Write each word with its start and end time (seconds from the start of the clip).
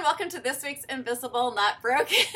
everyone. 0.00 0.10
Welcome 0.10 0.30
to 0.30 0.40
this 0.40 0.62
week's 0.62 0.84
Invisible 0.84 1.52
Not 1.54 1.80
Broken. 1.82 2.16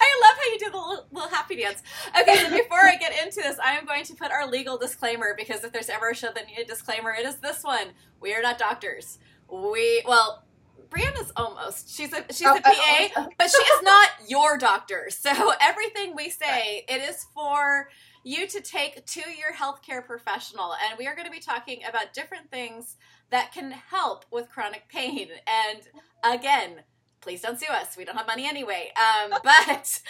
I 0.00 0.20
love 0.22 0.36
how 0.36 0.52
you 0.52 0.58
do 0.58 0.70
the 0.70 0.76
little, 0.76 1.06
little, 1.10 1.28
happy 1.28 1.56
dance. 1.56 1.82
Okay, 2.20 2.36
so 2.36 2.50
before 2.50 2.78
I 2.78 2.96
get 2.96 3.12
into 3.24 3.42
this, 3.42 3.58
I 3.58 3.72
am 3.72 3.86
going 3.86 4.04
to 4.04 4.14
put 4.14 4.30
our 4.30 4.48
legal 4.48 4.78
disclaimer 4.78 5.34
because 5.36 5.64
if 5.64 5.72
there's 5.72 5.88
ever 5.88 6.10
a 6.10 6.14
show 6.14 6.28
that 6.34 6.46
needed 6.46 6.64
a 6.64 6.68
disclaimer, 6.68 7.12
it 7.12 7.26
is 7.26 7.36
this 7.36 7.64
one. 7.64 7.88
We 8.20 8.34
are 8.34 8.42
not 8.42 8.58
doctors. 8.58 9.18
We, 9.50 10.02
well, 10.06 10.44
Brianna's 10.88 11.32
almost. 11.36 11.94
She's 11.94 12.12
a 12.12 12.24
she's 12.30 12.46
oh, 12.46 12.56
a 12.56 12.60
PA, 12.60 13.08
uh, 13.16 13.26
but 13.38 13.50
she 13.50 13.62
is 13.62 13.82
not 13.82 14.10
your 14.28 14.56
doctor. 14.56 15.08
So 15.10 15.30
everything 15.60 16.14
we 16.14 16.30
say, 16.30 16.84
it 16.88 17.02
is 17.02 17.26
for 17.34 17.88
you 18.22 18.46
to 18.46 18.60
take 18.60 19.04
to 19.06 19.20
your 19.20 19.52
healthcare 19.54 20.04
professional. 20.04 20.74
And 20.74 20.98
we 20.98 21.06
are 21.06 21.14
going 21.14 21.26
to 21.26 21.32
be 21.32 21.40
talking 21.40 21.82
about 21.88 22.12
different 22.12 22.50
things 22.50 22.96
that 23.30 23.52
can 23.52 23.70
help 23.70 24.24
with 24.30 24.48
chronic 24.48 24.88
pain. 24.88 25.28
And 25.46 25.82
again, 26.24 26.82
please 27.20 27.42
don't 27.42 27.58
sue 27.58 27.72
us. 27.72 27.96
We 27.96 28.04
don't 28.04 28.16
have 28.16 28.26
money 28.26 28.46
anyway. 28.46 28.92
Um, 28.96 29.38
but 29.44 30.00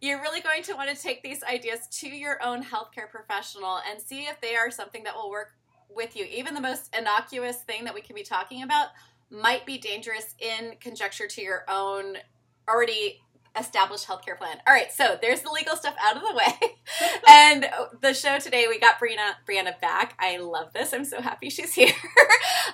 you're 0.00 0.20
really 0.20 0.40
going 0.40 0.62
to 0.64 0.74
want 0.74 0.90
to 0.90 1.00
take 1.00 1.22
these 1.22 1.42
ideas 1.42 1.86
to 2.00 2.08
your 2.08 2.42
own 2.42 2.62
healthcare 2.62 3.10
professional 3.10 3.80
and 3.88 4.00
see 4.00 4.22
if 4.22 4.40
they 4.40 4.56
are 4.56 4.70
something 4.70 5.04
that 5.04 5.14
will 5.14 5.30
work 5.30 5.52
with 5.94 6.16
you. 6.16 6.24
Even 6.30 6.54
the 6.54 6.60
most 6.60 6.94
innocuous 6.96 7.58
thing 7.58 7.84
that 7.84 7.94
we 7.94 8.00
can 8.00 8.14
be 8.14 8.22
talking 8.22 8.62
about 8.62 8.88
might 9.30 9.66
be 9.66 9.78
dangerous 9.78 10.34
in 10.38 10.74
conjecture 10.80 11.26
to 11.26 11.42
your 11.42 11.64
own 11.68 12.16
already 12.68 13.20
established 13.58 14.06
healthcare 14.06 14.36
plan. 14.36 14.56
All 14.66 14.72
right, 14.72 14.90
so 14.92 15.18
there's 15.20 15.42
the 15.42 15.50
legal 15.50 15.76
stuff 15.76 15.94
out 16.02 16.16
of 16.16 16.22
the 16.22 16.34
way. 16.34 16.76
and 17.28 17.68
the 18.00 18.14
show 18.14 18.38
today, 18.38 18.66
we 18.68 18.78
got 18.78 18.98
Brianna, 18.98 19.34
Brianna 19.48 19.78
back. 19.80 20.14
I 20.18 20.38
love 20.38 20.72
this. 20.72 20.92
I'm 20.92 21.04
so 21.04 21.20
happy 21.20 21.50
she's 21.50 21.72
here. 21.74 21.92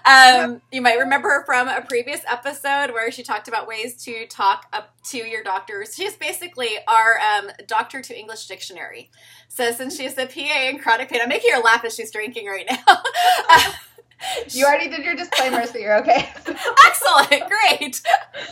um, 0.04 0.60
you 0.70 0.80
might 0.80 0.98
remember 0.98 1.28
her 1.28 1.44
from 1.44 1.68
a 1.68 1.82
previous 1.82 2.20
episode 2.28 2.92
where 2.92 3.10
she 3.10 3.22
talked 3.22 3.48
about 3.48 3.66
ways 3.66 4.02
to 4.04 4.26
talk 4.26 4.66
up 4.72 4.94
to 5.10 5.18
your 5.18 5.42
doctors. 5.42 5.94
She's 5.94 6.16
basically 6.16 6.70
our 6.86 7.18
um, 7.18 7.50
doctor 7.66 8.00
to 8.02 8.18
English 8.18 8.46
dictionary. 8.46 9.10
So 9.48 9.72
since 9.72 9.96
she's 9.96 10.16
a 10.18 10.26
PA 10.26 10.68
in 10.68 10.78
chronic 10.78 11.08
pain, 11.08 11.20
I'm 11.22 11.28
making 11.28 11.52
her 11.54 11.60
laugh 11.60 11.84
as 11.84 11.94
she's 11.94 12.10
drinking 12.10 12.46
right 12.46 12.66
now. 12.70 13.02
you 14.48 14.66
already 14.66 14.88
did 14.88 15.04
your 15.04 15.14
disclaimer, 15.14 15.66
so 15.66 15.78
you're 15.78 15.98
okay. 16.00 16.28
Excellent, 16.86 17.44
great. 17.48 18.00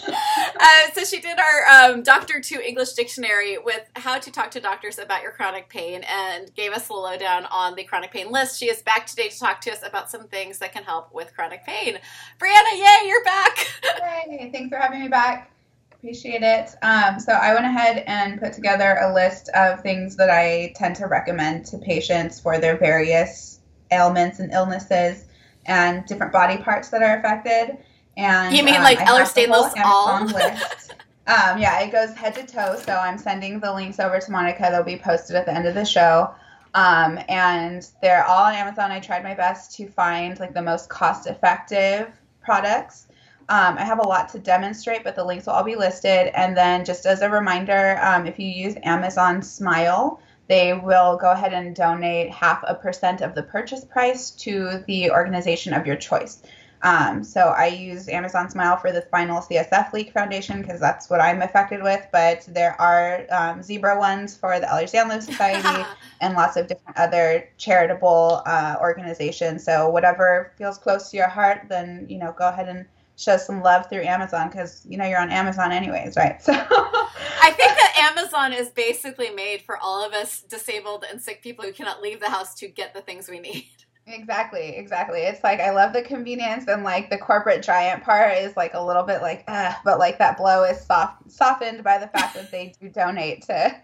Uh, 0.09 0.91
so 0.95 1.05
she 1.05 1.21
did 1.21 1.39
our 1.39 1.91
um, 1.91 2.03
Doctor 2.03 2.41
to 2.41 2.67
English 2.67 2.93
dictionary 2.93 3.59
with 3.59 3.83
how 3.97 4.19
to 4.19 4.31
talk 4.31 4.51
to 4.53 4.61
doctors 4.61 4.99
about 4.99 5.23
your 5.23 5.33
chronic 5.33 5.69
pain, 5.69 6.05
and 6.09 6.55
gave 6.55 6.73
us 6.73 6.89
a 6.89 6.93
lowdown 6.93 7.47
on 7.47 7.75
the 7.75 7.85
chronic 7.85 8.13
pain 8.13 8.31
list. 8.31 8.59
She 8.59 8.67
is 8.67 8.83
back 8.83 9.07
today 9.07 9.29
to 9.29 9.39
talk 9.39 9.61
to 9.63 9.73
us 9.73 9.81
about 9.85 10.11
some 10.11 10.29
things 10.29 10.59
that 10.59 10.73
can 10.73 10.85
help 10.85 11.13
with 11.13 11.35
chronic 11.35 11.65
pain. 11.65 11.99
Brianna, 12.39 12.73
yay, 12.75 13.09
you're 13.09 13.25
back! 13.25 13.67
Yay! 14.01 14.51
Thanks 14.53 14.69
for 14.69 14.81
having 14.81 15.01
me 15.01 15.09
back. 15.09 15.51
Appreciate 15.93 16.43
it. 16.43 16.71
Um, 16.83 17.19
so 17.19 17.33
I 17.33 17.53
went 17.55 17.67
ahead 17.67 18.05
and 18.07 18.41
put 18.41 18.53
together 18.53 18.99
a 19.01 19.13
list 19.13 19.49
of 19.55 19.81
things 19.81 20.17
that 20.17 20.31
I 20.31 20.73
tend 20.77 20.97
to 20.97 21.07
recommend 21.07 21.67
to 21.67 21.79
patients 21.79 22.39
for 22.39 22.59
their 22.59 22.77
various 22.77 23.61
ailments 23.91 24.39
and 24.39 24.53
illnesses 24.53 25.26
and 25.67 26.05
different 26.07 26.33
body 26.33 26.57
parts 26.59 26.89
that 26.91 27.03
are 27.03 27.19
affected. 27.19 27.79
And 28.17 28.57
you 28.57 28.63
mean 28.63 28.77
um, 28.77 28.83
like 28.83 28.99
Ehlers-Danlos 28.99 29.73
all? 29.85 30.25
list. 30.27 30.95
Um, 31.29 31.59
yeah, 31.59 31.81
it 31.81 31.91
goes 31.91 32.15
head 32.15 32.37
to 32.37 32.47
toe. 32.47 32.81
So 32.87 32.93
I'm 32.93 33.19
sending 33.19 33.59
the 33.59 33.75
links 33.75 33.99
over 33.99 34.21
to 34.21 34.31
Monica. 34.31 34.69
They'll 34.71 34.85
be 34.85 34.97
posted 34.97 35.35
at 35.35 35.45
the 35.45 35.53
end 35.53 35.67
of 35.67 35.75
the 35.75 35.85
show. 35.85 36.33
Um, 36.75 37.19
and 37.29 37.85
they're 38.01 38.25
all 38.25 38.45
on 38.45 38.55
Amazon. 38.55 38.93
I 38.93 39.01
tried 39.01 39.25
my 39.25 39.35
best 39.35 39.75
to 39.77 39.89
find 39.89 40.39
like 40.39 40.55
the 40.55 40.63
most 40.63 40.89
cost-effective 40.89 42.13
products. 42.43 43.09
Um, 43.49 43.79
I 43.79 43.85
have 43.85 43.99
a 43.99 44.07
lot 44.07 44.29
to 44.31 44.39
demonstrate, 44.39 45.03
but 45.03 45.17
the 45.17 45.25
links 45.25 45.47
will 45.47 45.55
all 45.55 45.65
be 45.65 45.75
listed. 45.75 46.31
And 46.35 46.57
then, 46.57 46.85
just 46.85 47.07
as 47.07 47.23
a 47.23 47.31
reminder, 47.31 47.99
um, 48.03 48.27
if 48.27 48.39
you 48.39 48.47
use 48.47 48.75
Amazon 48.83 49.41
Smile, 49.43 50.21
they 50.49 50.73
will 50.73 51.17
go 51.17 51.33
ahead 51.33 51.53
and 51.53 51.75
donate 51.75 52.31
half 52.31 52.63
a 52.67 52.75
percent 52.75 53.21
of 53.21 53.35
the 53.35 53.43
purchase 53.43 53.85
price 53.85 54.31
to 54.31 54.85
the 54.87 55.11
organization 55.11 55.73
of 55.73 55.87
your 55.87 55.97
choice. 55.97 56.43
Um, 56.83 57.25
so 57.25 57.49
I 57.49 57.67
use 57.67 58.09
Amazon 58.09 58.51
Smile 58.51 58.77
for 58.77 58.93
the 58.93 59.03
Spinal 59.03 59.41
CSF 59.41 59.93
Leak 59.93 60.13
Foundation 60.13 60.61
because 60.61 60.79
that's 60.79 61.09
what 61.09 61.21
I'm 61.21 61.43
affected 61.43 61.83
with. 61.83 62.07
But 62.13 62.47
there 62.49 62.81
are 62.81 63.27
um, 63.31 63.63
zebra 63.63 63.99
ones 63.99 64.37
for 64.37 64.61
the 64.61 64.67
Ehlers-Danlos 64.67 65.23
Society 65.31 65.85
and 66.21 66.35
lots 66.35 66.57
of 66.57 66.69
different 66.69 66.97
other 66.99 67.49
charitable 67.57 68.43
uh, 68.47 68.77
organizations. 68.81 69.65
So 69.65 69.89
whatever 69.89 70.53
feels 70.57 70.79
close 70.79 71.11
to 71.11 71.17
your 71.17 71.29
heart, 71.29 71.63
then 71.69 72.07
you 72.09 72.19
know 72.19 72.35
go 72.37 72.49
ahead 72.49 72.69
and 72.69 72.87
show 73.17 73.39
some 73.39 73.63
love 73.63 73.89
through 73.89 74.03
Amazon 74.03 74.49
because 74.49 74.87
you 74.89 74.99
know 74.99 75.07
you're 75.07 75.21
on 75.21 75.31
Amazon 75.31 75.73
anyways, 75.73 76.17
right? 76.17 76.41
So 76.47 76.53
I 76.53 77.51
think 77.53 77.75
that 77.77 77.96
Amazon 78.17 78.53
is 78.53 78.71
basically 78.71 79.31
made 79.31 79.63
for 79.63 79.77
all 79.77 80.05
of 80.05 80.13
us 80.13 80.43
disabled 80.43 81.05
and 81.11 81.21
sick 81.21 81.43
people 81.43 81.65
who 81.65 81.73
cannot 81.73 82.01
leave 82.01 82.21
the 82.21 82.31
house 82.31 82.55
to 82.55 82.69
get 82.69 82.95
the 82.95 83.01
things 83.01 83.29
we 83.29 83.41
need. 83.41 83.69
Exactly, 84.09 84.77
exactly. 84.77 85.23
It's 85.23 85.43
like 85.43 85.59
I 85.59 85.71
love 85.71 85.93
the 85.93 86.01
convenience 86.01 86.69
and 86.69 86.85
like 86.85 87.11
the 87.11 87.19
corporate 87.19 87.61
giant 87.61 88.05
part 88.05 88.39
is 88.39 88.57
like 88.57 88.73
a 88.75 88.81
little 88.81 89.03
bit 89.03 89.21
like 89.21 89.43
uh, 89.49 89.75
but 89.85 89.99
like 89.99 90.17
that 90.19 90.37
blow 90.37 90.63
is 90.63 90.81
soft 90.81 91.29
softened 91.29 91.83
by 91.83 91.99
the 91.99 92.07
fact 92.07 92.35
that 92.35 92.53
they 92.53 92.73
do 92.81 92.89
donate 92.89 93.43
to 93.47 93.77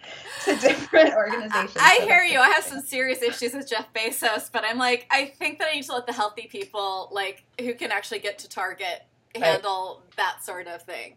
to 0.45 0.57
different 0.61 1.13
organizations. 1.13 1.77
I, 1.77 1.99
I 2.01 2.05
hear 2.05 2.23
you. 2.23 2.39
I 2.39 2.51
have 2.51 2.63
some 2.63 2.83
serious 2.83 3.21
issues 3.21 3.53
with 3.53 3.69
Jeff 3.69 3.93
Bezos, 3.93 4.49
but 4.53 4.63
I'm 4.65 4.79
like 4.79 5.09
I 5.11 5.25
think 5.25 5.59
that 5.59 5.67
I 5.67 5.75
need 5.75 5.87
to 5.87 5.93
let 5.93 6.07
the 6.07 6.13
healthy 6.13 6.47
people 6.47 7.09
like 7.11 7.43
who 7.61 7.75
can 7.75 7.91
actually 7.91 8.21
get 8.21 8.39
to 8.39 8.49
Target 8.49 9.03
handle 9.35 10.03
right. 10.05 10.17
that 10.19 10.45
sort 10.45 10.69
of 10.69 10.83
thing. 10.83 11.17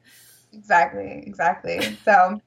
Exactly, 0.51 1.21
exactly. 1.27 1.95
so, 2.03 2.41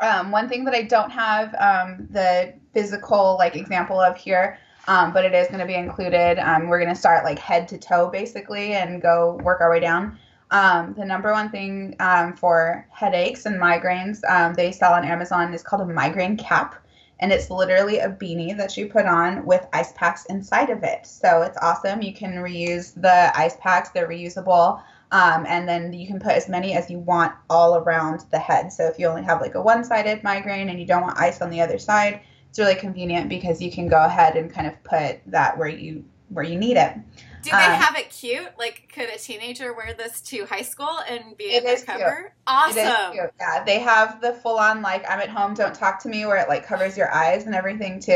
um, 0.00 0.30
one 0.30 0.48
thing 0.48 0.64
that 0.64 0.74
I 0.74 0.82
don't 0.82 1.10
have 1.10 1.54
um, 1.54 2.08
the 2.10 2.54
physical 2.72 3.36
like 3.38 3.56
example 3.56 4.00
of 4.00 4.16
here, 4.16 4.58
um, 4.88 5.12
but 5.12 5.24
it 5.24 5.34
is 5.34 5.48
going 5.48 5.60
to 5.60 5.66
be 5.66 5.74
included. 5.74 6.38
Um, 6.38 6.68
we're 6.68 6.80
going 6.80 6.94
to 6.94 6.98
start 6.98 7.24
like 7.24 7.38
head 7.38 7.68
to 7.68 7.78
toe 7.78 8.08
basically 8.08 8.72
and 8.72 9.00
go 9.00 9.38
work 9.42 9.60
our 9.60 9.70
way 9.70 9.80
down. 9.80 10.18
Um, 10.50 10.94
the 10.98 11.04
number 11.04 11.32
one 11.32 11.50
thing 11.50 11.96
um, 12.00 12.36
for 12.36 12.86
headaches 12.90 13.46
and 13.46 13.56
migraines 13.56 14.20
they 14.54 14.70
sell 14.72 14.92
on 14.92 15.04
Amazon 15.04 15.54
is 15.54 15.62
called 15.62 15.82
a 15.82 15.92
migraine 15.92 16.36
cap 16.36 16.82
and 17.22 17.32
it's 17.32 17.50
literally 17.50 18.00
a 18.00 18.08
beanie 18.08 18.54
that 18.56 18.76
you 18.76 18.88
put 18.88 19.06
on 19.06 19.46
with 19.46 19.66
ice 19.72 19.92
packs 19.92 20.26
inside 20.26 20.70
of 20.70 20.82
it. 20.82 21.06
So 21.06 21.42
it's 21.42 21.56
awesome. 21.62 22.02
You 22.02 22.12
can 22.12 22.32
reuse 22.34 23.00
the 23.00 23.30
ice 23.38 23.56
packs, 23.60 23.90
they're 23.90 24.08
reusable. 24.08 24.82
Um, 25.12 25.44
and 25.46 25.68
then 25.68 25.92
you 25.92 26.06
can 26.06 26.18
put 26.18 26.32
as 26.32 26.48
many 26.48 26.72
as 26.72 26.90
you 26.90 26.98
want 26.98 27.34
all 27.50 27.76
around 27.76 28.24
the 28.30 28.38
head. 28.38 28.72
So 28.72 28.86
if 28.86 28.98
you 28.98 29.06
only 29.06 29.22
have 29.22 29.42
like 29.42 29.54
a 29.54 29.60
one 29.60 29.84
sided 29.84 30.24
migraine 30.24 30.70
and 30.70 30.80
you 30.80 30.86
don't 30.86 31.02
want 31.02 31.18
ice 31.18 31.42
on 31.42 31.50
the 31.50 31.60
other 31.60 31.78
side, 31.78 32.22
it's 32.48 32.58
really 32.58 32.74
convenient 32.74 33.28
because 33.28 33.60
you 33.60 33.70
can 33.70 33.88
go 33.88 34.02
ahead 34.02 34.36
and 34.36 34.52
kind 34.52 34.66
of 34.66 34.82
put 34.84 35.20
that 35.26 35.56
where 35.56 35.68
you 35.68 36.04
where 36.30 36.44
you 36.44 36.58
need 36.58 36.78
it. 36.78 36.96
Do 37.42 37.50
they 37.50 37.56
um, 37.56 37.80
have 37.80 37.96
it 37.96 38.10
cute? 38.10 38.48
Like, 38.58 38.90
could 38.94 39.08
a 39.08 39.18
teenager 39.18 39.72
wear 39.72 39.94
this 39.94 40.20
to 40.22 40.46
high 40.46 40.62
school 40.62 41.00
and 41.08 41.36
be 41.36 41.56
in 41.56 41.64
the 41.64 41.82
cover? 41.84 42.16
Cute. 42.20 42.32
Awesome. 42.46 43.16
Yeah, 43.40 43.64
they 43.64 43.80
have 43.80 44.20
the 44.20 44.32
full 44.34 44.58
on 44.58 44.80
like 44.82 45.04
I'm 45.08 45.20
at 45.20 45.28
home, 45.28 45.54
don't 45.54 45.74
talk 45.74 46.00
to 46.02 46.08
me, 46.08 46.24
where 46.26 46.36
it 46.36 46.48
like 46.48 46.64
covers 46.64 46.96
your 46.96 47.12
eyes 47.12 47.44
and 47.44 47.54
everything 47.54 48.00
too. 48.00 48.12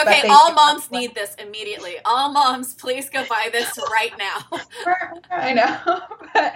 Okay, 0.00 0.28
all 0.28 0.52
moms 0.52 0.90
need 0.90 1.14
this 1.14 1.34
immediately. 1.36 1.96
All 2.04 2.32
moms, 2.32 2.74
please 2.74 3.10
go 3.10 3.24
buy 3.28 3.50
this 3.52 3.78
right 3.90 4.12
now. 4.18 4.60
I 5.30 5.52
know, 5.52 5.78
but, 6.34 6.54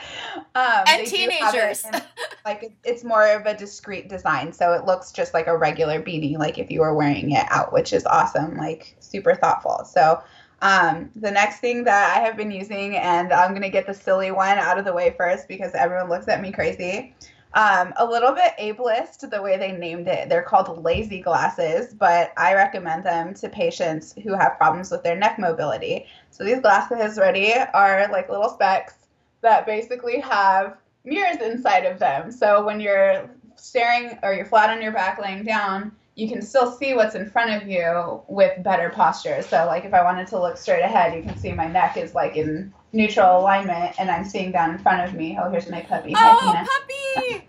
um, 0.55 0.85
and 0.89 1.07
teenagers. 1.07 1.85
It 1.85 2.03
like 2.45 2.73
it's 2.85 3.05
more 3.05 3.27
of 3.29 3.47
a 3.47 3.55
discreet 3.55 4.09
design, 4.09 4.53
so 4.53 4.73
it 4.73 4.85
looks 4.85 5.13
just 5.13 5.35
like 5.35 5.47
a 5.47 5.57
regular 5.57 6.03
beanie, 6.03 6.39
like 6.39 6.59
if 6.59 6.71
you 6.71 6.81
were 6.81 6.95
wearing 6.95 7.33
it 7.33 7.47
out, 7.51 7.73
which 7.73 7.93
is 7.93 8.07
awesome. 8.07 8.57
Like 8.57 8.97
super 9.01 9.35
thoughtful. 9.35 9.85
So 9.85 10.23
um, 10.63 11.11
the 11.17 11.31
next 11.31 11.61
thing 11.61 11.85
that 11.85 12.17
I 12.17 12.21
have 12.21 12.37
been 12.37 12.51
using, 12.51 12.97
and 12.97 13.33
I'm 13.33 13.51
going 13.51 13.63
to 13.63 13.69
get 13.69 13.87
the 13.87 13.95
silly 13.95 14.31
one 14.31 14.59
out 14.59 14.79
of 14.79 14.85
the 14.85 14.93
way 14.93 15.15
first 15.17 15.49
because 15.49 15.75
everyone 15.75 16.09
looks 16.09 16.29
at 16.29 16.41
me 16.41 16.51
crazy. 16.53 17.15
Um, 17.55 17.95
a 17.97 18.05
little 18.05 18.33
bit 18.33 18.53
ableist 18.59 19.31
the 19.31 19.41
way 19.41 19.57
they 19.57 19.73
named 19.73 20.09
it. 20.09 20.29
They're 20.29 20.43
called 20.43 20.83
lazy 20.85 21.21
glasses, 21.21 21.95
but 21.95 22.33
I 22.37 22.55
recommend 22.55 23.05
them 23.05 23.33
to 23.35 23.49
patients 23.49 24.15
who 24.23 24.35
have 24.35 24.59
problems 24.59 24.91
with 24.91 25.03
their 25.03 25.17
neck 25.17 25.39
mobility. 25.39 26.07
So 26.31 26.45
these 26.45 26.61
glasses, 26.61 27.19
ready, 27.19 27.55
are 27.73 28.09
like 28.11 28.29
little 28.29 28.51
specs 28.51 28.95
that 29.41 29.65
basically 29.65 30.21
have 30.21 30.77
mirrors 31.05 31.41
inside 31.41 31.87
of 31.87 31.99
them. 31.99 32.31
So 32.31 32.65
when 32.65 32.81
you're 32.81 33.31
staring 33.55 34.19
or 34.23 34.35
you're 34.35 34.45
flat 34.45 34.71
on 34.71 34.83
your 34.83 34.93
back 34.93 35.19
laying 35.19 35.45
down, 35.45 35.93
you 36.17 36.27
can 36.29 36.41
still 36.41 36.73
see 36.73 36.95
what's 36.95 37.15
in 37.15 37.29
front 37.29 37.63
of 37.63 37.69
you 37.69 38.23
with 38.27 38.63
better 38.63 38.89
posture. 38.89 39.43
So 39.43 39.67
like 39.67 39.85
if 39.85 39.93
I 39.93 40.03
wanted 40.03 40.27
to 40.29 40.41
look 40.41 40.57
straight 40.57 40.81
ahead, 40.83 41.15
you 41.15 41.23
can 41.23 41.37
see 41.37 41.53
my 41.53 41.67
neck 41.67 41.99
is 41.99 42.15
like 42.15 42.37
in 42.37 42.73
neutral 42.95 43.39
alignment 43.39 43.95
and 43.99 44.11
I'm 44.11 44.25
seeing 44.25 44.51
down 44.51 44.71
in 44.71 44.79
front 44.79 45.07
of 45.07 45.15
me. 45.15 45.39
Oh, 45.41 45.51
here's 45.51 45.69
my 45.69 45.83
puppy. 45.83 46.15
Oh, 46.17 46.17
hi, 46.17 46.65
puppy! 46.65 47.47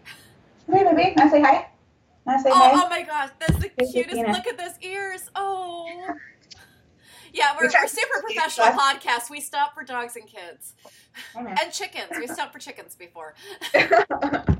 Hey, 0.69 0.83
baby. 0.83 1.13
Can 1.15 1.27
I 1.27 1.31
say 1.31 1.41
hi? 1.41 1.69
Can 2.25 2.39
I 2.39 2.41
say 2.41 2.49
oh, 2.49 2.55
hi? 2.55 2.71
Oh 2.73 2.89
my 2.89 3.03
gosh, 3.03 3.29
that's 3.39 3.57
the 3.57 3.69
cutest. 3.69 4.17
Look 4.17 4.47
at 4.47 4.57
those 4.57 4.77
ears. 4.81 5.29
Oh. 5.33 5.89
Yeah, 7.31 7.55
we're, 7.57 7.67
we're 7.67 7.87
super 7.87 8.21
professional 8.21 8.67
podcast. 8.67 9.29
We 9.29 9.39
stop 9.39 9.75
for 9.75 9.83
dogs 9.83 10.17
and 10.17 10.27
kids 10.27 10.73
and 11.35 11.71
chickens. 11.71 12.11
We 12.19 12.27
stopped 12.27 12.51
for 12.51 12.59
chickens 12.59 12.95
before. 12.95 13.33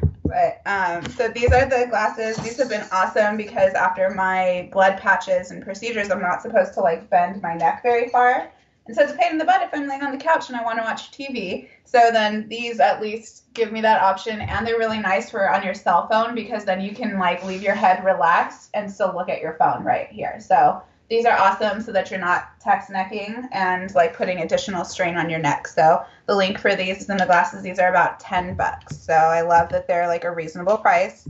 but 0.24 0.62
um, 0.66 1.08
so 1.10 1.28
these 1.28 1.52
are 1.52 1.66
the 1.66 1.86
glasses. 1.88 2.36
These 2.38 2.58
have 2.58 2.68
been 2.68 2.86
awesome 2.90 3.36
because 3.36 3.74
after 3.74 4.10
my 4.10 4.68
blood 4.72 4.98
patches 4.98 5.50
and 5.50 5.62
procedures, 5.62 6.10
I'm 6.10 6.22
not 6.22 6.42
supposed 6.42 6.74
to 6.74 6.80
like 6.80 7.10
bend 7.10 7.42
my 7.42 7.54
neck 7.54 7.82
very 7.82 8.08
far. 8.08 8.50
And 8.86 8.94
so 8.94 9.02
it's 9.02 9.12
a 9.12 9.16
pain 9.16 9.32
in 9.32 9.38
the 9.38 9.44
butt 9.44 9.62
if 9.62 9.70
I'm 9.72 9.88
laying 9.88 10.02
on 10.02 10.12
the 10.12 10.22
couch 10.22 10.48
and 10.48 10.56
I 10.56 10.62
want 10.62 10.78
to 10.78 10.84
watch 10.84 11.10
TV. 11.10 11.68
So 11.84 12.10
then 12.12 12.48
these 12.48 12.80
at 12.80 13.00
least 13.00 13.44
give 13.54 13.72
me 13.72 13.80
that 13.82 14.02
option, 14.02 14.40
and 14.40 14.66
they're 14.66 14.78
really 14.78 14.98
nice 14.98 15.30
for 15.30 15.50
on 15.52 15.62
your 15.62 15.74
cell 15.74 16.08
phone 16.08 16.34
because 16.34 16.64
then 16.64 16.80
you 16.80 16.94
can 16.94 17.18
like 17.18 17.44
leave 17.44 17.62
your 17.62 17.74
head 17.74 18.04
relaxed 18.04 18.70
and 18.74 18.90
still 18.90 19.14
look 19.14 19.28
at 19.28 19.40
your 19.40 19.54
phone 19.54 19.84
right 19.84 20.08
here. 20.08 20.38
So 20.40 20.82
these 21.10 21.26
are 21.26 21.36
awesome 21.38 21.80
so 21.82 21.92
that 21.92 22.10
you're 22.10 22.20
not 22.20 22.58
text 22.60 22.90
necking 22.90 23.46
and 23.52 23.94
like 23.94 24.16
putting 24.16 24.40
additional 24.40 24.84
strain 24.84 25.16
on 25.16 25.28
your 25.28 25.38
neck. 25.38 25.68
So 25.68 26.02
the 26.26 26.34
link 26.34 26.58
for 26.58 26.74
these 26.74 27.08
and 27.08 27.20
the 27.20 27.26
glasses, 27.26 27.62
these 27.62 27.78
are 27.78 27.90
about 27.90 28.20
10 28.20 28.54
bucks. 28.54 28.96
So 28.96 29.12
I 29.12 29.42
love 29.42 29.68
that 29.70 29.86
they're 29.86 30.06
like 30.06 30.24
a 30.24 30.30
reasonable 30.30 30.78
price. 30.78 31.28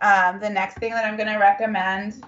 Um, 0.00 0.40
the 0.40 0.50
next 0.50 0.78
thing 0.78 0.92
that 0.92 1.04
I'm 1.04 1.16
going 1.16 1.28
to 1.28 1.38
recommend 1.38 2.24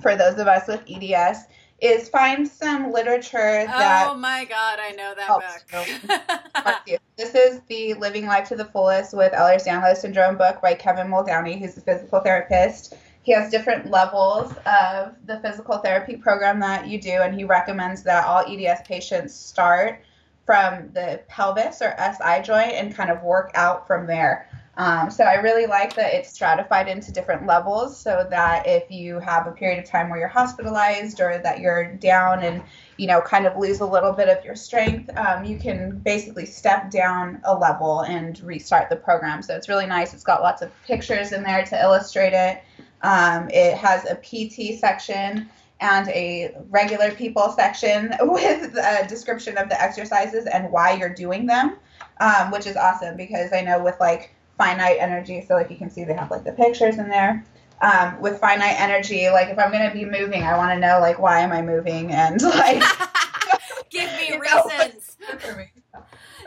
for 0.00 0.16
those 0.16 0.38
of 0.38 0.48
us 0.48 0.66
with 0.66 0.82
EDS 0.88 1.44
is 1.80 2.08
find 2.08 2.46
some 2.46 2.92
literature 2.92 3.64
that 3.66 4.08
oh 4.10 4.14
my 4.14 4.44
god, 4.44 4.78
I 4.80 4.90
know 4.92 5.14
that 5.16 6.84
book. 6.86 7.00
This 7.16 7.34
is 7.34 7.60
the 7.68 7.92
Living 7.94 8.26
Life 8.26 8.48
to 8.48 8.56
the 8.56 8.64
Fullest 8.64 9.12
with 9.14 9.32
Ehlers-Danlos 9.32 9.98
syndrome 9.98 10.38
book 10.38 10.62
by 10.62 10.72
Kevin 10.72 11.08
Muldowney, 11.08 11.58
who's 11.58 11.76
a 11.76 11.82
physical 11.82 12.20
therapist. 12.20 12.94
He 13.30 13.36
has 13.36 13.48
different 13.48 13.88
levels 13.88 14.52
of 14.66 15.14
the 15.24 15.38
physical 15.38 15.78
therapy 15.78 16.16
program 16.16 16.58
that 16.58 16.88
you 16.88 17.00
do, 17.00 17.12
and 17.12 17.32
he 17.32 17.44
recommends 17.44 18.02
that 18.02 18.26
all 18.26 18.40
EDS 18.40 18.80
patients 18.84 19.36
start 19.36 20.02
from 20.44 20.90
the 20.94 21.22
pelvis 21.28 21.80
or 21.80 21.94
SI 21.96 22.42
joint 22.42 22.72
and 22.72 22.92
kind 22.92 23.08
of 23.08 23.22
work 23.22 23.52
out 23.54 23.86
from 23.86 24.08
there. 24.08 24.48
Um, 24.76 25.12
so 25.12 25.22
I 25.22 25.34
really 25.34 25.66
like 25.66 25.94
that 25.94 26.12
it's 26.12 26.32
stratified 26.32 26.88
into 26.88 27.12
different 27.12 27.46
levels 27.46 27.96
so 27.96 28.26
that 28.30 28.66
if 28.66 28.90
you 28.90 29.20
have 29.20 29.46
a 29.46 29.52
period 29.52 29.78
of 29.78 29.84
time 29.88 30.10
where 30.10 30.18
you're 30.18 30.26
hospitalized 30.26 31.20
or 31.20 31.38
that 31.38 31.60
you're 31.60 31.94
down 31.94 32.42
and 32.42 32.60
you 32.96 33.06
know 33.06 33.20
kind 33.20 33.46
of 33.46 33.56
lose 33.56 33.78
a 33.78 33.86
little 33.86 34.12
bit 34.12 34.28
of 34.28 34.44
your 34.44 34.56
strength, 34.56 35.08
um, 35.16 35.44
you 35.44 35.56
can 35.56 36.00
basically 36.00 36.46
step 36.46 36.90
down 36.90 37.40
a 37.44 37.56
level 37.56 38.00
and 38.00 38.40
restart 38.40 38.90
the 38.90 38.96
program. 38.96 39.40
So 39.40 39.54
it's 39.54 39.68
really 39.68 39.86
nice. 39.86 40.14
It's 40.14 40.24
got 40.24 40.42
lots 40.42 40.62
of 40.62 40.72
pictures 40.84 41.30
in 41.30 41.44
there 41.44 41.64
to 41.66 41.80
illustrate 41.80 42.32
it. 42.32 42.64
Um, 43.02 43.48
it 43.50 43.76
has 43.76 44.04
a 44.04 44.14
PT 44.14 44.78
section 44.78 45.48
and 45.80 46.08
a 46.08 46.54
regular 46.68 47.10
people 47.12 47.50
section 47.50 48.14
with 48.20 48.76
a 48.76 49.06
description 49.08 49.56
of 49.56 49.68
the 49.68 49.80
exercises 49.80 50.46
and 50.46 50.70
why 50.70 50.92
you're 50.92 51.14
doing 51.14 51.46
them, 51.46 51.76
um, 52.20 52.50
which 52.50 52.66
is 52.66 52.76
awesome 52.76 53.16
because 53.16 53.52
I 53.52 53.62
know 53.62 53.82
with 53.82 53.98
like 54.00 54.34
finite 54.58 54.98
energy, 55.00 55.44
so 55.46 55.54
like 55.54 55.70
you 55.70 55.76
can 55.76 55.90
see 55.90 56.04
they 56.04 56.14
have 56.14 56.30
like 56.30 56.44
the 56.44 56.52
pictures 56.52 56.98
in 56.98 57.08
there. 57.08 57.44
Um, 57.82 58.20
with 58.20 58.38
finite 58.38 58.78
energy, 58.78 59.30
like 59.30 59.48
if 59.48 59.58
I'm 59.58 59.72
gonna 59.72 59.92
be 59.92 60.04
moving, 60.04 60.42
I 60.42 60.58
want 60.58 60.70
to 60.72 60.78
know 60.78 61.00
like 61.00 61.18
why 61.18 61.40
am 61.40 61.50
I 61.50 61.62
moving 61.62 62.12
and 62.12 62.40
like 62.42 62.82
Give 63.90 64.10
me 64.12 64.28
You 64.28 64.38
know, 64.38 64.62
reasons. 64.64 65.16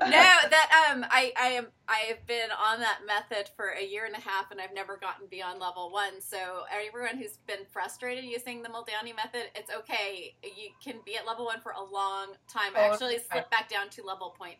No, 0.09 0.49
that 0.49 0.89
um, 0.91 1.05
I 1.09 1.31
I 1.39 1.47
am 1.49 1.67
I 1.87 2.05
have 2.09 2.25
been 2.27 2.49
on 2.51 2.79
that 2.79 2.99
method 3.05 3.49
for 3.55 3.69
a 3.69 3.83
year 3.83 4.05
and 4.05 4.15
a 4.15 4.19
half, 4.19 4.51
and 4.51 4.59
I've 4.61 4.73
never 4.73 4.97
gotten 4.97 5.27
beyond 5.27 5.59
level 5.59 5.91
one. 5.91 6.21
So 6.21 6.63
everyone 6.71 7.17
who's 7.17 7.37
been 7.47 7.65
frustrated 7.71 8.23
using 8.23 8.63
the 8.63 8.69
Muldowney 8.69 9.15
method, 9.15 9.49
it's 9.55 9.71
okay. 9.73 10.35
You 10.43 10.69
can 10.83 11.01
be 11.05 11.15
at 11.17 11.25
level 11.25 11.45
one 11.45 11.59
for 11.61 11.71
a 11.73 11.83
long 11.83 12.33
time. 12.47 12.73
I 12.75 12.81
Oh, 12.81 12.93
actually 12.93 13.19
slipped 13.19 13.51
back 13.51 13.69
down 13.69 13.89
to 13.91 14.03
level 14.03 14.35
0.5 14.39 14.55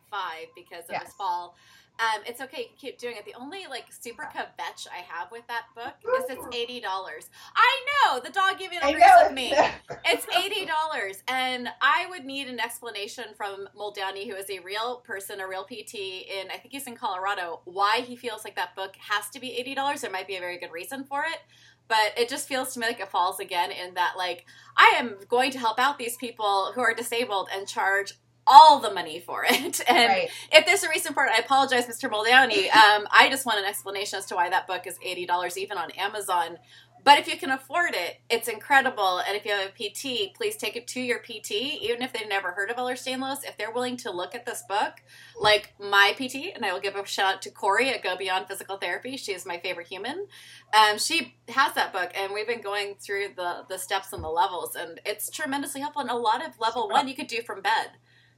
because 0.55 0.85
of 0.85 0.91
Yes. 0.91 1.05
this 1.05 1.13
fall. 1.13 1.55
Um, 1.99 2.21
it's 2.25 2.41
okay. 2.41 2.61
You 2.61 2.67
can 2.67 2.77
keep 2.77 2.97
doing 2.97 3.15
it. 3.17 3.25
The 3.25 3.35
only 3.39 3.65
like 3.69 3.85
super 3.91 4.23
kvetch 4.23 4.87
I 4.91 5.01
have 5.07 5.31
with 5.31 5.45
that 5.47 5.65
book 5.75 5.93
is 6.17 6.25
it's 6.29 6.55
eighty 6.55 6.79
dollars. 6.79 7.29
I 7.55 7.85
know 7.85 8.19
the 8.19 8.31
dog 8.31 8.57
gave 8.57 8.71
I 8.81 8.89
agrees 8.89 8.99
know 8.99 9.23
with 9.23 9.33
me. 9.33 9.53
It's 10.05 10.25
eighty 10.35 10.65
dollars, 10.65 11.23
and 11.27 11.69
I 11.81 12.07
would 12.09 12.25
need 12.25 12.47
an 12.47 12.59
explanation 12.59 13.25
from 13.37 13.67
Muldowney, 13.77 14.27
who 14.27 14.35
is 14.35 14.49
a 14.49 14.59
real 14.59 14.97
person, 14.97 15.39
a 15.39 15.47
real 15.47 15.63
PT 15.63 15.95
in 15.95 16.49
I 16.51 16.57
think 16.57 16.71
he's 16.71 16.87
in 16.87 16.95
Colorado, 16.95 17.61
why 17.65 17.99
he 17.99 18.15
feels 18.15 18.43
like 18.43 18.55
that 18.55 18.75
book 18.75 18.95
has 18.97 19.29
to 19.29 19.39
be 19.39 19.53
eighty 19.53 19.75
dollars. 19.75 20.01
There 20.01 20.11
might 20.11 20.27
be 20.27 20.35
a 20.35 20.39
very 20.39 20.57
good 20.57 20.71
reason 20.71 21.03
for 21.03 21.23
it, 21.23 21.39
but 21.87 22.17
it 22.17 22.27
just 22.27 22.47
feels 22.47 22.73
to 22.73 22.79
me 22.79 22.87
like 22.87 22.99
it 22.99 23.09
falls 23.09 23.39
again 23.39 23.71
in 23.71 23.93
that 23.93 24.15
like 24.17 24.45
I 24.75 24.95
am 24.97 25.17
going 25.29 25.51
to 25.51 25.59
help 25.59 25.79
out 25.79 25.99
these 25.99 26.17
people 26.17 26.71
who 26.73 26.81
are 26.81 26.93
disabled 26.93 27.49
and 27.55 27.67
charge 27.67 28.13
all 28.45 28.79
the 28.79 28.91
money 28.93 29.19
for 29.19 29.45
it, 29.49 29.81
and 29.87 30.09
right. 30.09 30.29
if 30.51 30.65
there's 30.65 30.83
a 30.83 30.89
recent 30.89 31.15
part, 31.15 31.29
I 31.31 31.39
apologize, 31.39 31.85
Mr. 31.87 32.09
Muldowney. 32.09 32.67
Um, 32.83 33.07
I 33.11 33.29
just 33.29 33.45
want 33.45 33.59
an 33.59 33.65
explanation 33.65 34.17
as 34.19 34.25
to 34.27 34.35
why 34.35 34.49
that 34.49 34.67
book 34.67 34.87
is 34.87 34.97
eighty 35.03 35.25
dollars, 35.25 35.57
even 35.57 35.77
on 35.77 35.91
Amazon. 35.91 36.57
But 37.03 37.19
if 37.19 37.27
you 37.27 37.37
can 37.37 37.51
afford 37.51 37.95
it, 37.95 38.19
it's 38.29 38.47
incredible. 38.47 39.19
And 39.19 39.35
if 39.35 39.45
you 39.45 39.51
have 39.51 39.69
a 39.69 39.71
PT, 39.71 40.33
please 40.33 40.55
take 40.55 40.77
it 40.77 40.87
to 40.87 41.01
your 41.01 41.19
PT, 41.19 41.51
even 41.51 42.01
if 42.01 42.13
they've 42.13 42.27
never 42.27 42.51
heard 42.51 42.71
of 42.71 42.77
Ehlers-Danlos. 42.77 43.43
If 43.43 43.57
they're 43.57 43.71
willing 43.73 43.97
to 43.97 44.11
look 44.11 44.33
at 44.33 44.45
this 44.45 44.63
book, 44.69 44.93
like 45.37 45.73
my 45.79 46.13
PT, 46.15 46.55
and 46.55 46.65
I 46.65 46.71
will 46.71 46.79
give 46.79 46.95
a 46.95 47.05
shout 47.05 47.35
out 47.35 47.41
to 47.41 47.51
Corey 47.51 47.89
at 47.89 48.03
Go 48.03 48.15
Beyond 48.15 48.47
Physical 48.47 48.77
Therapy. 48.77 49.17
She 49.17 49.33
is 49.33 49.45
my 49.45 49.57
favorite 49.59 49.87
human. 49.87 50.27
Um, 50.73 50.97
she 50.97 51.35
has 51.49 51.73
that 51.73 51.91
book, 51.91 52.11
and 52.15 52.33
we've 52.33 52.47
been 52.47 52.61
going 52.61 52.95
through 52.95 53.29
the 53.35 53.65
the 53.67 53.77
steps 53.77 54.13
and 54.13 54.23
the 54.23 54.29
levels, 54.29 54.75
and 54.75 55.01
it's 55.05 55.29
tremendously 55.29 55.81
helpful. 55.81 56.01
And 56.01 56.11
a 56.11 56.15
lot 56.15 56.45
of 56.45 56.57
level 56.59 56.87
one 56.87 57.09
you 57.09 57.15
could 57.15 57.27
do 57.27 57.41
from 57.41 57.61
bed. 57.61 57.91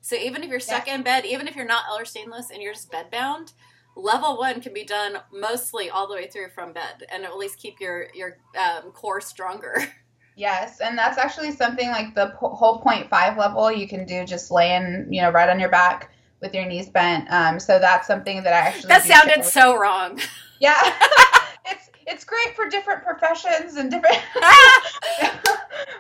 So 0.06 0.16
even 0.16 0.44
if 0.44 0.52
you're 0.52 0.60
stuck 0.60 0.88
in 0.88 1.02
bed, 1.02 1.26
even 1.26 1.48
if 1.48 1.56
you're 1.56 1.66
not 1.66 1.86
Ehlers-Danlos 1.86 2.52
and 2.54 2.62
you're 2.62 2.74
just 2.74 2.92
bedbound, 2.92 3.54
level 3.96 4.38
one 4.38 4.62
can 4.62 4.72
be 4.72 4.84
done 4.84 5.18
mostly 5.34 5.90
all 5.90 6.08
the 6.08 6.14
way 6.14 6.28
through 6.28 6.50
from 6.50 6.74
bed, 6.74 7.08
and 7.12 7.24
at 7.24 7.36
least 7.36 7.58
keep 7.58 7.80
your 7.80 8.10
your 8.14 8.38
um, 8.56 8.92
core 8.92 9.20
stronger. 9.20 9.78
Yes, 10.38 10.82
and 10.82 10.98
that's 10.98 11.18
actually 11.18 11.52
something 11.52 11.92
like 11.92 12.14
the 12.14 12.36
po- 12.38 12.50
whole 12.50 12.82
point 12.82 13.10
five 13.10 13.38
level 13.38 13.72
you 13.72 13.88
can 13.88 14.06
do 14.06 14.26
just 14.26 14.52
laying, 14.52 15.08
you 15.10 15.22
know, 15.22 15.32
right 15.32 15.48
on 15.48 15.62
your 15.62 15.70
back 15.70 16.12
with 16.42 16.54
your 16.54 16.66
knees 16.66 16.90
bent. 16.90 17.32
Um, 17.32 17.58
so 17.58 17.80
that's 17.80 18.06
something 18.06 18.44
that 18.44 18.52
I 18.52 18.68
actually 18.68 18.90
that 18.90 19.06
sounded 19.06 19.46
so 19.46 19.78
wrong. 19.80 20.20
yeah. 20.60 20.76
it's 22.08 22.24
great 22.24 22.56
for 22.56 22.68
different 22.68 23.04
professions 23.04 23.76
and 23.76 23.90
different, 23.90 24.18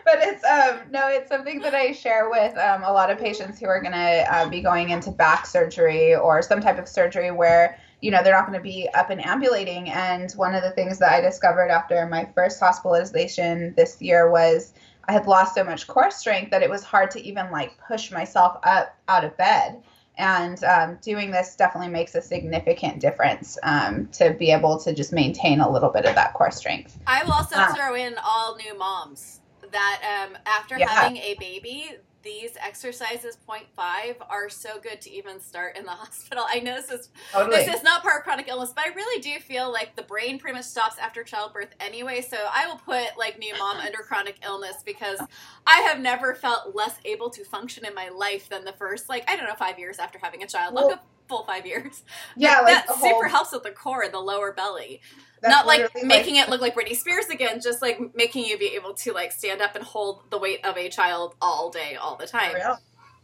but 0.05 0.19
it's 0.19 0.43
um 0.43 0.81
no, 0.91 1.07
it's 1.07 1.29
something 1.29 1.59
that 1.61 1.73
I 1.73 1.91
share 1.91 2.29
with 2.29 2.55
um, 2.57 2.83
a 2.83 2.91
lot 2.91 3.09
of 3.09 3.17
patients 3.17 3.59
who 3.59 3.67
are 3.67 3.81
gonna 3.81 4.25
uh, 4.29 4.49
be 4.49 4.61
going 4.61 4.89
into 4.89 5.11
back 5.11 5.45
surgery 5.45 6.15
or 6.15 6.41
some 6.41 6.61
type 6.61 6.77
of 6.77 6.87
surgery 6.87 7.31
where 7.31 7.77
you 8.01 8.11
know 8.11 8.21
they're 8.23 8.35
not 8.35 8.45
going 8.45 8.57
to 8.57 8.63
be 8.63 8.87
up 8.93 9.09
and 9.09 9.25
ambulating. 9.25 9.89
And 9.89 10.31
one 10.33 10.53
of 10.53 10.63
the 10.63 10.71
things 10.71 10.99
that 10.99 11.11
i 11.11 11.21
discovered 11.21 11.69
after 11.69 12.05
my 12.07 12.29
first 12.35 12.59
hospitalization 12.59 13.73
this 13.75 14.01
year 14.01 14.29
was 14.29 14.73
i 15.05 15.11
had 15.11 15.25
lost 15.25 15.55
so 15.55 15.63
much 15.63 15.87
core 15.87 16.11
strength 16.11 16.51
that 16.51 16.61
it 16.61 16.69
was 16.69 16.83
hard 16.83 17.09
to 17.11 17.21
even 17.21 17.49
like 17.51 17.77
push 17.87 18.11
myself 18.11 18.57
up 18.63 18.95
out 19.07 19.23
of 19.23 19.35
bed 19.37 19.81
and 20.17 20.63
um, 20.63 20.97
doing 21.01 21.31
this 21.31 21.55
definitely 21.55 21.89
makes 21.89 22.15
a 22.15 22.21
significant 22.21 22.99
difference 22.99 23.57
um, 23.63 24.07
to 24.13 24.33
be 24.33 24.51
able 24.51 24.79
to 24.79 24.93
just 24.93 25.11
maintain 25.13 25.59
a 25.59 25.69
little 25.69 25.89
bit 25.89 26.05
of 26.05 26.15
that 26.15 26.33
core 26.33 26.51
strength 26.51 26.97
I 27.07 27.23
will 27.23 27.33
also 27.33 27.55
Ah. 27.57 27.73
throw 27.75 27.95
in 27.95 28.15
all 28.23 28.55
new 28.55 28.77
moms 28.77 29.41
that 29.71 30.27
um, 30.29 30.37
after 30.45 30.77
Yeah. 30.77 30.87
having 30.89 31.17
a 31.17 31.35
baby, 31.39 31.89
these 32.25 32.57
exercises 32.59 33.37
0.5 33.47 34.15
are 34.29 34.49
so 34.49 34.79
good 34.81 34.99
to 34.99 35.11
even 35.11 35.39
start 35.39 35.77
in 35.77 35.85
the 35.85 35.91
hospital. 35.91 36.43
I 36.49 36.59
know 36.59 36.75
this 36.75 36.89
is 36.89 37.09
oh, 37.33 37.43
totally 37.43 37.63
This 37.63 37.75
is 37.75 37.83
not 37.83 38.01
part 38.01 38.17
of 38.19 38.23
chronic 38.23 38.47
illness, 38.49 38.73
but 38.75 38.85
I 38.85 38.89
really 38.89 39.21
do 39.21 39.39
feel 39.39 39.71
like 39.71 39.95
the 39.95 40.01
brain 40.01 40.39
pretty 40.39 40.55
much 40.55 40.65
stops 40.65 40.97
after 40.97 41.23
childbirth 41.23 41.69
anyway. 41.79 42.21
So 42.21 42.37
I 42.51 42.67
will 42.67 42.77
put 42.77 43.17
like 43.17 43.39
new 43.39 43.55
mom 43.57 43.77
under 43.77 43.99
chronic 43.99 44.39
illness 44.43 44.77
because 44.83 45.21
I 45.65 45.81
have 45.81 45.99
never 45.99 46.33
felt 46.33 46.75
less 46.75 46.95
able 47.05 47.29
to 47.29 47.45
function 47.45 47.85
in 47.85 47.93
my 47.93 48.09
life 48.09 48.49
than 48.49 48.65
the 48.65 48.73
first 48.73 49.07
like 49.07 49.29
I 49.29 49.35
don't 49.35 49.47
know 49.47 49.55
five 49.55 49.77
years 49.79 49.99
after 49.99 50.19
having 50.19 50.43
a 50.43 50.47
child. 50.47 50.73
Well- 50.73 50.99
full 51.27 51.45
five 51.45 51.65
years. 51.65 52.03
yeah 52.35 52.57
But 52.59 52.63
like 52.65 52.73
that 52.73 52.87
the 52.87 52.93
whole, 52.93 53.09
super 53.09 53.27
helps 53.27 53.51
with 53.51 53.63
the 53.63 53.71
core 53.71 54.03
and 54.03 54.13
the 54.13 54.19
lower 54.19 54.53
belly. 54.53 55.01
that's 55.41 55.51
not 55.51 55.65
like 55.67 55.91
making 56.03 56.35
it 56.37 56.49
look 56.49 56.61
like 56.61 56.75
Britney 56.75 56.95
Spears 56.95 57.27
again, 57.29 57.59
just 57.61 57.81
like 57.81 57.99
making 58.15 58.45
you 58.45 58.57
be 58.57 58.75
able 58.75 58.93
to 58.95 59.13
like 59.13 59.31
stand 59.31 59.61
up 59.61 59.75
and 59.75 59.83
hold 59.83 60.29
the 60.31 60.37
weight 60.37 60.63
of 60.65 60.77
a 60.77 60.89
child 60.89 61.35
all 61.41 61.69
day, 61.69 61.95
all 61.95 62.15
the 62.15 62.27
time. 62.27 62.55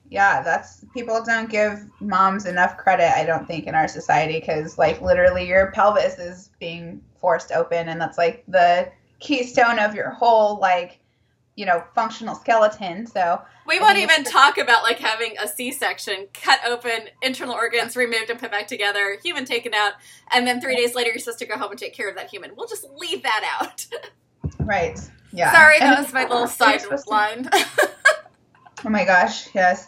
Yeah, 0.10 0.42
that's 0.42 0.84
people 0.94 1.24
don't 1.24 1.50
give 1.50 1.86
moms 2.02 2.46
enough 2.46 2.76
credit, 2.78 3.18
I 3.18 3.26
don't 3.26 3.48
think, 3.48 3.66
in 3.66 3.76
our 3.76 3.88
society 3.88 4.40
because, 4.42 4.78
like, 4.78 5.02
literally 5.02 5.48
your 5.48 5.72
pelvis 5.72 6.20
is 6.20 6.50
being 6.60 7.02
forced 7.22 7.54
open, 7.54 7.88
and 7.88 8.02
that's 8.02 8.18
like 8.18 8.44
the 8.48 8.92
keystone 9.20 9.80
of 9.80 9.96
your 9.96 10.10
whole, 10.10 10.60
like, 10.60 11.00
you 11.62 11.68
know, 11.68 11.84
functional 11.94 12.34
skeleton. 12.34 13.06
So, 13.06 13.40
We 13.68 13.80
won't 13.80 14.00
even 14.00 14.24
talk 14.24 14.58
about 14.58 14.82
like 14.82 14.98
having 14.98 15.36
a 15.40 15.48
C-section, 15.48 16.30
cut 16.34 16.60
open, 16.66 17.10
internal 17.22 17.54
organs 17.54 17.96
removed 17.96 18.32
and 18.32 18.40
put 18.40 18.50
back 18.50 18.66
together, 18.68 19.16
human 19.24 19.46
taken 19.46 19.72
out, 19.76 19.94
and 20.34 20.48
then 20.48 20.60
three 20.60 20.76
days 20.76 20.96
later 20.96 21.12
you're 21.12 21.20
supposed 21.20 21.38
to 21.38 21.46
go 21.46 21.60
home 21.60 21.70
and 21.70 21.80
take 21.80 21.94
care 21.94 22.10
of 22.10 22.16
that 22.16 22.32
human. 22.32 22.54
We'll 22.58 22.68
just 22.68 22.84
leave 22.98 23.22
that 23.22 23.60
out. 23.62 23.86
right. 24.62 25.00
Yeah. 25.32 25.52
Sorry, 25.52 25.76
And 25.80 25.84
that 25.94 26.00
was 26.00 26.12
my 26.12 26.24
little 26.24 26.48
you're 26.60 26.80
supposed 26.80 27.06
to- 27.06 27.12
Oh 28.84 28.90
my 28.90 29.06
gosh, 29.06 29.54
yes. 29.54 29.88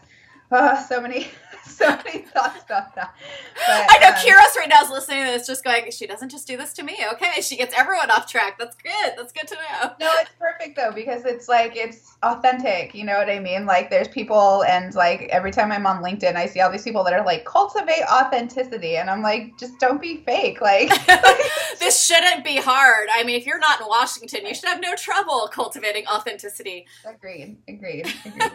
Oh, 0.51 0.85
so 0.87 1.01
many 1.01 1.27
so 1.67 1.87
many 1.87 2.19
thoughts 2.19 2.63
about 2.65 2.93
that. 2.95 3.15
But, 3.55 3.85
I 3.89 3.97
know 4.01 4.09
um, 4.09 4.13
Kiros 4.15 4.55
right 4.57 4.67
now 4.67 4.81
is 4.83 4.89
listening 4.89 5.25
to 5.25 5.31
this, 5.31 5.47
just 5.47 5.63
going, 5.63 5.89
she 5.91 6.05
doesn't 6.05 6.29
just 6.29 6.45
do 6.45 6.57
this 6.57 6.73
to 6.73 6.83
me. 6.83 6.97
Okay, 7.13 7.41
she 7.41 7.55
gets 7.55 7.73
everyone 7.77 8.11
off 8.11 8.29
track. 8.29 8.57
That's 8.59 8.75
good. 8.75 9.13
That's 9.15 9.31
good 9.31 9.47
to 9.47 9.55
know. 9.55 9.91
No, 9.99 10.11
it's 10.19 10.31
perfect 10.39 10.75
though 10.75 10.91
because 10.93 11.25
it's 11.25 11.47
like 11.47 11.75
it's 11.75 12.15
authentic. 12.23 12.93
You 12.93 13.05
know 13.05 13.17
what 13.17 13.29
I 13.29 13.39
mean? 13.39 13.65
Like 13.65 13.89
there's 13.89 14.07
people, 14.09 14.63
and 14.63 14.93
like 14.93 15.23
every 15.31 15.51
time 15.51 15.71
I'm 15.71 15.85
on 15.85 16.03
LinkedIn, 16.03 16.35
I 16.35 16.47
see 16.47 16.59
all 16.59 16.71
these 16.71 16.83
people 16.83 17.03
that 17.05 17.13
are 17.13 17.25
like 17.25 17.45
cultivate 17.45 18.03
authenticity, 18.11 18.97
and 18.97 19.09
I'm 19.09 19.21
like, 19.21 19.57
just 19.57 19.79
don't 19.79 20.01
be 20.01 20.17
fake. 20.17 20.59
Like 20.59 20.89
this 21.79 22.03
shouldn't 22.03 22.43
be 22.43 22.57
hard. 22.57 23.07
I 23.13 23.23
mean, 23.23 23.39
if 23.39 23.45
you're 23.45 23.59
not 23.59 23.79
in 23.79 23.87
Washington, 23.87 24.45
you 24.45 24.53
should 24.53 24.67
have 24.67 24.81
no 24.81 24.95
trouble 24.95 25.49
cultivating 25.51 26.05
authenticity. 26.07 26.85
agreed, 27.05 27.57
agreed, 27.67 28.13
agreed. 28.25 28.51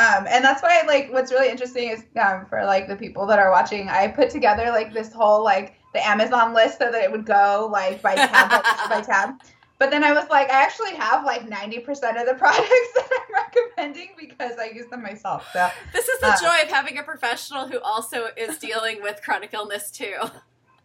Um, 0.00 0.26
and 0.28 0.42
that's 0.44 0.62
why 0.62 0.82
like 0.86 1.12
what's 1.12 1.30
really 1.30 1.50
interesting 1.50 1.90
is 1.90 2.04
um, 2.20 2.46
for 2.48 2.64
like 2.64 2.88
the 2.88 2.96
people 2.96 3.26
that 3.26 3.38
are 3.38 3.50
watching, 3.50 3.88
I 3.88 4.08
put 4.08 4.30
together 4.30 4.66
like 4.70 4.92
this 4.94 5.12
whole 5.12 5.44
like 5.44 5.74
the 5.92 6.06
Amazon 6.06 6.54
list 6.54 6.78
so 6.78 6.90
that 6.90 7.02
it 7.02 7.10
would 7.12 7.26
go 7.26 7.68
like 7.70 8.00
by 8.00 8.14
tab 8.14 8.62
by, 8.88 9.00
tab. 9.06 9.34
But 9.78 9.90
then 9.90 10.02
I 10.04 10.12
was 10.12 10.28
like, 10.30 10.50
I 10.50 10.62
actually 10.62 10.94
have 10.94 11.24
like 11.24 11.48
ninety 11.48 11.80
percent 11.80 12.16
of 12.16 12.26
the 12.26 12.34
products 12.44 12.88
that 12.94 13.08
I'm 13.12 13.44
recommending 13.44 14.10
because 14.18 14.52
I 14.58 14.66
use 14.66 14.86
them 14.86 15.02
myself. 15.02 15.46
So 15.52 15.68
This 15.92 16.08
is 16.08 16.20
the 16.20 16.28
Uh. 16.28 16.40
joy 16.40 16.62
of 16.64 16.68
having 16.70 16.98
a 16.98 17.02
professional 17.02 17.66
who 17.68 17.80
also 17.80 18.28
is 18.36 18.56
dealing 18.58 19.02
with 19.02 19.20
chronic 19.24 19.52
illness 19.54 19.90
too. 19.90 20.14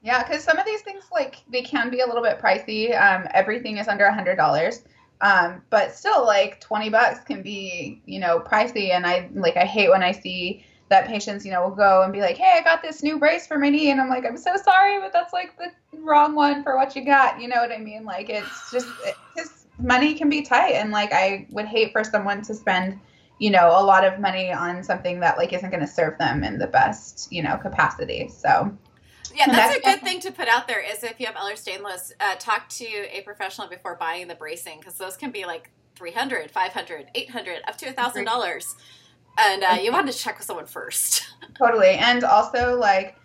yeah, 0.01 0.23
because 0.23 0.43
some 0.43 0.57
of 0.57 0.65
these 0.65 0.81
things 0.81 1.05
like 1.11 1.37
they 1.49 1.61
can 1.61 1.89
be 1.89 2.01
a 2.01 2.05
little 2.05 2.23
bit 2.23 2.39
pricey. 2.41 2.99
Um, 2.99 3.27
everything 3.33 3.77
is 3.77 3.87
under 3.87 4.05
a 4.05 4.13
hundred 4.13 4.35
dollars. 4.35 4.83
Um, 5.21 5.61
but 5.69 5.95
still 5.95 6.25
like 6.25 6.59
20 6.59 6.89
bucks 6.89 7.19
can 7.23 7.41
be, 7.41 8.01
you 8.05 8.19
know, 8.19 8.39
pricey. 8.39 8.91
And 8.91 9.05
I 9.05 9.29
like, 9.33 9.57
I 9.57 9.65
hate 9.65 9.89
when 9.89 10.03
I 10.03 10.11
see 10.11 10.65
that 10.89 11.07
patients, 11.07 11.45
you 11.45 11.51
know, 11.51 11.63
will 11.67 11.75
go 11.75 12.03
and 12.03 12.13
be 12.13 12.21
like, 12.21 12.37
Hey, 12.37 12.57
I 12.59 12.63
got 12.63 12.81
this 12.81 13.01
new 13.01 13.17
brace 13.17 13.47
for 13.47 13.57
my 13.57 13.69
knee. 13.69 13.91
And 13.91 13.99
I'm 13.99 14.09
like, 14.09 14.25
I'm 14.25 14.37
so 14.37 14.55
sorry, 14.63 14.99
but 14.99 15.13
that's 15.13 15.33
like 15.33 15.57
the 15.57 15.71
wrong 15.99 16.35
one 16.35 16.63
for 16.63 16.75
what 16.75 16.95
you 16.95 17.03
got. 17.03 17.41
You 17.41 17.47
know 17.47 17.57
what 17.57 17.71
I 17.71 17.77
mean? 17.77 18.03
Like, 18.03 18.29
it's 18.29 18.71
just, 18.71 18.87
his 19.35 19.65
money 19.79 20.13
can 20.13 20.29
be 20.29 20.41
tight. 20.41 20.73
And 20.73 20.91
like, 20.91 21.11
I 21.11 21.47
would 21.51 21.65
hate 21.65 21.91
for 21.91 22.03
someone 22.03 22.41
to 22.43 22.53
spend, 22.53 22.99
you 23.39 23.49
know, 23.49 23.67
a 23.67 23.83
lot 23.83 24.05
of 24.05 24.19
money 24.19 24.51
on 24.51 24.83
something 24.83 25.19
that 25.21 25.37
like 25.37 25.53
isn't 25.53 25.69
going 25.69 25.81
to 25.81 25.87
serve 25.87 26.17
them 26.19 26.43
in 26.43 26.59
the 26.59 26.67
best, 26.67 27.31
you 27.31 27.41
know, 27.41 27.57
capacity. 27.57 28.29
So, 28.29 28.77
Yeah, 29.35 29.47
that's 29.47 29.77
a 29.77 29.81
good 29.81 30.01
thing 30.01 30.19
to 30.21 30.31
put 30.31 30.47
out 30.47 30.67
there. 30.67 30.81
Is 30.81 31.03
if 31.03 31.19
you 31.19 31.25
have 31.25 31.35
Ehlers-Danlos, 31.35 32.13
uh, 32.19 32.35
talk 32.39 32.69
to 32.69 32.85
a 32.85 33.21
professional 33.21 33.67
before 33.67 33.95
buying 33.95 34.27
the 34.27 34.35
bracing 34.35 34.79
because 34.79 34.95
those 34.95 35.17
can 35.17 35.31
be 35.31 35.45
like 35.45 35.69
300 35.95 36.51
500 36.51 37.07
800 37.15 37.61
up 37.67 37.77
to 37.77 37.87
a 37.87 37.93
thousand 37.93 38.25
dollars 38.25 38.75
and 39.37 39.63
uh, 39.63 39.77
you 39.81 39.93
want 39.93 40.11
to 40.11 40.17
check 40.17 40.37
with 40.37 40.45
someone 40.45 40.65
first 40.65 41.25
Totally. 41.57 41.91
And 41.91 42.23
also, 42.23 42.77
like, 42.77 43.15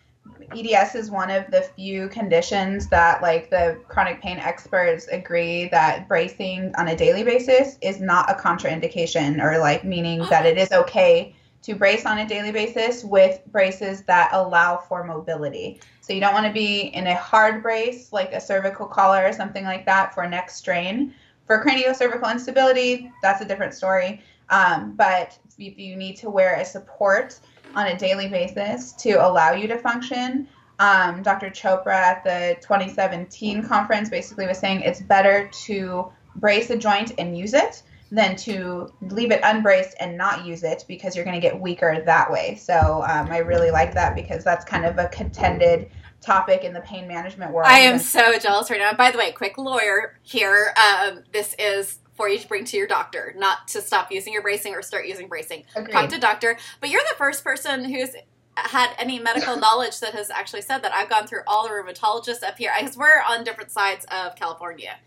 EDS 0.56 0.94
is 0.94 1.10
one 1.10 1.30
of 1.30 1.50
the 1.50 1.62
few 1.76 2.08
conditions 2.08 2.88
that, 2.88 3.22
like, 3.22 3.50
the 3.50 3.80
chronic 3.88 4.20
pain 4.20 4.38
experts 4.38 5.06
agree 5.08 5.68
that 5.68 6.08
bracing 6.08 6.72
on 6.76 6.88
a 6.88 6.96
daily 6.96 7.22
basis 7.22 7.76
is 7.82 8.00
not 8.00 8.30
a 8.30 8.34
contraindication 8.34 9.42
or, 9.42 9.58
like, 9.58 9.84
meaning 9.84 10.20
that 10.30 10.46
it 10.46 10.58
is 10.58 10.70
okay 10.72 11.34
to 11.62 11.74
brace 11.74 12.06
on 12.06 12.18
a 12.18 12.26
daily 12.26 12.52
basis 12.52 13.04
with 13.04 13.40
braces 13.46 14.02
that 14.02 14.30
allow 14.32 14.76
for 14.76 15.04
mobility. 15.04 15.80
So 16.00 16.12
you 16.12 16.20
don't 16.20 16.32
want 16.32 16.46
to 16.46 16.52
be 16.52 16.88
in 16.94 17.06
a 17.06 17.14
hard 17.14 17.62
brace, 17.62 18.12
like 18.12 18.32
a 18.32 18.40
cervical 18.40 18.86
collar 18.86 19.26
or 19.26 19.32
something 19.32 19.64
like 19.64 19.84
that, 19.86 20.14
for 20.14 20.26
neck 20.26 20.50
strain. 20.50 21.14
For 21.46 21.62
craniocervical 21.64 22.30
instability, 22.30 23.12
that's 23.22 23.42
a 23.42 23.44
different 23.44 23.74
story. 23.74 24.22
Um, 24.48 24.94
but 24.96 25.38
if 25.58 25.78
you 25.78 25.96
need 25.96 26.16
to 26.16 26.30
wear 26.30 26.54
a 26.54 26.64
support 26.64 27.38
on 27.74 27.86
a 27.86 27.96
daily 27.96 28.28
basis 28.28 28.92
to 28.94 29.12
allow 29.12 29.52
you 29.52 29.68
to 29.68 29.78
function. 29.78 30.48
Um, 30.78 31.22
Dr. 31.22 31.50
Chopra 31.50 31.92
at 31.92 32.24
the 32.24 32.56
2017 32.62 33.62
conference 33.64 34.08
basically 34.08 34.46
was 34.46 34.58
saying 34.58 34.80
it's 34.80 35.00
better 35.00 35.48
to 35.64 36.10
brace 36.36 36.70
a 36.70 36.76
joint 36.76 37.12
and 37.18 37.36
use 37.36 37.54
it 37.54 37.82
than 38.10 38.34
to 38.34 38.92
leave 39.02 39.30
it 39.30 39.40
unbraced 39.44 39.96
and 40.00 40.16
not 40.16 40.44
use 40.44 40.64
it 40.64 40.84
because 40.88 41.14
you're 41.14 41.24
going 41.24 41.40
to 41.40 41.40
get 41.40 41.58
weaker 41.58 42.02
that 42.04 42.30
way. 42.30 42.56
So 42.56 43.04
um, 43.08 43.30
I 43.30 43.38
really 43.38 43.70
like 43.70 43.94
that 43.94 44.14
because 44.14 44.42
that's 44.42 44.64
kind 44.64 44.84
of 44.84 44.98
a 44.98 45.08
contended 45.08 45.90
topic 46.20 46.64
in 46.64 46.72
the 46.72 46.80
pain 46.80 47.08
management 47.08 47.52
world. 47.52 47.66
i 47.66 47.78
am 47.78 47.98
so 47.98 48.38
jealous 48.38 48.70
right 48.70 48.78
now 48.78 48.92
by 48.92 49.10
the 49.10 49.16
way 49.16 49.32
quick 49.32 49.56
lawyer 49.56 50.18
here 50.22 50.74
um, 50.76 51.22
this 51.32 51.54
is 51.58 51.98
for 52.14 52.28
you 52.28 52.38
to 52.38 52.46
bring 52.46 52.64
to 52.64 52.76
your 52.76 52.86
doctor 52.86 53.34
not 53.38 53.66
to 53.66 53.80
stop 53.80 54.12
using 54.12 54.32
your 54.32 54.42
bracing 54.42 54.74
or 54.74 54.82
start 54.82 55.06
using 55.06 55.28
bracing 55.28 55.64
Agreed. 55.74 55.92
talk 55.92 56.10
to 56.10 56.18
doctor 56.18 56.58
but 56.78 56.90
you're 56.90 57.00
the 57.10 57.16
first 57.16 57.42
person 57.42 57.84
who's 57.84 58.10
had 58.54 58.90
any 58.98 59.18
medical 59.18 59.56
knowledge 59.60 59.98
that 60.00 60.12
has 60.12 60.28
actually 60.28 60.60
said 60.60 60.78
that 60.82 60.92
i've 60.92 61.08
gone 61.08 61.26
through 61.26 61.40
all 61.46 61.64
the 61.66 61.70
rheumatologists 61.70 62.42
up 62.42 62.58
here 62.58 62.70
because 62.78 62.98
we're 62.98 63.22
on 63.26 63.42
different 63.42 63.70
sides 63.70 64.04
of 64.10 64.36
california 64.36 64.98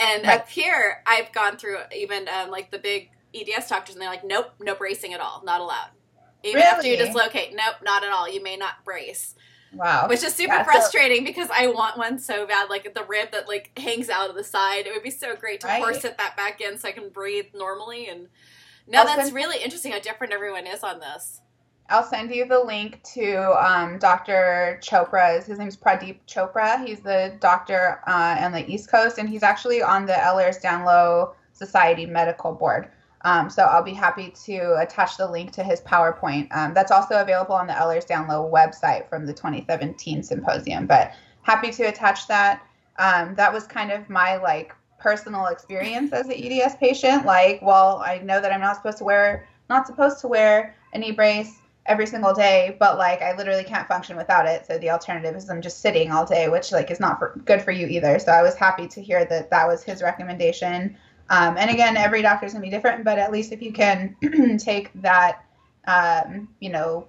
and 0.00 0.24
Right. 0.24 0.40
up 0.40 0.48
here 0.48 1.02
i've 1.06 1.30
gone 1.32 1.56
through 1.56 1.78
even 1.94 2.26
um, 2.28 2.50
like 2.50 2.70
the 2.70 2.78
big 2.78 3.10
eds 3.34 3.68
doctors 3.68 3.94
and 3.94 4.02
they're 4.02 4.08
like 4.10 4.24
nope 4.24 4.50
no 4.60 4.74
bracing 4.74 5.12
at 5.14 5.20
all 5.20 5.42
not 5.44 5.60
allowed 5.60 5.90
even 6.42 6.62
after 6.62 6.86
you 6.88 6.96
dislocate 6.96 7.54
nope 7.54 7.76
not 7.84 8.02
at 8.02 8.10
all 8.10 8.28
you 8.28 8.42
may 8.42 8.56
not 8.56 8.84
brace 8.84 9.34
Wow. 9.72 10.08
which 10.08 10.24
is 10.24 10.34
super 10.34 10.54
Yeah, 10.54 10.64
so- 10.64 10.70
frustrating 10.72 11.22
because 11.22 11.48
I 11.56 11.68
want 11.68 11.96
one 11.96 12.18
so 12.18 12.44
bad, 12.44 12.68
like 12.68 12.92
the 12.92 13.04
rib 13.04 13.30
that 13.30 13.46
like 13.46 13.70
hangs 13.78 14.08
out 14.10 14.28
of 14.28 14.34
the 14.34 14.42
side. 14.42 14.88
It 14.88 14.92
would 14.92 15.04
be 15.04 15.12
so 15.12 15.36
great 15.36 15.60
to 15.60 15.68
Right. 15.68 15.80
corset 15.80 16.18
that 16.18 16.36
back 16.36 16.60
in 16.60 16.76
so 16.76 16.88
I 16.88 16.90
can 16.90 17.08
breathe 17.08 17.46
normally. 17.54 18.08
And 18.08 18.26
no, 18.88 18.98
I'll 19.02 19.04
that's 19.06 19.30
really 19.30 19.62
interesting 19.62 19.92
how 19.92 20.00
different 20.00 20.32
everyone 20.32 20.66
is 20.66 20.82
on 20.82 20.98
this. 20.98 21.40
I'll 21.90 22.04
send 22.04 22.32
you 22.32 22.46
the 22.46 22.60
link 22.60 23.02
to 23.14 23.36
um, 23.60 23.98
Dr. 23.98 24.78
Chopra's. 24.80 25.44
His 25.44 25.58
name's 25.58 25.76
Pradeep 25.76 26.18
Chopra. 26.28 26.86
He's 26.86 27.00
the 27.00 27.36
doctor 27.40 28.00
uh, 28.06 28.36
on 28.40 28.52
the 28.52 28.64
East 28.72 28.88
Coast, 28.88 29.18
and 29.18 29.28
he's 29.28 29.42
actually 29.42 29.82
on 29.82 30.06
the 30.06 30.12
Ehlers-Danlos 30.12 31.34
Society 31.52 32.06
Medical 32.06 32.52
Board. 32.52 32.88
Um, 33.22 33.50
so 33.50 33.64
I'll 33.64 33.82
be 33.82 33.92
happy 33.92 34.32
to 34.44 34.76
attach 34.80 35.16
the 35.16 35.28
link 35.28 35.50
to 35.52 35.64
his 35.64 35.80
PowerPoint. 35.80 36.46
Um, 36.56 36.74
that's 36.74 36.92
also 36.92 37.20
available 37.20 37.56
on 37.56 37.66
the 37.66 37.72
Ehlers-Danlos 37.72 38.52
website 38.52 39.08
from 39.08 39.26
the 39.26 39.34
2017 39.34 40.22
symposium. 40.22 40.86
But 40.86 41.12
happy 41.42 41.72
to 41.72 41.82
attach 41.84 42.28
that. 42.28 42.62
Um, 43.00 43.34
that 43.34 43.52
was 43.52 43.66
kind 43.66 43.90
of 43.90 44.08
my 44.08 44.36
like 44.36 44.74
personal 45.00 45.46
experience 45.46 46.12
as 46.12 46.26
an 46.26 46.34
EDS 46.34 46.76
patient. 46.76 47.26
Like, 47.26 47.60
well, 47.62 48.00
I 48.04 48.18
know 48.18 48.40
that 48.40 48.52
I'm 48.52 48.60
not 48.60 48.76
supposed 48.76 48.98
to 48.98 49.04
wear 49.04 49.48
not 49.68 49.86
supposed 49.86 50.20
to 50.20 50.28
wear 50.28 50.76
a 50.94 50.98
knee 50.98 51.12
brace 51.12 51.58
every 51.90 52.06
single 52.06 52.32
day, 52.32 52.76
but 52.78 52.96
like 52.98 53.20
I 53.20 53.36
literally 53.36 53.64
can't 53.64 53.88
function 53.88 54.16
without 54.16 54.46
it. 54.46 54.64
So 54.64 54.78
the 54.78 54.90
alternative 54.90 55.34
is 55.34 55.50
I'm 55.50 55.60
just 55.60 55.80
sitting 55.80 56.12
all 56.12 56.24
day, 56.24 56.48
which 56.48 56.70
like 56.70 56.88
is 56.88 57.00
not 57.00 57.18
for, 57.18 57.34
good 57.44 57.60
for 57.60 57.72
you 57.72 57.88
either. 57.88 58.20
So 58.20 58.30
I 58.30 58.42
was 58.42 58.54
happy 58.54 58.86
to 58.86 59.02
hear 59.02 59.24
that 59.24 59.50
that 59.50 59.66
was 59.66 59.82
his 59.82 60.00
recommendation. 60.00 60.96
Um, 61.30 61.56
and 61.58 61.68
again, 61.68 61.96
every 61.96 62.22
doctor's 62.22 62.52
gonna 62.52 62.62
be 62.62 62.70
different, 62.70 63.02
but 63.02 63.18
at 63.18 63.32
least 63.32 63.50
if 63.50 63.60
you 63.60 63.72
can 63.72 64.16
take 64.58 64.92
that, 65.02 65.44
um, 65.88 66.48
you 66.60 66.70
know, 66.70 67.08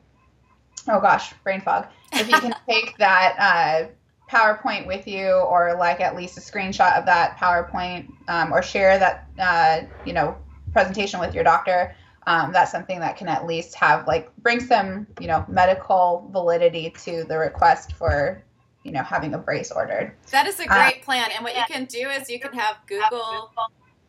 oh 0.88 1.00
gosh, 1.00 1.32
brain 1.44 1.62
fog. 1.62 1.86
If 2.14 2.28
you 2.28 2.40
can 2.40 2.56
take 2.68 2.98
that 2.98 3.36
uh, 3.38 4.36
PowerPoint 4.36 4.88
with 4.88 5.08
you, 5.08 5.30
or 5.30 5.76
like 5.78 6.02
at 6.02 6.16
least 6.16 6.40
a 6.40 6.42
screenshot 6.42 6.98
of 6.98 7.06
that 7.06 7.38
PowerPoint, 7.38 8.12
um, 8.28 8.52
or 8.52 8.64
share 8.64 8.98
that, 8.98 9.28
uh, 9.38 9.82
you 10.08 10.14
know, 10.14 10.36
presentation 10.74 11.20
with 11.20 11.36
your 11.36 11.44
doctor 11.44 11.96
um, 12.28 12.52
that's 12.52 12.72
something 12.72 13.00
that 13.00 13.18
can 13.18 13.28
at 13.28 13.46
least 13.46 13.76
have 13.76 14.08
like 14.08 14.36
bring 14.38 14.60
some 14.60 15.08
you 15.20 15.28
know 15.28 15.44
medical 15.48 16.30
validity 16.32 16.92
to 17.04 17.24
the 17.24 17.38
request 17.38 17.94
for 17.94 18.44
you 18.84 18.92
know 18.92 19.04
having 19.04 19.34
a 19.34 19.38
brace 19.38 19.72
ordered 19.72 20.14
That 20.32 20.48
is 20.48 20.60
a 20.60 20.64
Uh, 20.72 20.76
great 20.90 21.04
plan. 21.04 21.30
And 21.36 21.44
what 21.44 21.56
you 21.56 21.64
can 21.68 21.86
do 21.86 22.10
is 22.10 22.30
you 22.30 22.40
can 22.40 22.54
have 22.54 22.78
Google. 22.88 23.52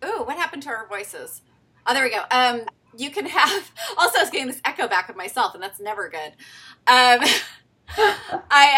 Ooh, 0.05 0.25
what 0.25 0.37
happened 0.37 0.63
to 0.65 0.69
our 0.71 0.87
voices? 0.89 1.43
Oh, 1.87 1.95
there 1.95 2.05
we 2.05 2.11
go. 2.11 2.23
Um, 2.31 2.63
you 2.97 3.11
can 3.11 3.27
have. 3.27 3.71
Also, 3.99 4.19
I 4.19 4.23
was 4.23 4.31
getting 4.31 4.47
this 4.47 4.61
echo 4.65 4.89
back 4.89 5.09
of 5.11 5.17
myself, 5.17 5.55
and 5.55 5.63
that's 5.63 5.79
never 5.79 6.09
good. 6.09 6.33
Um, 6.87 7.21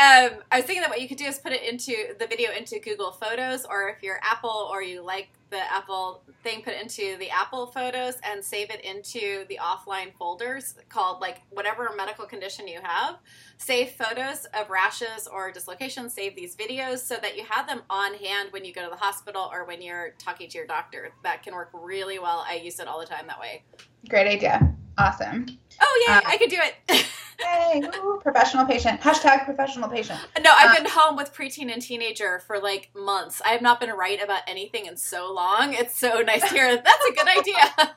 um 0.05 0.31
I 0.51 0.59
was 0.59 0.67
thinking 0.67 0.83
that 0.83 0.91
what 0.91 1.01
you 1.01 1.09
could 1.09 1.19
do 1.19 1.25
is 1.25 1.39
put 1.39 1.53
it 1.53 1.63
into 1.63 2.15
the 2.19 2.27
video 2.27 2.51
into 2.53 2.79
Google 2.79 3.13
Photos, 3.13 3.65
or 3.65 3.89
if 3.89 4.03
you're 4.03 4.21
Apple 4.23 4.69
or 4.71 4.83
you 4.83 5.03
like 5.03 5.29
the 5.51 5.61
Apple 5.73 6.23
thing, 6.43 6.63
put 6.63 6.75
it 6.75 6.83
into 6.83 7.17
the 7.19 7.31
Apple 7.31 7.67
Photos 7.67 8.15
and 8.25 8.45
save 8.45 8.71
it 8.71 8.85
into 8.85 9.45
the 9.49 9.59
offline 9.63 10.13
folders 10.19 10.75
called 10.89 11.21
like 11.21 11.43
whatever 11.51 11.91
medical 11.97 12.27
condition 12.27 12.67
you 12.67 12.81
have. 12.83 13.19
Save 13.59 13.91
photos 13.93 14.47
of 14.47 14.69
rashes 14.69 15.29
or 15.31 15.53
dislocations. 15.53 16.13
Save 16.13 16.37
these 16.37 16.57
videos 16.57 16.99
so 16.99 17.17
that 17.23 17.37
you 17.37 17.45
have 17.49 17.67
them 17.67 17.83
on 17.89 18.15
hand 18.15 18.49
when 18.53 18.65
you 18.65 18.73
go 18.73 18.83
to 18.83 18.91
the 18.91 18.97
hospital 18.97 19.49
or 19.53 19.65
when 19.65 19.81
you're 19.81 20.15
talking 20.19 20.49
to 20.49 20.59
your 20.59 20.67
doctor. 20.67 21.13
That 21.23 21.43
can 21.43 21.55
work 21.55 21.71
really 21.73 22.19
well. 22.19 22.45
I 22.47 22.57
use 22.57 22.81
it 22.81 22.89
all 22.89 23.01
the 23.01 23.07
time 23.07 23.27
that 23.29 23.41
way. 23.41 23.63
great 24.09 24.27
idea 24.27 24.75
awesome 24.99 25.47
Oh 25.81 26.05
yeah, 26.07 26.19
Uh, 26.19 26.21
I 26.29 26.39
could 26.39 26.51
do 26.51 26.59
it. 26.61 26.75
Yay, 27.41 27.83
woo, 28.03 28.21
professional 28.23 28.65
patient 28.65 29.01
hashtag 29.01 29.45
professional 29.45 29.89
patient 29.89 30.21
No, 30.41 30.53
I've 30.57 30.71
Uh, 30.79 30.83
been 30.83 30.91
home 30.93 31.17
with 31.17 31.35
preteen 31.35 31.73
and 31.73 31.83
teenager 31.83 32.39
for 32.47 32.61
like 32.61 32.91
months. 32.95 33.43
I 33.45 33.49
have 33.49 33.61
not 33.63 33.81
been 33.81 33.91
right 33.91 34.23
about 34.23 34.43
anything 34.47 34.87
in 34.87 34.97
so 34.97 35.33
long. 35.33 35.75
It's 35.75 35.99
so 35.99 36.21
nice 36.23 36.43
to 36.43 36.49
hear. 36.49 36.77
That's 36.85 37.05
a 37.05 37.13
good 37.13 37.29
idea. 37.39 37.95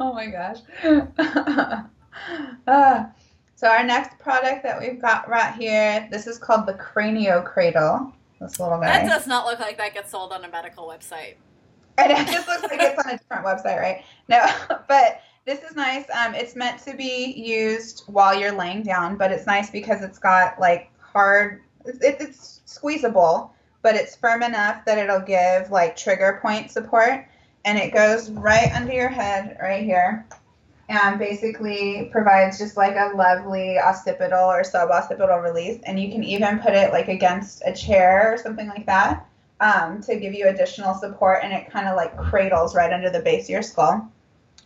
oh 0.00 0.12
my 0.12 0.26
gosh. 0.26 0.58
uh, 2.66 3.04
so 3.54 3.68
our 3.68 3.84
next 3.84 4.18
product 4.18 4.62
that 4.64 4.80
we've 4.80 5.00
got 5.00 5.28
right 5.28 5.54
here, 5.54 6.08
this 6.10 6.26
is 6.26 6.38
called 6.38 6.66
the 6.66 6.74
Cranio 6.74 7.44
Cradle. 7.44 8.12
This 8.40 8.58
little 8.58 8.78
guy. 8.80 8.86
That 8.86 9.06
does 9.08 9.26
not 9.26 9.46
look 9.46 9.60
like 9.60 9.76
that 9.78 9.94
gets 9.94 10.10
sold 10.10 10.32
on 10.32 10.44
a 10.44 10.48
medical 10.48 10.88
website. 10.88 11.34
It 12.10 12.26
just 12.26 12.48
looks 12.48 12.62
like 12.62 12.80
it's 12.80 12.98
on 12.98 13.12
a 13.12 13.18
different 13.18 13.44
website, 13.44 13.80
right? 13.80 14.04
No, 14.28 14.46
but 14.88 15.22
this 15.44 15.62
is 15.62 15.74
nice. 15.74 16.04
Um, 16.10 16.34
it's 16.34 16.54
meant 16.54 16.82
to 16.84 16.94
be 16.94 17.32
used 17.32 18.04
while 18.06 18.38
you're 18.38 18.52
laying 18.52 18.82
down, 18.82 19.16
but 19.16 19.32
it's 19.32 19.46
nice 19.46 19.70
because 19.70 20.02
it's 20.02 20.18
got 20.18 20.60
like 20.60 20.90
hard. 21.00 21.62
It's, 21.84 22.20
it's 22.20 22.60
squeezable, 22.66 23.52
but 23.82 23.94
it's 23.94 24.16
firm 24.16 24.42
enough 24.42 24.84
that 24.84 24.98
it'll 24.98 25.20
give 25.20 25.70
like 25.70 25.96
trigger 25.96 26.38
point 26.42 26.70
support, 26.70 27.26
and 27.64 27.78
it 27.78 27.92
goes 27.92 28.30
right 28.30 28.70
under 28.74 28.92
your 28.92 29.08
head, 29.08 29.56
right 29.60 29.82
here, 29.82 30.26
and 30.88 31.18
basically 31.18 32.08
provides 32.12 32.58
just 32.58 32.76
like 32.76 32.96
a 32.96 33.16
lovely 33.16 33.78
occipital 33.78 34.50
or 34.50 34.62
suboccipital 34.62 35.42
release. 35.42 35.80
And 35.84 35.98
you 35.98 36.10
can 36.10 36.22
even 36.22 36.58
put 36.58 36.74
it 36.74 36.92
like 36.92 37.08
against 37.08 37.62
a 37.64 37.72
chair 37.72 38.32
or 38.32 38.36
something 38.36 38.68
like 38.68 38.86
that 38.86 39.26
um, 39.60 40.00
to 40.02 40.16
give 40.16 40.34
you 40.34 40.48
additional 40.48 40.94
support, 40.94 41.40
and 41.42 41.52
it 41.52 41.70
kind 41.70 41.86
of 41.86 41.96
like 41.96 42.16
cradles 42.16 42.74
right 42.74 42.92
under 42.92 43.10
the 43.10 43.20
base 43.20 43.44
of 43.44 43.50
your 43.50 43.62
skull. 43.62 44.10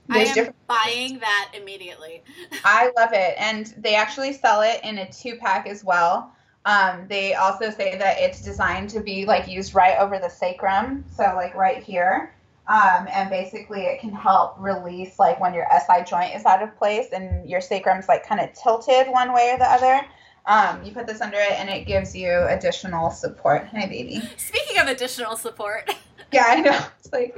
There's 0.08 0.36
I 0.36 0.40
am 0.40 0.54
buying 0.66 1.18
that 1.20 1.52
immediately. 1.54 2.22
I 2.64 2.90
love 2.96 3.10
it, 3.12 3.34
and 3.38 3.74
they 3.78 3.94
actually 3.94 4.32
sell 4.32 4.62
it 4.62 4.80
in 4.82 4.98
a 4.98 5.10
two 5.10 5.36
pack 5.36 5.66
as 5.66 5.84
well. 5.84 6.32
Um, 6.66 7.06
they 7.08 7.34
also 7.34 7.70
say 7.70 7.98
that 7.98 8.18
it's 8.18 8.42
designed 8.42 8.88
to 8.90 9.00
be 9.00 9.26
like 9.26 9.48
used 9.48 9.74
right 9.74 9.98
over 9.98 10.18
the 10.18 10.28
sacrum, 10.28 11.04
so 11.14 11.24
like 11.34 11.54
right 11.54 11.82
here. 11.82 12.34
Um, 12.66 13.06
and 13.12 13.28
basically, 13.28 13.82
it 13.82 14.00
can 14.00 14.12
help 14.12 14.56
release 14.58 15.18
like 15.18 15.38
when 15.40 15.52
your 15.52 15.66
SI 15.86 16.04
joint 16.04 16.34
is 16.34 16.46
out 16.46 16.62
of 16.62 16.76
place 16.78 17.08
and 17.12 17.48
your 17.48 17.60
sacrum's 17.60 18.08
like 18.08 18.26
kind 18.26 18.40
of 18.40 18.52
tilted 18.54 19.08
one 19.08 19.34
way 19.34 19.50
or 19.52 19.58
the 19.58 19.70
other. 19.70 20.06
Um, 20.46 20.84
you 20.84 20.92
put 20.92 21.06
this 21.06 21.20
under 21.20 21.38
it, 21.38 21.52
and 21.52 21.70
it 21.70 21.86
gives 21.86 22.14
you 22.14 22.30
additional 22.48 23.10
support. 23.10 23.66
Hi, 23.68 23.86
baby. 23.86 24.20
Speaking 24.36 24.78
of 24.78 24.88
additional 24.88 25.36
support. 25.36 25.90
Yeah, 26.32 26.44
I 26.48 26.60
know. 26.60 26.80
It's 26.98 27.12
like, 27.12 27.34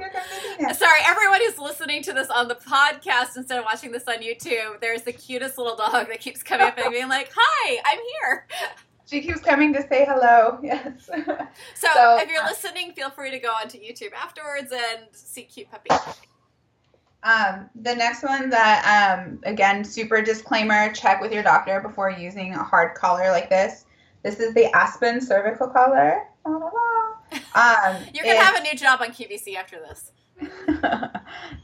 Sorry, 0.75 0.99
everyone 1.05 1.39
who's 1.41 1.59
listening 1.59 2.01
to 2.03 2.13
this 2.13 2.29
on 2.29 2.47
the 2.47 2.55
podcast 2.55 3.37
instead 3.37 3.59
of 3.59 3.65
watching 3.65 3.91
this 3.91 4.05
on 4.07 4.15
YouTube, 4.15 4.81
there's 4.81 5.03
the 5.03 5.11
cutest 5.11 5.57
little 5.57 5.75
dog 5.75 6.07
that 6.07 6.19
keeps 6.19 6.41
coming 6.41 6.65
up 6.65 6.77
and 6.77 6.91
being 6.91 7.07
like, 7.09 7.29
Hi, 7.35 7.79
I'm 7.85 7.99
here. 8.21 8.47
She 9.05 9.21
keeps 9.21 9.39
coming 9.39 9.73
to 9.73 9.87
say 9.87 10.05
hello. 10.05 10.59
Yes. 10.61 11.05
So, 11.05 11.87
so 11.93 12.17
if 12.19 12.29
you're 12.29 12.43
uh, 12.43 12.47
listening, 12.47 12.91
feel 12.93 13.09
free 13.09 13.31
to 13.31 13.39
go 13.39 13.49
onto 13.49 13.77
YouTube 13.77 14.13
afterwards 14.13 14.71
and 14.71 15.05
see 15.11 15.43
cute 15.43 15.69
puppy. 15.71 15.89
Um, 17.27 17.69
the 17.75 17.93
next 17.93 18.23
one 18.23 18.49
that 18.51 19.19
um, 19.19 19.39
again, 19.43 19.83
super 19.83 20.21
disclaimer: 20.21 20.93
check 20.93 21.19
with 21.19 21.33
your 21.33 21.43
doctor 21.43 21.81
before 21.81 22.09
using 22.09 22.53
a 22.53 22.63
hard 22.63 22.95
collar 22.95 23.31
like 23.31 23.49
this. 23.49 23.85
This 24.23 24.39
is 24.39 24.53
the 24.53 24.73
Aspen 24.75 25.19
cervical 25.21 25.67
collar. 25.67 26.23
Um, 27.55 27.97
You're 28.13 28.23
gonna 28.23 28.39
have 28.39 28.55
a 28.55 28.63
new 28.63 28.73
job 28.73 29.01
on 29.01 29.09
QVC 29.09 29.55
after 29.57 29.79
this. 29.79 30.13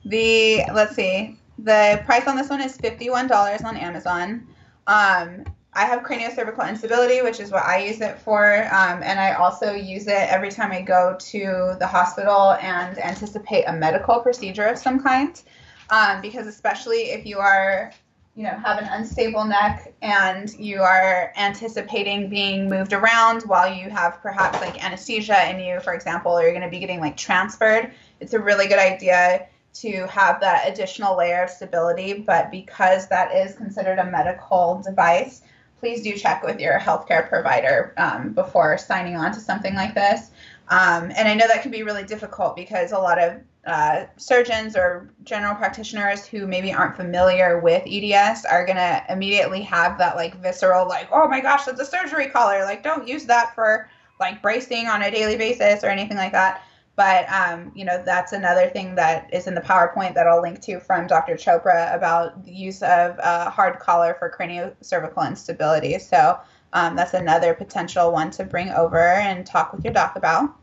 the 0.06 0.66
let's 0.74 0.94
see, 0.94 1.40
the 1.58 2.02
price 2.06 2.28
on 2.28 2.36
this 2.36 2.50
one 2.50 2.60
is 2.60 2.76
fifty 2.76 3.10
one 3.10 3.28
dollars 3.28 3.62
on 3.62 3.78
Amazon. 3.78 4.46
Um, 4.88 5.46
I 5.76 5.86
have 5.86 6.04
craniocervical 6.04 6.68
instability, 6.70 7.22
which 7.22 7.40
is 7.40 7.52
what 7.52 7.64
I 7.64 7.86
use 7.86 8.00
it 8.00 8.20
for, 8.20 8.64
um, 8.72 9.02
and 9.02 9.20
I 9.20 9.34
also 9.34 9.74
use 9.74 10.08
it 10.08 10.32
every 10.32 10.52
time 10.52 10.72
I 10.72 10.82
go 10.82 11.16
to 11.20 11.76
the 11.80 11.88
hospital 11.88 12.52
and 12.62 12.98
anticipate 13.00 13.64
a 13.64 13.74
medical 13.74 14.20
procedure 14.20 14.66
of 14.66 14.78
some 14.78 15.02
kind. 15.02 15.42
Um, 15.90 16.22
because 16.22 16.48
especially 16.48 17.12
if 17.12 17.26
you 17.26 17.40
are 17.40 17.92
you 18.36 18.44
know 18.44 18.58
have 18.66 18.80
an 18.80 18.86
unstable 18.92 19.46
neck 19.46 19.94
and 20.02 20.54
you 20.56 20.82
are 20.82 21.32
anticipating 21.38 22.30
being 22.30 22.68
moved 22.68 22.94
around 22.94 23.44
while 23.44 23.72
you 23.72 23.90
have 23.90 24.20
perhaps 24.22 24.60
like 24.60 24.84
anesthesia 24.84 25.50
in 25.52 25.60
you 25.60 25.80
for 25.82 25.94
example 25.94 26.32
or 26.32 26.42
you're 26.42 26.52
going 26.52 26.64
to 26.64 26.70
be 26.70 26.80
getting 26.80 27.00
like 27.00 27.16
transferred 27.16 27.92
it's 28.20 28.34
a 28.34 28.40
really 28.40 28.68
good 28.68 28.80
idea 28.80 29.48
to 29.74 30.08
have 30.08 30.40
that 30.40 30.68
additional 30.68 31.16
layer 31.16 31.44
of 31.44 31.50
stability 31.50 32.14
but 32.14 32.50
because 32.50 33.08
that 33.08 33.32
is 33.36 33.56
considered 33.56 34.00
a 34.00 34.06
medical 34.06 34.82
device 34.84 35.44
please 35.84 36.02
do 36.02 36.16
check 36.16 36.44
with 36.44 36.62
your 36.62 36.80
healthcare 36.80 37.28
provider 37.28 37.94
um, 37.98 38.32
before 38.32 38.78
signing 38.78 39.18
on 39.18 39.34
to 39.34 39.40
something 39.42 39.76
like 39.76 39.94
this 39.94 40.32
um, 40.70 41.12
and 41.18 41.28
i 41.28 41.34
know 41.34 41.46
that 41.46 41.62
can 41.62 41.72
be 41.72 41.84
really 41.84 42.06
difficult 42.06 42.56
because 42.56 42.94
a 42.94 42.98
lot 42.98 43.22
of 43.22 43.36
uh, 43.66 44.06
surgeons 44.18 44.76
or 44.76 45.10
general 45.24 45.56
practitioners 45.56 46.26
who 46.26 46.46
maybe 46.48 46.74
aren't 46.74 46.96
familiar 46.96 47.60
with 47.60 47.84
EDS 47.86 48.46
are 48.46 48.66
going 48.66 48.78
to 48.78 49.06
immediately 49.10 49.62
have 49.62 49.98
that 49.98 50.18
like 50.18 50.36
visceral, 50.42 50.88
like, 50.88 51.08
oh 51.14 51.28
my 51.30 51.40
gosh, 51.40 51.64
that's 51.64 51.80
a 51.80 51.86
surgery 51.86 52.28
collar. 52.28 52.66
Like, 52.66 52.84
don't 52.84 53.08
use 53.08 53.26
that 53.26 53.56
for 53.56 53.90
like 54.20 54.42
bracing 54.42 54.88
on 54.88 55.02
a 55.02 55.12
daily 55.12 55.38
basis 55.38 55.84
or 55.84 55.88
anything 55.88 56.18
like 56.18 56.34
that. 56.34 56.62
But, 56.96 57.28
um, 57.32 57.72
you 57.74 57.86
know, 57.86 58.04
that's 58.06 58.34
another 58.34 58.70
thing 58.70 58.96
that 58.96 59.34
is 59.34 59.48
in 59.48 59.56
the 59.56 59.62
PowerPoint 59.62 60.14
that 60.14 60.28
I'll 60.28 60.42
link 60.42 60.62
to 60.62 60.80
from 60.80 61.08
Dr. 61.08 61.36
Chopra 61.36 61.96
about 61.96 62.46
the 62.46 62.54
use 62.54 62.84
of 62.84 63.18
a 63.18 63.50
hard 63.50 63.80
collar 63.80 64.16
for 64.20 64.30
craniocervical 64.30 65.28
instability. 65.28 65.98
So 65.98 66.40
um, 66.74 66.96
that's 66.96 67.16
another 67.16 67.56
potential 67.56 68.12
one 68.12 68.30
to 68.32 68.44
bring 68.44 68.70
over 68.70 69.00
and 69.00 69.46
talk 69.46 69.74
with 69.74 69.84
your 69.84 69.94
doc 69.94 70.16
about. 70.16 70.56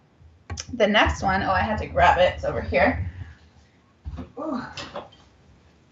The 0.74 0.86
next 0.86 1.22
one, 1.22 1.42
oh, 1.42 1.50
I 1.50 1.60
had 1.60 1.78
to 1.78 1.86
grab 1.86 2.18
it. 2.18 2.34
It's 2.36 2.44
over 2.44 2.60
here. 2.60 3.10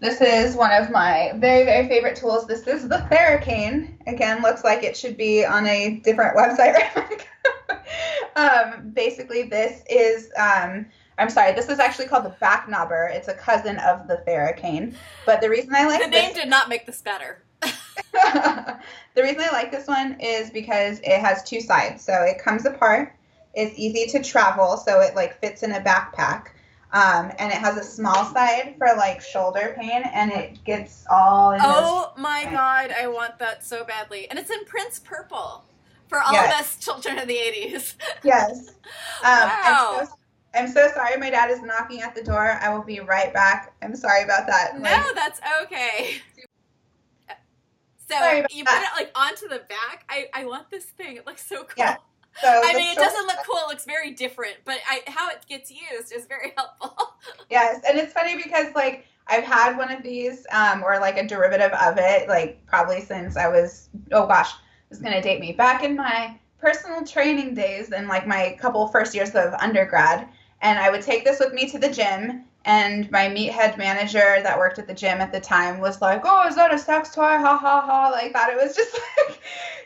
This 0.01 0.21
is 0.21 0.55
one 0.55 0.71
of 0.71 0.89
my 0.91 1.33
very, 1.35 1.65
very 1.65 1.87
favorite 1.89 2.15
tools. 2.15 2.47
This 2.47 2.65
is 2.67 2.87
the 2.87 3.05
Theracane. 3.11 3.95
Again, 4.07 4.41
looks 4.41 4.63
like 4.63 4.83
it 4.83 4.95
should 4.95 5.17
be 5.17 5.45
on 5.45 5.67
a 5.67 5.97
different 5.97 6.37
website. 6.37 7.25
um, 8.35 8.91
basically, 8.93 9.43
this 9.43 9.83
is, 9.89 10.31
um, 10.37 10.85
I'm 11.17 11.29
sorry, 11.29 11.53
this 11.53 11.69
is 11.69 11.79
actually 11.79 12.07
called 12.07 12.25
the 12.25 12.35
Backnobber. 12.41 13.13
It's 13.13 13.27
a 13.27 13.33
cousin 13.33 13.77
of 13.79 14.07
the 14.07 14.23
Theracane. 14.27 14.95
But 15.25 15.41
the 15.41 15.49
reason 15.49 15.73
I 15.75 15.85
like 15.85 16.01
The 16.01 16.09
name 16.09 16.33
did 16.33 16.47
not 16.47 16.69
make 16.69 16.85
this 16.85 17.01
better. 17.01 17.43
the 17.61 18.79
reason 19.17 19.41
I 19.41 19.49
like 19.51 19.71
this 19.71 19.87
one 19.87 20.17
is 20.19 20.49
because 20.49 20.99
it 20.99 21.19
has 21.19 21.43
two 21.43 21.61
sides. 21.61 22.03
So 22.03 22.13
it 22.23 22.41
comes 22.41 22.65
apart 22.65 23.15
It's 23.53 23.77
easy 23.77 24.05
to 24.17 24.23
travel, 24.23 24.77
so 24.77 25.01
it 25.01 25.15
like 25.15 25.39
fits 25.41 25.63
in 25.63 25.73
a 25.73 25.81
backpack. 25.81 26.47
Um, 26.91 27.31
and 27.37 27.51
it 27.51 27.57
has 27.59 27.77
a 27.77 27.83
small 27.83 28.25
side 28.25 28.75
for 28.79 28.87
like 28.97 29.21
shoulder 29.21 29.75
pain, 29.79 30.01
and 30.11 30.31
it 30.31 30.63
gets 30.63 31.05
all. 31.09 31.55
oh 31.59 32.13
my 32.17 32.45
god, 32.45 32.91
I 32.97 33.07
want 33.07 33.37
that 33.37 33.63
so 33.63 33.83
badly, 33.83 34.27
and 34.27 34.39
it's 34.39 34.49
in 34.49 34.65
Prince 34.65 34.99
Purple 34.99 35.65
for 36.09 36.19
all 36.19 36.33
yes. 36.33 36.53
of 36.53 36.59
us 36.59 36.75
children 36.83 37.17
of 37.17 37.27
the 37.27 37.35
'80s. 37.37 37.95
yes. 38.23 38.69
Um, 39.23 39.47
wow. 39.47 39.97
I'm 39.99 40.05
so, 40.05 40.13
I'm 40.55 40.67
so 40.67 40.87
sorry. 40.93 41.17
My 41.17 41.29
dad 41.29 41.51
is 41.51 41.61
knocking 41.61 42.01
at 42.01 42.15
the 42.15 42.23
door. 42.23 42.57
I 42.61 42.73
will 42.75 42.83
be 42.83 42.99
right 42.99 43.33
back. 43.33 43.73
I'm 43.81 43.95
sorry 43.95 44.23
about 44.23 44.47
that. 44.47 44.73
No, 44.75 44.81
like, 44.81 45.15
that's 45.15 45.39
okay. 45.63 46.21
So 48.09 48.43
you 48.49 48.65
put 48.65 48.81
it 48.81 48.89
like 48.95 49.11
onto 49.15 49.47
the 49.47 49.61
back. 49.69 50.05
I, 50.09 50.27
I 50.33 50.45
want 50.45 50.69
this 50.71 50.85
thing. 50.85 51.17
It 51.17 51.27
looks 51.27 51.45
so 51.45 51.63
cool. 51.63 51.73
Yeah. 51.77 51.97
So 52.43 52.47
I 52.47 52.73
mean, 52.73 52.91
it 52.91 52.95
doesn't 52.95 53.25
look 53.25 53.37
cool. 53.45 53.57
It 53.57 53.67
looks 53.69 53.85
very 53.85 54.11
different, 54.11 54.57
but 54.63 54.77
I, 54.87 55.01
how 55.07 55.29
it 55.29 55.39
gets 55.49 55.71
used 55.71 56.13
is 56.13 56.25
very 56.25 56.53
helpful. 56.57 57.15
yes, 57.49 57.81
and 57.85 57.97
it's 57.97 58.13
funny 58.13 58.37
because 58.37 58.67
like 58.75 59.07
I've 59.27 59.43
had 59.43 59.75
one 59.75 59.91
of 59.91 60.03
these, 60.03 60.45
um, 60.51 60.83
or 60.83 60.99
like 60.99 61.17
a 61.17 61.27
derivative 61.27 61.71
of 61.71 61.97
it, 61.97 62.29
like 62.29 62.65
probably 62.67 63.01
since 63.01 63.35
I 63.35 63.49
was 63.49 63.89
oh 64.11 64.27
gosh, 64.27 64.51
it's 64.89 64.99
gonna 64.99 65.21
date 65.21 65.39
me 65.39 65.53
back 65.53 65.83
in 65.83 65.95
my 65.95 66.37
personal 66.59 67.05
training 67.05 67.55
days 67.55 67.91
and 67.91 68.07
like 68.07 68.27
my 68.27 68.57
couple 68.59 68.87
first 68.87 69.15
years 69.15 69.29
of 69.35 69.53
undergrad, 69.53 70.27
and 70.61 70.79
I 70.79 70.89
would 70.89 71.01
take 71.01 71.23
this 71.23 71.39
with 71.39 71.53
me 71.53 71.69
to 71.69 71.79
the 71.79 71.89
gym. 71.89 72.45
And 72.65 73.09
my 73.09 73.27
meathead 73.27 73.77
manager 73.77 74.41
that 74.43 74.57
worked 74.57 74.79
at 74.79 74.87
the 74.87 74.93
gym 74.93 75.21
at 75.21 75.31
the 75.31 75.39
time 75.39 75.79
was 75.79 76.01
like, 76.01 76.21
"Oh, 76.25 76.47
is 76.47 76.55
that 76.55 76.73
a 76.73 76.77
sex 76.77 77.15
toy? 77.15 77.21
Ha 77.21 77.57
ha 77.57 77.81
ha!" 77.81 78.09
Like 78.09 78.33
thought 78.33 78.51
it 78.51 78.57
was 78.61 78.75
just 78.75 78.93
like 79.27 79.39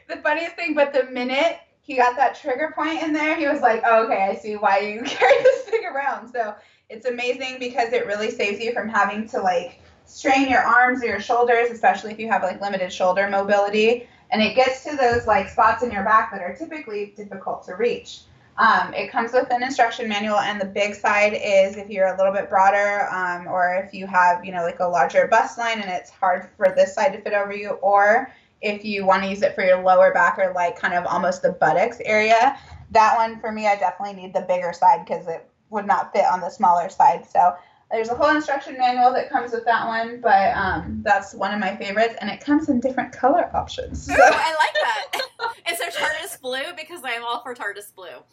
the 0.09 0.17
funniest 0.17 0.55
thing. 0.55 0.73
But 0.73 0.91
the 0.91 1.03
minute 1.05 1.59
he 1.83 1.97
got 1.97 2.15
that 2.15 2.35
trigger 2.35 2.73
point 2.73 3.03
in 3.03 3.13
there. 3.13 3.35
He 3.35 3.45
was 3.47 3.61
like, 3.61 3.83
oh, 3.85 4.05
okay, 4.05 4.23
I 4.23 4.35
see 4.35 4.55
why 4.55 4.79
you 4.79 5.01
carry 5.05 5.43
this 5.43 5.61
thing 5.63 5.85
around. 5.85 6.31
So 6.31 6.55
it's 6.89 7.05
amazing 7.05 7.57
because 7.59 7.91
it 7.93 8.07
really 8.07 8.31
saves 8.31 8.59
you 8.59 8.73
from 8.73 8.87
having 8.87 9.27
to 9.29 9.41
like 9.41 9.81
strain 10.05 10.49
your 10.49 10.61
arms 10.61 11.03
or 11.03 11.07
your 11.07 11.19
shoulders, 11.19 11.69
especially 11.71 12.11
if 12.11 12.19
you 12.19 12.29
have 12.29 12.41
like 12.41 12.61
limited 12.61 12.91
shoulder 12.91 13.29
mobility. 13.29 14.07
And 14.33 14.41
it 14.41 14.55
gets 14.55 14.83
to 14.83 14.97
those 14.97 15.27
like 15.27 15.47
spots 15.47 15.83
in 15.83 15.91
your 15.91 16.03
back 16.03 16.31
that 16.31 16.41
are 16.41 16.55
typically 16.55 17.13
difficult 17.15 17.63
to 17.67 17.75
reach. 17.75 18.21
Um, 18.57 18.93
it 18.93 19.11
comes 19.11 19.31
with 19.31 19.49
an 19.51 19.63
instruction 19.63 20.09
manual, 20.09 20.37
and 20.37 20.59
the 20.59 20.65
big 20.65 20.95
side 20.95 21.33
is 21.33 21.77
if 21.77 21.89
you're 21.89 22.13
a 22.13 22.17
little 22.17 22.33
bit 22.33 22.49
broader, 22.49 23.07
um, 23.11 23.47
or 23.47 23.83
if 23.83 23.93
you 23.93 24.05
have, 24.07 24.43
you 24.43 24.51
know, 24.51 24.63
like 24.63 24.79
a 24.79 24.85
larger 24.85 25.27
bust 25.27 25.57
line 25.57 25.79
and 25.79 25.89
it's 25.89 26.09
hard 26.09 26.49
for 26.57 26.73
this 26.75 26.93
side 26.93 27.13
to 27.13 27.21
fit 27.21 27.33
over 27.33 27.53
you, 27.55 27.69
or 27.81 28.31
if 28.61 28.83
you 28.83 29.05
want 29.05 29.23
to 29.23 29.29
use 29.29 29.41
it 29.41 29.55
for 29.55 29.63
your 29.63 29.83
lower 29.83 30.13
back 30.13 30.37
or 30.39 30.51
like 30.53 30.79
kind 30.79 30.93
of 30.93 31.05
almost 31.05 31.41
the 31.41 31.51
buttocks 31.51 31.99
area. 32.05 32.57
That 32.91 33.17
one 33.17 33.39
for 33.39 33.51
me, 33.51 33.67
I 33.67 33.75
definitely 33.75 34.21
need 34.21 34.33
the 34.33 34.41
bigger 34.41 34.73
side 34.73 35.05
because 35.05 35.27
it 35.27 35.47
would 35.69 35.85
not 35.85 36.13
fit 36.13 36.25
on 36.25 36.39
the 36.39 36.49
smaller 36.49 36.89
side. 36.89 37.25
So 37.27 37.55
There's 37.93 38.09
a 38.09 38.15
whole 38.15 38.35
instruction 38.35 38.75
manual 38.75 39.13
that 39.13 39.29
comes 39.29 39.51
with 39.51 39.65
that 39.65 39.85
one, 39.85 40.19
but 40.19 40.57
um, 40.57 41.01
that's 41.05 41.35
one 41.35 41.53
of 41.53 41.59
my 41.59 41.75
favorites, 41.75 42.15
and 42.19 42.29
it 42.31 42.43
comes 42.43 42.67
in 42.67 42.79
different 42.79 43.13
color 43.13 43.55
options. 43.55 44.09
Ooh, 44.09 44.15
I 44.17 44.55
like 44.55 44.73
that. 45.13 45.21
Is 45.71 45.77
there 45.77 45.91
TARDIS 45.91 46.41
blue? 46.41 46.73
Because 46.75 47.03
I 47.03 47.11
am 47.11 47.23
all 47.23 47.43
for 47.43 47.53
TARDIS 47.53 47.93
blue. 47.95 48.23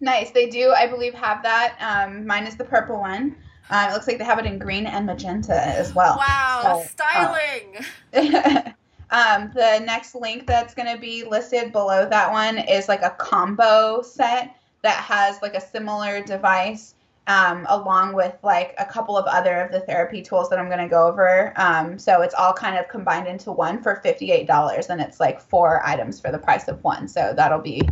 Nice. 0.00 0.32
They 0.32 0.50
do, 0.50 0.74
I 0.76 0.86
believe, 0.86 1.14
have 1.14 1.42
that. 1.44 1.76
Um, 1.80 2.26
mine 2.26 2.46
is 2.46 2.56
the 2.56 2.64
purple 2.64 3.00
one. 3.00 3.36
Uh, 3.70 3.86
it 3.88 3.94
looks 3.94 4.06
like 4.06 4.18
they 4.18 4.24
have 4.24 4.38
it 4.38 4.44
in 4.44 4.58
green 4.58 4.84
and 4.84 5.06
magenta 5.06 5.66
as 5.66 5.94
well. 5.94 6.18
Wow, 6.18 6.82
so, 6.82 6.88
styling. 6.90 7.86
Uh, 8.12 8.72
um, 9.10 9.50
the 9.54 9.82
next 9.86 10.14
link 10.14 10.46
that's 10.46 10.74
going 10.74 10.94
to 10.94 11.00
be 11.00 11.24
listed 11.24 11.72
below 11.72 12.06
that 12.06 12.30
one 12.30 12.58
is 12.58 12.86
like 12.86 13.00
a 13.00 13.10
combo 13.18 14.02
set 14.02 14.54
that 14.82 14.96
has 14.96 15.40
like 15.40 15.54
a 15.54 15.60
similar 15.60 16.22
device 16.22 16.94
um, 17.28 17.66
along 17.68 18.14
with 18.14 18.34
like 18.42 18.74
a 18.78 18.86
couple 18.86 19.16
of 19.16 19.26
other 19.26 19.60
of 19.60 19.70
the 19.70 19.80
therapy 19.80 20.22
tools 20.22 20.48
that 20.48 20.58
I'm 20.58 20.68
going 20.68 20.78
to 20.80 20.88
go 20.88 21.06
over. 21.06 21.52
Um, 21.56 21.98
so 21.98 22.22
it's 22.22 22.34
all 22.34 22.54
kind 22.54 22.76
of 22.78 22.88
combined 22.88 23.28
into 23.28 23.52
one 23.52 23.82
for 23.82 24.00
$58, 24.02 24.88
and 24.88 25.00
it's 25.00 25.20
like 25.20 25.40
four 25.40 25.86
items 25.86 26.18
for 26.18 26.32
the 26.32 26.38
price 26.38 26.66
of 26.68 26.82
one. 26.82 27.06
So 27.06 27.34
that'll 27.36 27.60
be 27.60 27.86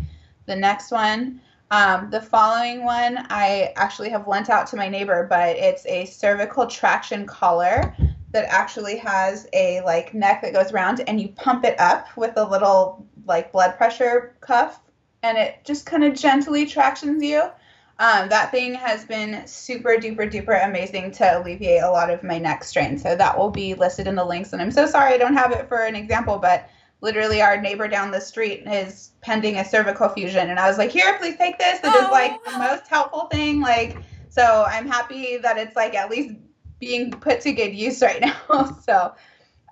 the 0.46 0.56
next 0.56 0.90
one. 0.90 1.40
Um, 1.70 2.10
the 2.10 2.20
following 2.20 2.84
one 2.84 3.26
I 3.28 3.72
actually 3.76 4.08
have 4.10 4.26
lent 4.26 4.48
out 4.48 4.66
to 4.68 4.76
my 4.76 4.88
neighbor, 4.88 5.26
but 5.28 5.56
it's 5.56 5.84
a 5.86 6.06
cervical 6.06 6.66
traction 6.66 7.26
collar 7.26 7.94
that 8.30 8.46
actually 8.48 8.96
has 8.98 9.48
a 9.52 9.82
like 9.82 10.14
neck 10.14 10.42
that 10.42 10.54
goes 10.54 10.72
around, 10.72 11.02
and 11.06 11.20
you 11.20 11.28
pump 11.28 11.64
it 11.64 11.78
up 11.78 12.08
with 12.16 12.32
a 12.36 12.44
little 12.44 13.06
like 13.26 13.52
blood 13.52 13.76
pressure 13.76 14.34
cuff, 14.40 14.80
and 15.22 15.36
it 15.36 15.62
just 15.64 15.84
kind 15.84 16.04
of 16.04 16.14
gently 16.14 16.64
tractions 16.64 17.22
you. 17.22 17.50
Um, 17.98 18.28
that 18.28 18.50
thing 18.50 18.74
has 18.74 19.06
been 19.06 19.46
super 19.46 19.96
duper 19.96 20.30
duper 20.30 20.66
amazing 20.66 21.12
to 21.12 21.38
alleviate 21.38 21.82
a 21.82 21.90
lot 21.90 22.10
of 22.10 22.22
my 22.22 22.38
neck 22.38 22.62
strain. 22.62 22.98
So 22.98 23.16
that 23.16 23.38
will 23.38 23.50
be 23.50 23.74
listed 23.74 24.06
in 24.06 24.14
the 24.14 24.24
links. 24.24 24.52
And 24.52 24.60
I'm 24.60 24.70
so 24.70 24.86
sorry 24.86 25.14
I 25.14 25.18
don't 25.18 25.34
have 25.34 25.52
it 25.52 25.66
for 25.66 25.84
an 25.84 25.96
example, 25.96 26.38
but 26.38 26.68
literally 27.00 27.40
our 27.40 27.60
neighbor 27.60 27.88
down 27.88 28.10
the 28.10 28.20
street 28.20 28.64
is 28.66 29.12
pending 29.22 29.56
a 29.56 29.64
cervical 29.64 30.08
fusion. 30.10 30.50
And 30.50 30.58
I 30.58 30.68
was 30.68 30.76
like, 30.76 30.90
here, 30.90 31.16
please 31.18 31.36
take 31.36 31.58
this. 31.58 31.78
It 31.78 31.86
oh. 31.86 32.04
is 32.04 32.10
like 32.10 32.44
the 32.44 32.58
most 32.58 32.86
helpful 32.86 33.28
thing. 33.30 33.60
Like, 33.60 33.96
so 34.28 34.66
I'm 34.68 34.86
happy 34.86 35.38
that 35.38 35.56
it's 35.56 35.74
like 35.74 35.94
at 35.94 36.10
least 36.10 36.34
being 36.78 37.10
put 37.10 37.40
to 37.42 37.52
good 37.52 37.74
use 37.74 38.02
right 38.02 38.20
now. 38.20 38.78
so 38.82 39.14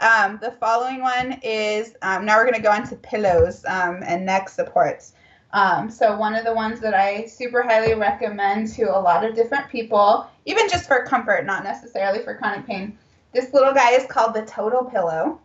um, 0.01 0.39
the 0.41 0.53
following 0.53 1.03
one 1.03 1.39
is 1.43 1.95
um, 2.03 2.25
now 2.25 2.37
we're 2.37 2.45
going 2.45 2.55
to 2.55 2.63
go 2.63 2.75
into 2.75 2.97
pillows 2.97 3.65
um, 3.67 4.03
and 4.07 4.25
neck 4.25 4.49
supports. 4.49 5.13
Um, 5.55 5.89
so 5.89 6.17
one 6.17 6.35
of 6.35 6.45
the 6.45 6.53
ones 6.53 6.81
that 6.81 6.95
I 6.95 7.27
super 7.27 7.63
highly 7.63 7.95
recommend 7.95 8.75
to 8.75 8.85
a 8.85 8.99
lot 8.99 9.25
of 9.25 9.37
different 9.37 9.69
people, 9.69 10.29
even 10.47 10.69
just 10.69 10.89
for 10.89 11.05
comfort, 11.05 11.47
not 11.47 11.63
necessarily 11.63 12.25
for 12.25 12.35
chronic 12.35 12.67
pain. 12.67 12.99
This 13.33 13.53
little 13.55 13.73
guy 13.73 13.93
is 13.93 14.05
called 14.07 14.35
the 14.35 14.45
Total 14.47 14.85
Pillow. 14.85 15.41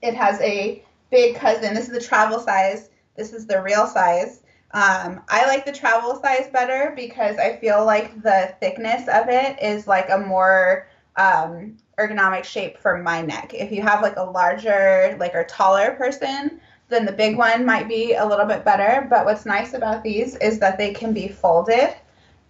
It 0.00 0.14
has 0.14 0.40
a 0.40 0.82
big 1.10 1.36
cousin. 1.36 1.74
This 1.74 1.88
is 1.88 1.92
the 1.92 2.00
travel 2.00 2.38
size. 2.38 2.88
This 3.16 3.34
is 3.34 3.46
the 3.46 3.60
real 3.60 3.86
size. 3.86 4.40
Um, 4.70 5.20
I 5.28 5.46
like 5.46 5.66
the 5.66 5.72
travel 5.72 6.18
size 6.22 6.48
better 6.50 6.94
because 6.96 7.36
I 7.36 7.56
feel 7.56 7.84
like 7.84 8.22
the 8.22 8.54
thickness 8.60 9.08
of 9.08 9.28
it 9.28 9.62
is 9.62 9.86
like 9.86 10.08
a 10.08 10.18
more 10.18 10.88
um, 11.16 11.76
ergonomic 11.98 12.44
shape 12.44 12.78
for 12.78 12.96
my 12.96 13.20
neck. 13.20 13.52
If 13.52 13.72
you 13.72 13.82
have 13.82 14.00
like 14.00 14.16
a 14.16 14.22
larger, 14.22 15.16
like 15.20 15.34
a 15.34 15.44
taller 15.44 15.96
person, 15.96 16.62
then 16.88 17.04
the 17.04 17.12
big 17.12 17.36
one 17.36 17.66
might 17.66 17.88
be 17.88 18.14
a 18.14 18.26
little 18.26 18.46
bit 18.46 18.64
better. 18.64 19.06
But 19.08 19.24
what's 19.24 19.46
nice 19.46 19.74
about 19.74 20.02
these 20.02 20.36
is 20.36 20.58
that 20.60 20.78
they 20.78 20.92
can 20.92 21.12
be 21.12 21.28
folded 21.28 21.94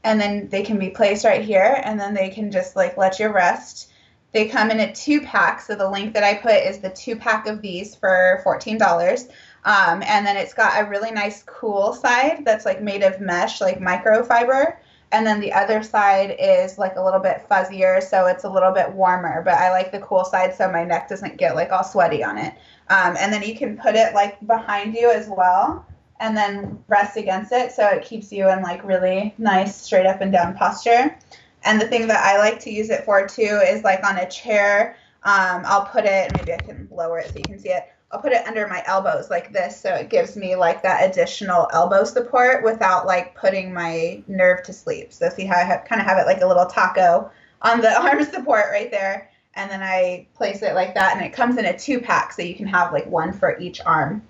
and 0.05 0.21
then 0.21 0.49
they 0.49 0.63
can 0.63 0.79
be 0.79 0.91
placed 0.91 1.25
right 1.25 1.45
here 1.45 1.81
and 1.85 1.99
then 1.99 2.15
they 2.15 2.31
can 2.31 2.51
just 2.51 2.77
like 2.77 2.97
let 2.97 3.19
you 3.19 3.29
rest. 3.29 3.91
They 4.33 4.47
come 4.47 4.71
in 4.71 4.81
a 4.81 4.93
two 4.93 5.23
pack. 5.23 5.61
So 5.61 5.75
the 5.75 5.91
link 5.91 6.15
that 6.15 6.23
I 6.23 6.35
put 6.35 6.53
is 6.53 6.79
the 6.79 6.91
two 6.91 7.17
pack 7.17 7.47
of 7.47 7.63
these 7.63 7.95
for 7.95 8.43
$14. 8.45 9.29
Um, 9.65 10.03
and 10.03 10.27
then 10.27 10.37
it's 10.37 10.55
got 10.55 10.81
a 10.81 10.89
really 10.89 11.11
nice 11.11 11.43
cool 11.45 11.93
side 11.93 12.45
that's 12.45 12.65
like 12.65 12.81
made 12.81 13.03
of 13.03 13.21
mesh, 13.21 13.61
like 13.61 13.81
microfiber. 13.81 14.77
And 15.11 15.27
then 15.27 15.41
the 15.41 15.53
other 15.53 15.83
side 15.83 16.37
is 16.39 16.77
like 16.77 16.97
a 16.97 17.03
little 17.03 17.21
bit 17.21 17.47
fuzzier, 17.51 18.03
so 18.03 18.27
it's 18.27 18.45
a 18.45 18.51
little 18.51 18.73
bit 18.73 18.93
warmer. 18.93 19.43
But 19.43 19.55
I 19.55 19.71
like 19.71 19.91
the 19.91 20.01
cool 20.01 20.25
side 20.25 20.55
so 20.55 20.71
my 20.71 20.85
neck 20.85 21.09
doesn't 21.09 21.39
get 21.39 21.55
like 21.55 21.73
all 21.73 21.85
sweaty 21.85 22.23
on 22.23 22.37
it. 22.37 22.55
Um, 22.89 23.17
and 23.19 23.33
then 23.33 23.43
you 23.43 23.57
can 23.57 23.79
put 23.79 23.95
it 23.95 24.15
like 24.15 24.45
behind 24.47 24.95
you 24.95 25.11
as 25.11 25.29
well 25.29 25.87
and 26.21 26.37
then 26.37 26.83
rest 26.89 27.17
against 27.17 27.53
it 27.53 27.71
so 27.71 27.87
it 27.87 28.05
keeps 28.05 28.33
you 28.33 28.49
in 28.49 28.63
like 28.63 28.83
really 28.85 29.35
nice 29.39 29.77
straight 29.81 30.07
up 30.07 30.21
and 30.21 30.33
down 30.33 30.55
posture. 30.55 31.17
And 31.65 31.81
the 31.81 31.89
thing 31.89 32.07
that 32.09 32.25
I 32.25 32.39
like 32.39 32.61
to 32.61 32.71
use 32.71 32.91
it 32.91 33.05
for 33.05 33.27
too 33.27 33.61
is 33.67 33.85
like 33.85 34.05
on 34.05 34.19
a 34.19 34.29
chair. 34.29 34.97
Um, 35.23 35.63
I'll 35.65 35.87
put 35.87 36.05
it, 36.05 36.33
maybe 36.37 36.53
I 36.53 36.59
can 36.59 36.89
lower 36.91 37.19
it 37.19 37.29
so 37.29 37.39
you 37.39 37.45
can 37.45 37.59
see 37.59 37.71
it. 37.71 37.89
I'll 38.11 38.21
put 38.21 38.33
it 38.33 38.47
under 38.47 38.67
my 38.67 38.83
elbows 38.87 39.29
like 39.29 39.53
this 39.53 39.79
so 39.79 39.95
it 39.95 40.09
gives 40.09 40.35
me 40.35 40.57
like 40.57 40.83
that 40.83 41.09
additional 41.11 41.69
elbow 41.73 42.05
support 42.05 42.65
without 42.65 43.07
like 43.07 43.35
putting 43.35 43.73
my 43.73 44.23
nerve 44.29 44.63
to 44.65 44.73
sleep. 44.73 45.13
So 45.13 45.29
see 45.29 45.45
how 45.45 45.57
I 45.57 45.65
have, 45.65 45.85
kind 45.85 46.01
of 46.01 46.07
have 46.07 46.19
it 46.19 46.27
like 46.27 46.41
a 46.41 46.47
little 46.47 46.67
taco 46.67 47.31
on 47.63 47.81
the 47.81 48.01
arm 48.03 48.25
support 48.25 48.67
right 48.71 48.91
there 48.91 49.31
and 49.59 49.69
then 49.69 49.83
I 49.83 50.27
place 50.35 50.63
it 50.63 50.75
like 50.75 50.95
that, 50.95 51.17
and 51.17 51.25
it 51.25 51.33
comes 51.33 51.59
in 51.59 51.65
a 51.67 51.77
two 51.77 52.01
pack, 52.01 52.33
so 52.33 52.43
you 52.43 52.55
can 52.55 52.67
have 52.69 52.93
like 52.93 53.07
one 53.07 53.33
for 53.33 53.59
each 53.59 53.81
arm. 53.85 54.23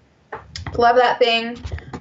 Love 0.77 0.97
that 0.97 1.19
thing. 1.19 1.59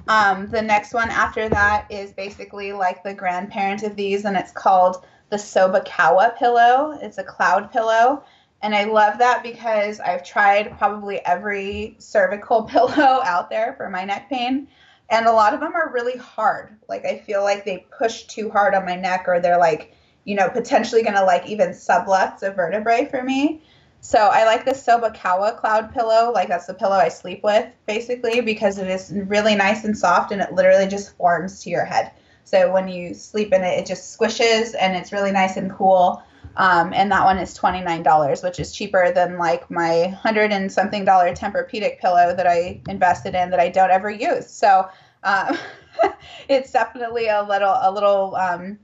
Um, 0.08 0.46
the 0.46 0.62
next 0.62 0.94
one 0.94 1.10
after 1.10 1.48
that 1.50 1.86
is 1.90 2.12
basically 2.12 2.72
like 2.72 3.04
the 3.04 3.12
grandparent 3.12 3.82
of 3.82 3.96
these, 3.96 4.24
and 4.24 4.36
it's 4.36 4.50
called 4.50 5.04
the 5.28 5.36
Sobakawa 5.36 6.38
pillow. 6.38 6.98
It's 7.02 7.18
a 7.18 7.22
cloud 7.22 7.70
pillow. 7.70 8.24
And 8.62 8.74
I 8.74 8.84
love 8.84 9.18
that 9.18 9.42
because 9.42 10.00
I've 10.00 10.24
tried 10.24 10.76
probably 10.78 11.24
every 11.24 11.96
cervical 11.98 12.62
pillow 12.68 13.20
out 13.22 13.50
there 13.50 13.74
for 13.76 13.88
my 13.88 14.04
neck 14.04 14.28
pain. 14.28 14.68
And 15.10 15.26
a 15.26 15.32
lot 15.32 15.54
of 15.54 15.60
them 15.60 15.74
are 15.74 15.92
really 15.92 16.18
hard. 16.18 16.76
Like 16.88 17.04
I 17.04 17.18
feel 17.18 17.42
like 17.42 17.64
they 17.64 17.86
push 17.96 18.24
too 18.24 18.50
hard 18.50 18.74
on 18.74 18.84
my 18.84 18.96
neck 18.96 19.24
or 19.26 19.40
they're 19.40 19.58
like 19.58 19.94
you 20.28 20.34
know, 20.34 20.50
potentially 20.50 21.02
going 21.02 21.14
to 21.14 21.24
like 21.24 21.46
even 21.46 21.70
sublux 21.70 22.42
a 22.42 22.50
vertebrae 22.50 23.08
for 23.10 23.22
me. 23.22 23.62
So 24.02 24.18
I 24.18 24.44
like 24.44 24.66
the 24.66 24.72
Sobakawa 24.72 25.56
cloud 25.56 25.94
pillow. 25.94 26.30
Like 26.32 26.48
that's 26.48 26.66
the 26.66 26.74
pillow 26.74 26.96
I 26.96 27.08
sleep 27.08 27.42
with 27.42 27.66
basically 27.86 28.42
because 28.42 28.76
it 28.76 28.88
is 28.88 29.10
really 29.10 29.54
nice 29.54 29.84
and 29.84 29.96
soft 29.96 30.30
and 30.30 30.42
it 30.42 30.52
literally 30.52 30.86
just 30.86 31.16
forms 31.16 31.62
to 31.62 31.70
your 31.70 31.86
head. 31.86 32.12
So 32.44 32.70
when 32.70 32.88
you 32.88 33.14
sleep 33.14 33.54
in 33.54 33.62
it, 33.64 33.78
it 33.78 33.86
just 33.86 34.18
squishes 34.18 34.74
and 34.78 34.94
it's 34.94 35.12
really 35.12 35.32
nice 35.32 35.56
and 35.56 35.72
cool. 35.72 36.22
Um, 36.56 36.92
and 36.92 37.10
that 37.12 37.24
one 37.24 37.38
is 37.38 37.56
$29, 37.56 38.42
which 38.42 38.58
is 38.58 38.72
cheaper 38.72 39.12
than 39.12 39.38
like 39.38 39.70
my 39.70 40.08
hundred 40.08 40.52
and 40.52 40.70
something 40.70 41.04
dollar 41.04 41.32
Tempur-Pedic 41.34 42.00
pillow 42.00 42.34
that 42.34 42.46
I 42.46 42.80
invested 42.88 43.34
in 43.34 43.50
that 43.50 43.60
I 43.60 43.68
don't 43.68 43.90
ever 43.90 44.10
use. 44.10 44.48
So 44.48 44.88
um, 45.24 45.56
it's 46.48 46.72
definitely 46.72 47.28
a 47.28 47.42
little, 47.42 47.76
a 47.80 47.90
little, 47.90 48.36
um, 48.36 48.78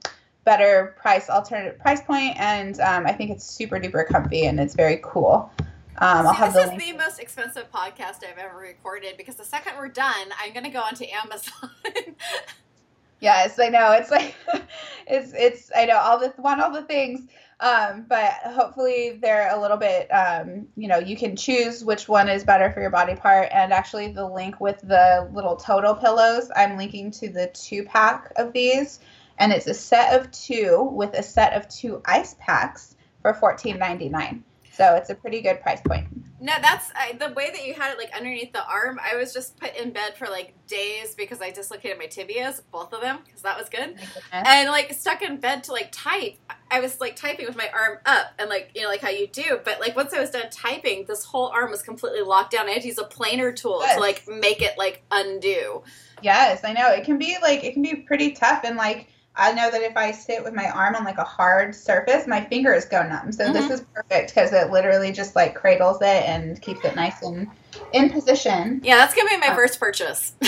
better 0.44 0.94
price 1.00 1.31
alternative 1.31 1.79
price 1.79 2.03
point 2.03 2.38
and 2.38 2.79
um, 2.81 3.07
i 3.07 3.12
think 3.12 3.31
it's 3.31 3.46
super 3.46 3.81
duper 3.81 4.07
comfy 4.07 4.44
and 4.44 4.61
it's 4.61 4.74
very 4.74 5.00
cool 5.03 5.50
um, 5.98 6.27
have 6.35 6.53
this 6.53 6.66
the 6.66 6.74
is 6.74 6.83
the 6.83 6.92
most 6.92 7.20
expensive 7.20 7.70
podcast 7.70 8.24
I've 8.29 8.38
ever 8.38 8.59
recorded 8.59 9.16
because 9.16 9.37
the 9.37 9.44
second 9.44 9.74
we're 9.77 9.88
done, 9.88 10.29
I'm 10.42 10.53
going 10.53 10.64
to 10.64 10.70
go 10.70 10.81
onto 10.81 11.05
Amazon. 11.05 11.70
yes, 13.20 13.59
I 13.61 13.68
know. 13.68 13.92
It's 13.92 14.11
like 14.11 14.35
it's 15.07 15.33
it's 15.35 15.70
I 15.77 15.85
know 15.85 15.98
all 15.98 16.18
the 16.18 16.35
want 16.38 16.61
all 16.61 16.72
the 16.72 16.83
things, 16.83 17.29
um, 17.61 18.07
but 18.09 18.33
hopefully 18.45 19.19
they're 19.21 19.55
a 19.55 19.61
little 19.61 19.77
bit. 19.77 20.09
Um, 20.09 20.69
you 20.77 20.88
know, 20.88 20.99
you 20.99 21.17
can 21.17 21.37
choose 21.37 21.85
which 21.85 22.09
one 22.09 22.29
is 22.29 22.45
better 22.45 22.71
for 22.71 22.81
your 22.81 22.90
body 22.90 23.14
part. 23.14 23.49
And 23.53 23.73
actually, 23.73 24.12
the 24.12 24.27
link 24.27 24.61
with 24.61 24.81
the 24.81 25.29
little 25.33 25.57
total 25.57 25.95
pillows, 25.95 26.51
I'm 26.55 26.77
linking 26.77 27.11
to 27.12 27.29
the 27.29 27.49
two 27.55 27.85
pack 27.85 28.33
of 28.37 28.53
these 28.53 29.01
and 29.38 29.53
it's 29.53 29.67
a 29.67 29.75
set 29.75 30.19
of 30.19 30.31
two 30.31 30.83
with 30.93 31.14
a 31.14 31.23
set 31.23 31.55
of 31.55 31.69
two 31.69 32.01
ice 32.05 32.37
packs 32.38 32.97
for 33.23 33.33
$14.99. 33.33 34.43
So 34.75 34.97
it's 34.97 35.11
a 35.11 35.15
pretty 35.15 35.41
good 35.41 35.61
price 35.61 35.81
point. 35.81 36.09
No, 36.41 36.53
that's 36.61 36.91
I, 36.95 37.13
the 37.13 37.33
way 37.33 37.51
that 37.51 37.65
you 37.65 37.75
had 37.75 37.93
it, 37.93 37.99
like 37.99 38.11
underneath 38.15 38.53
the 38.53 38.67
arm. 38.67 38.99
I 39.03 39.17
was 39.17 39.33
just 39.33 39.57
put 39.57 39.75
in 39.77 39.93
bed 39.93 40.17
for 40.19 40.27
like 40.27 40.53
days 40.67 41.15
because 41.15 41.41
I 41.41 41.51
dislocated 41.51 41.97
my 41.97 42.07
tibias, 42.07 42.61
both 42.71 42.93
of 42.93 43.01
them, 43.01 43.21
because 43.25 43.41
that 43.43 43.57
was 43.57 43.69
good. 43.69 43.95
And 44.33 44.69
like 44.69 44.93
stuck 44.93 45.23
in 45.23 45.39
bed 45.39 45.65
to 45.65 45.73
like 45.73 45.91
type. 45.93 46.35
I 46.71 46.81
was 46.81 47.01
like 47.01 47.15
typing 47.15 47.47
with 47.47 47.57
my 47.57 47.71
arm 47.73 47.99
up, 48.05 48.35
and 48.39 48.51
like 48.51 48.73
you 48.75 48.83
know, 48.83 48.89
like 48.89 49.01
how 49.01 49.11
you 49.11 49.29
do. 49.29 49.61
But 49.65 49.81
like 49.81 49.97
once 49.97 50.13
I 50.13 50.21
was 50.21 50.31
done 50.31 50.51
typing, 50.51 51.05
this 51.07 51.25
whole 51.25 51.47
arm 51.47 51.71
was 51.71 51.81
completely 51.81 52.23
locked 52.23 52.51
down. 52.51 52.69
I 52.69 52.73
had 52.73 52.83
to 52.83 52.89
use 52.89 52.99
a 52.99 53.05
planer 53.05 53.53
tool 53.53 53.79
yes. 53.81 53.95
to 53.95 54.01
like 54.01 54.29
make 54.29 54.61
it 54.61 54.77
like 54.77 55.03
undo. 55.13 55.83
Yes, 56.21 56.63
I 56.65 56.73
know 56.73 56.91
it 56.91 57.05
can 57.05 57.17
be 57.17 57.37
like 57.41 57.65
it 57.65 57.75
can 57.75 57.83
be 57.83 57.95
pretty 57.95 58.33
tough, 58.33 58.65
and 58.65 58.77
like 58.77 59.09
I 59.37 59.53
know 59.53 59.70
that 59.70 59.83
if 59.83 59.97
I 59.97 60.12
sit 60.12 60.44
with 60.44 60.55
my 60.55 60.70
arm 60.70 60.94
on 60.94 61.05
like 61.05 61.18
a 61.18 61.25
hard 61.25 61.75
surface, 61.75 62.27
my 62.27 62.44
fingers 62.44 62.85
go 62.85 63.03
numb. 63.03 63.33
So 63.33 63.44
mm-hmm. 63.44 63.53
this 63.53 63.70
is 63.70 63.87
perfect 63.92 64.35
because 64.35 64.53
it 64.53 64.70
literally 64.70 65.11
just 65.11 65.35
like 65.35 65.55
cradles 65.55 65.99
it 66.03 66.25
and 66.29 66.61
keeps 66.62 66.85
it 66.85 66.94
nice 66.94 67.20
and 67.23 67.49
in 67.92 68.11
position. 68.11 68.81
Yeah, 68.85 68.97
that's 68.97 69.14
gonna 69.14 69.31
be 69.31 69.38
my 69.38 69.49
uh, 69.49 69.55
first 69.57 69.81
purchase. 69.81 70.35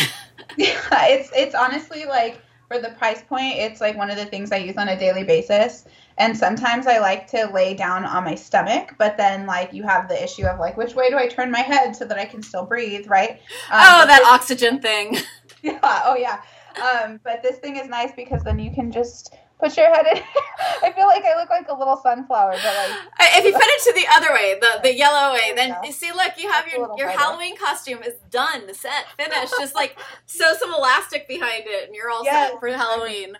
yeah, 0.57 0.79
it's 1.07 1.31
it's 1.35 1.55
honestly 1.55 2.05
like 2.07 2.41
for 2.69 2.79
the 2.79 2.91
price 2.91 3.23
point, 3.23 3.57
it's 3.57 3.81
like 3.81 3.97
one 3.97 4.11
of 4.11 4.17
the 4.17 4.27
things 4.27 4.53
I 4.53 4.57
use 4.57 4.77
on 4.77 4.89
a 4.89 4.99
daily 4.99 5.25
basis. 5.25 5.85
And 6.19 6.37
sometimes 6.37 6.87
I 6.87 6.99
like 6.99 7.27
to 7.29 7.51
lay 7.53 7.75
down 7.75 8.05
on 8.05 8.25
my 8.25 8.35
stomach, 8.35 8.95
but 8.99 9.17
then 9.17 9.47
like 9.47 9.73
you 9.73 9.83
have 9.83 10.09
the 10.09 10.23
issue 10.23 10.47
of 10.47 10.59
like 10.59 10.77
which 10.77 10.95
way 10.95 11.11
do 11.11 11.19
I 11.19 11.29
turn 11.29 11.51
my 11.51 11.61
head 11.61 11.95
so 11.95 12.05
that 12.07 12.19
I 12.19 12.25
can 12.25 12.43
still 12.43 12.65
breathe, 12.65 13.07
right? 13.09 13.33
Um, 13.71 13.81
oh, 13.83 14.07
that 14.07 14.23
oxygen 14.25 14.81
thing. 14.81 15.19
Yeah. 15.63 15.81
Oh 16.05 16.15
yeah. 16.15 16.43
Um, 16.83 17.21
but 17.25 17.43
this 17.43 17.59
thing 17.59 17.77
is 17.77 17.89
nice 17.89 18.13
because 18.15 18.43
then 18.43 18.59
you 18.59 18.71
can 18.71 18.91
just 18.91 19.35
put 19.59 19.77
your 19.77 19.93
head 19.93 20.07
in. 20.07 20.23
I 20.83 20.93
feel 20.93 21.07
like 21.07 21.25
I 21.25 21.37
look 21.37 21.51
like 21.51 21.69
a 21.69 21.75
little 21.75 21.97
sunflower, 21.97 22.53
but 22.53 22.77
like 22.77 23.01
if 23.37 23.45
you 23.45 23.53
put 23.53 23.63
it 23.63 23.83
to 23.85 23.93
the 23.95 24.07
other 24.13 24.33
way, 24.33 24.59
the 24.61 24.81
the 24.83 24.95
yellow 24.95 25.35
way, 25.35 25.53
then 25.55 25.77
you 25.85 25.93
see, 25.93 26.13
look, 26.13 26.33
you 26.39 26.51
have 26.51 26.65
That's 26.65 26.77
your 26.77 26.95
your 26.99 27.09
Halloween 27.11 27.57
costume 27.57 28.03
is 28.03 28.15
done, 28.31 28.73
set, 28.75 29.07
finished. 29.17 29.55
Just 29.59 29.75
like 29.75 29.99
sew 30.27 30.55
some 30.59 30.73
elastic 30.73 31.29
behind 31.29 31.65
it, 31.67 31.87
and 31.87 31.95
you're 31.95 32.11
all 32.11 32.25
yes. 32.25 32.51
set 32.51 32.61
for 32.61 32.69
Halloween. 32.69 33.37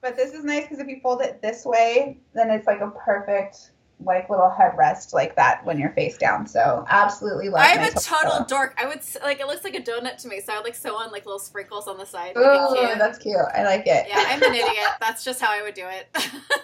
But 0.00 0.16
this 0.16 0.34
is 0.34 0.44
nice 0.44 0.64
because 0.64 0.80
if 0.80 0.88
you 0.88 1.00
fold 1.02 1.22
it 1.22 1.40
this 1.40 1.64
way, 1.64 2.18
then 2.34 2.50
it's 2.50 2.66
like 2.66 2.80
a 2.80 2.90
perfect 2.90 3.70
like 4.00 4.28
little 4.28 4.50
headrest 4.50 5.12
like 5.12 5.36
that 5.36 5.64
when 5.64 5.78
you're 5.78 5.92
face 5.92 6.18
down. 6.18 6.46
So 6.46 6.84
absolutely 6.88 7.48
love. 7.48 7.62
I'm 7.64 7.80
a 7.80 7.90
total 7.92 8.32
pillow. 8.32 8.46
dork. 8.48 8.74
I 8.78 8.86
would 8.86 9.00
like 9.22 9.40
it 9.40 9.46
looks 9.46 9.64
like 9.64 9.74
a 9.74 9.80
donut 9.80 10.16
to 10.18 10.28
me, 10.28 10.40
so 10.40 10.52
I 10.52 10.56
would 10.56 10.64
like 10.64 10.74
sew 10.74 10.96
on 10.96 11.10
like 11.10 11.26
little 11.26 11.38
sprinkles 11.38 11.88
on 11.88 11.98
the 11.98 12.06
side. 12.06 12.32
Oh, 12.36 12.94
that's 12.98 13.18
cute. 13.18 13.36
I 13.54 13.64
like 13.64 13.86
it. 13.86 14.06
Yeah, 14.08 14.24
I'm 14.28 14.42
an 14.42 14.54
idiot. 14.54 14.88
That's 15.00 15.24
just 15.24 15.40
how 15.40 15.52
I 15.52 15.62
would 15.62 15.74
do 15.74 15.86
it. 15.86 16.08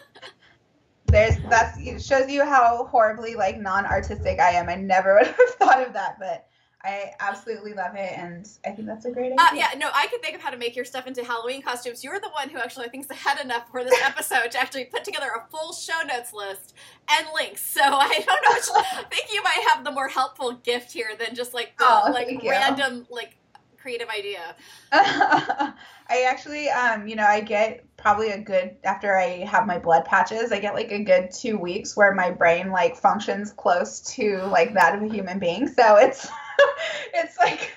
There's 1.06 1.36
that's 1.48 1.76
it 1.78 2.00
shows 2.00 2.30
you 2.30 2.44
how 2.44 2.84
horribly 2.84 3.34
like 3.34 3.58
non-artistic 3.58 4.38
I 4.38 4.50
am. 4.50 4.68
I 4.68 4.76
never 4.76 5.14
would 5.18 5.26
have 5.26 5.50
thought 5.58 5.84
of 5.84 5.92
that, 5.94 6.18
but 6.20 6.46
I 6.82 7.12
absolutely 7.20 7.74
love 7.74 7.94
it, 7.94 8.12
and 8.16 8.48
I 8.64 8.70
think 8.70 8.88
that's 8.88 9.04
a 9.04 9.10
great 9.10 9.32
uh, 9.32 9.34
idea. 9.34 9.64
Uh, 9.64 9.68
yeah, 9.72 9.78
no, 9.78 9.90
I 9.94 10.06
could 10.06 10.22
think 10.22 10.34
of 10.34 10.40
how 10.40 10.48
to 10.48 10.56
make 10.56 10.74
your 10.74 10.86
stuff 10.86 11.06
into 11.06 11.22
Halloween 11.22 11.60
costumes. 11.60 12.02
You're 12.02 12.18
the 12.20 12.30
one 12.30 12.48
who 12.48 12.58
actually 12.58 12.86
I 12.86 12.88
think 12.88 13.04
is 13.04 13.10
ahead 13.10 13.38
enough 13.44 13.70
for 13.70 13.84
this 13.84 14.00
episode 14.02 14.50
to 14.52 14.58
actually 14.58 14.86
put 14.86 15.04
together 15.04 15.28
a 15.36 15.50
full 15.50 15.74
show 15.74 16.00
notes 16.06 16.32
list 16.32 16.74
and 17.10 17.26
links. 17.34 17.60
So 17.60 17.82
I 17.82 18.08
don't 18.08 18.26
know. 18.26 18.52
Which, 18.52 18.68
I 18.74 19.04
think 19.10 19.32
you 19.32 19.42
might 19.42 19.62
have 19.68 19.84
the 19.84 19.90
more 19.90 20.08
helpful 20.08 20.52
gift 20.52 20.92
here 20.92 21.10
than 21.18 21.34
just 21.34 21.52
like 21.52 21.76
the 21.78 21.84
oh, 21.86 22.10
like 22.12 22.40
random 22.44 23.06
like 23.10 23.36
creative 23.80 24.08
idea. 24.08 24.56
I 24.92 26.26
actually, 26.28 26.68
um, 26.70 27.06
you 27.06 27.16
know, 27.16 27.24
I 27.24 27.40
get 27.40 27.84
probably 27.96 28.30
a 28.30 28.38
good 28.38 28.76
after 28.84 29.16
I 29.16 29.44
have 29.44 29.66
my 29.66 29.78
blood 29.78 30.04
patches, 30.04 30.52
I 30.52 30.60
get 30.60 30.74
like 30.74 30.90
a 30.92 31.02
good 31.04 31.30
two 31.30 31.58
weeks 31.58 31.96
where 31.96 32.14
my 32.14 32.30
brain 32.30 32.70
like 32.70 32.96
functions 32.96 33.52
close 33.52 34.00
to 34.14 34.38
like 34.46 34.74
that 34.74 34.94
of 34.94 35.02
a 35.02 35.12
human 35.12 35.38
being. 35.38 35.68
So 35.68 35.96
it's 35.96 36.28
it's 37.14 37.38
like 37.38 37.72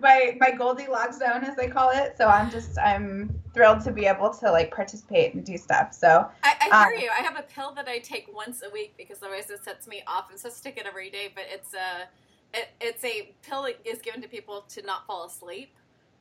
my 0.00 0.36
my 0.40 0.50
Goldilocks 0.50 1.18
zone, 1.18 1.44
as 1.44 1.56
they 1.56 1.68
call 1.68 1.90
it. 1.90 2.16
So 2.16 2.28
I'm 2.28 2.50
just 2.50 2.78
I'm 2.78 3.38
thrilled 3.54 3.80
to 3.84 3.92
be 3.92 4.06
able 4.06 4.30
to 4.30 4.50
like 4.50 4.74
participate 4.74 5.34
and 5.34 5.44
do 5.44 5.56
stuff. 5.56 5.92
So 5.92 6.28
I, 6.42 6.54
I 6.60 6.88
hear 6.88 6.96
um, 6.96 7.02
you. 7.02 7.10
I 7.10 7.22
have 7.22 7.38
a 7.38 7.42
pill 7.42 7.72
that 7.74 7.88
I 7.88 7.98
take 7.98 8.28
once 8.32 8.62
a 8.62 8.70
week 8.70 8.94
because 8.96 9.22
otherwise 9.22 9.50
it 9.50 9.64
sets 9.64 9.86
me 9.86 10.02
off. 10.06 10.30
and 10.30 10.38
so 10.38 10.48
to 10.48 10.62
take 10.62 10.76
it 10.76 10.86
every 10.86 11.10
day, 11.10 11.32
but 11.34 11.44
it's 11.48 11.74
a 11.74 12.08
it, 12.54 12.68
it's 12.80 13.04
a 13.04 13.34
pill 13.42 13.62
that 13.64 13.78
is 13.84 14.00
given 14.00 14.22
to 14.22 14.28
people 14.28 14.64
to 14.70 14.82
not 14.82 15.06
fall 15.06 15.26
asleep 15.26 15.74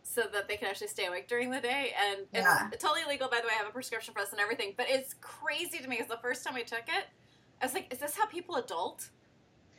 so 0.04 0.24
that 0.34 0.48
they 0.48 0.56
can 0.56 0.68
actually 0.68 0.88
stay 0.88 1.06
awake 1.06 1.28
during 1.28 1.52
the 1.52 1.60
day. 1.60 1.94
And 2.10 2.22
it's 2.34 2.46
yeah. 2.46 2.70
totally 2.80 3.02
legal, 3.08 3.30
by 3.30 3.38
the 3.42 3.48
way. 3.48 3.54
I 3.54 3.58
have 3.58 3.68
a 3.68 3.72
prescription 3.72 4.14
for 4.14 4.22
this 4.22 4.32
and 4.32 4.40
everything. 4.40 4.74
But 4.78 4.88
it's 4.90 5.14
crazy 5.22 5.80
to 5.80 5.88
me 5.88 5.98
because 5.98 6.10
the 6.10 6.22
first 6.22 6.46
time 6.46 6.56
I 6.56 6.64
took 6.64 6.88
it, 6.88 7.06
I 7.62 7.66
was 7.66 7.74
like, 7.74 7.92
is 7.92 8.00
this 8.00 8.16
how 8.16 8.26
people 8.26 8.56
adult? 8.56 9.10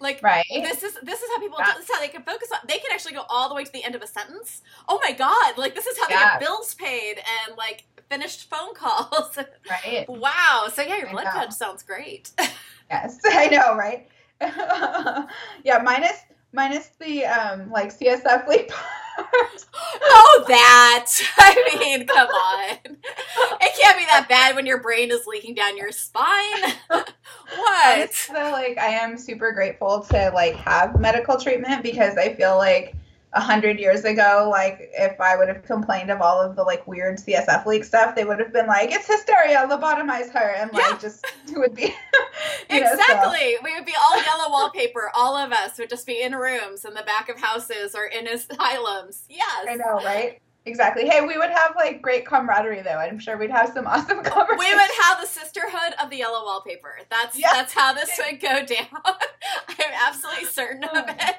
Like 0.00 0.22
right. 0.22 0.44
this 0.48 0.82
is 0.82 0.96
this 1.02 1.20
is 1.20 1.30
how 1.30 1.40
people 1.40 1.58
this 1.58 1.84
is 1.84 1.90
how 1.92 2.00
they 2.00 2.08
can 2.08 2.22
focus 2.22 2.48
on 2.52 2.60
they 2.68 2.78
can 2.78 2.90
actually 2.92 3.14
go 3.14 3.24
all 3.28 3.48
the 3.48 3.54
way 3.54 3.64
to 3.64 3.72
the 3.72 3.84
end 3.84 3.94
of 3.94 4.02
a 4.02 4.06
sentence. 4.06 4.62
Oh 4.88 5.00
my 5.02 5.12
god, 5.12 5.58
like 5.58 5.74
this 5.74 5.86
is 5.86 5.98
how 5.98 6.06
yeah. 6.08 6.16
they 6.16 6.24
get 6.24 6.40
bills 6.40 6.74
paid 6.74 7.18
and 7.18 7.56
like 7.56 7.84
finished 8.08 8.48
phone 8.50 8.74
calls. 8.74 9.38
Right. 9.68 10.08
wow. 10.08 10.68
So 10.72 10.82
yeah, 10.82 10.96
your 10.98 11.10
blood 11.10 11.26
patch 11.26 11.52
sounds 11.52 11.82
great. 11.82 12.30
yes, 12.90 13.20
I 13.24 13.48
know, 13.48 13.76
right? 13.76 14.08
yeah, 14.40 15.82
minus 15.82 16.22
minus 16.52 16.88
the 17.00 17.26
um 17.26 17.70
like 17.70 17.96
CSF 17.96 18.46
leak. 18.48 18.70
Oh, 19.18 20.44
that! 20.48 21.06
I 21.38 21.78
mean, 21.78 22.06
come 22.06 22.28
on. 22.28 22.76
It 22.84 23.80
can't 23.80 23.98
be 23.98 24.04
that 24.06 24.26
bad 24.28 24.56
when 24.56 24.66
your 24.66 24.80
brain 24.80 25.10
is 25.10 25.26
leaking 25.26 25.54
down 25.54 25.76
your 25.76 25.92
spine. 25.92 26.72
what? 26.88 28.14
So, 28.14 28.32
like, 28.32 28.78
I 28.78 28.88
am 28.88 29.18
super 29.18 29.52
grateful 29.52 30.00
to 30.10 30.30
like 30.34 30.54
have 30.56 31.00
medical 31.00 31.38
treatment 31.38 31.82
because 31.82 32.16
I 32.16 32.34
feel 32.34 32.56
like 32.56 32.94
a 33.34 33.40
hundred 33.40 33.78
years 33.78 34.04
ago, 34.04 34.48
like 34.50 34.90
if 34.92 35.20
I 35.20 35.36
would 35.36 35.48
have 35.48 35.62
complained 35.62 36.10
of 36.10 36.20
all 36.20 36.40
of 36.40 36.56
the 36.56 36.62
like 36.62 36.86
weird 36.86 37.18
CSF 37.18 37.66
leak 37.66 37.84
stuff, 37.84 38.14
they 38.14 38.24
would 38.24 38.38
have 38.38 38.52
been 38.52 38.66
like, 38.66 38.90
"It's 38.90 39.06
hysteria, 39.06 39.66
lobotomize 39.68 40.30
her," 40.30 40.54
and 40.56 40.72
like 40.72 40.90
yeah. 40.90 40.98
just 40.98 41.26
it 41.46 41.58
would 41.58 41.74
be 41.74 41.94
exactly. 42.70 43.56
So. 43.56 43.64
We 43.64 43.74
would 43.74 43.84
be 43.84 43.94
all 44.00 44.22
yellow 44.22 44.50
wallpaper. 44.50 45.10
All 45.14 45.36
of 45.36 45.52
us 45.52 45.78
would 45.78 45.90
just 45.90 46.06
be 46.06 46.22
in 46.22 46.34
rooms 46.34 46.84
in 46.84 46.94
the 46.94 47.02
back 47.02 47.28
of 47.28 47.38
houses 47.38 47.94
or 47.94 48.06
in 48.06 48.26
asylums. 48.28 49.24
Yes, 49.28 49.66
I 49.68 49.74
know, 49.74 50.00
right? 50.04 50.40
Exactly. 50.68 51.08
Hey, 51.08 51.22
we 51.22 51.38
would 51.38 51.50
have 51.50 51.74
like 51.76 52.02
great 52.02 52.26
camaraderie 52.26 52.82
though. 52.82 52.98
I'm 52.98 53.18
sure 53.18 53.38
we'd 53.38 53.50
have 53.50 53.72
some 53.72 53.86
awesome 53.86 54.22
conversations. 54.22 54.58
We 54.58 54.74
would 54.74 54.90
have 55.02 55.20
the 55.20 55.26
sisterhood 55.26 55.94
of 56.02 56.10
the 56.10 56.16
yellow 56.16 56.44
wallpaper. 56.44 56.98
That's 57.10 57.40
that's 57.40 57.72
how 57.72 57.94
this 57.94 58.10
would 58.30 58.40
go 58.40 58.64
down. 58.64 58.86
I'm 59.04 59.92
absolutely 60.06 60.44
certain 60.44 60.84
of 60.84 61.08
it. 61.08 61.36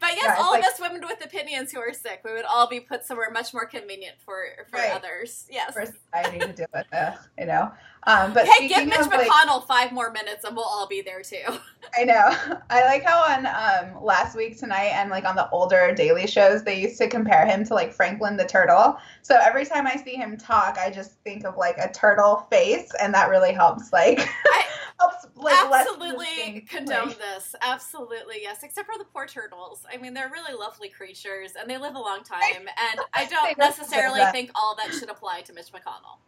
But 0.00 0.10
yes, 0.16 0.24
yeah, 0.24 0.36
all 0.38 0.52
like, 0.52 0.60
of 0.60 0.66
us 0.66 0.80
women 0.80 1.02
with 1.02 1.24
opinions 1.24 1.70
who 1.70 1.78
are 1.78 1.92
sick, 1.92 2.22
we 2.24 2.32
would 2.32 2.44
all 2.44 2.68
be 2.68 2.80
put 2.80 3.04
somewhere 3.04 3.30
much 3.30 3.54
more 3.54 3.66
convenient 3.66 4.16
for 4.24 4.44
for 4.68 4.78
right. 4.78 4.92
others. 4.92 5.46
Yes. 5.50 5.72
For 5.72 5.86
society 5.86 6.40
to 6.40 6.52
deal 6.52 6.66
with, 6.74 6.86
uh, 6.92 7.12
you 7.38 7.46
know. 7.46 7.72
Um, 8.06 8.32
but 8.32 8.46
hey, 8.46 8.68
give 8.68 8.86
Mitch 8.86 8.98
McConnell 8.98 9.58
like, 9.58 9.66
five 9.66 9.92
more 9.92 10.12
minutes, 10.12 10.44
and 10.44 10.54
we'll 10.54 10.64
all 10.64 10.86
be 10.86 11.02
there 11.02 11.22
too. 11.22 11.42
I 11.98 12.04
know. 12.04 12.60
I 12.70 12.84
like 12.84 13.02
how 13.02 13.18
on 13.20 13.46
um, 13.46 14.02
last 14.02 14.36
week 14.36 14.58
tonight 14.58 14.92
and 14.94 15.10
like 15.10 15.24
on 15.24 15.34
the 15.34 15.48
older 15.50 15.92
Daily 15.94 16.26
shows, 16.26 16.62
they 16.62 16.80
used 16.80 16.98
to 16.98 17.08
compare 17.08 17.46
him 17.46 17.64
to 17.64 17.74
like 17.74 17.92
Franklin 17.92 18.36
the 18.36 18.44
turtle. 18.44 18.96
So 19.22 19.36
every 19.42 19.64
time 19.64 19.86
I 19.88 19.96
see 19.96 20.14
him 20.14 20.36
talk, 20.36 20.78
I 20.78 20.90
just 20.90 21.12
think 21.24 21.44
of 21.44 21.56
like 21.56 21.78
a 21.78 21.90
turtle 21.92 22.46
face, 22.48 22.92
and 23.00 23.12
that 23.12 23.28
really 23.28 23.52
helps. 23.52 23.92
Like, 23.92 24.20
I 24.46 24.64
helps 25.00 25.26
like 25.34 25.54
absolutely 25.54 26.60
condone 26.68 27.08
like, 27.08 27.18
this. 27.18 27.56
Absolutely, 27.60 28.36
yes. 28.42 28.62
Except 28.62 28.86
for 28.86 28.98
the 28.98 29.04
poor 29.04 29.26
turtles. 29.26 29.84
I 29.92 29.96
mean, 29.96 30.14
they're 30.14 30.30
really 30.30 30.56
lovely 30.56 30.88
creatures, 30.88 31.52
and 31.58 31.68
they 31.68 31.78
live 31.78 31.96
a 31.96 32.00
long 32.00 32.22
time. 32.22 32.68
and 32.68 33.00
I 33.14 33.26
don't 33.26 33.58
necessarily 33.58 34.20
think 34.32 34.50
all 34.54 34.76
that 34.76 34.92
should 34.92 35.10
apply 35.10 35.42
to 35.42 35.52
Mitch 35.52 35.72
McConnell. 35.72 36.18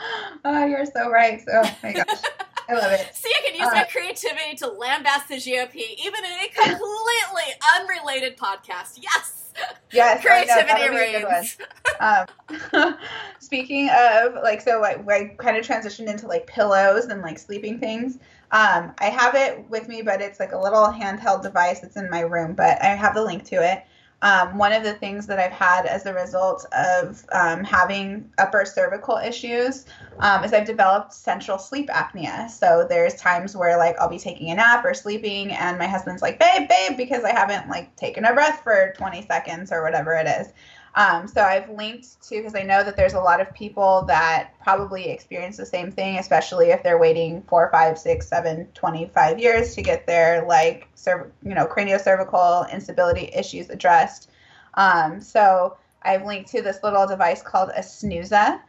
oh, 0.44 0.66
you're 0.66 0.86
so 0.86 1.10
right. 1.10 1.40
Oh 1.52 1.76
my 1.82 1.92
gosh. 1.92 2.22
I 2.68 2.74
love 2.74 2.92
it. 2.92 3.10
See, 3.14 3.30
I 3.36 3.48
can 3.48 3.54
use 3.54 3.68
uh, 3.68 3.74
my 3.74 3.84
creativity 3.84 4.56
to 4.56 4.66
lambast 4.66 5.28
the 5.28 5.36
GOP, 5.36 5.74
even 5.74 6.24
in 6.24 6.32
a 6.32 6.48
completely 6.54 7.54
unrelated 7.76 8.36
podcast. 8.36 8.98
Yes. 9.00 9.52
Yes. 9.92 10.22
Creativity 10.22 10.88
reigns. 10.88 11.58
Um, 11.98 12.94
speaking 13.40 13.90
of 13.90 14.34
like, 14.42 14.60
so 14.60 14.84
I, 14.84 15.02
I 15.08 15.34
kind 15.38 15.56
of 15.56 15.66
transitioned 15.66 16.08
into 16.08 16.26
like 16.26 16.46
pillows 16.46 17.06
and 17.06 17.20
like 17.22 17.38
sleeping 17.38 17.78
things. 17.78 18.18
Um, 18.52 18.92
I 18.98 19.06
have 19.06 19.34
it 19.34 19.68
with 19.68 19.88
me, 19.88 20.02
but 20.02 20.20
it's 20.20 20.40
like 20.40 20.52
a 20.52 20.58
little 20.58 20.86
handheld 20.86 21.42
device. 21.42 21.80
that's 21.80 21.96
in 21.96 22.10
my 22.10 22.20
room, 22.20 22.54
but 22.54 22.82
I 22.82 22.94
have 22.94 23.14
the 23.14 23.22
link 23.22 23.44
to 23.46 23.56
it. 23.56 23.84
Um, 24.22 24.58
one 24.58 24.72
of 24.72 24.82
the 24.82 24.92
things 24.94 25.26
that 25.28 25.38
I've 25.38 25.52
had 25.52 25.86
as 25.86 26.04
a 26.04 26.12
result 26.12 26.66
of 26.72 27.24
um, 27.32 27.64
having 27.64 28.30
upper 28.36 28.64
cervical 28.66 29.16
issues 29.16 29.86
um, 30.18 30.44
is 30.44 30.52
I've 30.52 30.66
developed 30.66 31.14
central 31.14 31.56
sleep 31.58 31.88
apnea. 31.88 32.50
So 32.50 32.86
there's 32.88 33.14
times 33.14 33.56
where 33.56 33.78
like 33.78 33.98
I'll 33.98 34.10
be 34.10 34.18
taking 34.18 34.50
a 34.50 34.54
nap 34.56 34.84
or 34.84 34.92
sleeping, 34.92 35.52
and 35.52 35.78
my 35.78 35.86
husband's 35.86 36.20
like, 36.20 36.38
"Babe, 36.38 36.68
babe," 36.68 36.96
because 36.96 37.24
I 37.24 37.32
haven't 37.32 37.68
like 37.70 37.96
taken 37.96 38.24
a 38.26 38.34
breath 38.34 38.62
for 38.62 38.92
20 38.98 39.26
seconds 39.26 39.72
or 39.72 39.82
whatever 39.82 40.14
it 40.14 40.26
is. 40.26 40.52
Um, 40.94 41.28
so 41.28 41.42
I've 41.42 41.70
linked 41.70 42.20
to 42.28 42.36
because 42.36 42.54
I 42.54 42.62
know 42.62 42.82
that 42.82 42.96
there's 42.96 43.14
a 43.14 43.20
lot 43.20 43.40
of 43.40 43.52
people 43.54 44.02
that 44.08 44.54
probably 44.62 45.08
experience 45.08 45.56
the 45.56 45.66
same 45.66 45.92
thing, 45.92 46.18
especially 46.18 46.70
if 46.70 46.82
they're 46.82 46.98
waiting 46.98 47.42
four, 47.42 47.68
five, 47.70 47.98
six, 47.98 48.26
seven, 48.28 48.66
25 48.74 49.38
years 49.38 49.74
to 49.76 49.82
get 49.82 50.06
their 50.06 50.44
like, 50.46 50.88
you 51.06 51.54
know, 51.54 51.66
craniocervical 51.66 52.72
instability 52.72 53.30
issues 53.34 53.70
addressed. 53.70 54.30
Um, 54.74 55.20
so 55.20 55.76
I've 56.02 56.24
linked 56.24 56.50
to 56.52 56.62
this 56.62 56.82
little 56.82 57.06
device 57.06 57.42
called 57.42 57.70
a 57.76 57.80
Snuza, 57.80 58.60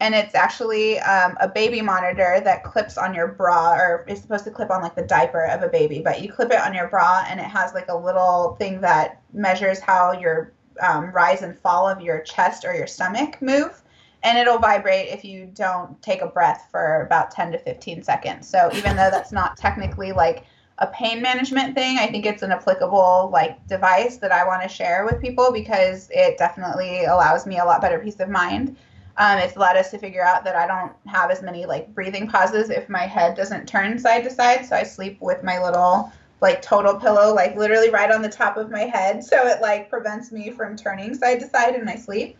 and 0.00 0.14
it's 0.14 0.34
actually 0.34 0.98
um, 1.00 1.36
a 1.40 1.48
baby 1.48 1.82
monitor 1.82 2.40
that 2.42 2.64
clips 2.64 2.98
on 2.98 3.14
your 3.14 3.28
bra, 3.28 3.74
or 3.74 4.04
is 4.08 4.20
supposed 4.20 4.44
to 4.44 4.50
clip 4.50 4.70
on 4.70 4.82
like 4.82 4.94
the 4.94 5.02
diaper 5.02 5.44
of 5.44 5.62
a 5.62 5.68
baby, 5.68 6.00
but 6.02 6.22
you 6.22 6.32
clip 6.32 6.50
it 6.50 6.58
on 6.58 6.74
your 6.74 6.88
bra, 6.88 7.24
and 7.28 7.38
it 7.38 7.44
has 7.44 7.74
like 7.74 7.88
a 7.88 7.96
little 7.96 8.56
thing 8.58 8.80
that 8.80 9.20
measures 9.32 9.78
how 9.78 10.12
your 10.12 10.52
um, 10.80 11.10
rise 11.12 11.42
and 11.42 11.58
fall 11.58 11.88
of 11.88 12.00
your 12.00 12.20
chest 12.20 12.64
or 12.64 12.74
your 12.74 12.86
stomach 12.86 13.40
move 13.40 13.82
and 14.22 14.38
it'll 14.38 14.58
vibrate 14.58 15.08
if 15.08 15.24
you 15.24 15.50
don't 15.54 16.00
take 16.02 16.22
a 16.22 16.26
breath 16.26 16.68
for 16.70 17.02
about 17.02 17.30
10 17.30 17.52
to 17.52 17.58
15 17.58 18.02
seconds. 18.02 18.48
So 18.48 18.70
even 18.74 18.96
though 18.96 19.10
that's 19.10 19.32
not 19.32 19.56
technically 19.56 20.12
like 20.12 20.44
a 20.78 20.86
pain 20.88 21.22
management 21.22 21.74
thing, 21.74 21.98
I 21.98 22.06
think 22.06 22.26
it's 22.26 22.42
an 22.42 22.52
applicable 22.52 23.30
like 23.32 23.66
device 23.66 24.18
that 24.18 24.32
I 24.32 24.46
want 24.46 24.62
to 24.62 24.68
share 24.68 25.04
with 25.04 25.20
people 25.20 25.52
because 25.52 26.08
it 26.12 26.38
definitely 26.38 27.04
allows 27.04 27.46
me 27.46 27.58
a 27.58 27.64
lot 27.64 27.80
better 27.80 27.98
peace 27.98 28.20
of 28.20 28.28
mind. 28.28 28.76
Um, 29.16 29.38
it's 29.38 29.56
allowed 29.56 29.76
us 29.76 29.90
to 29.90 29.98
figure 29.98 30.24
out 30.24 30.44
that 30.44 30.56
I 30.56 30.66
don't 30.66 30.92
have 31.06 31.30
as 31.30 31.42
many 31.42 31.66
like 31.66 31.94
breathing 31.94 32.28
pauses 32.28 32.70
if 32.70 32.88
my 32.88 33.02
head 33.02 33.36
doesn't 33.36 33.66
turn 33.66 33.98
side 33.98 34.24
to 34.24 34.30
side. 34.30 34.64
So 34.66 34.76
I 34.76 34.82
sleep 34.82 35.18
with 35.20 35.42
my 35.42 35.62
little 35.62 36.12
like 36.40 36.62
total 36.62 36.94
pillow 36.94 37.34
like 37.34 37.56
literally 37.56 37.90
right 37.90 38.10
on 38.10 38.22
the 38.22 38.28
top 38.28 38.56
of 38.56 38.70
my 38.70 38.82
head. 38.82 39.22
So 39.22 39.46
it 39.46 39.60
like 39.60 39.90
prevents 39.90 40.32
me 40.32 40.50
from 40.50 40.76
turning. 40.76 41.14
Side 41.14 41.40
to 41.40 41.48
side 41.48 41.74
in 41.74 41.84
my 41.84 41.96
sleep. 41.96 42.36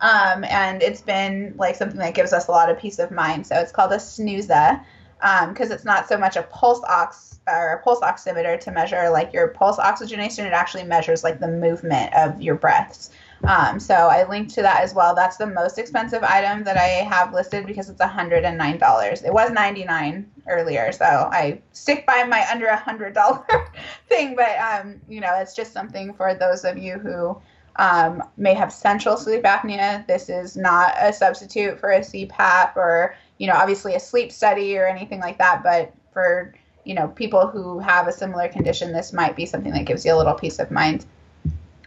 Um, 0.00 0.44
and 0.44 0.82
it's 0.82 1.00
been 1.00 1.54
like 1.56 1.76
something 1.76 1.98
that 1.98 2.14
gives 2.14 2.32
us 2.32 2.48
a 2.48 2.50
lot 2.50 2.70
of 2.70 2.78
peace 2.78 2.98
of 2.98 3.10
mind. 3.10 3.46
So 3.46 3.56
it's 3.56 3.72
called 3.72 3.92
a 3.92 3.96
Snuza 3.96 4.84
because 5.20 5.70
um, 5.70 5.72
it's 5.72 5.84
not 5.84 6.08
so 6.08 6.18
much 6.18 6.36
a 6.36 6.42
pulse 6.42 6.82
ox 6.88 7.40
or 7.46 7.74
a 7.74 7.82
pulse 7.82 8.00
oximeter 8.00 8.58
to 8.60 8.70
measure 8.70 9.08
like 9.10 9.32
your 9.32 9.48
pulse 9.48 9.78
oxygenation. 9.78 10.46
It 10.46 10.52
actually 10.52 10.84
measures 10.84 11.22
like 11.22 11.40
the 11.40 11.48
movement 11.48 12.12
of 12.14 12.42
your 12.42 12.56
breaths 12.56 13.10
um, 13.46 13.78
so 13.78 13.94
I 13.94 14.28
linked 14.28 14.54
to 14.54 14.62
that 14.62 14.82
as 14.82 14.94
well. 14.94 15.14
That's 15.14 15.36
the 15.36 15.46
most 15.46 15.78
expensive 15.78 16.22
item 16.22 16.64
that 16.64 16.76
I 16.76 17.04
have 17.04 17.32
listed 17.32 17.66
because 17.66 17.88
it's 17.90 18.00
$109. 18.00 19.24
It 19.24 19.32
was 19.32 19.50
99 19.50 20.30
earlier, 20.48 20.92
so 20.92 21.04
I 21.04 21.60
stick 21.72 22.06
by 22.06 22.24
my 22.24 22.46
under 22.50 22.66
$100 22.66 23.44
thing. 24.08 24.36
But 24.36 24.58
um, 24.58 25.00
you 25.08 25.20
know, 25.20 25.34
it's 25.36 25.54
just 25.54 25.72
something 25.72 26.14
for 26.14 26.34
those 26.34 26.64
of 26.64 26.78
you 26.78 26.98
who 26.98 27.40
um, 27.76 28.22
may 28.36 28.54
have 28.54 28.72
central 28.72 29.16
sleep 29.16 29.42
apnea. 29.42 30.06
This 30.06 30.28
is 30.28 30.56
not 30.56 30.94
a 30.98 31.12
substitute 31.12 31.78
for 31.78 31.90
a 31.90 32.00
CPAP 32.00 32.76
or 32.76 33.14
you 33.38 33.46
know, 33.46 33.54
obviously 33.54 33.94
a 33.94 34.00
sleep 34.00 34.30
study 34.30 34.78
or 34.78 34.86
anything 34.86 35.20
like 35.20 35.38
that. 35.38 35.62
But 35.62 35.92
for 36.12 36.54
you 36.84 36.94
know, 36.94 37.08
people 37.08 37.46
who 37.46 37.78
have 37.78 38.06
a 38.08 38.12
similar 38.12 38.48
condition, 38.48 38.92
this 38.92 39.12
might 39.12 39.34
be 39.34 39.46
something 39.46 39.72
that 39.72 39.86
gives 39.86 40.04
you 40.04 40.14
a 40.14 40.16
little 40.16 40.34
peace 40.34 40.58
of 40.58 40.70
mind. 40.70 41.06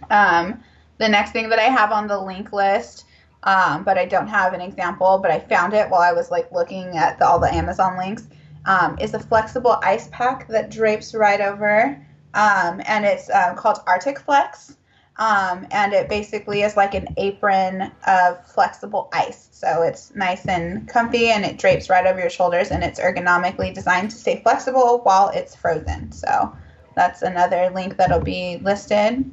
Um, 0.09 0.63
the 0.97 1.07
next 1.07 1.31
thing 1.31 1.49
that 1.49 1.59
I 1.59 1.63
have 1.63 1.91
on 1.91 2.07
the 2.07 2.19
link 2.19 2.53
list, 2.53 3.05
um, 3.43 3.83
but 3.83 3.97
I 3.97 4.05
don't 4.05 4.27
have 4.27 4.53
an 4.53 4.61
example, 4.61 5.19
but 5.19 5.31
I 5.31 5.39
found 5.39 5.73
it 5.73 5.89
while 5.89 6.01
I 6.01 6.11
was 6.11 6.31
like 6.31 6.51
looking 6.51 6.97
at 6.97 7.19
the, 7.19 7.27
all 7.27 7.39
the 7.39 7.53
Amazon 7.53 7.97
links, 7.97 8.27
um, 8.65 8.97
is 8.99 9.13
a 9.13 9.19
flexible 9.19 9.79
ice 9.81 10.09
pack 10.11 10.47
that 10.49 10.69
drapes 10.69 11.13
right 11.13 11.39
over, 11.39 12.03
um, 12.33 12.81
and 12.85 13.05
it's 13.05 13.29
uh, 13.29 13.53
called 13.55 13.79
Arctic 13.87 14.19
Flex. 14.19 14.75
Um, 15.19 15.65
and 15.71 15.93
it 15.93 16.09
basically 16.09 16.61
is 16.61 16.77
like 16.77 16.93
an 16.93 17.07
apron 17.17 17.91
of 18.05 18.45
flexible 18.47 19.09
ice. 19.11 19.49
So 19.51 19.81
it's 19.81 20.13
nice 20.13 20.45
and 20.45 20.87
comfy 20.87 21.29
and 21.29 21.43
it 21.43 21.57
drapes 21.57 21.89
right 21.89 22.05
over 22.05 22.19
your 22.19 22.29
shoulders 22.29 22.69
and 22.69 22.83
it's 22.83 22.99
ergonomically 22.99 23.73
designed 23.73 24.11
to 24.11 24.15
stay 24.15 24.41
flexible 24.43 24.99
while 24.99 25.29
it's 25.29 25.55
frozen. 25.55 26.11
So 26.11 26.55
that's 26.95 27.23
another 27.23 27.71
link 27.73 27.97
that'll 27.97 28.19
be 28.19 28.57
listed. 28.61 29.25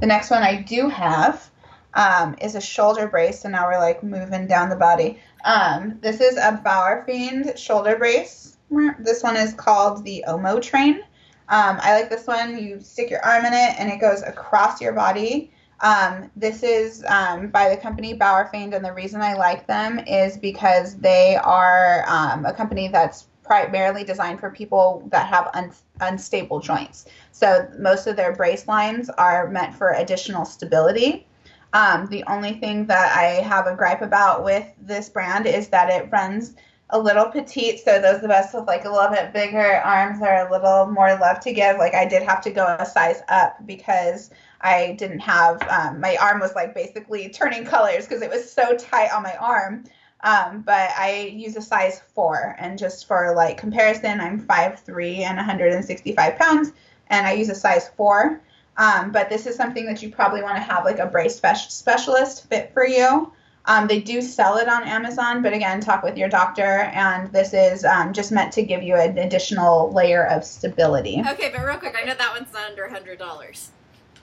The 0.00 0.06
next 0.06 0.30
one 0.30 0.42
I 0.42 0.62
do 0.62 0.88
have 0.88 1.50
um, 1.94 2.34
is 2.40 2.54
a 2.54 2.60
shoulder 2.60 3.06
brace. 3.06 3.40
So 3.40 3.48
now 3.48 3.66
we're 3.68 3.78
like 3.78 4.02
moving 4.02 4.46
down 4.46 4.68
the 4.68 4.76
body. 4.76 5.20
Um, 5.44 5.98
this 6.00 6.20
is 6.20 6.36
a 6.36 6.60
Bauerfeind 6.64 7.56
shoulder 7.56 7.96
brace. 7.96 8.56
This 8.98 9.22
one 9.22 9.36
is 9.36 9.52
called 9.52 10.04
the 10.04 10.24
Omo 10.26 10.60
Train. 10.60 11.02
Um, 11.48 11.78
I 11.82 11.94
like 12.00 12.08
this 12.08 12.26
one. 12.26 12.58
You 12.62 12.80
stick 12.80 13.10
your 13.10 13.24
arm 13.24 13.44
in 13.44 13.52
it 13.52 13.78
and 13.78 13.90
it 13.90 14.00
goes 14.00 14.22
across 14.22 14.80
your 14.80 14.92
body. 14.92 15.52
Um, 15.80 16.30
this 16.36 16.62
is 16.62 17.04
um, 17.08 17.48
by 17.48 17.68
the 17.68 17.76
company 17.76 18.16
Bauerfeind, 18.16 18.74
and 18.74 18.84
the 18.84 18.92
reason 18.92 19.20
I 19.20 19.34
like 19.34 19.66
them 19.66 19.98
is 19.98 20.36
because 20.36 20.94
they 20.96 21.36
are 21.36 22.04
um, 22.06 22.46
a 22.46 22.52
company 22.52 22.86
that's 22.86 23.26
primarily 23.42 24.04
designed 24.04 24.38
for 24.38 24.50
people 24.50 25.06
that 25.10 25.26
have 25.26 25.50
un- 25.54 25.72
unstable 26.00 26.60
joints. 26.60 27.06
So 27.32 27.68
most 27.78 28.06
of 28.06 28.16
their 28.16 28.32
brace 28.32 28.68
lines 28.68 29.10
are 29.10 29.48
meant 29.48 29.74
for 29.74 29.90
additional 29.92 30.44
stability. 30.44 31.26
Um, 31.72 32.06
the 32.06 32.22
only 32.24 32.52
thing 32.54 32.86
that 32.86 33.16
I 33.16 33.42
have 33.42 33.66
a 33.66 33.74
gripe 33.74 34.02
about 34.02 34.44
with 34.44 34.66
this 34.80 35.08
brand 35.08 35.46
is 35.46 35.68
that 35.68 35.90
it 35.90 36.10
runs 36.12 36.54
a 36.90 36.98
little 36.98 37.24
petite. 37.24 37.80
So 37.80 38.00
those 38.00 38.22
of 38.22 38.30
us 38.30 38.52
with 38.52 38.66
like 38.66 38.84
a 38.84 38.90
little 38.90 39.10
bit 39.10 39.32
bigger 39.32 39.80
arms 39.82 40.20
are 40.20 40.46
a 40.46 40.50
little 40.52 40.86
more 40.86 41.18
love 41.18 41.40
to 41.40 41.52
give. 41.52 41.78
Like 41.78 41.94
I 41.94 42.04
did 42.04 42.22
have 42.22 42.42
to 42.42 42.50
go 42.50 42.76
a 42.78 42.84
size 42.84 43.22
up 43.28 43.56
because 43.66 44.30
I 44.60 44.94
didn't 44.98 45.20
have 45.20 45.62
um, 45.68 46.00
my 46.00 46.16
arm 46.20 46.38
was 46.38 46.54
like 46.54 46.74
basically 46.74 47.30
turning 47.30 47.64
colors 47.64 48.06
because 48.06 48.20
it 48.20 48.30
was 48.30 48.50
so 48.50 48.76
tight 48.76 49.12
on 49.12 49.22
my 49.22 49.34
arm. 49.36 49.84
Um, 50.24 50.62
but 50.62 50.90
I 50.96 51.32
use 51.34 51.56
a 51.56 51.62
size 51.62 52.00
four, 52.14 52.54
and 52.60 52.78
just 52.78 53.08
for 53.08 53.34
like 53.34 53.58
comparison, 53.58 54.20
I'm 54.20 54.40
5'3 54.40 55.18
and 55.18 55.36
165 55.36 56.38
pounds, 56.38 56.72
and 57.12 57.26
I 57.26 57.32
use 57.32 57.50
a 57.50 57.54
size 57.54 57.90
four. 57.96 58.40
Um, 58.78 59.12
but 59.12 59.28
this 59.28 59.46
is 59.46 59.54
something 59.54 59.84
that 59.86 60.02
you 60.02 60.10
probably 60.10 60.42
want 60.42 60.56
to 60.56 60.62
have 60.62 60.84
like 60.84 60.98
a 60.98 61.06
brace 61.06 61.36
spe- 61.36 61.70
specialist 61.70 62.48
fit 62.48 62.72
for 62.72 62.86
you. 62.86 63.30
Um, 63.66 63.86
they 63.86 64.00
do 64.00 64.20
sell 64.20 64.56
it 64.56 64.68
on 64.68 64.82
Amazon, 64.82 65.40
but 65.42 65.52
again, 65.52 65.80
talk 65.80 66.02
with 66.02 66.16
your 66.16 66.28
doctor. 66.28 66.90
And 66.94 67.30
this 67.32 67.54
is 67.54 67.84
um, 67.84 68.12
just 68.12 68.32
meant 68.32 68.52
to 68.54 68.62
give 68.62 68.82
you 68.82 68.96
an 68.96 69.18
additional 69.18 69.92
layer 69.92 70.26
of 70.26 70.42
stability. 70.42 71.22
Okay, 71.28 71.52
but 71.54 71.64
real 71.64 71.76
quick, 71.76 71.96
I 71.96 72.04
know 72.04 72.14
that 72.14 72.32
one's 72.32 72.52
not 72.52 72.70
under 72.70 72.88
hundred 72.88 73.18
dollars. 73.18 73.70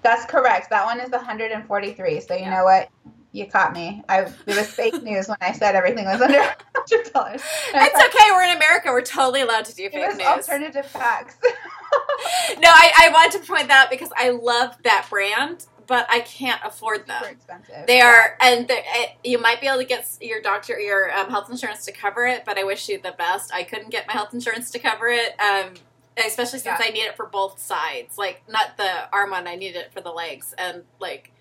That's 0.02 0.26
correct. 0.26 0.70
That 0.72 0.86
one 0.86 1.00
is 1.00 1.12
143. 1.12 2.22
So 2.22 2.34
you 2.34 2.42
yeah. 2.42 2.50
know 2.50 2.64
what? 2.64 2.90
You 3.32 3.46
caught 3.46 3.74
me. 3.74 4.04
I 4.10 4.22
it 4.22 4.34
was 4.48 4.68
fake 4.68 5.02
news 5.04 5.28
when 5.28 5.38
I 5.42 5.52
said 5.52 5.76
everything 5.76 6.06
was 6.06 6.22
under 6.22 6.42
hundred 6.76 7.14
dollars. 7.14 7.42
It's 7.74 8.16
okay. 8.16 8.32
We're 8.32 8.44
in 8.44 8.58
America. 8.58 8.92
We're 8.92 9.02
totally 9.02 9.42
allowed 9.42 9.66
to 9.66 9.76
do 9.76 9.90
fake 9.90 10.18
news. 10.18 10.26
Alternative 10.26 10.86
facts. 10.86 11.38
no, 11.44 12.70
I, 12.70 12.92
I 12.98 13.10
want 13.12 13.32
to 13.34 13.40
point 13.40 13.68
that 13.68 13.86
out 13.86 13.92
because 13.92 14.10
I 14.18 14.32
love 14.32 14.78
that 14.84 15.08
brand, 15.10 15.68
but 15.86 16.08
I 16.10 16.22
can't 16.22 16.62
afford 16.66 17.06
them. 17.08 17.22
Super 17.22 17.32
expensive. 17.32 17.88
They 17.88 18.02
are, 18.02 18.36
and 18.42 18.66
it, 18.70 19.12
you 19.24 19.40
might 19.40 19.62
be 19.62 19.68
able 19.68 19.80
to 19.80 19.86
get 19.86 20.08
your 20.22 20.42
doctor, 20.42 20.80
your 20.80 21.12
um, 21.16 21.30
health 21.30 21.50
insurance 21.52 21.86
to 21.86 21.92
cover 21.92 22.26
it. 22.26 22.46
But 22.46 22.58
I 22.58 22.64
wish 22.64 22.90
you 22.90 23.00
the 23.00 23.14
best. 23.18 23.54
I 23.54 23.64
couldn't 23.64 23.90
get 23.90 24.08
my 24.08 24.14
health 24.14 24.34
insurance 24.34 24.72
to 24.72 24.80
cover 24.80 25.08
it. 25.08 25.40
Um, 25.40 25.74
especially 26.18 26.60
since 26.60 26.80
yeah. 26.80 26.86
I 26.88 26.90
need 26.90 27.04
it 27.04 27.16
for 27.16 27.28
both 27.28 27.60
sides. 27.60 28.18
Like 28.18 28.42
not 28.50 28.78
the 28.78 29.14
arm 29.14 29.32
one, 29.32 29.48
I 29.48 29.56
need 29.56 29.76
it 29.76 29.94
for 29.94 30.02
the 30.02 30.12
legs, 30.12 30.54
and 30.58 30.84
like 31.00 31.32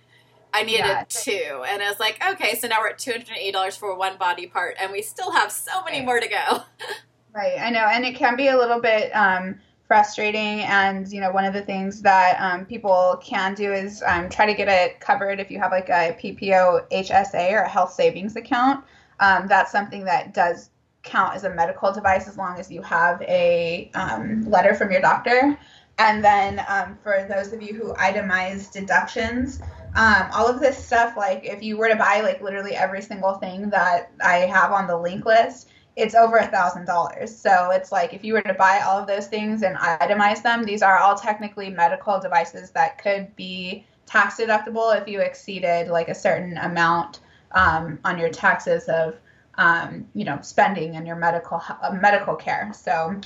I 0.53 0.63
needed 0.63 0.87
yeah. 0.87 1.05
two. 1.09 1.65
And 1.67 1.83
I 1.83 1.89
was 1.89 2.01
like, 2.01 2.23
okay, 2.33 2.55
so 2.57 2.69
now 2.69 2.81
we're 2.81 2.89
at 2.89 2.99
$280 2.99 3.79
for 3.79 3.97
one 3.97 4.17
body 4.17 4.47
part, 4.47 4.77
and 4.81 4.93
we 4.93 5.03
still 5.03 5.31
have 5.31 5.53
so 5.53 5.83
many 5.85 5.99
right. 5.99 6.07
more 6.07 6.21
to 6.21 6.29
go. 6.29 6.63
right, 7.35 7.59
I 7.59 7.71
know. 7.71 7.87
And 7.87 8.05
it 8.05 8.17
can 8.17 8.37
be 8.37 8.49
a 8.49 8.57
little 8.57 8.81
bit 8.81 9.11
um, 9.15 9.59
frustrating. 9.87 10.61
And, 10.61 11.09
you 11.09 11.21
know, 11.21 11.31
one 11.31 11.45
of 11.45 11.55
the 11.55 11.63
things 11.63 12.03
that 12.03 12.37
um, 12.41 12.67
people 12.67 13.21
can 13.23 13.55
do 13.55 13.73
is 13.73 14.03
um, 14.07 14.29
try 14.29 14.47
to 14.47 14.55
get 14.55 14.69
it 14.69 15.01
covered 15.01 15.41
if 15.41 15.51
you 15.51 15.59
have 15.59 15.73
like 15.73 15.89
a 15.89 16.17
PPO 16.21 16.91
HSA 16.91 17.53
or 17.53 17.63
a 17.63 17.69
health 17.69 17.93
savings 17.93 18.37
account. 18.37 18.85
Um, 19.21 19.49
that's 19.49 19.73
something 19.73 20.05
that 20.05 20.35
does 20.35 20.71
count 21.03 21.35
as 21.35 21.45
a 21.45 21.51
medical 21.51 21.93
device 21.93 22.29
as 22.29 22.37
long 22.37 22.59
as 22.59 22.71
you 22.71 22.83
have 22.83 23.21
a 23.23 23.91
um, 23.95 24.49
letter 24.49 24.75
from 24.75 24.91
your 24.93 25.01
doctor. 25.01 25.59
And 25.99 26.25
then 26.25 26.65
um, 26.69 26.97
for 27.03 27.27
those 27.29 27.53
of 27.53 27.61
you 27.61 27.75
who 27.75 27.93
itemize 27.95 28.71
deductions, 28.71 29.61
um, 29.97 30.29
all 30.33 30.47
of 30.47 30.61
this 30.61 30.83
stuff, 30.83 31.17
like 31.17 31.45
if 31.45 31.63
you 31.63 31.77
were 31.77 31.89
to 31.89 31.97
buy 31.97 32.21
like 32.21 32.41
literally 32.41 32.75
every 32.75 33.03
single 33.03 33.35
thing 33.35 33.69
that 33.71 34.13
I 34.25 34.37
have 34.39 34.71
on 34.71 34.87
the 34.87 34.97
link 34.97 35.25
list, 35.25 35.69
it's 35.97 36.15
over 36.15 36.37
a 36.37 36.47
thousand 36.47 36.85
dollars. 36.85 37.37
So 37.37 37.71
it's 37.73 37.91
like 37.91 38.15
if 38.15 38.23
you 38.23 38.35
were 38.35 38.43
to 38.43 38.55
buy 38.55 38.83
all 38.87 38.99
of 39.01 39.09
those 39.09 39.27
things 39.27 39.63
and 39.63 39.77
itemize 39.77 40.43
them, 40.43 40.65
these 40.65 40.83
are 40.83 40.99
all 40.99 41.17
technically 41.17 41.71
medical 41.71 42.21
devices 42.21 42.71
that 42.71 43.03
could 43.03 43.35
be 43.35 43.85
tax 44.07 44.37
deductible 44.37 44.99
if 45.01 45.09
you 45.09 45.21
exceeded 45.21 45.89
like 45.89 46.09
a 46.09 46.15
certain 46.15 46.57
amount 46.59 47.21
um, 47.53 47.99
on 48.05 48.19
your 48.19 48.31
taxes 48.31 48.85
of 48.85 49.17
um, 49.57 50.07
you 50.15 50.25
know 50.25 50.39
spending 50.41 50.95
and 50.95 51.07
your 51.07 51.17
medical 51.17 51.61
uh, 51.83 51.91
medical 51.91 52.37
care. 52.37 52.71
So 52.73 53.21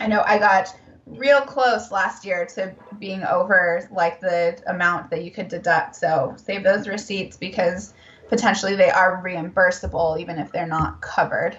I 0.00 0.06
know 0.06 0.22
I 0.26 0.38
got 0.38 0.74
real 1.06 1.40
close 1.40 1.90
last 1.92 2.24
year 2.24 2.44
to 2.44 2.74
being 2.98 3.22
over 3.22 3.88
like 3.92 4.20
the 4.20 4.60
amount 4.66 5.10
that 5.10 5.24
you 5.24 5.30
could 5.30 5.48
deduct. 5.48 5.96
So 5.96 6.34
save 6.36 6.64
those 6.64 6.88
receipts 6.88 7.36
because 7.36 7.94
potentially 8.28 8.74
they 8.74 8.90
are 8.90 9.22
reimbursable 9.24 10.18
even 10.20 10.38
if 10.38 10.50
they're 10.52 10.66
not 10.66 11.00
covered. 11.00 11.56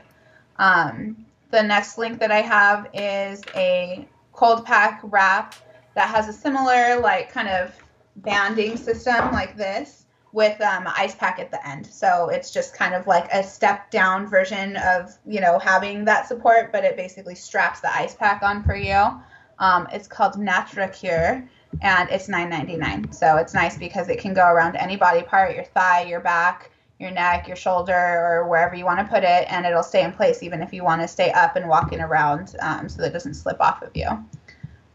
Um, 0.58 1.26
the 1.52 1.64
next 1.64 1.98
link 1.98 2.20
that 2.20 2.32
I 2.32 2.42
have 2.42 2.90
is 2.94 3.42
a 3.56 4.08
cold 4.34 4.66
pack 4.66 5.00
wrap 5.04 5.56
that 5.96 6.10
has 6.10 6.28
a 6.28 6.34
similar 6.34 7.00
like 7.00 7.32
kind 7.32 7.48
of 7.48 7.74
banding 8.18 8.76
system 8.76 9.32
like 9.32 9.56
this 9.56 10.06
with 10.34 10.60
um, 10.62 10.84
ice 10.88 11.16
pack 11.16 11.40
at 11.40 11.52
the 11.52 11.68
end. 11.68 11.88
So 11.88 12.30
it's 12.30 12.52
just 12.52 12.76
kind 12.76 12.94
of 12.94 13.08
like 13.08 13.32
a 13.32 13.42
step 13.44 13.90
down 13.92 14.28
version 14.28 14.76
of 14.78 15.18
you 15.26 15.40
know 15.40 15.58
having 15.58 16.06
that 16.06 16.28
support, 16.28 16.72
but 16.72 16.84
it 16.84 16.98
basically 16.98 17.36
straps 17.36 17.80
the 17.80 17.96
ice 17.96 18.14
pack 18.14 18.44
on 18.44 18.64
for 18.64 18.76
you. 18.76 19.20
Um, 19.60 19.88
it's 19.92 20.08
called 20.08 20.34
NatraCure 20.34 21.48
and 21.82 22.10
it's 22.10 22.28
$9.99. 22.28 23.14
So 23.14 23.38
it's 23.38 23.54
nice 23.54 23.78
because 23.78 24.10
it 24.10 24.20
can 24.20 24.34
go 24.34 24.48
around 24.48 24.76
any 24.76 24.96
body 24.96 25.24
part, 25.24 25.56
your 25.56 25.66
thigh, 25.66 26.04
your 26.04 26.20
back, 26.20 26.72
your 27.00 27.12
neck, 27.12 27.48
your 27.48 27.56
shoulder, 27.56 27.94
or 27.94 28.48
wherever 28.48 28.76
you 28.76 28.86
want 28.86 29.00
to 29.00 29.06
put 29.06 29.24
it, 29.24 29.46
and 29.52 29.66
it'll 29.66 29.84
stay 29.84 30.04
in 30.04 30.12
place 30.12 30.42
even 30.42 30.62
if 30.62 30.74
you 30.74 30.84
want 30.84 31.02
to 31.02 31.08
stay 31.08 31.32
up 31.32 31.56
and 31.56 31.68
walking 31.68 32.02
around 32.02 32.56
um, 32.62 32.90
so 32.90 33.02
that 33.02 33.10
it 33.10 33.14
doesn't 33.14 33.36
slip 33.36 33.62
off 33.62 33.82
of 33.84 33.92
you. 33.96 34.08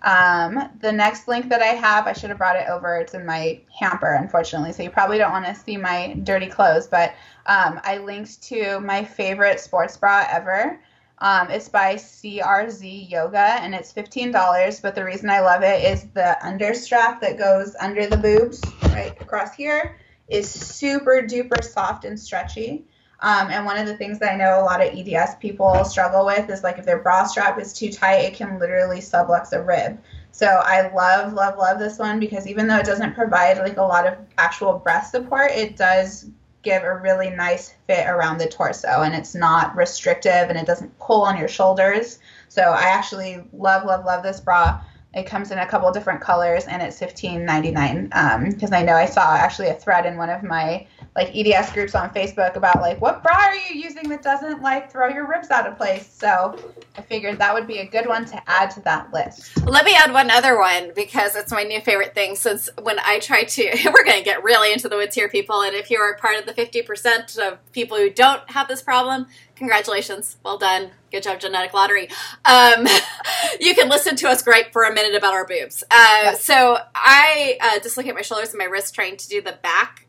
Um, 0.02 0.68
the 0.80 0.90
next 0.90 1.28
link 1.28 1.48
that 1.48 1.62
I 1.62 1.66
have, 1.66 2.08
I 2.08 2.12
should 2.12 2.30
have 2.30 2.38
brought 2.38 2.56
it 2.56 2.68
over. 2.68 2.96
It's 2.96 3.14
in 3.14 3.24
my 3.24 3.60
hamper, 3.78 4.14
unfortunately, 4.14 4.72
so 4.72 4.82
you 4.82 4.90
probably 4.90 5.16
don't 5.16 5.30
want 5.30 5.46
to 5.46 5.54
see 5.54 5.76
my 5.76 6.14
dirty 6.24 6.48
clothes. 6.48 6.88
But 6.88 7.14
um, 7.46 7.80
I 7.84 7.98
linked 7.98 8.42
to 8.44 8.80
my 8.80 9.04
favorite 9.04 9.60
sports 9.60 9.96
bra 9.96 10.26
ever. 10.28 10.80
Um, 11.22 11.52
it's 11.52 11.68
by 11.68 11.94
CRZ 11.94 13.08
Yoga, 13.08 13.38
and 13.38 13.76
it's 13.76 13.92
fifteen 13.92 14.32
dollars. 14.32 14.80
But 14.80 14.96
the 14.96 15.04
reason 15.04 15.30
I 15.30 15.38
love 15.38 15.62
it 15.62 15.84
is 15.84 16.08
the 16.14 16.36
understrap 16.42 17.20
that 17.20 17.38
goes 17.38 17.76
under 17.80 18.08
the 18.08 18.16
boobs, 18.16 18.60
right 18.86 19.16
across 19.20 19.54
here, 19.54 19.96
is 20.26 20.50
super 20.50 21.22
duper 21.22 21.62
soft 21.62 22.04
and 22.04 22.18
stretchy. 22.18 22.84
Um, 23.20 23.50
and 23.50 23.64
one 23.64 23.78
of 23.78 23.86
the 23.86 23.96
things 23.96 24.18
that 24.18 24.32
I 24.32 24.36
know 24.36 24.60
a 24.60 24.64
lot 24.64 24.80
of 24.80 24.92
EDS 24.92 25.36
people 25.36 25.84
struggle 25.84 26.26
with 26.26 26.50
is 26.50 26.64
like 26.64 26.78
if 26.78 26.84
their 26.84 26.98
bra 26.98 27.24
strap 27.24 27.56
is 27.60 27.72
too 27.72 27.92
tight, 27.92 28.22
it 28.22 28.34
can 28.34 28.58
literally 28.58 28.98
sublux 28.98 29.52
a 29.52 29.62
rib. 29.62 30.00
So 30.32 30.46
I 30.46 30.92
love, 30.92 31.34
love, 31.34 31.56
love 31.56 31.78
this 31.78 32.00
one 32.00 32.18
because 32.18 32.48
even 32.48 32.66
though 32.66 32.78
it 32.78 32.86
doesn't 32.86 33.14
provide 33.14 33.58
like 33.58 33.76
a 33.76 33.82
lot 33.82 34.08
of 34.08 34.18
actual 34.38 34.76
breast 34.80 35.12
support, 35.12 35.52
it 35.52 35.76
does 35.76 36.30
give 36.62 36.82
a 36.82 36.96
really 36.96 37.30
nice 37.30 37.74
fit 37.86 38.06
around 38.06 38.38
the 38.38 38.46
torso 38.46 39.02
and 39.02 39.14
it's 39.14 39.34
not 39.34 39.74
restrictive 39.76 40.48
and 40.48 40.58
it 40.58 40.66
doesn't 40.66 40.96
pull 40.98 41.22
on 41.22 41.36
your 41.36 41.48
shoulders. 41.48 42.18
So 42.48 42.62
I 42.62 42.84
actually 42.84 43.42
love, 43.52 43.84
love, 43.84 44.04
love 44.04 44.22
this 44.22 44.40
bra. 44.40 44.80
It 45.14 45.24
comes 45.24 45.50
in 45.50 45.58
a 45.58 45.66
couple 45.66 45.90
different 45.92 46.20
colors 46.20 46.64
and 46.64 46.80
it's 46.80 46.98
$15.99 46.98 48.50
because 48.50 48.72
um, 48.72 48.78
I 48.78 48.82
know 48.82 48.94
I 48.94 49.06
saw 49.06 49.34
actually 49.34 49.68
a 49.68 49.74
thread 49.74 50.06
in 50.06 50.16
one 50.16 50.30
of 50.30 50.42
my 50.42 50.86
like 51.14 51.34
EDS 51.36 51.72
groups 51.72 51.94
on 51.94 52.08
Facebook 52.10 52.56
about 52.56 52.80
like 52.80 53.00
what 53.00 53.22
bra 53.22 53.34
are 53.34 53.54
you 53.54 53.74
using 53.74 54.08
that 54.08 54.22
doesn't 54.22 54.62
like 54.62 54.90
throw 54.90 55.08
your 55.08 55.28
ribs 55.28 55.50
out 55.50 55.66
of 55.66 55.76
place. 55.76 56.10
So 56.10 56.56
I 56.96 57.02
figured 57.02 57.38
that 57.38 57.52
would 57.52 57.66
be 57.66 57.78
a 57.78 57.86
good 57.86 58.06
one 58.06 58.24
to 58.26 58.42
add 58.50 58.70
to 58.72 58.80
that 58.82 59.12
list. 59.12 59.64
Let 59.66 59.84
me 59.84 59.94
add 59.94 60.12
one 60.12 60.30
other 60.30 60.58
one 60.58 60.92
because 60.94 61.36
it's 61.36 61.52
my 61.52 61.64
new 61.64 61.80
favorite 61.82 62.14
thing. 62.14 62.34
Since 62.34 62.70
when 62.80 62.98
I 63.00 63.18
try 63.18 63.44
to, 63.44 63.62
we're 63.92 64.04
going 64.04 64.18
to 64.18 64.24
get 64.24 64.42
really 64.42 64.72
into 64.72 64.88
the 64.88 64.96
woods 64.96 65.14
here, 65.14 65.28
people. 65.28 65.60
And 65.62 65.74
if 65.74 65.90
you 65.90 65.98
are 65.98 66.16
part 66.16 66.38
of 66.38 66.46
the 66.46 66.54
fifty 66.54 66.80
percent 66.80 67.36
of 67.36 67.58
people 67.72 67.98
who 67.98 68.08
don't 68.08 68.50
have 68.50 68.68
this 68.68 68.80
problem, 68.80 69.26
congratulations, 69.54 70.38
well 70.42 70.56
done, 70.56 70.92
good 71.10 71.22
job, 71.22 71.40
genetic 71.40 71.74
lottery. 71.74 72.08
Um, 72.46 72.86
you 73.60 73.74
can 73.74 73.90
listen 73.90 74.16
to 74.16 74.28
us 74.28 74.42
gripe 74.42 74.72
for 74.72 74.84
a 74.84 74.94
minute 74.94 75.14
about 75.14 75.34
our 75.34 75.46
boobs. 75.46 75.82
Uh, 75.90 76.20
yes. 76.24 76.44
So 76.44 76.78
I 76.94 77.58
uh, 77.60 77.80
just 77.80 77.98
look 77.98 78.06
at 78.06 78.14
my 78.14 78.22
shoulders 78.22 78.50
and 78.50 78.58
my 78.58 78.64
wrists, 78.64 78.90
trying 78.90 79.18
to 79.18 79.28
do 79.28 79.42
the 79.42 79.58
back 79.62 80.06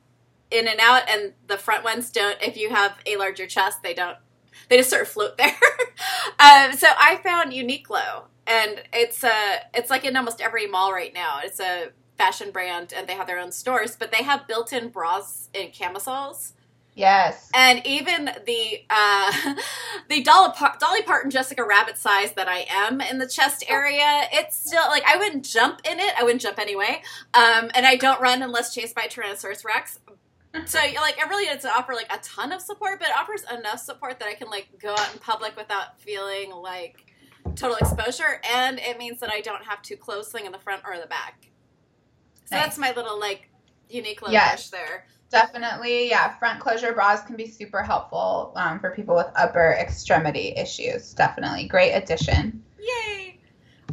in 0.53 0.67
and 0.67 0.79
out, 0.79 1.09
and 1.09 1.33
the 1.47 1.57
front 1.57 1.83
ones 1.83 2.11
don't. 2.11 2.41
If 2.41 2.55
you 2.55 2.69
have 2.69 2.97
a 3.05 3.17
larger 3.17 3.47
chest, 3.47 3.83
they 3.83 3.93
don't. 3.93 4.17
They 4.69 4.77
just 4.77 4.89
sort 4.89 5.01
of 5.01 5.07
float 5.07 5.37
there. 5.37 5.47
um, 6.39 6.73
so 6.73 6.87
I 6.97 7.19
found 7.23 7.51
Uniqlo, 7.51 8.23
and 8.47 8.81
it's 8.93 9.23
a 9.23 9.61
it's 9.73 9.89
like 9.89 10.05
in 10.05 10.15
almost 10.15 10.39
every 10.39 10.67
mall 10.67 10.93
right 10.93 11.13
now. 11.13 11.39
It's 11.43 11.59
a 11.59 11.89
fashion 12.17 12.51
brand, 12.51 12.93
and 12.95 13.07
they 13.07 13.13
have 13.13 13.27
their 13.27 13.39
own 13.39 13.51
stores, 13.51 13.95
but 13.95 14.11
they 14.11 14.23
have 14.23 14.47
built-in 14.47 14.89
bras 14.89 15.49
and 15.53 15.73
camisoles. 15.73 16.53
Yes. 16.95 17.49
And 17.55 17.85
even 17.85 18.25
the 18.45 18.83
uh, 18.89 19.55
the 20.09 20.21
Dolly, 20.21 20.53
Dolly 20.79 21.01
Parton 21.01 21.31
Jessica 21.31 21.63
Rabbit 21.63 21.97
size 21.97 22.33
that 22.33 22.47
I 22.47 22.65
am 22.69 23.01
in 23.01 23.17
the 23.17 23.27
chest 23.27 23.65
area, 23.67 24.27
it's 24.31 24.55
still 24.55 24.87
like 24.89 25.03
I 25.05 25.17
wouldn't 25.17 25.45
jump 25.45 25.81
in 25.89 25.99
it. 25.99 26.13
I 26.17 26.23
wouldn't 26.23 26.41
jump 26.41 26.59
anyway. 26.59 27.01
Um, 27.33 27.71
and 27.73 27.85
I 27.85 27.95
don't 27.95 28.21
run 28.21 28.43
unless 28.43 28.73
chased 28.73 28.95
by 28.95 29.07
Tyrannosaurus 29.07 29.65
Rex 29.65 29.99
so 30.65 30.77
like 30.77 31.17
it 31.17 31.29
really 31.29 31.45
doesn't 31.45 31.69
offer 31.69 31.93
like 31.93 32.11
a 32.13 32.19
ton 32.23 32.51
of 32.51 32.61
support, 32.61 32.99
but 32.99 33.09
it 33.09 33.15
offers 33.17 33.43
enough 33.51 33.79
support 33.79 34.19
that 34.19 34.27
I 34.27 34.35
can 34.35 34.49
like 34.49 34.69
go 34.79 34.91
out 34.91 35.13
in 35.13 35.19
public 35.19 35.55
without 35.55 35.99
feeling 35.99 36.51
like 36.51 37.13
total 37.55 37.77
exposure, 37.77 38.41
and 38.53 38.79
it 38.79 38.97
means 38.97 39.19
that 39.19 39.29
I 39.29 39.41
don't 39.41 39.63
have 39.63 39.81
to 39.83 39.95
close 39.95 40.31
thing 40.31 40.45
in 40.45 40.51
the 40.51 40.59
front 40.59 40.83
or 40.85 40.99
the 40.99 41.07
back. 41.07 41.49
So 42.45 42.55
nice. 42.55 42.65
that's 42.65 42.77
my 42.77 42.93
little 42.93 43.19
like 43.19 43.49
unique 43.89 44.21
little 44.21 44.33
yes. 44.33 44.69
there. 44.69 45.07
Definitely, 45.29 46.09
yeah. 46.09 46.37
Front 46.37 46.59
closure 46.59 46.93
bras 46.93 47.23
can 47.23 47.35
be 47.35 47.47
super 47.47 47.81
helpful 47.81 48.53
um, 48.55 48.79
for 48.79 48.91
people 48.91 49.15
with 49.15 49.27
upper 49.35 49.75
extremity 49.79 50.53
issues. 50.55 51.13
Definitely, 51.13 51.67
great 51.67 51.93
addition. 51.93 52.63
Yay! 52.79 53.39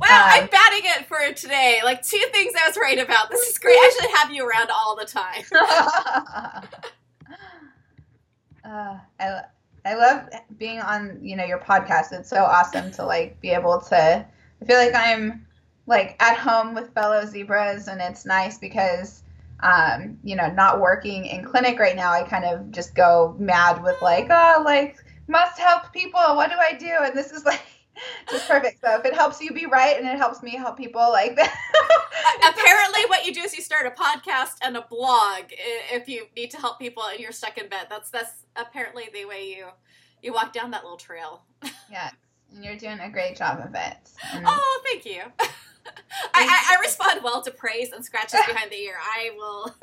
Wow, 0.01 0.07
um, 0.07 0.31
I'm 0.31 0.47
batting 0.47 0.85
it 0.85 1.07
for 1.07 1.19
today. 1.35 1.81
Like 1.85 2.01
two 2.03 2.23
things 2.33 2.55
I 2.59 2.67
was 2.69 2.77
right 2.79 2.99
about. 2.99 3.31
This 3.31 3.47
is 3.49 3.59
great. 3.59 3.77
I 3.77 3.99
should 4.01 4.11
have 4.13 4.33
you 4.33 4.49
around 4.49 4.71
all 4.71 4.97
the 4.97 5.05
time. 5.05 5.45
uh, 8.65 8.99
I 9.19 9.43
I 9.85 9.95
love 9.95 10.29
being 10.57 10.81
on 10.81 11.19
you 11.23 11.37
know 11.37 11.45
your 11.45 11.59
podcast. 11.59 12.13
It's 12.13 12.31
so 12.31 12.45
awesome 12.45 12.91
to 12.93 13.05
like 13.05 13.39
be 13.43 13.51
able 13.51 13.79
to. 13.91 14.27
I 14.27 14.65
feel 14.65 14.79
like 14.79 14.95
I'm 14.95 15.47
like 15.87 16.17
at 16.23 16.39
home 16.39 16.75
with 16.75 16.95
fellow 16.95 17.27
zebras, 17.27 17.89
and 17.89 18.01
it's 18.01 18.25
nice 18.25 18.57
because 18.57 19.23
um, 19.63 20.19
you 20.25 20.35
know 20.35 20.51
not 20.51 20.81
working 20.81 21.27
in 21.27 21.45
clinic 21.45 21.79
right 21.79 21.97
now. 21.97 22.11
I 22.11 22.23
kind 22.23 22.47
of 22.47 22.71
just 22.71 22.95
go 22.95 23.37
mad 23.39 23.83
with 23.83 24.01
like 24.01 24.29
oh 24.31 24.63
like 24.65 24.97
must 25.29 25.59
help 25.61 25.93
people. 25.93 26.21
What 26.21 26.49
do 26.49 26.57
I 26.59 26.73
do? 26.73 26.91
And 27.03 27.15
this 27.15 27.33
is 27.33 27.45
like 27.45 27.61
just 28.31 28.49
perfect. 28.49 28.81
So 28.81 28.99
if 28.99 29.05
it 29.05 29.15
helps 29.15 29.41
you 29.41 29.53
be 29.53 29.67
right 29.67 29.97
and 29.97 30.07
it 30.07 30.17
helps 30.17 30.43
me 30.43 30.57
help 30.57 30.77
people 30.77 31.01
like 31.11 31.37
that. 31.37 31.55
Apparently, 32.39 33.03
what 33.09 33.27
you 33.27 33.35
do 33.35 33.41
is 33.41 33.55
you 33.55 33.63
start 33.63 33.87
a 33.87 33.91
podcast 33.91 34.57
and 34.63 34.77
a 34.77 34.83
blog 34.83 35.45
if 35.93 36.09
you 36.09 36.27
need 36.37 36.51
to 36.53 36.57
help 36.57 36.79
people 36.79 37.03
and 37.05 37.21
you're 37.21 37.33
stuck 37.33 37.59
in 37.59 37.69
bed. 37.69 37.87
That's 37.91 38.11
that's 38.11 38.47
apparently 38.57 39.09
the 39.13 39.25
way 39.25 39.49
you 39.49 39.67
you 40.23 40.33
walk 40.33 40.53
down 40.53 40.71
that 40.73 40.83
little 40.83 40.99
trail. 40.99 41.43
yeah, 41.91 42.11
and 42.55 42.65
you're 42.65 42.77
doing 42.77 43.01
a 43.01 43.11
great 43.11 43.37
job 43.37 43.61
of 43.61 43.75
it. 43.75 44.11
And 44.33 44.45
oh, 44.47 44.83
thank 44.85 45.05
you. 45.05 45.23
I, 46.35 46.45
I, 46.45 46.77
I 46.77 46.81
respond 46.81 47.23
well 47.25 47.43
to 47.43 47.51
praise 47.51 47.91
and 47.93 48.05
scratches 48.05 48.41
behind 48.47 48.71
the 48.71 48.77
ear. 48.77 48.95
I 49.01 49.31
will. 49.37 49.75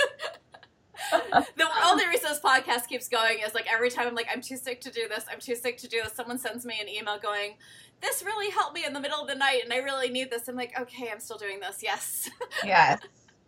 The 1.32 1.66
only 1.86 2.08
reason 2.08 2.30
this 2.30 2.40
podcast 2.40 2.88
keeps 2.88 3.08
going 3.08 3.40
is 3.46 3.54
like 3.54 3.72
every 3.72 3.90
time 3.90 4.08
I'm 4.08 4.16
like, 4.16 4.28
I'm 4.32 4.42
too 4.42 4.58
sick 4.58 4.82
to 4.82 4.92
do 4.92 5.08
this. 5.08 5.26
I'm 5.32 5.40
too 5.40 5.56
sick 5.56 5.78
to 5.80 5.88
do 5.88 6.02
this. 6.04 6.14
Someone 6.14 6.38
sends 6.38 6.66
me 6.66 6.80
an 6.82 6.88
email 6.88 7.20
going, 7.20 7.56
this 8.02 8.24
really 8.24 8.52
helped 8.52 8.76
me 8.76 8.86
in 8.86 8.94
the 8.94 9.00
middle 9.00 9.22
of 9.22 9.28
the 9.28 9.36
night 9.36 9.62
and 9.64 9.74
I 9.74 9.78
really 9.78 10.10
need 10.10 10.30
this. 10.30 10.48
I'm 10.48 10.56
like, 10.56 10.80
okay, 10.80 11.10
I'm 11.12 11.20
still 11.20 11.38
doing 11.38 11.60
this. 11.60 11.82
Yes. 11.82 12.30
yes. 12.66 13.00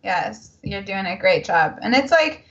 Yes. 0.02 0.58
You're 0.62 0.82
doing 0.82 1.06
a 1.06 1.16
great 1.16 1.44
job. 1.44 1.78
And 1.82 1.94
it's 1.94 2.10
like 2.10 2.46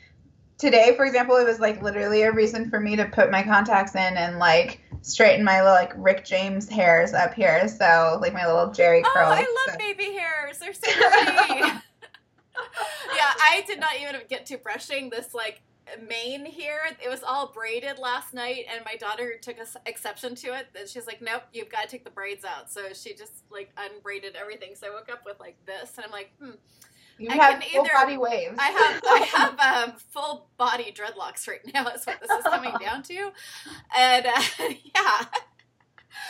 today, 0.58 0.94
for 0.96 1.06
example, 1.06 1.36
it 1.38 1.46
was 1.46 1.60
like 1.60 1.82
literally 1.82 2.24
a 2.24 2.32
reason 2.32 2.70
for 2.70 2.80
me 2.80 2.96
to 2.96 3.06
put 3.06 3.32
my 3.32 3.44
contacts 3.44 3.96
in 3.96 4.18
and 4.18 4.40
like 4.40 4.82
straighten 5.02 5.44
my 5.44 5.62
little 5.62 5.76
like 5.76 5.94
Rick 5.96 6.26
James 6.26 6.70
hairs 6.70 7.14
up 7.14 7.34
here. 7.34 7.68
So 7.68 8.20
like 8.22 8.34
my 8.34 8.46
little 8.46 8.68
Jheri 8.68 9.04
curl. 9.04 9.28
Oh, 9.28 9.32
I 9.32 9.40
love 9.40 9.72
so. 9.72 9.78
baby 9.78 10.14
hairs. 10.14 10.60
They're 10.60 10.74
so 10.74 10.88
pretty. 11.48 11.72
Yeah, 13.16 13.34
I 13.40 13.64
did 13.68 13.80
not 13.80 13.92
even 14.00 14.16
get 14.28 14.46
to 14.48 14.58
brushing 14.58 15.10
this 15.10 15.34
like 15.34 15.62
mane 16.08 16.46
here. 16.46 16.80
It 17.04 17.10
was 17.10 17.24
all 17.24 17.52
braided 17.54 18.00
last 18.00 18.34
night, 18.34 18.66
and 18.72 18.84
my 18.86 18.96
daughter 18.96 19.34
took 19.42 19.58
a 19.58 19.66
exception 19.88 20.36
to 20.36 20.56
it. 20.58 20.68
And 20.78 20.88
she's 20.88 21.08
like, 21.08 21.22
"Nope, 21.22 21.44
you've 21.54 21.70
got 21.70 21.84
to 21.84 21.88
take 21.88 22.04
the 22.04 22.12
braids 22.12 22.46
out." 22.46 22.72
So 22.72 22.94
she 22.94 23.14
just 23.14 23.44
like 23.52 23.72
unbraided 23.78 24.36
everything. 24.36 24.76
So 24.76 24.88
I 24.88 24.90
woke 24.92 25.10
up 25.12 25.22
with 25.26 25.40
like 25.40 25.58
this, 25.66 25.94
and 25.98 26.06
I'm 26.06 26.12
like, 26.12 26.32
"Hmm." 26.42 26.52
You 27.18 27.30
I 27.30 27.36
have 27.36 27.62
full 27.62 27.82
either, 27.82 27.90
body 27.94 28.18
waves. 28.18 28.56
I 28.58 28.68
have 28.70 29.02
I 29.06 29.20
have 29.60 29.90
um, 29.90 29.96
full 29.98 30.48
body 30.58 30.96
dreadlocks 30.96 31.48
right 31.50 31.60
now. 31.74 31.86
Is 31.88 32.06
what 32.06 32.22
this 32.22 32.32
is 32.32 32.44
coming 32.44 32.74
down 32.80 33.04
to, 33.04 33.32
and 33.98 34.26
uh, 34.26 34.42
yeah. 34.96 35.26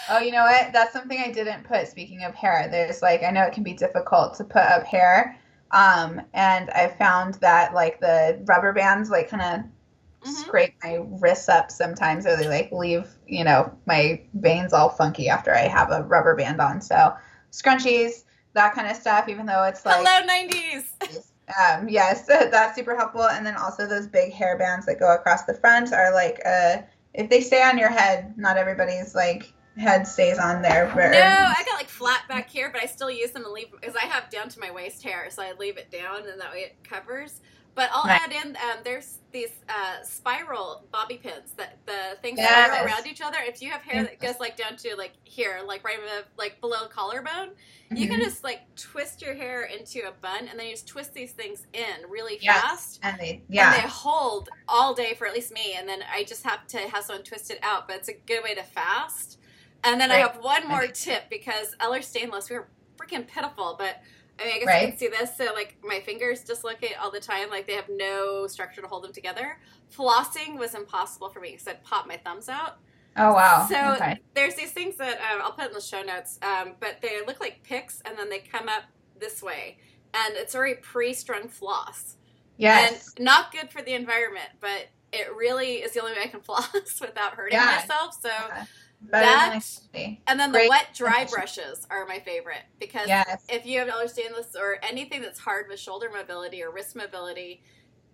Oh, 0.10 0.20
you 0.20 0.32
know 0.32 0.44
what? 0.44 0.74
That's 0.74 0.92
something 0.92 1.20
I 1.20 1.32
didn't 1.32 1.64
put. 1.64 1.88
Speaking 1.88 2.24
of 2.24 2.34
hair, 2.34 2.68
there's 2.72 3.04
like 3.04 3.22
I 3.24 3.30
know 3.30 3.44
it 3.44 3.54
can 3.54 3.64
be 3.64 3.74
difficult 3.74 4.36
to 4.38 4.44
put 4.44 4.64
up 4.64 4.84
hair 4.84 5.38
um, 5.72 6.22
and 6.34 6.70
I 6.72 6.88
found 6.88 7.36
that 7.36 7.74
like 7.74 8.00
the 8.00 8.42
rubber 8.46 8.74
bands 8.74 9.10
like 9.10 9.30
kind 9.30 9.42
of 9.42 9.60
mm-hmm. 9.60 10.32
scrape 10.32 10.76
my 10.84 11.00
wrists 11.20 11.50
up 11.50 11.72
sometimes, 11.72 12.26
or 12.26 12.36
they 12.36 12.48
like 12.48 12.72
leave 12.72 13.10
you 13.28 13.44
know 13.44 13.72
my 13.86 14.22
veins 14.34 14.74
all 14.74 14.90
funky 14.90 15.30
after 15.30 15.54
I 15.54 15.68
have 15.68 15.92
a 15.92 16.04
rubber 16.04 16.36
band 16.36 16.60
on. 16.60 16.82
So 16.82 17.16
scrunchies, 17.52 18.24
that 18.54 18.74
kind 18.74 18.90
of 18.90 18.96
stuff. 18.96 19.30
Even 19.30 19.46
though 19.46 19.64
it's 19.64 19.86
like 19.86 19.98
hello 19.98 20.26
nineties. 20.26 20.94
Um, 21.50 21.90
yes, 21.90 22.26
that's 22.28 22.76
super 22.76 22.96
helpful. 22.96 23.24
And 23.24 23.44
then 23.44 23.56
also 23.56 23.88
those 23.88 24.06
big 24.06 24.32
hair 24.32 24.56
bands 24.56 24.86
that 24.86 25.00
go 25.00 25.16
across 25.16 25.46
the 25.46 25.56
front 25.56 25.92
are 25.92 26.14
like 26.14 26.40
uh, 26.46 26.84
if 27.16 27.30
they 27.30 27.42
stay 27.42 27.64
on 27.64 27.78
your 27.78 27.90
head, 27.90 28.36
not 28.38 28.56
everybody's 28.56 29.16
like 29.16 29.52
head 29.80 30.06
stays 30.08 30.38
on 30.38 30.62
there. 30.62 30.90
For, 30.90 30.98
no, 30.98 31.20
I 31.20 31.64
got 31.66 31.76
like 31.76 31.90
flat 31.90 32.28
back 32.28 32.50
here, 32.50 32.70
but 32.72 32.82
I 32.82 32.86
still 32.86 33.10
use 33.10 33.32
them 33.32 33.46
and 33.46 33.54
leave 33.54 33.72
because 33.72 33.96
I 33.96 34.06
have 34.06 34.30
down 34.30 34.50
to 34.50 34.60
my 34.60 34.72
waist 34.72 35.04
hair, 35.04 35.28
so 35.30 35.42
I 35.42 35.54
leave 35.58 35.78
it 35.78 35.90
down 35.90 36.28
and 36.28 36.40
that 36.40 36.52
way 36.52 36.60
it 36.60 36.84
covers. 36.84 37.42
But 37.76 37.90
I'll 37.94 38.10
add 38.10 38.34
in 38.34 38.58
um, 38.58 38.80
there's 38.84 39.20
these 39.32 39.52
uh, 39.70 40.04
spiral 40.04 40.84
bobby 40.92 41.16
pins 41.16 41.54
that 41.56 41.78
the 41.86 42.18
things 42.22 42.38
yes. 42.38 42.68
spiral 42.68 42.86
around 42.86 43.08
each 43.08 43.22
other. 43.22 43.38
If 43.40 43.62
you 43.62 43.70
have 43.70 43.82
hair 43.82 44.04
that 44.04 44.20
goes 44.20 44.38
like 44.38 44.58
down 44.58 44.76
to 44.78 44.96
like 44.98 45.14
here, 45.24 45.62
like 45.66 45.86
right 45.86 45.98
above, 45.98 46.26
like 46.38 46.60
below 46.60 46.88
collarbone, 46.90 47.50
mm-hmm. 47.50 47.96
you 47.96 48.08
can 48.08 48.18
mm-hmm. 48.18 48.26
just 48.26 48.44
like 48.44 48.62
twist 48.76 49.22
your 49.22 49.34
hair 49.34 49.64
into 49.64 50.06
a 50.06 50.12
bun 50.12 50.48
and 50.50 50.60
then 50.60 50.66
you 50.66 50.74
just 50.74 50.88
twist 50.88 51.14
these 51.14 51.32
things 51.32 51.68
in 51.72 52.10
really 52.10 52.38
yes. 52.42 52.62
fast. 52.62 53.00
And 53.04 53.18
they 53.18 53.44
yeah, 53.48 53.74
and 53.74 53.84
they 53.84 53.88
hold 53.88 54.50
all 54.68 54.94
day 54.94 55.14
for 55.14 55.26
at 55.26 55.34
least 55.34 55.54
me. 55.54 55.76
And 55.78 55.88
then 55.88 56.00
I 56.12 56.26
just 56.26 56.44
have 56.44 56.68
to 56.68 56.80
have 56.80 57.06
someone 57.06 57.24
twist 57.24 57.50
it 57.50 57.60
out. 57.64 57.88
But 57.88 57.98
it's 57.98 58.10
a 58.10 58.18
good 58.26 58.44
way 58.44 58.56
to 58.56 58.64
fast 58.64 59.39
and 59.84 60.00
then 60.00 60.10
right. 60.10 60.18
I 60.18 60.20
have 60.20 60.38
one 60.42 60.68
more 60.68 60.88
tip 60.88 61.24
because 61.30 61.76
Ehlers-Danlos, 61.80 62.50
we 62.50 62.58
were 62.58 62.68
freaking 62.98 63.28
pitiful. 63.28 63.76
But 63.78 64.02
I 64.40 64.46
mean, 64.46 64.54
I 64.56 64.60
guess 64.60 64.68
Right. 64.68 64.82
you 64.84 64.88
can 64.90 64.98
see 64.98 65.08
this. 65.08 65.36
So 65.38 65.46
like 65.54 65.78
my 65.84 66.00
fingers 66.00 66.44
dislocate 66.44 66.94
all 67.02 67.12
the 67.12 67.20
time. 67.20 67.50
Like 67.50 67.68
they 67.68 67.74
have 67.74 67.90
no 67.90 68.48
structure 68.48 68.82
to 68.82 68.88
hold 68.88 69.04
them 69.04 69.14
together. 69.14 69.58
Flossing 69.96 70.58
was 70.58 70.76
impossible 70.76 71.30
for 71.30 71.40
me 71.40 71.52
because 71.52 71.68
I'd 71.68 71.84
pop 71.84 72.08
my 72.08 72.18
thumbs 72.18 72.50
out. 72.50 72.78
Oh 73.18 73.34
wow. 73.34 73.66
So 73.70 73.94
okay. 73.96 74.20
there's 74.36 74.56
these 74.56 74.72
things 74.72 74.96
that 74.98 75.18
um, 75.18 75.42
I'll 75.44 75.52
put 75.52 75.68
in 75.68 75.74
the 75.74 75.82
show 75.82 76.02
notes, 76.04 76.40
um, 76.42 76.74
but 76.80 76.98
they 77.02 77.20
look 77.26 77.40
like 77.42 77.64
picks, 77.64 78.02
and 78.02 78.18
then 78.18 78.30
they 78.30 78.40
come 78.40 78.70
up 78.70 78.84
this 79.20 79.42
way, 79.42 79.78
and 80.14 80.36
it's 80.38 80.56
already 80.56 80.76
pre-strung 80.76 81.50
floss, 81.50 82.16
Yes. 82.58 83.14
and 83.18 83.26
not 83.26 83.52
good 83.52 83.72
for 83.72 83.82
the 83.82 83.94
environment. 83.94 84.50
But 84.62 84.90
it 85.12 85.36
really 85.36 85.78
is 85.78 85.92
the 85.94 86.02
only 86.02 86.14
way 86.14 86.22
I 86.24 86.28
can 86.28 86.40
floss 86.50 87.02
without 87.02 87.34
hurting 87.34 87.58
Yeah. 87.58 87.82
myself. 87.82 88.16
So, 88.22 88.30
Yeah. 88.30 88.66
Better 89.02 89.26
that- 89.26 90.18
and 90.28 90.40
then 90.40 90.52
the 90.52 90.68
wet 90.70 90.88
dry 90.94 91.26
brushes 91.26 91.88
are 91.90 92.06
my 92.06 92.20
favorite 92.20 92.64
because 92.80 93.08
Yes. 93.08 93.44
if 93.48 93.66
you 93.66 93.80
have 93.80 93.88
Ehlers-Danlos 93.88 94.56
or 94.60 94.78
anything 94.84 95.22
that's 95.22 95.40
hard 95.40 95.68
with 95.70 95.80
shoulder 95.80 96.10
mobility 96.14 96.62
or 96.62 96.70
wrist 96.70 96.96
mobility, 96.96 97.64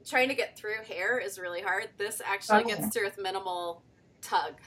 trying 0.05 0.29
to 0.29 0.35
get 0.35 0.55
through 0.57 0.83
hair 0.87 1.17
is 1.17 1.39
really 1.39 1.61
hard. 1.61 1.89
This 1.97 2.21
actually 2.23 2.65
Okay. 2.65 2.75
gets 2.75 2.93
through 2.93 3.05
with 3.05 3.17
minimal 3.17 3.83
tug. 4.21 4.61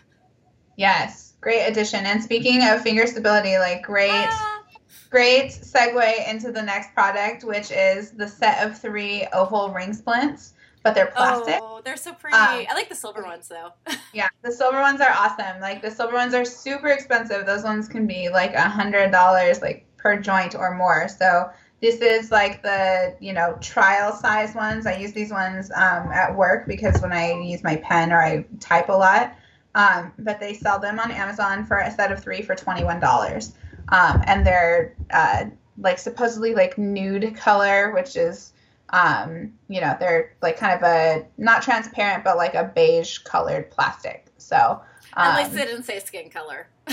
Yes. 0.76 1.34
Great 1.40 1.66
addition. 1.66 2.04
And 2.04 2.22
speaking 2.22 2.64
of 2.66 2.82
finger 2.82 3.06
stability, 3.06 3.56
like 3.58 3.82
great 3.82 4.10
Ah. 4.10 4.64
great 5.10 5.50
segue 5.52 6.28
into 6.28 6.50
the 6.52 6.62
next 6.62 6.92
product, 6.94 7.44
which 7.44 7.70
is 7.70 8.10
the 8.10 8.26
set 8.28 8.66
of 8.66 8.76
three 8.78 9.26
oval 9.32 9.70
ring 9.72 9.94
splints, 9.94 10.52
but 10.88 10.94
they're 10.94 11.06
plastic. 11.06 11.58
Oh, 11.60 11.82
they're 11.84 11.98
so 11.98 12.14
pretty. 12.14 12.36
Um, 12.36 12.66
I 12.70 12.74
like 12.74 12.88
the 12.88 12.94
silver 12.94 13.22
ones 13.22 13.48
though. 13.48 13.72
Yeah, 14.14 14.28
the 14.42 14.50
silver 14.50 14.80
ones 14.80 15.02
are 15.02 15.10
awesome. 15.10 15.60
Like 15.60 15.82
the 15.82 15.90
silver 15.90 16.14
ones 16.14 16.32
are 16.32 16.44
super 16.44 16.88
expensive. 16.88 17.44
Those 17.44 17.62
ones 17.62 17.88
can 17.88 18.06
be 18.06 18.30
like 18.30 18.54
a 18.54 18.62
hundred 18.68 19.10
dollars, 19.10 19.60
like 19.60 19.84
per 19.98 20.18
joint 20.18 20.54
or 20.54 20.74
more. 20.74 21.08
So 21.08 21.50
this 21.82 22.00
is 22.00 22.30
like 22.30 22.62
the 22.62 23.14
you 23.20 23.34
know 23.34 23.58
trial 23.60 24.12
size 24.14 24.54
ones. 24.54 24.86
I 24.86 24.96
use 24.96 25.12
these 25.12 25.30
ones 25.30 25.70
um, 25.72 26.10
at 26.10 26.34
work 26.34 26.66
because 26.66 27.02
when 27.02 27.12
I 27.12 27.32
use 27.32 27.62
my 27.62 27.76
pen 27.76 28.12
or 28.12 28.22
I 28.22 28.46
type 28.60 28.88
a 28.88 28.92
lot. 28.92 29.36
Um, 29.74 30.12
but 30.18 30.40
they 30.40 30.54
sell 30.54 30.78
them 30.78 30.98
on 30.98 31.10
Amazon 31.10 31.66
for 31.66 31.76
a 31.76 31.90
set 31.90 32.10
of 32.10 32.22
three 32.22 32.40
for 32.40 32.54
twenty 32.54 32.82
one 32.82 32.98
dollars, 32.98 33.52
um, 33.90 34.22
and 34.26 34.46
they're 34.46 34.96
uh, 35.10 35.44
like 35.76 35.98
supposedly 35.98 36.54
like 36.54 36.78
nude 36.78 37.36
color, 37.36 37.92
which 37.92 38.16
is 38.16 38.54
um, 38.90 39.52
you 39.68 39.80
know, 39.80 39.96
they're 39.98 40.36
like 40.42 40.56
kind 40.56 40.74
of 40.74 40.82
a 40.82 41.26
not 41.36 41.62
transparent, 41.62 42.24
but 42.24 42.36
like 42.36 42.54
a 42.54 42.70
beige 42.74 43.18
colored 43.18 43.70
plastic. 43.70 44.26
So, 44.38 44.80
At 45.16 45.30
um, 45.30 45.36
least 45.36 45.54
they 45.54 45.64
didn't 45.64 45.84
say 45.84 45.98
skin 46.00 46.30
color. 46.30 46.68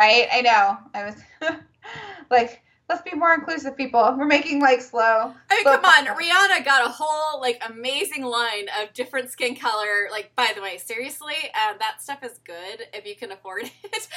right? 0.00 0.26
I 0.32 0.40
know. 0.42 0.78
I 0.94 1.04
was 1.04 1.16
like, 2.30 2.62
let's 2.88 3.02
be 3.02 3.16
more 3.16 3.32
inclusive, 3.32 3.76
people. 3.76 4.14
We're 4.18 4.26
making 4.26 4.60
like 4.60 4.82
slow. 4.82 5.32
I 5.50 5.54
mean, 5.54 5.62
slow 5.62 5.76
come 5.76 5.84
on, 5.84 6.06
progress. 6.06 6.28
Rihanna 6.28 6.64
got 6.64 6.86
a 6.86 6.90
whole 6.90 7.40
like 7.40 7.62
amazing 7.68 8.24
line 8.24 8.66
of 8.82 8.92
different 8.92 9.30
skin 9.30 9.56
color. 9.56 10.08
Like, 10.10 10.34
by 10.36 10.52
the 10.54 10.60
way, 10.60 10.76
seriously, 10.76 11.36
um, 11.54 11.76
that 11.78 12.02
stuff 12.02 12.22
is 12.22 12.38
good 12.44 12.86
if 12.92 13.06
you 13.06 13.16
can 13.16 13.32
afford 13.32 13.62
it. 13.84 14.08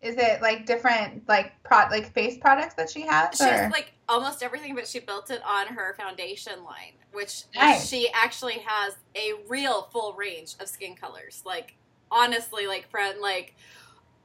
Is 0.00 0.16
it 0.16 0.40
like 0.40 0.66
different 0.66 1.28
like 1.28 1.52
pro 1.64 1.78
like 1.90 2.12
face 2.12 2.38
products 2.38 2.74
that 2.74 2.88
she 2.90 3.02
has? 3.02 3.36
she 3.36 3.44
has 3.44 3.66
or- 3.66 3.70
like 3.70 3.92
almost 4.08 4.42
everything, 4.42 4.74
but 4.74 4.86
she 4.88 5.00
built 5.00 5.30
it 5.30 5.42
on 5.46 5.68
her 5.68 5.94
foundation 5.94 6.64
line, 6.64 6.94
which 7.12 7.44
Nice. 7.54 7.88
she 7.88 8.10
actually 8.12 8.60
has 8.64 8.94
a 9.14 9.32
real 9.48 9.88
full 9.92 10.14
range 10.14 10.54
of 10.60 10.68
skin 10.68 10.94
colors. 10.94 11.42
Like, 11.44 11.74
honestly, 12.10 12.66
like 12.66 12.90
friend, 12.90 13.20
like, 13.20 13.54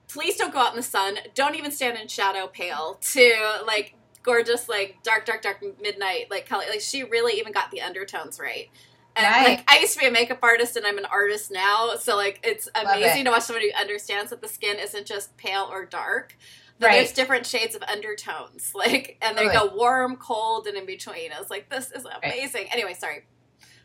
please 0.08 0.38
don't 0.38 0.54
go 0.54 0.60
out 0.60 0.72
in 0.72 0.78
the 0.78 0.84
sun. 0.84 1.18
Don't 1.36 1.56
even 1.56 1.72
stand 1.72 1.98
in 1.98 2.08
shadow 2.08 2.48
pale. 2.48 3.00
To 3.14 3.62
like 3.66 3.96
gorgeous, 4.22 4.70
like 4.70 4.98
dark, 5.04 5.26
dark, 5.26 5.42
dark 5.42 5.64
midnight, 5.82 6.30
like 6.32 6.48
color. 6.48 6.64
Like 6.70 6.82
she 6.82 7.04
really 7.04 7.40
even 7.40 7.52
got 7.52 7.72
the 7.72 7.82
undertones 7.82 8.40
right. 8.40 8.70
And 9.16 9.24
Nice. 9.26 9.48
like 9.48 9.64
I 9.68 9.80
used 9.80 9.94
to 9.94 10.00
be 10.00 10.08
a 10.08 10.12
makeup 10.12 10.40
artist 10.42 10.76
and 10.76 10.88
I'm 10.88 10.98
an 10.98 11.06
artist 11.06 11.52
now, 11.52 11.96
so 12.00 12.16
like 12.16 12.40
it's 12.44 12.68
amazing 12.74 13.22
it. 13.22 13.24
to 13.26 13.32
watch 13.32 13.44
somebody 13.44 13.72
who 13.72 13.80
understands 13.80 14.32
that 14.32 14.42
the 14.42 14.48
skin 14.48 14.78
isn't 14.80 15.06
just 15.06 15.36
pale 15.38 15.68
or 15.72 15.86
dark. 15.86 16.36
That 16.80 16.88
Right. 16.88 16.96
there's 16.98 17.14
different 17.14 17.46
shades 17.46 17.76
of 17.76 17.84
undertones, 17.84 18.72
like, 18.76 19.18
and 19.22 19.38
they 19.38 19.48
Totally. 19.48 19.70
go 19.70 19.76
warm, 19.76 20.16
cold, 20.18 20.68
and 20.68 20.76
in 20.76 20.86
between. 20.86 21.32
I 21.32 21.40
was 21.40 21.50
like, 21.50 21.70
this 21.70 21.92
is 21.92 22.06
amazing. 22.24 22.68
Anyway, 22.72 22.94
sorry. 22.94 23.26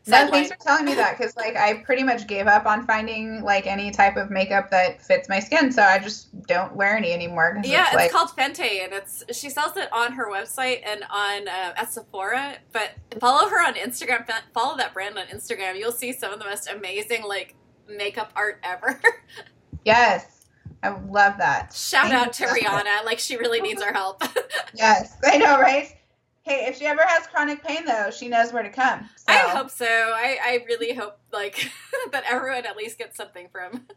No, 0.07 0.27
thanks 0.31 0.49
for 0.49 0.55
telling 0.57 0.85
me 0.85 0.95
that 0.95 1.17
because 1.17 1.35
like 1.35 1.55
I 1.55 1.83
pretty 1.83 2.03
much 2.03 2.25
gave 2.25 2.47
up 2.47 2.65
on 2.65 2.87
finding 2.87 3.43
like 3.43 3.67
any 3.67 3.91
type 3.91 4.15
of 4.17 4.31
makeup 4.31 4.71
that 4.71 5.01
fits 5.03 5.29
my 5.29 5.39
skin, 5.39 5.71
so 5.71 5.83
I 5.83 5.99
just 5.99 6.29
don't 6.47 6.75
wear 6.75 6.97
any 6.97 7.11
anymore. 7.11 7.59
Yeah, 7.63 7.81
it's, 7.81 7.87
it's 7.89 7.95
like, 7.95 8.11
called 8.11 8.29
Fenty, 8.29 8.83
and 8.83 8.93
it's 8.93 9.23
she 9.37 9.49
sells 9.49 9.77
it 9.77 9.91
on 9.91 10.13
her 10.13 10.31
website 10.31 10.81
and 10.85 11.03
on 11.11 11.47
uh, 11.47 11.73
at 11.77 11.93
Sephora. 11.93 12.57
But 12.71 12.91
follow 13.19 13.49
her 13.49 13.63
on 13.63 13.75
Instagram. 13.75 14.25
Follow 14.53 14.77
that 14.77 14.93
brand 14.93 15.17
on 15.19 15.27
Instagram. 15.27 15.77
You'll 15.77 15.91
see 15.91 16.11
some 16.13 16.33
of 16.33 16.39
the 16.39 16.45
most 16.45 16.69
amazing 16.69 17.23
like 17.23 17.55
makeup 17.87 18.31
art 18.35 18.59
ever. 18.63 18.99
yes, 19.85 20.38
I 20.81 20.89
love 20.89 21.37
that. 21.37 21.73
Shout 21.73 22.09
Thank 22.09 22.27
out 22.27 22.33
to. 22.33 22.45
Rihanna. 22.45 23.05
Like 23.05 23.19
she 23.19 23.37
really 23.37 23.61
needs 23.61 23.81
our 23.81 23.93
help. 23.93 24.23
Yes, 24.75 25.17
I 25.23 25.37
know, 25.37 25.59
right? 25.59 25.91
Hey, 26.43 26.65
if 26.67 26.77
she 26.77 26.85
ever 26.85 27.01
has 27.03 27.27
chronic 27.27 27.63
pain, 27.63 27.85
though, 27.85 28.11
she 28.11 28.27
knows 28.27 28.53
where 28.53 28.63
to 28.63 28.69
come. 28.69 29.09
So. 29.15 29.25
I 29.27 29.37
hope 29.37 29.69
so. 29.69 29.85
I, 29.85 30.37
I 30.43 30.65
really 30.67 30.93
hope 30.93 31.17
like 31.33 31.69
that 32.11 32.23
everyone 32.29 32.65
at 32.65 32.77
least 32.77 32.97
gets 32.97 33.17
something 33.17 33.49
from. 33.51 33.87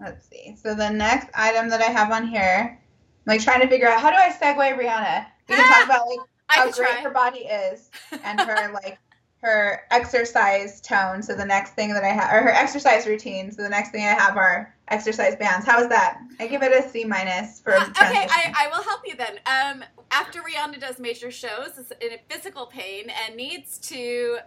Let's 0.00 0.28
see. 0.28 0.56
So 0.56 0.74
the 0.74 0.90
next 0.90 1.28
item 1.34 1.68
that 1.68 1.80
I 1.80 1.90
have 1.90 2.10
on 2.10 2.26
here, 2.26 2.78
I'm 2.78 3.32
like 3.32 3.42
trying 3.42 3.60
to 3.60 3.68
figure 3.68 3.88
out 3.88 4.00
how 4.00 4.10
do 4.10 4.16
I 4.16 4.30
segue 4.30 4.78
Rihanna? 4.78 5.26
We 5.48 5.54
can 5.56 5.68
talk 5.72 5.84
about 5.84 6.08
like 6.08 6.20
how 6.48 6.64
great 6.70 6.90
try. 6.90 7.00
her 7.00 7.10
body 7.10 7.40
is 7.40 7.90
and 8.24 8.40
her 8.40 8.72
like 8.72 8.98
her 9.44 9.82
exercise 9.90 10.80
tone. 10.80 11.22
So 11.22 11.34
the 11.34 11.44
next 11.44 11.74
thing 11.74 11.92
that 11.92 12.02
I 12.02 12.08
have, 12.08 12.32
or 12.32 12.40
her 12.40 12.50
exercise 12.50 13.06
routine. 13.06 13.52
So 13.52 13.62
the 13.62 13.68
next 13.68 13.90
thing 13.90 14.02
I 14.02 14.14
have 14.14 14.38
are 14.38 14.74
exercise 14.88 15.36
bands. 15.36 15.66
How 15.66 15.82
is 15.82 15.88
that? 15.90 16.18
I 16.40 16.46
give 16.46 16.62
it 16.62 16.72
a 16.72 16.88
C 16.88 17.04
minus 17.04 17.60
for 17.60 17.74
Uh, 17.74 17.84
okay, 17.84 18.26
I, 18.30 18.54
I 18.58 18.68
will 18.68 18.82
help 18.82 19.02
you 19.04 19.14
then. 19.16 19.38
Um, 19.46 19.84
after 20.10 20.40
Rihanna 20.40 20.80
does 20.80 20.98
major 20.98 21.30
shows, 21.30 21.76
is 21.76 21.92
in 22.00 22.16
physical 22.28 22.66
pain 22.66 23.10
and 23.10 23.36
needs 23.36 23.76
to 23.80 24.38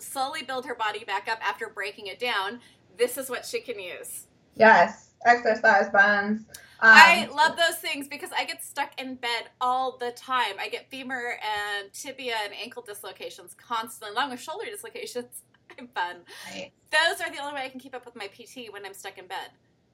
slowly 0.00 0.42
build 0.42 0.66
her 0.66 0.74
body 0.74 1.04
back 1.04 1.28
up 1.28 1.38
after 1.46 1.68
breaking 1.68 2.08
it 2.08 2.18
down, 2.18 2.60
this 2.98 3.16
is 3.16 3.30
what 3.30 3.46
she 3.46 3.60
can 3.60 3.78
use. 3.78 4.26
yes, 4.56 5.10
exercise 5.26 5.90
bands. 5.90 6.42
Um, 6.82 6.90
I 6.94 7.28
love 7.34 7.56
those 7.56 7.76
things 7.76 8.08
because 8.08 8.30
I 8.36 8.44
get 8.44 8.64
stuck 8.64 8.98
in 8.98 9.16
bed 9.16 9.50
all 9.60 9.98
the 9.98 10.12
time. 10.12 10.54
I 10.58 10.68
get 10.70 10.90
femur 10.90 11.38
and 11.42 11.92
tibia 11.92 12.36
and 12.42 12.54
ankle 12.54 12.82
dislocations 12.82 13.54
constantly, 13.54 14.16
along 14.16 14.30
with 14.30 14.40
shoulder 14.40 14.64
dislocations. 14.64 15.42
I'm 15.78 15.88
fun. 15.88 16.16
Right. 16.50 16.72
Those 16.90 17.20
are 17.20 17.30
the 17.30 17.38
only 17.38 17.54
way 17.54 17.64
I 17.64 17.68
can 17.68 17.80
keep 17.80 17.94
up 17.94 18.06
with 18.06 18.16
my 18.16 18.28
PT 18.28 18.72
when 18.72 18.86
I'm 18.86 18.94
stuck 18.94 19.18
in 19.18 19.26
bed. 19.26 19.50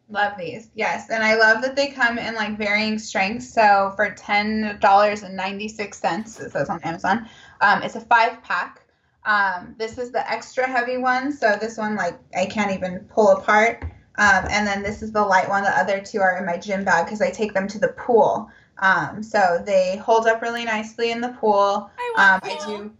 Love 0.08 0.34
these, 0.38 0.70
yes, 0.76 1.10
and 1.10 1.24
I 1.24 1.34
love 1.34 1.62
that 1.62 1.74
they 1.74 1.88
come 1.88 2.16
in 2.16 2.36
like 2.36 2.56
varying 2.56 2.96
strengths. 2.96 3.52
So 3.52 3.92
for 3.96 4.10
ten 4.10 4.78
dollars 4.80 5.24
and 5.24 5.34
ninety 5.34 5.66
six 5.66 5.98
cents, 5.98 6.38
it 6.38 6.52
says 6.52 6.68
on 6.68 6.80
Amazon, 6.84 7.28
um, 7.60 7.82
it's 7.82 7.96
a 7.96 8.00
five 8.00 8.40
pack. 8.44 8.86
Um, 9.24 9.74
this 9.76 9.98
is 9.98 10.12
the 10.12 10.30
extra 10.30 10.68
heavy 10.68 10.98
one, 10.98 11.32
so 11.32 11.58
this 11.60 11.76
one 11.76 11.96
like 11.96 12.20
I 12.36 12.46
can't 12.46 12.70
even 12.70 13.00
pull 13.12 13.30
apart. 13.30 13.84
Um, 14.18 14.46
and 14.50 14.66
then 14.66 14.82
this 14.82 15.02
is 15.02 15.12
the 15.12 15.22
light 15.22 15.48
one. 15.48 15.62
The 15.62 15.78
other 15.78 16.00
two 16.00 16.20
are 16.20 16.38
in 16.38 16.46
my 16.46 16.56
gym 16.56 16.84
bag 16.84 17.06
because 17.06 17.20
I 17.20 17.30
take 17.30 17.52
them 17.52 17.68
to 17.68 17.78
the 17.78 17.88
pool. 17.88 18.50
Um, 18.78 19.22
so 19.22 19.62
they 19.64 19.96
hold 19.96 20.26
up 20.26 20.42
really 20.42 20.64
nicely 20.64 21.10
in 21.10 21.20
the 21.20 21.30
pool. 21.40 21.90
I 21.98 22.14
Um, 22.16 22.40
I 22.42 22.66
do 22.66 22.92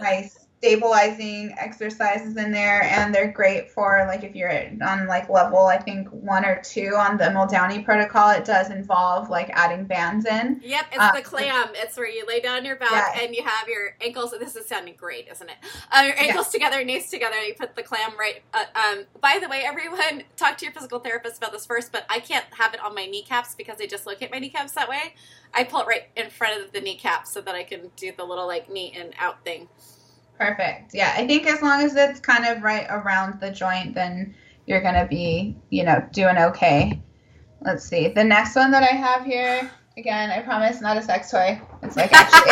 my 0.00 0.30
stabilizing 0.62 1.52
exercises 1.58 2.36
in 2.36 2.52
there, 2.52 2.84
and 2.84 3.12
they're 3.12 3.32
great 3.32 3.68
for 3.68 4.04
like 4.06 4.22
if 4.22 4.36
you're 4.36 4.48
on 4.80 5.08
like 5.08 5.28
level 5.28 5.66
I 5.66 5.76
think 5.78 6.08
one 6.10 6.44
or 6.44 6.62
two 6.62 6.94
on 6.96 7.16
the 7.16 7.24
Muldowney 7.24 7.84
protocol. 7.84 8.30
It 8.30 8.44
does 8.44 8.70
involve 8.70 9.28
like 9.28 9.50
adding 9.52 9.84
bands 9.86 10.24
in. 10.24 10.60
Yep, 10.62 10.86
it's 10.92 11.00
Uh, 11.00 11.12
the 11.12 11.22
clam. 11.22 11.70
It's 11.74 11.96
where 11.96 12.08
you 12.08 12.24
lay 12.26 12.38
down 12.40 12.64
your 12.64 12.76
back 12.76 12.90
Yes. 12.92 13.18
and 13.22 13.34
you 13.34 13.42
have 13.42 13.66
your 13.68 13.96
ankles. 14.00 14.30
This 14.38 14.54
is 14.54 14.66
sounding 14.66 14.94
great, 14.96 15.26
isn't 15.32 15.50
it? 15.50 15.56
Uh, 15.90 16.02
your 16.06 16.18
ankles 16.18 16.50
together, 16.50 16.84
knees 16.84 17.10
together, 17.10 17.34
and 17.36 17.48
you 17.48 17.54
put 17.54 17.74
the 17.74 17.82
clam 17.82 18.12
right. 18.16 18.42
Uh, 18.54 18.64
um, 18.76 19.04
by 19.20 19.38
the 19.42 19.48
way, 19.48 19.64
everyone, 19.64 20.22
talk 20.36 20.56
to 20.58 20.64
your 20.64 20.72
physical 20.72 21.00
therapist 21.00 21.38
about 21.38 21.50
this 21.50 21.66
first. 21.66 21.90
But 21.90 22.06
I 22.08 22.20
can't 22.20 22.46
have 22.56 22.72
it 22.72 22.80
on 22.80 22.94
my 22.94 23.06
kneecaps 23.06 23.56
because 23.56 23.78
they 23.78 23.88
dislocate 23.88 24.30
my 24.30 24.38
kneecaps 24.38 24.72
that 24.72 24.88
way. 24.88 25.14
I 25.52 25.64
pull 25.64 25.80
it 25.80 25.86
right 25.88 26.04
in 26.16 26.30
front 26.30 26.62
of 26.62 26.72
the 26.72 26.80
kneecap 26.80 27.26
so 27.26 27.40
that 27.40 27.54
I 27.56 27.64
can 27.64 27.90
do 27.96 28.12
the 28.16 28.24
little 28.24 28.46
like 28.46 28.70
knee 28.70 28.94
and 28.96 29.12
out 29.18 29.44
thing. 29.44 29.68
Perfect. 30.46 30.94
Yeah, 30.94 31.14
I 31.16 31.26
think 31.26 31.46
as 31.46 31.62
long 31.62 31.82
as 31.82 31.94
it's 31.96 32.20
kind 32.20 32.46
of 32.46 32.62
right 32.62 32.86
around 32.90 33.40
the 33.40 33.50
joint, 33.50 33.94
then 33.94 34.34
you're 34.66 34.82
gonna 34.82 35.06
be 35.06 35.56
you 35.70 35.84
know 35.84 36.06
doing 36.12 36.36
okay. 36.36 37.02
Let's 37.60 37.84
see. 37.84 38.08
The 38.08 38.24
next 38.24 38.56
one 38.56 38.70
that 38.72 38.82
I 38.82 38.94
have 38.94 39.24
here. 39.24 39.70
Again, 39.96 40.30
I 40.30 40.40
promise 40.40 40.80
not 40.80 40.96
a 40.96 41.02
sex 41.02 41.30
toy. 41.30 41.60
It's 41.82 41.96
like 41.96 42.12
actually 42.14 42.50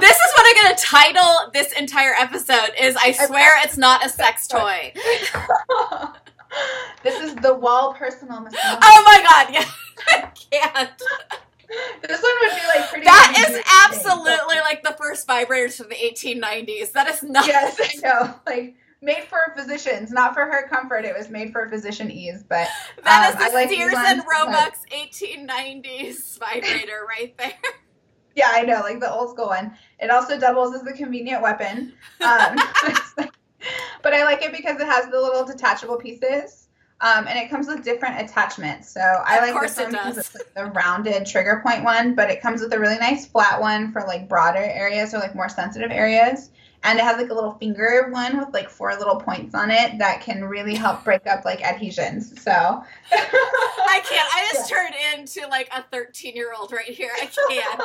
this 0.00 0.16
is 0.16 0.32
what 0.34 0.46
I'm 0.46 0.64
going 0.64 0.76
to 0.76 0.82
title 0.82 1.50
this 1.52 1.72
entire 1.72 2.14
episode. 2.18 2.70
Is 2.80 2.96
I 2.96 3.12
swear 3.12 3.50
it's 3.64 3.76
not 3.76 4.04
a 4.04 4.08
sex 4.08 4.46
toy. 4.46 4.92
this 7.02 7.20
is 7.20 7.34
the 7.36 7.54
wall 7.54 7.94
personal 7.94 8.40
massage. 8.40 8.78
Oh 8.82 9.02
my 9.04 9.24
god! 9.28 9.54
Yeah, 9.54 9.64
I 10.08 10.30
can't. 10.50 11.02
This 12.02 12.22
one 12.22 12.32
would 12.42 12.50
be 12.54 12.78
like 12.78 12.88
pretty. 12.90 13.04
That 13.04 13.48
is 13.48 13.62
absolutely 13.84 14.56
like 14.60 14.82
the 14.82 14.94
first 14.98 15.26
vibrators 15.26 15.76
from 15.76 15.88
the 15.88 15.96
1890s. 15.96 16.92
That 16.92 17.08
is 17.08 17.22
not. 17.22 17.46
Yes, 17.46 17.80
I 17.80 18.00
know. 18.02 18.34
Like 18.46 18.76
made 19.02 19.24
for 19.24 19.38
physicians, 19.56 20.10
not 20.10 20.34
for 20.34 20.44
her 20.44 20.68
comfort. 20.68 21.04
It 21.04 21.16
was 21.16 21.28
made 21.28 21.52
for 21.52 21.68
physician 21.68 22.10
ease. 22.10 22.42
But 22.48 22.68
That 23.04 23.34
Um, 23.34 23.36
is 23.36 23.42
I 23.44 23.48
the 23.48 23.54
like 23.54 23.68
these 23.68 23.78
Sears 23.78 23.94
and 23.96 24.22
Roebuck's 24.30 24.80
1890s 24.92 26.38
vibrator 26.38 27.06
right 27.08 27.36
there. 27.38 27.52
yeah, 28.34 28.48
I 28.50 28.62
know, 28.62 28.80
like 28.80 29.00
the 29.00 29.10
old 29.12 29.30
school 29.30 29.48
one. 29.48 29.76
It 29.98 30.10
also 30.10 30.38
doubles 30.38 30.74
as 30.74 30.86
a 30.86 30.92
convenient 30.92 31.42
weapon. 31.42 31.92
Um, 32.20 32.56
but 34.02 34.14
I 34.14 34.24
like 34.24 34.42
it 34.42 34.52
because 34.52 34.80
it 34.80 34.86
has 34.86 35.06
the 35.10 35.20
little 35.20 35.44
detachable 35.44 35.96
pieces. 35.96 36.65
Um, 37.02 37.26
and 37.28 37.38
it 37.38 37.50
comes 37.50 37.66
with 37.66 37.84
different 37.84 38.20
attachments. 38.20 38.88
So 38.88 39.00
I 39.00 39.36
Of 39.36 39.54
like 39.54 39.62
this 39.62 39.76
one 39.76 39.90
because 39.90 40.16
it's 40.16 40.34
like 40.34 40.54
the 40.54 40.66
rounded 40.66 41.26
trigger 41.26 41.60
point 41.62 41.84
one, 41.84 42.14
but 42.14 42.30
it 42.30 42.40
comes 42.40 42.62
with 42.62 42.72
a 42.72 42.78
really 42.78 42.98
nice 42.98 43.26
flat 43.26 43.60
one 43.60 43.92
for 43.92 44.00
like 44.02 44.28
broader 44.28 44.62
areas 44.62 45.12
or 45.12 45.18
like 45.18 45.34
more 45.34 45.50
sensitive 45.50 45.90
areas. 45.90 46.50
And 46.84 46.98
it 46.98 47.02
has 47.02 47.18
like 47.18 47.30
a 47.30 47.34
little 47.34 47.54
finger 47.54 48.08
one 48.10 48.38
with 48.38 48.54
like 48.54 48.70
four 48.70 48.94
little 48.96 49.16
points 49.16 49.54
on 49.54 49.70
it 49.70 49.98
that 49.98 50.22
can 50.22 50.44
really 50.44 50.74
help 50.74 51.04
break 51.04 51.26
up 51.26 51.44
like 51.44 51.62
adhesions. 51.62 52.40
So 52.42 52.50
I 53.12 54.00
can't. 54.02 54.28
I 54.32 54.48
just 54.52 54.70
turned 54.70 54.94
into 55.14 55.46
like 55.48 55.68
a 55.76 55.84
13 55.92 56.34
year 56.34 56.54
old 56.58 56.72
right 56.72 56.86
here. 56.86 57.10
I 57.20 57.26
can't. 57.48 57.82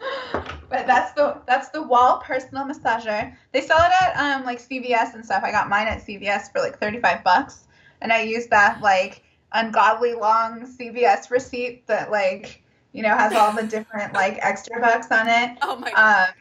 but 0.70 0.86
that's 0.86 1.12
the 1.12 1.42
that's 1.46 1.68
the 1.70 1.82
wall 1.82 2.22
personal 2.24 2.64
massager. 2.64 3.34
They 3.52 3.60
sell 3.60 3.78
it 3.80 3.92
at 4.00 4.16
um 4.16 4.46
like 4.46 4.66
CVS 4.66 5.14
and 5.14 5.22
stuff. 5.24 5.42
I 5.44 5.50
got 5.50 5.68
mine 5.68 5.88
at 5.88 6.06
CVS 6.06 6.52
for 6.52 6.60
like 6.60 6.78
35 6.78 7.22
bucks 7.22 7.63
and 8.04 8.12
I 8.12 8.22
used 8.22 8.50
that 8.50 8.80
like 8.80 9.24
ungodly 9.52 10.14
long 10.14 10.60
CVS 10.78 11.30
receipt 11.30 11.86
that 11.88 12.12
like 12.12 12.62
you 12.92 13.02
know 13.02 13.16
has 13.16 13.32
all 13.32 13.52
the 13.52 13.62
different 13.66 14.12
like 14.12 14.38
extra 14.40 14.80
bucks 14.80 15.10
on 15.10 15.26
it. 15.26 15.58
Oh 15.62 15.74
my 15.74 15.90
god. 15.90 16.28
Um 16.28 16.34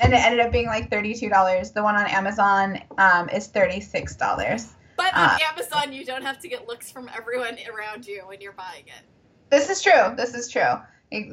and 0.00 0.12
it 0.12 0.24
ended 0.24 0.40
up 0.40 0.52
being 0.52 0.66
like 0.66 0.90
$32. 0.90 1.72
The 1.72 1.82
one 1.82 1.96
on 1.96 2.06
Amazon 2.06 2.80
um, 2.98 3.28
is 3.30 3.48
$36. 3.48 4.68
But 4.96 5.14
on 5.14 5.30
uh, 5.30 5.38
Amazon, 5.50 5.92
you 5.92 6.04
don't 6.04 6.22
have 6.22 6.40
to 6.40 6.48
get 6.48 6.68
looks 6.68 6.90
from 6.90 7.10
everyone 7.16 7.56
around 7.72 8.06
you 8.06 8.22
when 8.26 8.40
you're 8.40 8.52
buying 8.52 8.84
it. 8.86 9.04
This 9.50 9.68
is 9.70 9.82
true. 9.82 10.14
This 10.16 10.34
is 10.34 10.48
true. 10.48 10.74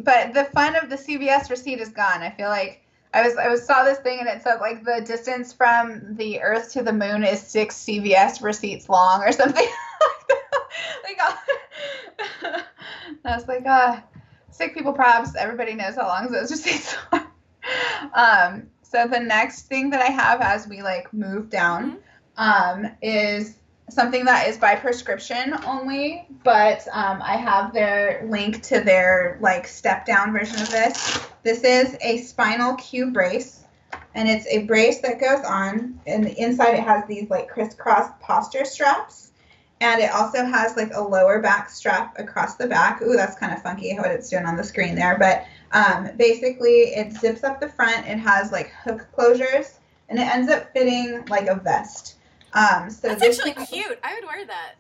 But 0.04 0.34
the 0.34 0.46
fun 0.46 0.76
of 0.76 0.90
the 0.90 0.96
CVS 0.96 1.50
receipt 1.50 1.80
is 1.80 1.90
gone. 1.90 2.22
I 2.22 2.32
feel 2.32 2.50
like 2.50 2.85
I 3.16 3.22
was 3.22 3.38
I 3.38 3.48
was 3.48 3.66
saw 3.66 3.86
this 3.86 4.00
thing 4.00 4.20
and 4.20 4.28
it 4.28 4.44
said 4.44 4.60
like 4.60 4.84
the 4.84 5.02
distance 5.06 5.54
from 5.54 6.18
the 6.18 6.42
Earth 6.42 6.74
to 6.74 6.84
the 6.84 6.92
Moon 6.92 7.24
is 7.24 7.40
six 7.40 7.78
CVS 7.86 8.44
receipts 8.44 8.90
long 8.90 9.24
or 9.24 9.32
something. 9.32 9.66
like, 11.04 11.18
uh, 11.24 11.36
I 13.26 13.36
was 13.36 13.48
like, 13.48 13.66
uh, 13.66 14.02
sick 14.52 14.74
people 14.74 14.92
props. 14.92 15.34
Everybody 15.38 15.76
knows 15.76 15.96
how 15.96 16.08
long 16.08 16.30
those 16.30 16.52
receipts 16.52 16.94
are. 17.14 17.32
Um, 18.14 18.68
so 18.82 19.08
the 19.08 19.22
next 19.22 19.68
thing 19.68 19.92
that 19.92 20.02
I 20.02 20.12
have 20.12 20.42
as 20.42 20.68
we 20.68 20.82
like 20.82 21.14
move 21.14 21.50
down 21.50 22.00
um, 22.36 22.86
is 23.02 23.56
something 23.90 24.26
that 24.26 24.48
is 24.48 24.58
by 24.58 24.76
prescription 24.76 25.56
only, 25.66 26.28
but 26.44 26.88
um, 26.92 27.22
I 27.22 27.36
have 27.36 27.74
their 27.74 28.26
link 28.30 28.62
to 28.64 28.82
their 28.82 29.38
like 29.42 29.68
step 29.68 30.06
down 30.06 30.34
version 30.34 30.60
of 30.62 30.70
this. 30.70 31.28
This 31.44 31.64
is 31.64 31.96
a 32.02 32.18
spinal 32.18 32.76
Q 32.76 33.12
brace, 33.12 33.64
and 34.16 34.28
it's 34.28 34.48
a 34.48 34.64
brace 34.66 35.00
that 35.02 35.20
goes 35.20 35.46
on, 35.46 36.00
and 36.08 36.28
inside 36.28 36.76
it 36.76 36.84
has 36.84 37.06
these 37.08 37.30
like 37.30 37.48
crisscross 37.48 38.10
posture 38.20 38.66
straps, 38.66 39.32
and 39.82 40.02
it 40.02 40.12
also 40.12 40.44
has 40.44 40.76
like 40.76 40.92
a 40.94 41.02
lower 41.02 41.40
back 41.40 41.70
strap 41.70 42.18
across 42.18 42.56
the 42.56 42.68
back. 42.68 43.02
Ooh, 43.02 43.16
that's 43.16 43.38
kind 43.38 43.54
of 43.54 43.62
funky 43.62 43.96
what 43.98 44.12
it's 44.12 44.30
doing 44.30 44.46
on 44.46 44.58
the 44.58 44.64
screen 44.64 44.96
there, 44.96 45.18
but 45.20 45.46
um, 45.74 46.10
basically 46.18 46.96
it 46.96 47.14
zips 47.14 47.44
up 47.44 47.60
the 47.60 47.70
front. 47.70 48.08
It 48.08 48.18
has 48.18 48.52
like 48.52 48.72
hook 48.84 49.08
closures, 49.16 49.76
and 50.10 50.18
it 50.18 50.24
ends 50.24 50.52
up 50.52 50.74
fitting 50.74 51.24
like 51.28 51.48
a 51.48 51.56
vest. 51.56 52.15
Um, 52.56 52.90
so 52.90 53.10
That's 53.10 53.22
actually 53.22 53.54
thing- 53.54 53.66
cute. 53.68 54.00
I 54.04 54.16
would 54.16 54.26
wear 54.26 54.46
that. 54.46 54.76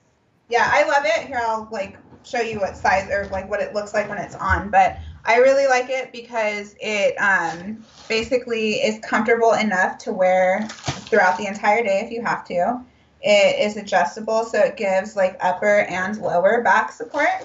yeah, 0.49 0.69
I 0.71 0.83
love 0.87 1.05
it. 1.05 1.27
Here, 1.27 1.39
I'll 1.41 1.67
like 1.71 1.97
show 2.23 2.39
you 2.41 2.59
what 2.59 2.75
size 2.75 3.09
or 3.11 3.27
like 3.31 3.49
what 3.49 3.61
it 3.61 3.73
looks 3.73 3.93
like 3.93 4.09
when 4.09 4.17
it's 4.17 4.35
on. 4.35 4.71
But 4.71 4.97
I 5.25 5.37
really 5.37 5.67
like 5.67 5.89
it 5.89 6.11
because 6.11 6.75
it 6.79 7.15
um, 7.17 7.83
basically 8.07 8.75
is 8.75 8.99
comfortable 9.03 9.53
enough 9.53 9.97
to 9.99 10.13
wear 10.13 10.67
throughout 10.69 11.37
the 11.37 11.45
entire 11.47 11.83
day 11.83 12.01
if 12.03 12.11
you 12.11 12.21
have 12.23 12.45
to. 12.47 12.81
It 13.21 13.59
is 13.59 13.75
adjustable, 13.77 14.45
so 14.45 14.59
it 14.59 14.77
gives 14.77 15.15
like 15.15 15.37
upper 15.41 15.79
and 15.81 16.17
lower 16.17 16.61
back 16.63 16.91
support. 16.91 17.43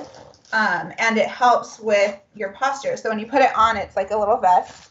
Um, 0.52 0.92
and 0.98 1.16
it 1.16 1.28
helps 1.28 1.78
with 1.80 2.18
your 2.34 2.50
posture. 2.52 2.96
So 2.96 3.08
when 3.08 3.18
you 3.18 3.26
put 3.26 3.40
it 3.40 3.54
on, 3.56 3.76
it's 3.76 3.96
like 3.96 4.10
a 4.10 4.16
little 4.16 4.36
vest. 4.36 4.89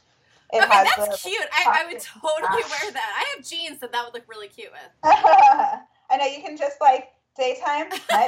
It 0.51 0.63
okay, 0.63 0.73
has 0.73 0.87
that's 0.97 1.21
cute. 1.21 1.45
I, 1.51 1.83
I 1.83 1.91
would 1.91 2.01
totally 2.01 2.63
wear 2.63 2.91
that. 2.93 3.25
I 3.25 3.35
have 3.35 3.45
jeans 3.45 3.79
that 3.79 3.91
that 3.91 4.03
would 4.05 4.13
look 4.13 4.27
really 4.27 4.47
cute 4.47 4.71
with. 4.71 4.91
I 5.03 6.17
know 6.17 6.25
you 6.25 6.41
can 6.41 6.57
just 6.57 6.77
like 6.81 7.09
daytime. 7.37 7.89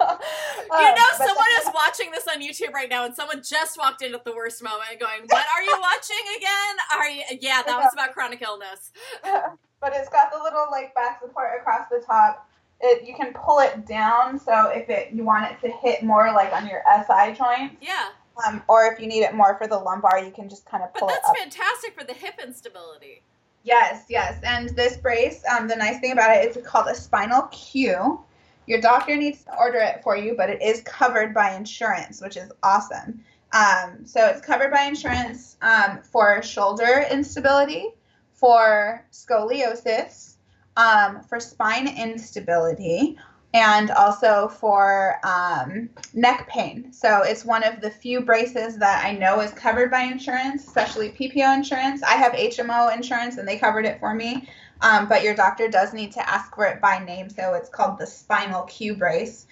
Um, 0.00 0.80
you 0.80 0.86
know, 0.86 0.94
but 1.18 1.26
someone 1.26 1.46
is 1.60 1.68
watching 1.74 2.10
this 2.10 2.26
on 2.28 2.40
YouTube 2.40 2.72
right 2.72 2.88
now, 2.88 3.04
and 3.04 3.14
someone 3.14 3.42
just 3.42 3.76
walked 3.76 4.02
in 4.02 4.14
at 4.14 4.24
the 4.24 4.32
worst 4.32 4.62
moment, 4.62 4.98
going, 4.98 5.22
"What 5.26 5.44
are 5.54 5.62
you 5.62 5.76
watching 5.80 6.36
again? 6.36 6.76
Are 6.96 7.08
you? 7.08 7.22
Yeah, 7.40 7.62
that 7.62 7.76
was 7.76 7.92
about 7.92 8.12
chronic 8.12 8.40
illness. 8.40 8.92
but 9.22 9.92
it's 9.94 10.08
got 10.08 10.30
the 10.30 10.38
little 10.42 10.66
like 10.70 10.94
back 10.94 11.20
support 11.20 11.50
across 11.60 11.88
the 11.90 12.02
top. 12.06 12.48
It 12.80 13.06
you 13.06 13.14
can 13.14 13.32
pull 13.34 13.58
it 13.58 13.86
down 13.86 14.38
so 14.38 14.68
if 14.68 14.88
it 14.88 15.12
you 15.12 15.24
want 15.24 15.50
it 15.50 15.60
to 15.66 15.70
hit 15.70 16.02
more 16.02 16.32
like 16.32 16.52
on 16.52 16.66
your 16.66 16.82
SI 17.06 17.34
joint, 17.34 17.76
Yeah, 17.82 18.08
um, 18.46 18.62
or 18.68 18.86
if 18.86 19.00
you 19.00 19.06
need 19.06 19.22
it 19.22 19.34
more 19.34 19.56
for 19.58 19.66
the 19.66 19.78
lumbar, 19.78 20.18
you 20.24 20.30
can 20.30 20.48
just 20.48 20.64
kind 20.66 20.82
of 20.82 20.92
but 20.92 21.00
pull 21.00 21.08
it 21.08 21.14
that's 21.22 21.28
up. 21.28 21.36
fantastic 21.36 21.98
for 21.98 22.04
the 22.04 22.14
hip 22.14 22.34
instability. 22.44 23.22
Yes, 23.62 24.06
yes. 24.08 24.40
And 24.42 24.70
this 24.70 24.96
brace, 24.96 25.42
um, 25.50 25.68
the 25.68 25.76
nice 25.76 26.00
thing 26.00 26.12
about 26.12 26.36
it 26.36 26.48
is 26.48 26.56
it's 26.56 26.66
called 26.66 26.86
a 26.88 26.94
spinal 26.94 27.42
Q. 27.52 28.20
Your 28.66 28.80
doctor 28.80 29.16
needs 29.16 29.42
to 29.44 29.56
order 29.58 29.78
it 29.78 30.02
for 30.02 30.16
you, 30.16 30.34
but 30.36 30.48
it 30.48 30.62
is 30.62 30.80
covered 30.82 31.34
by 31.34 31.54
insurance, 31.54 32.20
which 32.22 32.36
is 32.36 32.50
awesome. 32.62 33.22
Um, 33.52 34.06
so 34.06 34.26
it's 34.26 34.40
covered 34.40 34.70
by 34.70 34.82
insurance 34.82 35.56
um, 35.60 35.98
for 36.02 36.40
shoulder 36.42 37.04
instability, 37.10 37.88
for 38.32 39.04
scoliosis, 39.12 40.34
um, 40.76 41.22
for 41.22 41.40
spine 41.40 41.88
instability, 41.88 43.18
and 43.52 43.90
also 43.90 44.48
for 44.48 45.18
um, 45.24 45.88
neck 46.14 46.48
pain. 46.48 46.92
So 46.92 47.22
it's 47.22 47.44
one 47.44 47.64
of 47.64 47.80
the 47.80 47.90
few 47.90 48.20
braces 48.20 48.76
that 48.78 49.04
I 49.04 49.12
know 49.12 49.40
is 49.40 49.50
covered 49.52 49.90
by 49.90 50.02
insurance, 50.02 50.66
especially 50.66 51.10
PPO 51.10 51.56
insurance. 51.56 52.02
I 52.02 52.14
have 52.14 52.32
HMO 52.32 52.94
insurance 52.94 53.38
and 53.38 53.48
they 53.48 53.58
covered 53.58 53.86
it 53.86 53.98
for 53.98 54.14
me. 54.14 54.48
Um, 54.82 55.08
but 55.08 55.22
your 55.22 55.34
doctor 55.34 55.68
does 55.68 55.92
need 55.92 56.12
to 56.12 56.28
ask 56.28 56.54
for 56.54 56.64
it 56.64 56.80
by 56.80 57.04
name, 57.04 57.28
so 57.28 57.54
it's 57.54 57.68
called 57.68 57.98
the 57.98 58.06
Spinal 58.06 58.62
Q 58.62 58.94
brace. 58.94 59.46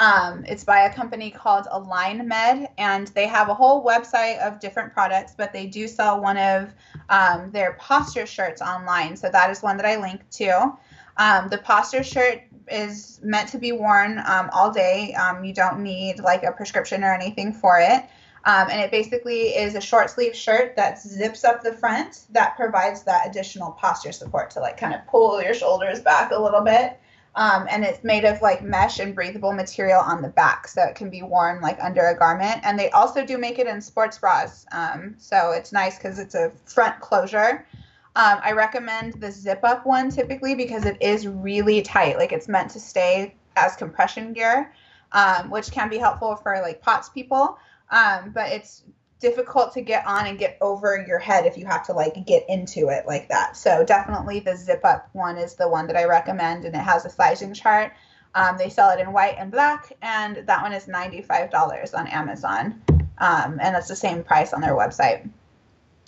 Um, 0.00 0.44
it's 0.46 0.64
by 0.64 0.80
a 0.80 0.92
company 0.92 1.30
called 1.30 1.66
Align 1.70 2.26
Med, 2.26 2.68
and 2.78 3.06
they 3.08 3.26
have 3.28 3.48
a 3.48 3.54
whole 3.54 3.84
website 3.84 4.38
of 4.40 4.58
different 4.58 4.92
products, 4.92 5.34
but 5.36 5.52
they 5.52 5.66
do 5.66 5.86
sell 5.86 6.20
one 6.20 6.36
of 6.36 6.74
um, 7.08 7.50
their 7.52 7.74
posture 7.74 8.26
shirts 8.26 8.60
online. 8.60 9.16
So 9.16 9.30
that 9.30 9.50
is 9.50 9.62
one 9.62 9.76
that 9.76 9.86
I 9.86 9.96
linked 9.96 10.30
to. 10.32 10.72
Um, 11.16 11.48
the 11.48 11.58
posture 11.58 12.02
shirt 12.02 12.42
is 12.68 13.20
meant 13.22 13.48
to 13.50 13.58
be 13.58 13.72
worn 13.72 14.22
um, 14.26 14.50
all 14.52 14.70
day. 14.72 15.14
Um, 15.14 15.44
you 15.44 15.52
don't 15.52 15.82
need 15.82 16.18
like 16.20 16.42
a 16.42 16.52
prescription 16.52 17.04
or 17.04 17.12
anything 17.12 17.52
for 17.52 17.78
it. 17.78 18.04
Um, 18.46 18.68
and 18.70 18.80
it 18.80 18.90
basically 18.90 19.48
is 19.56 19.74
a 19.74 19.80
short 19.80 20.10
sleeve 20.10 20.36
shirt 20.36 20.76
that 20.76 21.00
zips 21.00 21.44
up 21.44 21.62
the 21.62 21.72
front 21.72 22.24
that 22.30 22.56
provides 22.56 23.02
that 23.04 23.26
additional 23.26 23.72
posture 23.72 24.12
support 24.12 24.50
to 24.50 24.60
like 24.60 24.76
kind 24.76 24.94
of 24.94 25.06
pull 25.06 25.42
your 25.42 25.54
shoulders 25.54 26.00
back 26.00 26.30
a 26.30 26.38
little 26.38 26.60
bit. 26.60 27.00
Um, 27.36 27.66
and 27.68 27.84
it's 27.84 28.04
made 28.04 28.24
of 28.24 28.40
like 28.42 28.62
mesh 28.62 29.00
and 29.00 29.14
breathable 29.14 29.52
material 29.52 30.00
on 30.00 30.22
the 30.22 30.28
back, 30.28 30.68
so 30.68 30.82
it 30.82 30.94
can 30.94 31.10
be 31.10 31.22
worn 31.22 31.60
like 31.60 31.78
under 31.82 32.06
a 32.06 32.16
garment. 32.16 32.60
And 32.62 32.78
they 32.78 32.90
also 32.90 33.26
do 33.26 33.38
make 33.38 33.58
it 33.58 33.66
in 33.66 33.80
sports 33.80 34.18
bras, 34.18 34.66
um, 34.70 35.16
so 35.18 35.50
it's 35.50 35.72
nice 35.72 35.96
because 35.96 36.20
it's 36.20 36.36
a 36.36 36.52
front 36.64 37.00
closure. 37.00 37.66
Um, 38.16 38.38
I 38.42 38.52
recommend 38.52 39.14
the 39.14 39.30
zip 39.30 39.60
up 39.64 39.84
one 39.84 40.10
typically 40.10 40.54
because 40.54 40.84
it 40.84 40.96
is 41.00 41.26
really 41.26 41.82
tight. 41.82 42.16
Like 42.16 42.32
it's 42.32 42.48
meant 42.48 42.70
to 42.72 42.80
stay 42.80 43.34
as 43.56 43.74
compression 43.76 44.32
gear, 44.32 44.72
um, 45.12 45.50
which 45.50 45.72
can 45.72 45.88
be 45.88 45.98
helpful 45.98 46.36
for 46.36 46.60
like 46.62 46.80
POTS 46.80 47.08
people. 47.08 47.58
Um, 47.90 48.30
but 48.32 48.50
it's 48.50 48.84
difficult 49.24 49.72
to 49.72 49.80
get 49.80 50.06
on 50.06 50.26
and 50.26 50.38
get 50.38 50.58
over 50.60 51.02
your 51.08 51.18
head 51.18 51.46
if 51.46 51.56
you 51.56 51.64
have 51.64 51.84
to 51.86 51.92
like 51.92 52.14
get 52.26 52.44
into 52.48 52.88
it 52.88 53.06
like 53.06 53.28
that. 53.28 53.56
So 53.56 53.84
definitely 53.84 54.40
the 54.40 54.56
zip 54.56 54.84
up 54.84 55.08
one 55.12 55.38
is 55.38 55.54
the 55.54 55.68
one 55.68 55.86
that 55.86 55.96
I 55.96 56.04
recommend, 56.04 56.64
and 56.64 56.74
it 56.74 56.78
has 56.78 57.04
a 57.04 57.10
sizing 57.10 57.54
chart. 57.54 57.92
Um, 58.34 58.58
they 58.58 58.68
sell 58.68 58.90
it 58.90 59.00
in 59.00 59.12
white 59.12 59.36
and 59.38 59.50
black, 59.50 59.92
and 60.02 60.46
that 60.46 60.62
one 60.62 60.72
is 60.72 60.86
$95 60.86 61.98
on 61.98 62.06
Amazon, 62.08 62.82
um, 63.18 63.58
and 63.62 63.74
that's 63.74 63.88
the 63.88 63.96
same 63.96 64.22
price 64.22 64.52
on 64.52 64.60
their 64.60 64.76
website. 64.76 65.28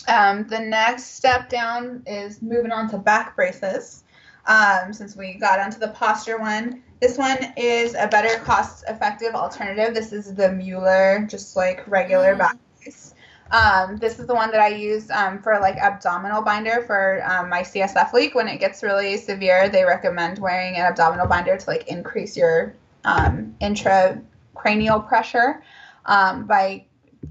Um, 0.09 0.47
the 0.47 0.61
next 0.61 1.17
step 1.17 1.49
down 1.49 2.03
is 2.07 2.43
moving 2.43 2.73
on 2.73 2.89
to 2.91 2.99
back 2.99 3.35
braces. 3.37 4.05
Um, 4.47 4.93
since 4.93 5.17
we 5.17 5.35
got 5.35 5.59
onto 5.59 5.79
the 5.79 5.89
posture 5.89 6.39
one, 6.39 6.83
this 7.01 7.19
one 7.19 7.39
is 7.57 7.95
a 7.95 8.07
better 8.07 8.39
cost-effective 8.45 9.35
alternative. 9.35 9.95
This 9.95 10.13
is 10.13 10.35
the 10.35 10.53
Mueller, 10.53 11.27
just 11.29 11.57
like 11.57 11.83
regular 11.89 12.35
Mhm. 12.35 12.39
back 12.39 12.57
brace. 12.79 13.15
Um, 13.51 13.97
this 13.97 14.19
is 14.19 14.27
the 14.27 14.35
one 14.35 14.51
that 14.53 14.61
I 14.61 14.69
use 14.69 15.11
um, 15.11 15.41
for 15.41 15.59
like 15.61 15.77
abdominal 15.77 16.43
binder 16.43 16.83
for 16.87 17.23
um, 17.29 17.49
my 17.49 17.63
CSF 17.63 18.13
leak. 18.13 18.35
When 18.35 18.49
it 18.49 18.59
gets 18.59 18.83
really 18.83 19.17
severe, 19.17 19.69
they 19.69 19.85
recommend 19.85 20.39
wearing 20.39 20.77
an 20.77 20.87
abdominal 20.87 21.27
binder 21.27 21.57
to 21.57 21.71
like 21.71 21.87
increase 21.89 22.37
your 22.37 22.75
um, 23.05 23.55
intracranial 23.61 25.07
pressure 25.07 25.63
um, 26.07 26.47
by 26.47 26.85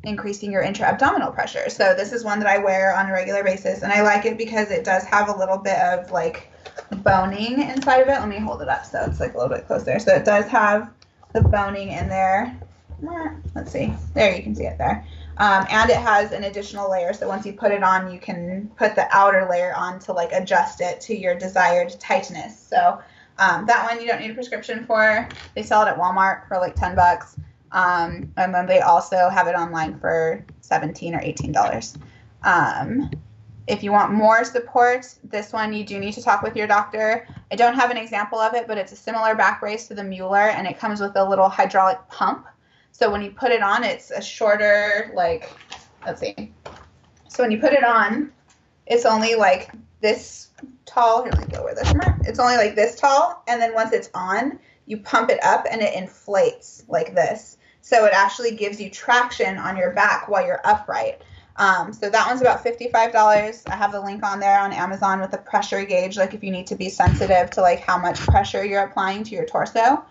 increasing 0.04 0.52
your 0.52 0.62
intra-abdominal 0.62 1.32
pressure. 1.32 1.70
So 1.70 1.94
this 1.96 2.14
is 2.14 2.24
one 2.24 2.40
that 2.40 2.48
I 2.48 2.58
wear 2.58 2.96
on 2.96 3.10
a 3.10 3.14
regular 3.14 3.44
basis, 3.44 3.82
and 3.82 3.92
I 3.92 4.02
like 4.02 4.26
it 4.26 4.38
because 4.38 4.72
it 4.72 4.84
does 4.84 5.04
have 5.06 5.30
a 5.30 5.38
little 5.38 5.58
bit 5.58 5.78
of 5.80 6.12
like 6.12 6.52
boning 7.04 7.62
inside 7.62 8.02
of 8.02 8.08
it. 8.08 8.20
Let 8.20 8.28
me 8.28 8.38
hold 8.38 8.62
it 8.62 8.70
up 8.70 8.86
so 8.86 9.04
it's 9.06 9.20
like 9.20 9.34
a 9.34 9.38
little 9.38 9.56
bit 9.56 9.68
closer. 9.68 10.00
So 10.00 10.14
it 10.14 10.26
does 10.26 10.46
have 10.46 10.92
the 11.34 11.42
boning 11.42 11.90
in 11.90 12.08
there. 12.08 12.60
Let's 13.54 13.72
see. 13.72 13.94
There 14.14 14.36
you 14.36 14.44
can 14.44 14.56
see 14.56 14.66
it 14.66 14.78
there. 14.78 15.06
Um, 15.38 15.66
and 15.70 15.90
it 15.90 15.98
has 15.98 16.32
an 16.32 16.46
additional 16.46 16.90
layer. 16.90 17.14
So 17.14 17.28
once 17.28 17.46
you 17.46 17.54
put 17.54 17.72
it 17.72 17.84
on, 17.84 18.12
you 18.12 18.20
can 18.20 18.72
put 18.78 18.96
the 18.96 19.08
outer 19.12 19.48
layer 19.50 19.74
on 19.76 20.00
to 20.00 20.14
like 20.14 20.32
adjust 20.32 20.80
it 20.82 21.02
to 21.02 21.18
your 21.18 21.36
desired 21.36 22.00
tightness. 22.00 22.58
So 22.58 23.02
um, 23.38 23.66
that 23.66 23.84
one 23.84 24.02
you 24.02 24.08
don't 24.08 24.22
need 24.22 24.32
a 24.32 24.34
prescription 24.34 24.86
for. 24.86 25.28
They 25.56 25.64
sell 25.64 25.86
it 25.86 25.90
at 25.90 25.98
Walmart 25.98 26.48
for 26.48 26.58
like 26.58 26.76
10 26.76 26.96
bucks. 26.96 27.36
Um, 27.72 28.32
and 28.38 28.54
then 28.54 28.66
they 28.66 28.80
also 28.80 29.30
have 29.30 29.48
it 29.48 29.56
online 29.56 30.00
for 30.00 30.46
17 30.62 31.16
or 31.16 31.22
18 31.22 31.52
dollars. 31.52 31.98
Um, 32.44 33.10
if 33.68 33.82
you 33.82 33.92
want 33.92 34.14
more 34.14 34.44
support, 34.44 35.12
this 35.24 35.52
one 35.52 35.74
you 35.74 35.84
do 35.84 36.00
need 36.00 36.14
to 36.14 36.22
talk 36.22 36.44
with 36.44 36.56
your 36.56 36.68
doctor. 36.68 37.28
I 37.52 37.56
don't 37.56 37.74
have 37.74 37.90
an 37.90 37.98
example 37.98 38.38
of 38.38 38.54
it, 38.54 38.68
but 38.68 38.78
it's 38.78 38.92
a 38.92 38.96
similar 38.96 39.34
back 39.34 39.60
brace 39.60 39.88
to 39.88 39.96
the 39.96 40.04
Mueller, 40.04 40.50
and 40.50 40.68
it 40.68 40.78
comes 40.78 41.02
with 41.02 41.16
a 41.16 41.28
little 41.28 41.50
hydraulic 41.50 41.98
pump. 42.08 42.46
So 42.92 43.12
when 43.12 43.24
you 43.24 43.32
put 43.32 43.52
it 43.52 43.64
on, 43.64 43.84
it's 43.84 44.12
a 44.12 44.22
shorter, 44.22 45.12
like, 45.16 45.50
let's 46.06 46.22
see. 46.22 46.54
So 47.28 47.44
when 47.44 47.52
you 47.52 47.60
put 47.60 47.74
it 47.74 47.84
on, 47.84 48.32
it's 48.86 49.06
only 49.06 49.36
like 49.36 49.72
this 50.00 50.50
tall. 50.86 51.24
Here, 51.24 51.34
let 51.36 51.50
me 51.50 51.58
lower 51.58 51.74
this. 51.74 51.92
It's 52.22 52.40
only 52.40 52.58
like 52.58 52.76
this 52.76 52.96
tall, 53.00 53.44
and 53.48 53.60
then 53.60 53.74
once 53.74 53.92
it's 53.94 54.10
on, 54.14 54.60
you 54.86 54.98
pump 54.98 55.30
it 55.30 55.44
up 55.44 55.66
and 55.70 55.82
it 55.82 55.94
inflates 55.96 56.84
like 56.88 57.16
this. 57.16 57.58
So 57.82 58.06
it 58.06 58.14
actually 58.14 58.56
gives 58.56 58.82
you 58.82 58.90
traction 58.90 59.58
on 59.58 59.78
your 59.78 59.92
back 59.92 60.28
while 60.28 60.46
you're 60.46 60.62
upright. 60.64 61.22
Um, 61.58 61.94
so 61.94 62.10
that 62.10 62.28
one's 62.28 62.42
about 62.42 62.64
$55. 62.64 63.62
I 63.68 63.76
have 63.76 63.92
the 63.92 64.02
link 64.02 64.24
on 64.24 64.40
there 64.40 64.60
on 64.60 64.74
Amazon 64.74 65.22
with 65.22 65.34
a 65.34 65.38
pressure 65.38 65.86
gauge, 65.86 66.18
like 66.18 66.34
if 66.34 66.44
you 66.44 66.52
need 66.52 66.68
to 66.68 66.76
be 66.76 66.90
sensitive 66.90 67.50
to 67.52 67.62
like 67.62 67.80
how 67.80 67.98
much 67.98 68.20
pressure 68.20 68.66
you're 68.66 68.84
applying 68.84 69.24
to 69.24 69.36
your 69.36 69.46
torso. 69.46 70.04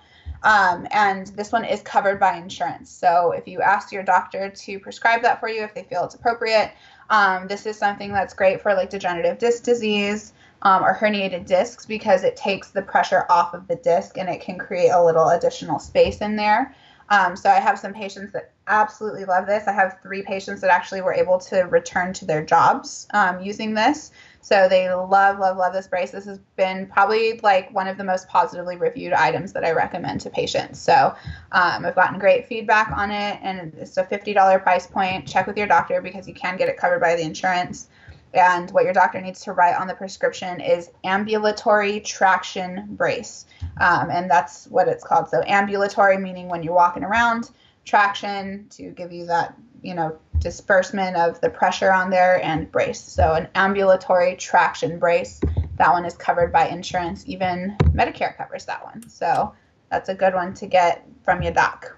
Um, 0.45 0.87
and 0.91 1.27
this 1.29 1.53
one 1.53 1.64
is 1.64 1.81
covered 1.83 2.20
by 2.20 2.37
insurance. 2.37 2.91
So 2.91 3.33
if 3.33 3.49
you 3.49 3.62
ask 3.62 3.93
your 3.93 4.03
doctor 4.03 4.51
to 4.51 4.79
prescribe 4.79 5.22
that 5.22 5.41
for 5.41 5.49
you, 5.49 5.62
if 5.62 5.75
they 5.75 5.85
feel 5.85 6.05
it's 6.05 6.14
appropriate, 6.14 6.72
um, 7.11 7.49
this 7.49 7.66
is 7.66 7.79
something 7.79 8.12
that's 8.12 8.35
great 8.35 8.61
for 8.61 8.75
like 8.75 8.91
degenerative 8.91 9.39
disc 9.39 9.62
disease 9.62 10.34
um, 10.65 10.83
or 10.83 10.95
herniated 10.95 11.47
discs 11.47 11.87
because 11.87 12.25
it 12.25 12.37
takes 12.37 12.71
the 12.71 12.83
pressure 12.83 13.27
off 13.29 13.55
of 13.55 13.69
the 13.69 13.77
disc 13.77 14.19
and 14.19 14.29
it 14.29 14.41
can 14.41 14.59
create 14.59 14.91
a 14.91 15.05
little 15.05 15.29
additional 15.29 15.79
space 15.79 16.21
in 16.21 16.37
there. 16.37 16.75
Um, 17.11 17.37
so 17.37 17.51
I 17.51 17.61
have 17.61 17.79
some 17.79 17.93
patients 17.93 18.33
that 18.33 18.53
absolutely 18.67 19.27
love 19.27 19.47
this. 19.47 19.69
I 19.69 19.73
have 19.73 19.99
three 20.03 20.23
patients 20.23 20.62
that 20.62 20.71
actually 20.71 21.03
were 21.03 21.12
able 21.12 21.39
to 21.41 21.62
return 21.65 22.15
to 22.15 22.25
their 22.25 22.45
jobs 22.45 23.07
um, 23.12 23.43
using 23.43 23.75
this. 23.75 24.11
So 24.41 24.69
they 24.69 24.93
love, 24.93 25.39
love, 25.39 25.57
love 25.57 25.73
this 25.73 25.87
brace. 25.87 26.11
This 26.11 26.25
has 26.25 26.39
been 26.57 26.87
probably 26.87 27.41
like 27.43 27.73
one 27.75 27.89
of 27.89 27.99
the 27.99 28.05
most 28.05 28.29
positively 28.29 28.77
reviewed 28.77 29.12
items 29.12 29.53
that 29.53 29.65
I 29.65 29.73
recommend 29.73 30.21
to 30.23 30.31
patients. 30.31 30.81
So 30.81 31.15
um, 31.53 31.85
I've 31.85 31.95
gotten 31.95 32.19
great 32.19 32.47
feedback 32.47 32.91
on 32.91 33.11
it, 33.11 33.39
and 33.43 33.73
it's 33.79 33.97
a 33.97 34.05
$50 34.05 34.62
price 34.62 34.87
point. 34.87 35.27
Check 35.27 35.47
with 35.47 35.57
your 35.57 35.67
doctor 35.67 36.01
because 36.01 36.29
you 36.29 36.35
can 36.35 36.57
get 36.57 36.69
it 36.69 36.77
covered 36.77 37.01
by 37.01 37.17
the 37.17 37.23
insurance. 37.23 37.89
And 38.35 38.70
what 38.72 38.85
your 38.85 38.93
doctor 38.93 39.20
needs 39.20 39.41
to 39.43 39.53
write 39.53 39.76
on 39.76 39.87
the 39.87 39.95
prescription 39.95 40.61
is 40.61 40.91
ambulatory 41.05 42.01
traction 42.01 42.87
brace. 42.91 43.47
Um, 43.80 44.11
and 44.11 44.30
that's 44.30 44.66
what 44.66 44.89
it's 44.89 45.05
called. 45.05 45.28
So 45.28 45.43
ambulatory 45.47 46.18
meaning 46.18 46.49
when 46.49 46.62
you're 46.62 46.74
walking 46.74 47.05
around, 47.05 47.51
traction 47.85 48.66
to 48.70 48.91
give 48.91 49.12
you 49.12 49.26
that, 49.26 49.55
you 49.82 49.95
know, 49.95 50.18
disbursement 50.39 51.16
of 51.16 51.41
the 51.41 51.51
pressure 51.51 51.93
on 51.93 52.11
there 52.11 52.43
and 52.43 52.70
brace. 52.70 53.01
So 53.01 53.35
an 53.35 53.49
ambulatory 53.55 54.37
traction 54.37 54.99
brace. 54.99 55.41
That 55.76 55.91
one 55.91 56.05
is 56.05 56.16
covered 56.16 56.53
by 56.53 56.68
insurance. 56.68 57.24
Even 57.26 57.76
Medicare 57.93 58.37
covers 58.37 58.64
that 58.66 58.85
one. 58.85 59.09
So 59.09 59.55
that's 59.91 60.09
a 60.09 60.14
good 60.14 60.35
one 60.35 60.55
to 60.55 60.66
get 60.66 61.07
from 61.22 61.43
your 61.43 61.53
doc. 61.53 61.97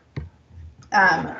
Um, 0.92 1.34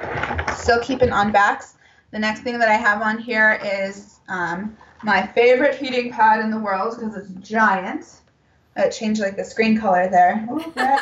still 0.54 0.80
keeping 0.80 1.12
on 1.12 1.32
backs. 1.32 1.74
The 2.12 2.18
next 2.18 2.40
thing 2.40 2.58
that 2.58 2.68
I 2.68 2.74
have 2.74 3.02
on 3.02 3.18
here 3.18 3.60
is 3.62 4.20
um, 4.28 4.76
my 5.02 5.26
favorite 5.26 5.76
heating 5.76 6.12
pad 6.12 6.40
in 6.40 6.50
the 6.50 6.58
world 6.58 6.96
because 6.98 7.16
it's 7.16 7.30
giant. 7.48 8.20
It 8.76 8.90
changed 8.90 9.20
like 9.20 9.36
the 9.36 9.44
screen 9.44 9.78
color 9.78 10.08
there. 10.08 10.46
Ooh, 10.50 10.64
red, 10.76 11.00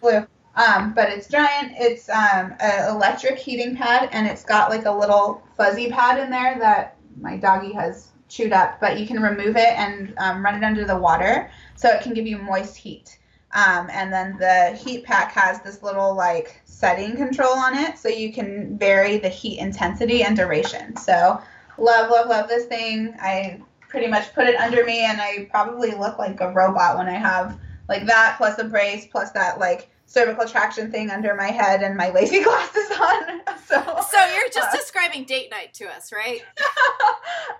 blue. 0.00 0.26
Um, 0.54 0.94
but 0.94 1.10
it's 1.10 1.28
giant. 1.28 1.72
It's 1.76 2.08
um, 2.08 2.54
an 2.60 2.88
electric 2.94 3.38
heating 3.38 3.76
pad, 3.76 4.08
and 4.12 4.26
it's 4.26 4.44
got 4.44 4.70
like 4.70 4.86
a 4.86 4.90
little 4.90 5.42
fuzzy 5.56 5.90
pad 5.90 6.18
in 6.18 6.30
there 6.30 6.58
that 6.58 6.96
my 7.20 7.36
doggy 7.36 7.72
has 7.72 8.08
chewed 8.28 8.52
up. 8.52 8.80
But 8.80 8.98
you 8.98 9.06
can 9.06 9.20
remove 9.20 9.56
it 9.56 9.78
and 9.78 10.14
um, 10.18 10.44
run 10.44 10.56
it 10.56 10.64
under 10.64 10.84
the 10.84 10.96
water, 10.96 11.50
so 11.74 11.88
it 11.90 12.02
can 12.02 12.14
give 12.14 12.26
you 12.26 12.38
moist 12.38 12.76
heat. 12.76 13.18
Um, 13.52 13.88
and 13.90 14.12
then 14.12 14.36
the 14.38 14.76
heat 14.76 15.04
pack 15.04 15.32
has 15.32 15.60
this 15.62 15.82
little 15.82 16.14
like 16.14 16.60
setting 16.64 17.16
control 17.16 17.52
on 17.52 17.76
it, 17.76 17.98
so 17.98 18.08
you 18.08 18.32
can 18.32 18.78
vary 18.78 19.18
the 19.18 19.28
heat 19.28 19.58
intensity 19.58 20.22
and 20.22 20.36
duration. 20.36 20.96
So 20.96 21.40
love, 21.78 22.10
love, 22.10 22.28
love 22.28 22.48
this 22.48 22.66
thing. 22.66 23.14
I 23.20 23.60
pretty 23.88 24.06
much 24.08 24.34
put 24.34 24.46
it 24.46 24.56
under 24.56 24.84
me, 24.84 25.00
and 25.04 25.20
I 25.20 25.46
probably 25.50 25.92
look 25.92 26.18
like 26.18 26.40
a 26.40 26.52
robot 26.52 26.96
when 26.98 27.08
I 27.08 27.14
have 27.18 27.58
like 27.88 28.06
that 28.06 28.34
plus 28.36 28.58
a 28.58 28.64
brace 28.64 29.06
plus 29.06 29.30
that 29.32 29.58
like 29.60 29.88
cervical 30.06 30.46
traction 30.46 30.90
thing 30.90 31.10
under 31.10 31.34
my 31.34 31.48
head 31.48 31.82
and 31.82 31.96
my 31.96 32.10
lazy 32.10 32.42
glasses 32.44 32.90
on. 33.00 33.40
So, 33.66 33.82
So 34.08 34.24
you're 34.32 34.48
just 34.54 34.68
uh, 34.68 34.76
describing 34.76 35.24
date 35.24 35.50
night 35.50 35.74
to 35.74 35.86
us, 35.86 36.12
right? 36.12 36.40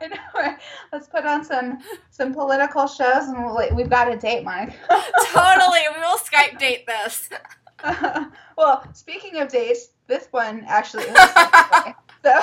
I 0.01 0.07
know. 0.07 0.17
right? 0.37 0.57
Let's 0.93 1.09
put 1.09 1.27
on 1.27 1.45
some 1.45 1.79
some 2.12 2.33
political 2.33 2.87
shows, 2.87 3.25
and 3.27 3.45
we'll, 3.45 3.75
we've 3.75 3.91
got 3.91 4.12
a 4.12 4.17
date, 4.17 4.45
Mike. 4.45 4.73
totally. 5.33 5.81
We 5.93 6.01
will 6.01 6.17
Skype 6.19 6.61
date 6.61 6.87
this. 6.87 7.29
well, 8.57 8.85
speaking 8.93 9.41
of 9.41 9.49
dates, 9.49 9.89
this 10.07 10.29
one 10.31 10.62
actually 10.69 11.07
so. 12.23 12.41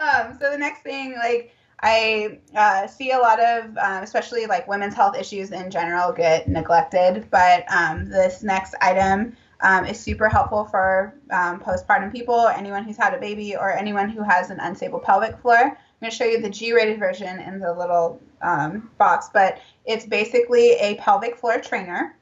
Um, 0.00 0.36
so 0.40 0.50
the 0.50 0.58
next 0.58 0.82
thing, 0.82 1.14
like 1.14 1.54
I 1.82 2.38
uh, 2.54 2.86
see 2.86 3.12
a 3.12 3.18
lot 3.18 3.40
of, 3.40 3.76
um, 3.78 4.02
especially 4.02 4.46
like 4.46 4.68
women's 4.68 4.94
health 4.94 5.16
issues 5.16 5.50
in 5.50 5.70
general, 5.70 6.12
get 6.12 6.48
neglected. 6.48 7.28
But 7.30 7.64
um, 7.72 8.08
this 8.08 8.42
next 8.42 8.74
item 8.80 9.36
um, 9.62 9.84
is 9.84 9.98
super 9.98 10.28
helpful 10.28 10.64
for 10.64 11.14
um, 11.30 11.60
postpartum 11.60 12.12
people, 12.12 12.48
anyone 12.48 12.84
who's 12.84 12.96
had 12.96 13.14
a 13.14 13.18
baby, 13.18 13.56
or 13.56 13.72
anyone 13.72 14.08
who 14.08 14.22
has 14.22 14.50
an 14.50 14.60
unstable 14.60 14.98
pelvic 14.98 15.38
floor. 15.38 15.58
I'm 15.58 15.76
going 16.00 16.10
to 16.10 16.16
show 16.16 16.24
you 16.24 16.40
the 16.40 16.50
G-rated 16.50 16.98
version 16.98 17.40
in 17.40 17.58
the 17.58 17.72
little 17.72 18.20
um, 18.42 18.90
box, 18.96 19.28
but 19.32 19.60
it's 19.84 20.06
basically 20.06 20.72
a 20.72 20.94
pelvic 20.96 21.36
floor 21.36 21.60
trainer. 21.60 22.16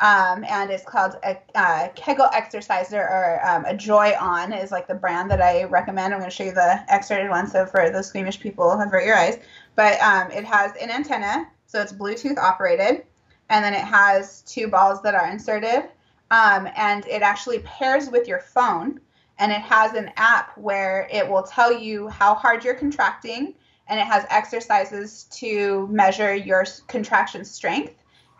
Um, 0.00 0.44
and 0.44 0.70
it's 0.70 0.84
called 0.84 1.14
a, 1.24 1.38
uh 1.54 1.88
Kegel 1.94 2.28
Exerciser 2.32 3.00
or 3.00 3.40
um, 3.46 3.64
a 3.64 3.76
Joy 3.76 4.12
On 4.20 4.52
is 4.52 4.72
like 4.72 4.88
the 4.88 4.94
brand 4.94 5.30
that 5.30 5.40
I 5.40 5.64
recommend. 5.64 6.12
I'm 6.12 6.18
going 6.18 6.30
to 6.30 6.34
show 6.36 6.44
you 6.44 6.52
the 6.52 6.84
X-rated 6.92 7.30
one, 7.30 7.46
so 7.46 7.64
for 7.64 7.90
those 7.90 8.08
squeamish 8.08 8.40
people, 8.40 8.72
avert 8.72 9.04
your 9.04 9.16
eyes. 9.16 9.38
But 9.76 10.00
um, 10.00 10.30
it 10.32 10.44
has 10.44 10.72
an 10.80 10.90
antenna, 10.90 11.46
so 11.66 11.80
it's 11.80 11.92
Bluetooth 11.92 12.38
operated, 12.38 13.04
and 13.50 13.64
then 13.64 13.72
it 13.72 13.84
has 13.84 14.42
two 14.42 14.68
balls 14.68 15.00
that 15.02 15.14
are 15.14 15.30
inserted, 15.30 15.88
um, 16.30 16.68
and 16.76 17.06
it 17.06 17.22
actually 17.22 17.60
pairs 17.60 18.10
with 18.10 18.26
your 18.26 18.40
phone, 18.40 19.00
and 19.38 19.52
it 19.52 19.60
has 19.60 19.94
an 19.94 20.10
app 20.16 20.58
where 20.58 21.08
it 21.12 21.28
will 21.28 21.42
tell 21.42 21.72
you 21.72 22.08
how 22.08 22.34
hard 22.34 22.64
you're 22.64 22.74
contracting, 22.74 23.54
and 23.86 24.00
it 24.00 24.06
has 24.06 24.26
exercises 24.28 25.24
to 25.24 25.86
measure 25.88 26.34
your 26.34 26.64
contraction 26.88 27.44
strength 27.44 27.94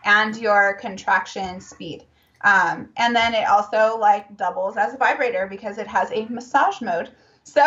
and 0.05 0.37
your 0.37 0.75
contraction 0.75 1.59
speed. 1.59 2.05
Um, 2.41 2.89
and 2.97 3.15
then 3.15 3.33
it 3.33 3.47
also 3.47 3.97
like 3.97 4.37
doubles 4.37 4.77
as 4.77 4.93
a 4.93 4.97
vibrator 4.97 5.47
because 5.47 5.77
it 5.77 5.87
has 5.87 6.11
a 6.11 6.25
massage 6.27 6.79
mode. 6.81 7.09
So 7.43 7.63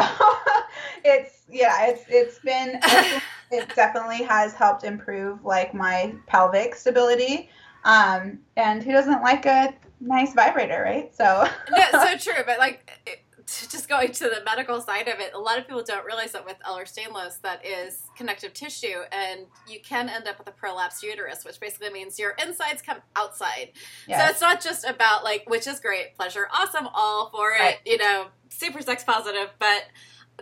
it's 1.04 1.44
yeah, 1.50 1.86
it's 1.86 2.04
it's 2.08 2.38
been 2.38 2.80
it 3.50 3.74
definitely 3.74 4.24
has 4.24 4.54
helped 4.54 4.84
improve 4.84 5.44
like 5.44 5.74
my 5.74 6.14
pelvic 6.26 6.74
stability. 6.74 7.50
Um, 7.84 8.40
and 8.56 8.82
who 8.82 8.92
doesn't 8.92 9.22
like 9.22 9.46
a 9.46 9.74
nice 10.00 10.34
vibrator, 10.34 10.82
right? 10.82 11.14
So 11.14 11.48
no, 11.70 12.04
so 12.04 12.16
true, 12.16 12.42
but 12.46 12.58
like 12.58 13.27
just 13.70 13.88
going 13.88 14.12
to 14.12 14.24
the 14.24 14.42
medical 14.44 14.80
side 14.80 15.08
of 15.08 15.20
it, 15.20 15.32
a 15.34 15.38
lot 15.38 15.58
of 15.58 15.66
people 15.66 15.82
don't 15.82 16.04
realize 16.04 16.32
that 16.32 16.44
with 16.44 16.56
Ehlers-Danlos, 16.66 17.40
that 17.42 17.64
is 17.64 18.02
connective 18.16 18.52
tissue, 18.52 19.00
and 19.10 19.46
you 19.66 19.80
can 19.80 20.08
end 20.08 20.26
up 20.28 20.38
with 20.38 20.48
a 20.48 20.52
prolapsed 20.52 21.02
uterus, 21.02 21.44
which 21.44 21.58
basically 21.58 21.90
means 21.90 22.18
your 22.18 22.36
insides 22.42 22.82
come 22.82 22.98
outside. 23.16 23.70
Yes. 24.06 24.20
So 24.20 24.30
it's 24.30 24.40
not 24.40 24.60
just 24.60 24.84
about 24.84 25.24
like, 25.24 25.48
which 25.48 25.66
is 25.66 25.80
great, 25.80 26.14
pleasure, 26.14 26.48
awesome, 26.52 26.88
all 26.92 27.30
for 27.30 27.52
it, 27.52 27.60
right. 27.60 27.78
you 27.86 27.96
know, 27.96 28.26
super 28.50 28.82
sex 28.82 29.02
positive, 29.02 29.50
but 29.58 29.84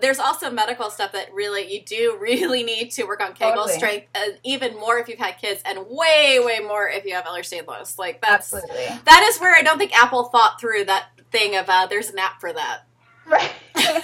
there's 0.01 0.19
also 0.19 0.51
medical 0.51 0.91
stuff 0.91 1.13
that 1.13 1.33
really 1.33 1.73
you 1.73 1.83
do 1.83 2.17
really 2.21 2.65
need 2.65 2.91
to 2.93 3.05
work 3.05 3.23
on 3.23 3.35
Kegel 3.35 3.63
totally. 3.63 3.75
strength, 3.75 4.07
and 4.15 4.39
even 4.43 4.75
more 4.75 4.99
if 4.99 5.09
you've 5.09 5.19
had 5.19 5.39
kids, 5.39 5.63
and 5.65 5.87
way 5.89 6.41
way 6.43 6.59
more 6.59 6.89
if 6.89 7.05
you 7.05 7.15
have 7.15 7.25
Ehlers-Danlos. 7.25 7.99
Like 7.99 8.21
that's 8.21 8.53
Absolutely. 8.53 8.87
that 9.05 9.27
is 9.29 9.39
where 9.39 9.55
I 9.55 9.63
don't 9.63 9.79
think 9.79 9.97
Apple 9.97 10.25
thought 10.25 10.61
through 10.61 10.87
that 10.87 11.07
thing 11.31 11.57
of 11.57 11.69
uh, 11.69 11.87
there's 11.87 12.11
an 12.11 12.19
app 12.19 12.41
for 12.41 12.53
that. 12.53 12.86
Right, 13.31 13.51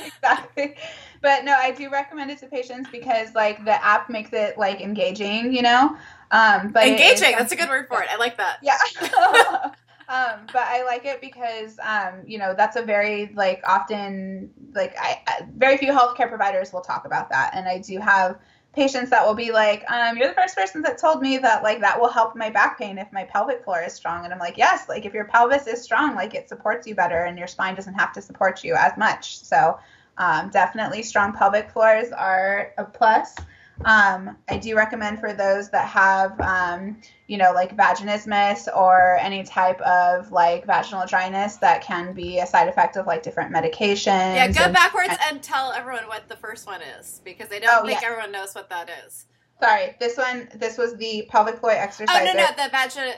exactly. 0.06 0.74
But 1.20 1.44
no, 1.44 1.54
I 1.54 1.70
do 1.70 1.88
recommend 1.88 2.30
it 2.30 2.38
to 2.38 2.46
patients 2.46 2.88
because 2.90 3.34
like 3.34 3.64
the 3.64 3.84
app 3.84 4.10
makes 4.10 4.32
it 4.32 4.58
like 4.58 4.80
engaging, 4.80 5.52
you 5.52 5.62
know. 5.62 5.96
Um, 6.32 6.72
but 6.72 6.86
engaging, 6.88 7.32
that's 7.32 7.52
a 7.52 7.56
good 7.56 7.68
word 7.68 7.86
for 7.88 8.02
it. 8.02 8.08
I 8.10 8.16
like 8.16 8.36
that. 8.38 8.58
Yeah. 8.62 8.76
um, 10.08 10.46
but 10.52 10.62
I 10.62 10.82
like 10.84 11.04
it 11.04 11.20
because 11.20 11.78
um, 11.80 12.22
you 12.26 12.38
know 12.38 12.54
that's 12.56 12.76
a 12.76 12.82
very 12.82 13.32
like 13.34 13.62
often 13.64 14.50
like 14.74 14.94
I, 14.98 15.20
I 15.28 15.46
very 15.56 15.76
few 15.76 15.92
healthcare 15.92 16.28
providers 16.28 16.72
will 16.72 16.80
talk 16.80 17.06
about 17.06 17.30
that, 17.30 17.52
and 17.54 17.68
I 17.68 17.78
do 17.78 17.98
have 18.00 18.38
patients 18.72 19.10
that 19.10 19.26
will 19.26 19.34
be 19.34 19.52
like, 19.52 19.84
um, 19.90 20.16
you're 20.16 20.28
the 20.28 20.34
first 20.34 20.56
person 20.56 20.82
that 20.82 20.98
told 20.98 21.20
me 21.20 21.38
that 21.38 21.62
like 21.62 21.80
that 21.80 22.00
will 22.00 22.08
help 22.08 22.34
my 22.34 22.48
back 22.48 22.78
pain 22.78 22.98
if 22.98 23.12
my 23.12 23.24
pelvic 23.24 23.64
floor 23.64 23.82
is 23.82 23.92
strong. 23.92 24.24
And 24.24 24.32
I'm 24.32 24.38
like, 24.38 24.56
yes, 24.56 24.88
like 24.88 25.04
if 25.04 25.12
your 25.12 25.26
pelvis 25.26 25.66
is 25.66 25.82
strong, 25.82 26.14
like 26.14 26.34
it 26.34 26.48
supports 26.48 26.86
you 26.86 26.94
better 26.94 27.24
and 27.24 27.38
your 27.38 27.46
spine 27.46 27.74
doesn't 27.74 27.94
have 27.94 28.12
to 28.14 28.22
support 28.22 28.64
you 28.64 28.74
as 28.74 28.96
much. 28.96 29.38
So 29.38 29.78
um, 30.18 30.50
definitely 30.50 31.02
strong 31.02 31.32
pelvic 31.32 31.70
floors 31.70 32.12
are 32.12 32.72
a 32.78 32.84
plus. 32.84 33.34
Um, 33.84 34.36
I 34.48 34.58
do 34.58 34.76
recommend 34.76 35.18
for 35.20 35.32
those 35.32 35.70
that 35.70 35.88
have, 35.88 36.40
um, 36.40 36.98
you 37.26 37.36
know, 37.36 37.52
like 37.52 37.76
vaginismus 37.76 38.68
or 38.74 39.16
any 39.20 39.42
type 39.42 39.80
of 39.80 40.30
like 40.30 40.66
vaginal 40.66 41.06
dryness 41.06 41.56
that 41.56 41.82
can 41.82 42.12
be 42.12 42.38
a 42.38 42.46
side 42.46 42.68
effect 42.68 42.96
of 42.96 43.06
like 43.06 43.22
different 43.22 43.52
medications. 43.52 44.36
Yeah, 44.36 44.52
go 44.52 44.64
and, 44.64 44.74
backwards 44.74 45.08
and, 45.10 45.18
and, 45.30 45.42
tell 45.42 45.72
everyone 45.72 46.06
what 46.06 46.28
the 46.28 46.36
first 46.36 46.66
one 46.66 46.80
is 46.82 47.20
because 47.24 47.48
I 47.50 47.58
don't 47.58 47.82
oh, 47.82 47.86
think 47.86 48.00
yeah. 48.00 48.08
everyone 48.08 48.32
knows 48.32 48.54
what 48.54 48.70
that 48.70 48.88
is. 49.06 49.26
Sorry, 49.60 49.96
this 50.00 50.16
one, 50.16 50.48
this 50.54 50.76
was 50.76 50.96
the 50.96 51.26
pelvic 51.28 51.58
floor 51.58 51.72
exercise. 51.72 52.08
Oh 52.20 52.24
no, 52.24 52.32
no, 52.32 52.46
the 52.56 52.70
vagi- 52.70 53.14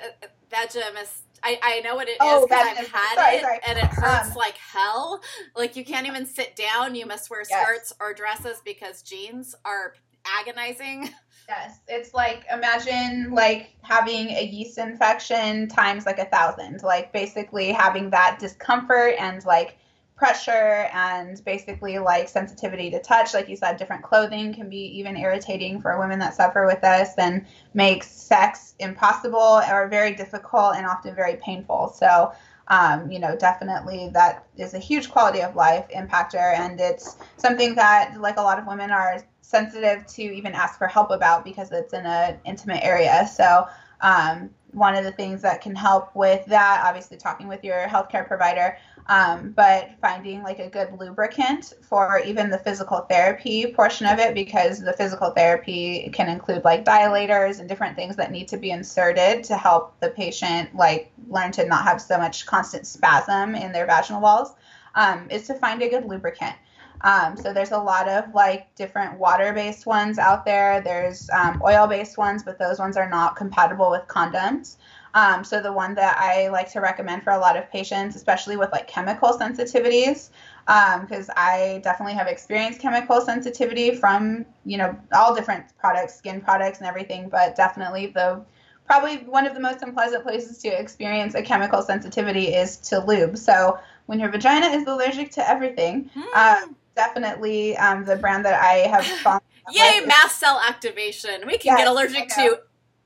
vaginismus. 0.51 1.21
I, 1.43 1.59
I 1.63 1.81
know 1.81 1.95
what 1.95 2.09
it 2.09 2.17
oh, 2.21 2.39
is 2.39 2.49
because 2.49 2.67
I've 2.67 2.89
had 2.89 3.15
sorry, 3.17 3.37
it 3.37 3.43
sorry. 3.43 3.59
and 3.67 3.79
it 3.79 3.85
hurts 3.85 4.31
um, 4.31 4.35
like 4.35 4.57
hell. 4.57 5.21
Like 5.55 5.77
you 5.77 5.85
can't 5.85 6.07
even 6.07 6.25
sit 6.25 6.57
down. 6.57 6.95
You 6.95 7.05
must 7.05 7.29
wear 7.29 7.45
skirts 7.45 7.93
yes. 7.93 7.95
or 8.01 8.15
dresses 8.15 8.63
because 8.65 9.03
jeans 9.03 9.55
are 9.65 9.95
agonizing. 10.27 11.11
Yes, 11.49 11.81
it's 11.89 12.15
like 12.15 12.45
imagine 12.51 13.33
like 13.33 13.75
having 13.83 14.31
a 14.31 14.47
yeast 14.47 14.79
infection 14.79 15.69
times 15.69 16.07
like 16.07 16.19
a 16.19 16.25
thousand. 16.25 16.83
Like 16.83 17.13
basically 17.13 17.71
having 17.71 18.11
that 18.11 18.39
discomfort 18.39 19.15
and 19.19 19.45
like 19.45 19.77
pressure 20.17 20.89
and 20.93 21.45
basically 21.45 21.99
like 21.99 22.29
sensitivity 22.29 22.91
to 22.93 23.01
touch. 23.01 23.35
Like 23.35 23.49
you 23.49 23.57
said, 23.57 23.77
different 23.77 24.03
clothing 24.03 24.55
can 24.55 24.71
be 24.71 24.87
even 24.99 25.17
irritating 25.17 25.83
for 25.83 25.99
women 25.99 26.19
that 26.21 26.35
suffer 26.35 26.65
with 26.65 26.81
this 26.81 27.11
and 27.19 27.45
makes 27.75 28.11
sex 28.11 28.75
impossible 28.79 29.61
or 29.71 29.89
very 29.89 30.15
difficult 30.15 30.77
and 30.77 30.87
often 30.87 31.15
very 31.15 31.37
painful. 31.37 31.95
So 31.95 32.33
um, 32.69 33.11
you 33.11 33.19
know, 33.19 33.37
definitely 33.37 34.11
that 34.15 34.47
is 34.57 34.73
a 34.73 34.79
huge 34.79 35.11
quality 35.11 35.43
of 35.43 35.55
life 35.55 35.87
impactor, 35.95 36.59
and 36.59 36.81
it's 36.81 37.17
something 37.37 37.75
that 37.75 38.19
like 38.19 38.39
a 38.39 38.43
lot 38.43 38.59
of 38.59 38.67
women 38.67 38.91
are 38.91 39.23
sensitive 39.45 40.07
to 40.07 40.23
even 40.23 40.53
ask 40.53 40.79
for 40.79 40.87
help 40.87 41.11
about 41.11 41.45
because 41.45 41.71
it's 41.71 41.93
in 41.93 42.07
an 42.07 42.39
intimate 42.45 42.83
area. 42.83 43.29
So, 43.33 43.67
um, 44.01 44.51
one 44.73 44.97
of 44.97 45.05
the 45.05 45.13
things 45.13 45.41
that 45.43 45.61
can 45.61 45.75
help 45.75 46.15
with 46.17 46.45
that, 46.47 46.83
obviously, 46.85 47.17
talking 47.17 47.47
with 47.47 47.63
your 47.63 47.87
healthcare 47.87 48.27
provider, 48.27 48.77
um, 49.07 49.53
but 49.55 49.91
finding 50.01 50.43
like 50.43 50.59
a 50.59 50.69
good 50.69 50.93
lubricant 50.99 51.75
for 51.81 52.21
even 52.27 52.51
the 52.51 52.59
physical 52.59 53.01
therapy 53.03 53.67
portion 53.73 54.07
of 54.07 54.19
it, 54.19 54.35
because 54.35 54.81
the 54.81 54.93
physical 54.93 55.31
therapy 55.31 56.11
can 56.13 56.29
include 56.29 56.65
like 56.65 56.85
dilators 56.85 57.61
and 57.61 57.69
different 57.69 57.95
things 57.95 58.17
that 58.17 58.33
need 58.33 58.49
to 58.49 58.57
be 58.57 58.71
inserted 58.71 59.45
to 59.45 59.57
help 59.57 59.99
the 60.01 60.11
patient 60.11 60.75
like 60.75 61.13
learn 61.29 61.53
to 61.53 61.65
not 61.67 61.85
have 61.85 62.01
so 62.01 62.19
much 62.19 62.45
constant 62.45 62.87
spasm 62.87 63.55
in 63.55 63.71
their 63.73 63.87
vaginal 63.87 64.21
walls, 64.21 64.55
um, 64.95 65.29
is 65.31 65.47
to 65.47 65.55
find 65.55 65.83
a 65.83 65.89
good 65.89 66.07
lubricant. 66.07 66.57
Um, 67.01 67.37
so 67.37 67.53
there's 67.53 67.73
a 67.73 67.79
lot 67.79 68.09
of 68.09 68.35
like 68.35 68.75
different 68.77 69.19
water-based 69.19 69.85
ones 69.85 70.19
out 70.19 70.45
there. 70.47 70.81
There's 70.81 71.29
um, 71.31 71.61
oil-based 71.63 72.17
ones, 72.17 72.43
but 72.43 72.59
those 72.59 72.79
ones 72.79 72.97
are 72.97 73.09
not 73.09 73.37
compatible 73.37 73.91
with 73.91 74.07
condoms. 74.09 74.77
Um, 75.13 75.45
so 75.45 75.61
the 75.61 75.73
one 75.73 75.95
that 75.95 76.17
I 76.19 76.49
like 76.49 76.71
to 76.73 76.81
recommend 76.81 77.23
for 77.23 77.31
a 77.31 77.39
lot 77.39 77.57
of 77.57 77.71
patients, 77.71 78.17
especially 78.17 78.57
with 78.57 78.73
like 78.73 78.89
chemical 78.89 79.31
sensitivities, 79.31 80.31
because 80.67 81.29
um, 81.29 81.35
I 81.37 81.81
definitely 81.85 82.15
have 82.15 82.27
experienced 82.27 82.81
chemical 82.81 83.21
sensitivity 83.21 83.95
from 83.95 84.45
you 84.65 84.77
know 84.77 84.99
all 85.13 85.35
different 85.35 85.67
products, 85.79 86.17
skin 86.17 86.41
products 86.41 86.79
and 86.79 86.89
everything, 86.89 87.29
but 87.29 87.55
definitely 87.55 88.09
the 88.09 88.43
probably 88.87 89.19
one 89.19 89.47
of 89.47 89.55
the 89.55 89.61
most 89.61 89.83
unpleasant 89.83 90.25
places 90.25 90.59
to 90.59 90.69
experience 90.69 91.35
a 91.35 91.43
chemical 91.43 91.81
sensitivity 91.81 92.55
is 92.55 92.77
to 92.79 92.99
lube. 92.99 93.39
So 93.39 93.79
when 94.07 94.21
your 94.21 94.31
vagina 94.31 94.67
is 94.67 94.87
allergic 94.87 95.31
to 95.33 95.49
everything. 95.49 96.11
Mm 96.15 96.75
definitely 96.95 97.77
um, 97.77 98.05
the 98.05 98.17
brand 98.17 98.45
that 98.45 98.61
I 98.61 98.89
have 98.89 99.05
found. 99.23 99.43
Yay, 99.71 100.01
with. 100.01 100.09
mast 100.09 100.39
cell 100.39 100.61
activation. 100.67 101.43
We 101.47 101.59
can 101.59 101.73
yes, 101.73 101.79
get 101.79 101.89
allergic 101.89 102.29
to 102.31 102.61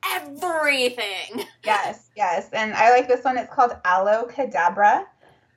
everything. 0.05 1.47
Yes, 1.65 2.11
yes. 2.17 2.49
And 2.53 2.73
I 2.75 2.91
like 2.91 3.09
this 3.09 3.25
one. 3.25 3.37
It's 3.37 3.53
called 3.53 3.73
Aloe 3.85 4.27
Cadabra. 4.27 5.05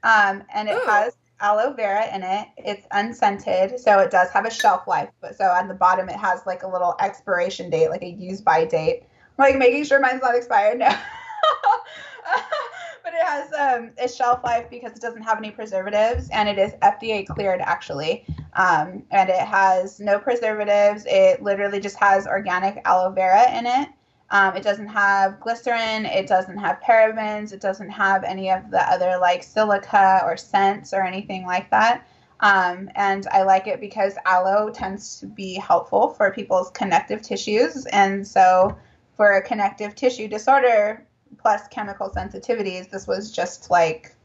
Um, 0.03 0.43
and 0.53 0.67
it 0.67 0.75
Ooh. 0.75 0.85
has 0.85 1.15
aloe 1.39 1.73
vera 1.73 2.13
in 2.13 2.21
it. 2.23 2.47
It's 2.57 2.85
unscented, 2.91 3.79
so 3.79 3.99
it 3.99 4.11
does 4.11 4.29
have 4.31 4.45
a 4.45 4.51
shelf 4.51 4.87
life. 4.87 5.09
But 5.21 5.35
so 5.35 5.45
on 5.45 5.67
the 5.67 5.73
bottom, 5.73 6.09
it 6.09 6.15
has 6.15 6.41
like 6.45 6.63
a 6.63 6.67
little 6.67 6.95
expiration 6.99 7.69
date, 7.69 7.89
like 7.89 8.03
a 8.03 8.09
use 8.09 8.41
by 8.41 8.65
date. 8.65 9.03
I'm 9.39 9.45
like 9.45 9.57
making 9.57 9.85
sure 9.85 9.99
mine's 9.99 10.21
not 10.21 10.35
expired. 10.35 10.79
No. 10.79 10.89
but 13.03 13.13
it 13.13 13.23
has 13.23 13.51
um, 13.53 13.91
a 13.97 14.07
shelf 14.07 14.43
life 14.43 14.69
because 14.69 14.93
it 14.93 15.01
doesn't 15.01 15.23
have 15.23 15.37
any 15.37 15.51
preservatives 15.51 16.29
and 16.31 16.47
it 16.47 16.57
is 16.57 16.73
FDA 16.81 17.25
cleared 17.25 17.61
actually. 17.61 18.25
Um, 18.53 19.03
and 19.11 19.29
it 19.29 19.39
has 19.39 19.99
no 19.99 20.19
preservatives. 20.19 21.05
It 21.07 21.41
literally 21.41 21.79
just 21.79 21.97
has 21.97 22.27
organic 22.27 22.81
aloe 22.85 23.11
vera 23.11 23.51
in 23.57 23.65
it. 23.65 23.89
Um, 24.29 24.55
it 24.55 24.63
doesn't 24.63 24.87
have 24.87 25.39
glycerin. 25.41 26.05
It 26.05 26.27
doesn't 26.27 26.57
have 26.57 26.79
parabens. 26.79 27.51
It 27.51 27.59
doesn't 27.59 27.89
have 27.89 28.23
any 28.23 28.49
of 28.49 28.71
the 28.71 28.81
other 28.89 29.17
like 29.19 29.43
silica 29.43 30.21
or 30.23 30.37
scents 30.37 30.93
or 30.93 31.03
anything 31.03 31.45
like 31.45 31.69
that. 31.71 32.07
Um, 32.39 32.89
and 32.95 33.27
I 33.31 33.43
like 33.43 33.67
it 33.67 33.79
because 33.79 34.15
aloe 34.25 34.71
tends 34.71 35.19
to 35.19 35.27
be 35.27 35.55
helpful 35.55 36.09
for 36.09 36.31
people's 36.31 36.71
connective 36.71 37.21
tissues. 37.21 37.85
And 37.87 38.27
so 38.27 38.75
for 39.15 39.33
a 39.33 39.41
connective 39.41 39.95
tissue 39.95 40.27
disorder, 40.27 41.05
plus 41.37 41.67
chemical 41.69 42.09
sensitivities, 42.09 42.89
this 42.89 43.07
was 43.07 43.31
just 43.31 43.69
like 43.69 44.15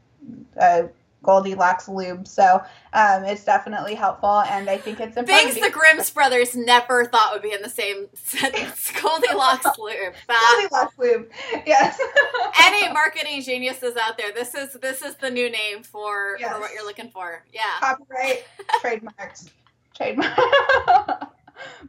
a 0.57 0.89
Goldilocks 1.23 1.89
lube. 1.89 2.27
So 2.27 2.61
um, 2.93 3.25
it's 3.25 3.43
definitely 3.43 3.95
helpful, 3.95 4.41
and 4.41 4.69
I 4.69 4.77
think 4.77 4.99
it's 4.99 5.17
important. 5.17 5.53
Things 5.53 5.65
the 5.65 5.71
Grimm's 5.71 6.09
brothers 6.09 6.55
never 6.55 7.05
thought 7.05 7.33
would 7.33 7.41
be 7.41 7.51
in 7.51 7.61
the 7.61 7.69
same 7.69 8.07
sentence. 8.13 8.91
Goldilocks 9.01 9.65
lube. 9.77 10.13
That, 10.27 10.67
Goldilocks 10.69 10.97
lube. 10.97 11.29
Yes. 11.65 11.99
any 12.61 12.91
marketing 12.93 13.41
geniuses 13.41 13.95
out 14.01 14.17
there, 14.17 14.31
this 14.31 14.55
is 14.55 14.73
this 14.73 15.01
is 15.01 15.15
the 15.15 15.29
new 15.29 15.49
name 15.49 15.83
for 15.83 16.37
yes. 16.39 16.53
for 16.53 16.59
what 16.59 16.71
you're 16.73 16.85
looking 16.85 17.09
for. 17.09 17.43
Yeah. 17.51 17.61
Copyright, 17.79 18.45
trademarks, 18.79 19.49
trademark. 19.95 20.37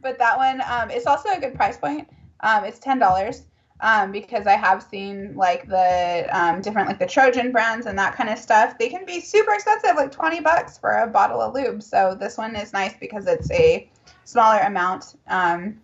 but 0.01 0.17
that 0.17 0.37
one, 0.37 0.61
um, 0.67 0.89
it's 0.89 1.05
also 1.05 1.29
a 1.29 1.39
good 1.39 1.55
price 1.55 1.77
point. 1.77 2.09
Um, 2.41 2.65
it's 2.65 2.79
ten 2.79 2.99
dollars 2.99 3.43
um, 3.81 4.11
because 4.11 4.45
I 4.45 4.53
have 4.53 4.83
seen 4.83 5.33
like 5.35 5.67
the 5.67 6.27
um, 6.31 6.61
different 6.61 6.87
like 6.87 6.99
the 6.99 7.07
Trojan 7.07 7.51
brands 7.51 7.85
and 7.85 7.97
that 7.97 8.15
kind 8.15 8.29
of 8.29 8.37
stuff. 8.37 8.77
They 8.77 8.89
can 8.89 9.05
be 9.05 9.21
super 9.21 9.53
expensive, 9.53 9.95
like 9.95 10.11
20 10.11 10.41
bucks 10.41 10.77
for 10.77 10.99
a 10.99 11.07
bottle 11.07 11.41
of 11.41 11.53
lube. 11.53 11.81
So 11.81 12.15
this 12.19 12.37
one 12.37 12.55
is 12.55 12.73
nice 12.73 12.93
because 12.99 13.27
it's 13.27 13.49
a 13.51 13.89
smaller 14.25 14.59
amount 14.59 15.15
um, 15.27 15.79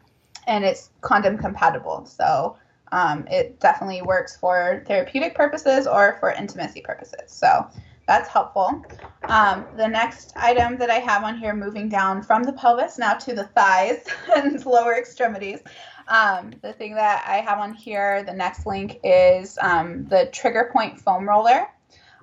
and 0.47 0.65
it's 0.65 0.89
condom 1.01 1.37
compatible. 1.37 2.05
So 2.05 2.57
um, 2.91 3.25
it 3.29 3.59
definitely 3.59 4.01
works 4.01 4.35
for 4.35 4.83
therapeutic 4.87 5.35
purposes 5.35 5.87
or 5.87 6.17
for 6.19 6.31
intimacy 6.31 6.81
purposes. 6.81 7.31
So 7.31 7.67
that's 8.07 8.29
helpful. 8.29 8.85
Um, 9.23 9.65
the 9.77 9.87
next 9.87 10.33
item 10.35 10.77
that 10.77 10.89
I 10.89 10.99
have 10.99 11.23
on 11.23 11.37
here, 11.37 11.55
moving 11.55 11.89
down 11.89 12.21
from 12.21 12.43
the 12.43 12.53
pelvis 12.53 12.99
now 12.99 13.13
to 13.15 13.33
the 13.33 13.45
thighs 13.45 14.05
and 14.35 14.63
lower 14.65 14.95
extremities, 14.95 15.61
um, 16.07 16.51
the 16.61 16.73
thing 16.73 16.95
that 16.95 17.25
I 17.27 17.37
have 17.37 17.59
on 17.59 17.73
here, 17.73 18.23
the 18.23 18.33
next 18.33 18.65
link 18.65 18.99
is 19.03 19.57
um, 19.61 20.05
the 20.07 20.29
Trigger 20.31 20.69
Point 20.71 20.99
foam 20.99 21.27
roller. 21.27 21.67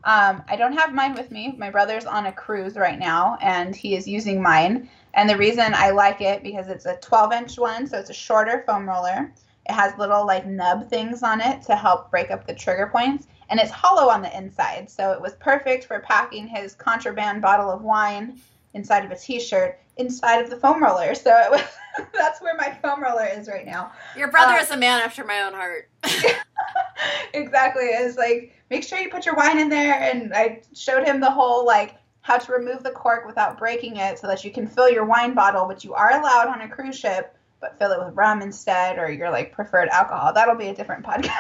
Um, 0.04 0.42
I 0.48 0.56
don't 0.56 0.72
have 0.72 0.92
mine 0.92 1.14
with 1.14 1.30
me. 1.30 1.54
My 1.56 1.70
brother's 1.70 2.06
on 2.06 2.26
a 2.26 2.32
cruise 2.32 2.76
right 2.76 2.98
now, 2.98 3.38
and 3.40 3.74
he 3.74 3.94
is 3.94 4.06
using 4.06 4.42
mine. 4.42 4.88
And 5.14 5.28
the 5.28 5.36
reason 5.36 5.74
I 5.74 5.90
like 5.90 6.20
it 6.20 6.42
because 6.42 6.68
it's 6.68 6.86
a 6.86 6.96
12 6.96 7.32
inch 7.32 7.58
one, 7.58 7.86
so 7.86 7.98
it's 7.98 8.10
a 8.10 8.14
shorter 8.14 8.64
foam 8.66 8.88
roller. 8.88 9.32
It 9.68 9.72
has 9.72 9.96
little 9.98 10.26
like 10.26 10.46
nub 10.46 10.88
things 10.88 11.22
on 11.22 11.40
it 11.40 11.62
to 11.62 11.76
help 11.76 12.10
break 12.10 12.30
up 12.30 12.46
the 12.46 12.54
trigger 12.54 12.88
points, 12.90 13.28
and 13.48 13.60
it's 13.60 13.70
hollow 13.70 14.08
on 14.10 14.22
the 14.22 14.36
inside, 14.36 14.90
so 14.90 15.12
it 15.12 15.20
was 15.20 15.34
perfect 15.34 15.84
for 15.84 16.00
packing 16.00 16.48
his 16.48 16.74
contraband 16.74 17.42
bottle 17.42 17.70
of 17.70 17.82
wine 17.82 18.40
inside 18.74 19.04
of 19.04 19.10
a 19.10 19.16
t-shirt 19.16 19.78
inside 19.98 20.40
of 20.42 20.50
the 20.50 20.56
foam 20.56 20.82
roller. 20.82 21.14
So 21.14 21.30
it 21.30 21.50
was 21.50 21.62
that's 22.12 22.40
where 22.40 22.54
my 22.56 22.76
foam 22.82 23.02
roller 23.02 23.26
is 23.26 23.48
right 23.48 23.66
now. 23.66 23.92
Your 24.16 24.28
brother 24.28 24.54
uh, 24.54 24.62
is 24.62 24.70
a 24.70 24.76
man 24.76 25.00
after 25.00 25.24
my 25.24 25.42
own 25.42 25.54
heart. 25.54 25.88
exactly. 27.34 27.84
It's 27.84 28.16
like 28.16 28.54
make 28.70 28.82
sure 28.82 28.98
you 28.98 29.10
put 29.10 29.26
your 29.26 29.34
wine 29.34 29.58
in 29.58 29.68
there 29.68 29.94
and 29.94 30.32
I 30.34 30.62
showed 30.74 31.06
him 31.06 31.20
the 31.20 31.30
whole 31.30 31.66
like 31.66 31.96
how 32.22 32.38
to 32.38 32.52
remove 32.52 32.82
the 32.82 32.90
cork 32.90 33.26
without 33.26 33.58
breaking 33.58 33.96
it 33.96 34.18
so 34.18 34.26
that 34.28 34.44
you 34.44 34.50
can 34.50 34.66
fill 34.66 34.88
your 34.88 35.04
wine 35.04 35.34
bottle, 35.34 35.66
which 35.66 35.84
you 35.84 35.92
are 35.94 36.12
allowed 36.12 36.48
on 36.48 36.60
a 36.60 36.68
cruise 36.68 36.96
ship, 36.96 37.36
but 37.60 37.76
fill 37.78 37.90
it 37.90 38.04
with 38.04 38.14
rum 38.14 38.42
instead 38.42 38.98
or 38.98 39.10
your 39.10 39.30
like 39.30 39.52
preferred 39.52 39.88
alcohol. 39.88 40.32
That'll 40.32 40.56
be 40.56 40.68
a 40.68 40.74
different 40.74 41.04
podcast. 41.04 41.30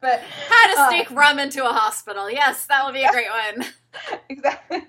but 0.00 0.20
how 0.48 0.88
to 0.88 0.90
sneak 0.90 1.10
um, 1.10 1.16
rum 1.16 1.38
into 1.38 1.64
a 1.64 1.72
hospital. 1.72 2.30
Yes, 2.30 2.66
that 2.66 2.84
will 2.84 2.92
be 2.92 3.04
a 3.04 3.10
great 3.10 3.28
one. 3.30 3.66
exactly. 4.28 4.86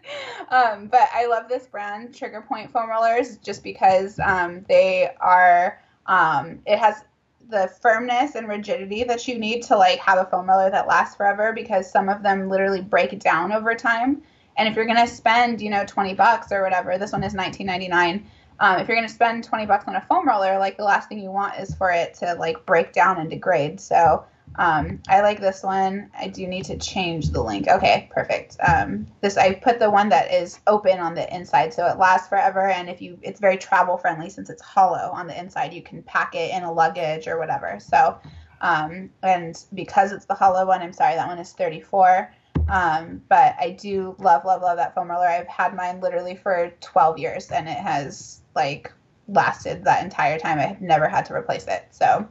Um, 0.50 0.88
but 0.88 1.10
I 1.14 1.26
love 1.28 1.48
this 1.50 1.68
brand, 1.68 2.16
Trigger 2.16 2.42
Point 2.42 2.72
foam 2.72 2.90
rollers, 2.90 3.38
just 3.38 3.64
because 3.64 4.20
um, 4.20 4.66
they 4.68 5.10
are. 5.20 5.82
Um, 6.06 6.60
it 6.66 6.80
has 6.80 7.04
the 7.50 7.72
firmness 7.82 8.36
and 8.36 8.48
rigidity 8.48 9.04
that 9.04 9.28
you 9.28 9.38
need 9.38 9.64
to 9.64 9.78
like 9.78 10.00
have 10.00 10.18
a 10.18 10.26
foam 10.26 10.50
roller 10.50 10.70
that 10.70 10.88
lasts 10.88 11.16
forever 11.16 11.54
because 11.54 11.90
some 11.90 12.10
of 12.10 12.24
them 12.24 12.50
literally 12.50 12.82
break 12.82 13.20
down 13.20 13.52
over 13.52 13.76
time. 13.76 14.22
And 14.58 14.68
if 14.68 14.76
you're 14.76 14.86
gonna 14.86 15.08
spend, 15.08 15.62
you 15.62 15.70
know, 15.70 15.84
20 15.86 16.14
bucks 16.14 16.52
or 16.52 16.62
whatever, 16.62 16.98
this 16.98 17.12
one 17.12 17.24
is 17.24 17.34
19.99. 17.34 18.24
Um, 18.60 18.80
if 18.80 18.88
you're 18.88 18.96
gonna 18.96 19.10
spend 19.10 19.44
20 19.44 19.66
bucks 19.66 19.86
on 19.88 19.96
a 19.96 20.02
foam 20.02 20.28
roller, 20.28 20.58
like 20.58 20.78
the 20.78 20.84
last 20.84 21.10
thing 21.10 21.20
you 21.20 21.32
want 21.32 21.60
is 21.60 21.74
for 21.76 21.92
it 21.92 22.14
to 22.16 22.36
like 22.36 22.66
break 22.66 22.94
down 22.94 23.20
and 23.20 23.30
degrade. 23.30 23.80
So 23.80 24.26
um, 24.56 25.02
I 25.10 25.22
like 25.22 25.40
this 25.40 25.64
one. 25.64 26.12
I 26.18 26.28
do 26.28 26.46
need 26.46 26.66
to 26.66 26.78
change 26.78 27.30
the 27.30 27.42
link. 27.42 27.68
Okay, 27.68 28.10
perfect. 28.12 28.58
Um, 28.60 29.08
this 29.22 29.36
I 29.36 29.56
put 29.56 29.80
the 29.80 29.90
one 29.90 30.10
that 30.10 30.32
is 30.32 30.60
open 30.68 31.00
on 31.00 31.16
the 31.16 31.34
inside, 31.36 31.74
so 31.74 31.88
it 31.88 31.98
lasts 31.98 32.28
forever. 32.28 32.70
And 32.70 32.88
if 32.90 33.02
you, 33.02 33.18
it's 33.24 33.40
very 33.40 33.58
travel 33.58 33.98
friendly 33.98 34.30
since 34.30 34.50
it's 34.50 34.62
hollow 34.62 35.12
on 35.12 35.26
the 35.26 35.38
inside. 35.38 35.74
You 35.74 35.82
can 35.82 36.04
pack 36.04 36.36
it 36.36 36.54
in 36.54 36.64
a 36.64 36.72
luggage 36.72 37.28
or 37.28 37.40
whatever. 37.40 37.80
So, 37.80 38.20
um, 38.62 39.10
and 39.24 39.64
because 39.74 40.12
it's 40.12 40.26
the 40.26 40.36
hollow 40.36 40.68
one, 40.68 40.82
I'm 40.82 40.94
sorry, 40.94 41.16
that 41.16 41.28
one 41.28 41.40
is 41.40 41.52
34. 41.54 42.32
Um, 42.70 43.22
but 43.28 43.56
I 43.60 43.72
do 43.72 44.16
love, 44.20 44.46
love, 44.46 44.62
love 44.62 44.78
that 44.78 44.94
foam 44.94 45.10
roller. 45.10 45.28
I've 45.28 45.48
had 45.48 45.76
mine 45.76 46.00
literally 46.00 46.36
for 46.36 46.72
12 46.80 47.18
years, 47.18 47.52
and 47.52 47.68
it 47.68 47.78
has 47.78 48.42
like 48.56 48.94
lasted 49.28 49.84
that 49.86 50.04
entire 50.04 50.38
time. 50.38 50.60
I 50.60 50.64
have 50.68 50.82
never 50.82 51.08
had 51.08 51.26
to 51.26 51.34
replace 51.34 51.66
it. 51.66 51.88
So, 51.90 52.28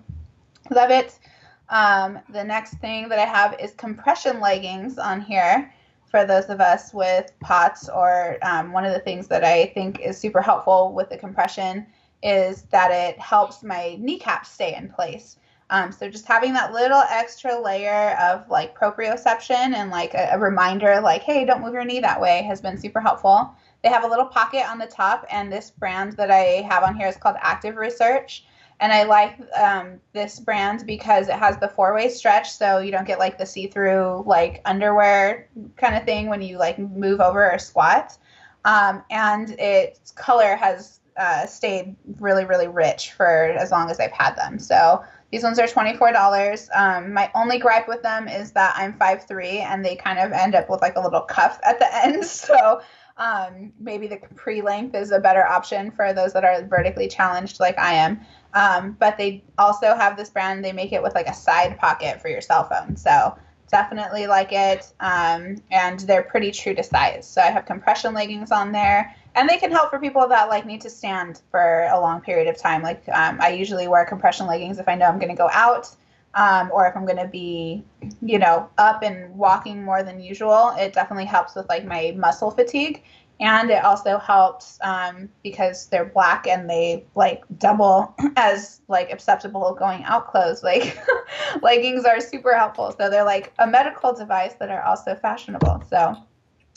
love 0.70 0.90
it. 0.90 1.18
Um, 1.68 2.18
the 2.28 2.44
next 2.44 2.74
thing 2.74 3.08
that 3.08 3.18
I 3.18 3.24
have 3.24 3.58
is 3.58 3.72
compression 3.72 4.40
leggings 4.40 4.98
on 4.98 5.20
here 5.20 5.72
for 6.12 6.26
those 6.26 6.50
of 6.50 6.60
us 6.60 6.92
with 6.92 7.32
POTS, 7.40 7.88
or 7.88 8.36
um, 8.42 8.72
one 8.72 8.84
of 8.84 8.92
the 8.92 9.00
things 9.00 9.26
that 9.28 9.44
I 9.44 9.66
think 9.66 10.00
is 10.00 10.18
super 10.18 10.42
helpful 10.42 10.92
with 10.92 11.08
the 11.08 11.16
compression 11.16 11.86
is 12.22 12.62
that 12.64 12.90
it 12.90 13.18
helps 13.18 13.62
my 13.62 13.96
kneecap 13.98 14.44
stay 14.44 14.76
in 14.76 14.88
place. 14.88 15.38
Um, 15.70 15.90
so 15.90 16.10
just 16.10 16.26
having 16.26 16.52
that 16.52 16.74
little 16.74 17.02
extra 17.08 17.58
layer 17.58 18.14
of 18.20 18.46
like 18.50 18.78
proprioception 18.78 19.50
and 19.74 19.90
like 19.90 20.12
a, 20.12 20.28
a, 20.32 20.38
reminder, 20.38 21.00
like, 21.00 21.22
hey, 21.22 21.46
don't 21.46 21.62
move 21.62 21.72
your 21.72 21.86
knee 21.86 22.00
that 22.00 22.20
way, 22.20 22.42
has 22.42 22.60
been 22.60 22.76
super 22.76 23.00
helpful. 23.00 23.50
They 23.82 23.88
have 23.88 24.04
a 24.04 24.08
little 24.08 24.26
pocket 24.26 24.68
on 24.68 24.78
the 24.78 24.86
top, 24.86 25.24
and 25.30 25.50
this 25.50 25.70
brand 25.70 26.12
that 26.18 26.30
I 26.30 26.60
have 26.68 26.82
on 26.82 26.94
here 26.94 27.08
is 27.08 27.16
called 27.16 27.36
Active 27.40 27.76
Research 27.76 28.44
and 28.82 28.92
I 28.92 29.04
like 29.04 29.38
um, 29.56 30.00
this 30.12 30.40
brand 30.40 30.84
because 30.84 31.28
it 31.28 31.36
has 31.36 31.56
the 31.58 31.68
four 31.68 31.94
way 31.94 32.08
stretch, 32.08 32.50
so 32.50 32.78
you 32.78 32.90
don't 32.90 33.06
get 33.06 33.20
like 33.20 33.38
the 33.38 33.46
see 33.46 33.68
through 33.68 34.24
like 34.26 34.60
underwear 34.64 35.48
kind 35.76 35.94
of 35.94 36.04
thing 36.04 36.26
when 36.26 36.42
you 36.42 36.58
like 36.58 36.80
move 36.80 37.20
over 37.20 37.48
or 37.48 37.60
squat. 37.60 38.18
Um, 38.64 39.04
and 39.08 39.50
its 39.50 40.10
color 40.10 40.56
has 40.56 40.98
uh, 41.16 41.46
stayed 41.46 41.94
really, 42.18 42.44
really 42.44 42.66
rich 42.66 43.12
for 43.12 43.26
as 43.26 43.70
long 43.70 43.88
as 43.88 44.00
I've 44.00 44.10
had 44.10 44.34
them. 44.34 44.58
So 44.58 45.04
these 45.30 45.44
ones 45.44 45.60
are 45.60 45.66
$24. 45.66 46.68
Um, 46.74 47.14
my 47.14 47.30
only 47.36 47.58
gripe 47.58 47.86
with 47.86 48.02
them 48.02 48.26
is 48.26 48.50
that 48.52 48.74
I'm 48.76 48.94
5'3 48.94 49.60
and 49.60 49.84
they 49.84 49.94
kind 49.94 50.18
of 50.18 50.32
end 50.32 50.56
up 50.56 50.68
with 50.68 50.82
like 50.82 50.96
a 50.96 51.00
little 51.00 51.22
cuff 51.22 51.60
at 51.64 51.78
the 51.78 51.86
end. 52.04 52.24
So 52.24 52.80
um, 53.16 53.72
maybe 53.78 54.06
the 54.06 54.16
capri 54.16 54.62
length 54.62 54.94
is 54.94 55.10
a 55.10 55.18
better 55.18 55.46
option 55.46 55.90
for 55.90 56.12
those 56.12 56.32
that 56.32 56.44
are 56.44 56.62
vertically 56.64 57.08
challenged 57.08 57.60
like 57.60 57.78
I 57.78 57.94
am. 57.94 58.20
Um, 58.54 58.96
but 58.98 59.16
they 59.16 59.42
also 59.58 59.94
have 59.94 60.16
this 60.16 60.30
brand, 60.30 60.64
they 60.64 60.72
make 60.72 60.92
it 60.92 61.02
with 61.02 61.14
like 61.14 61.26
a 61.26 61.34
side 61.34 61.78
pocket 61.78 62.20
for 62.20 62.28
your 62.28 62.40
cell 62.40 62.68
phone. 62.68 62.96
So 62.96 63.36
definitely 63.70 64.26
like 64.26 64.52
it. 64.52 64.92
Um, 65.00 65.56
and 65.70 66.00
they're 66.00 66.22
pretty 66.22 66.52
true 66.52 66.74
to 66.74 66.82
size. 66.82 67.26
So 67.26 67.40
I 67.40 67.46
have 67.46 67.64
compression 67.64 68.14
leggings 68.14 68.50
on 68.52 68.72
there. 68.72 69.14
And 69.34 69.48
they 69.48 69.56
can 69.56 69.70
help 69.70 69.88
for 69.88 69.98
people 69.98 70.28
that 70.28 70.50
like 70.50 70.66
need 70.66 70.82
to 70.82 70.90
stand 70.90 71.40
for 71.50 71.88
a 71.90 71.98
long 71.98 72.20
period 72.20 72.48
of 72.48 72.58
time. 72.58 72.82
Like 72.82 73.02
um, 73.08 73.40
I 73.40 73.48
usually 73.48 73.88
wear 73.88 74.04
compression 74.04 74.46
leggings 74.46 74.78
if 74.78 74.88
I 74.88 74.94
know 74.94 75.06
I'm 75.06 75.18
going 75.18 75.30
to 75.30 75.34
go 75.34 75.48
out 75.52 75.88
um, 76.34 76.70
or 76.72 76.86
if 76.86 76.96
I'm 76.96 77.04
going 77.04 77.18
to 77.18 77.28
be, 77.28 77.84
you 78.22 78.38
know, 78.38 78.68
up 78.78 79.02
and 79.02 79.34
walking 79.36 79.82
more 79.82 80.02
than 80.02 80.20
usual. 80.20 80.74
It 80.78 80.92
definitely 80.92 81.26
helps 81.26 81.54
with 81.54 81.68
like 81.68 81.84
my 81.84 82.14
muscle 82.16 82.50
fatigue. 82.50 83.02
And 83.40 83.70
it 83.70 83.84
also 83.84 84.18
helps 84.18 84.78
um, 84.82 85.28
because 85.42 85.86
they're 85.86 86.04
black 86.04 86.46
and 86.46 86.70
they 86.70 87.04
like 87.16 87.42
double 87.58 88.14
as 88.36 88.80
like 88.88 89.12
acceptable 89.12 89.74
going 89.74 90.04
out 90.04 90.30
clothes. 90.30 90.62
Like 90.72 90.96
leggings 91.62 92.04
are 92.04 92.20
super 92.20 92.56
helpful. 92.56 92.94
So 92.98 93.10
they're 93.10 93.24
like 93.24 93.52
a 93.58 93.66
medical 93.66 94.14
device 94.14 94.54
that 94.60 94.70
are 94.70 94.82
also 94.82 95.16
fashionable. 95.16 95.82
So 95.90 96.16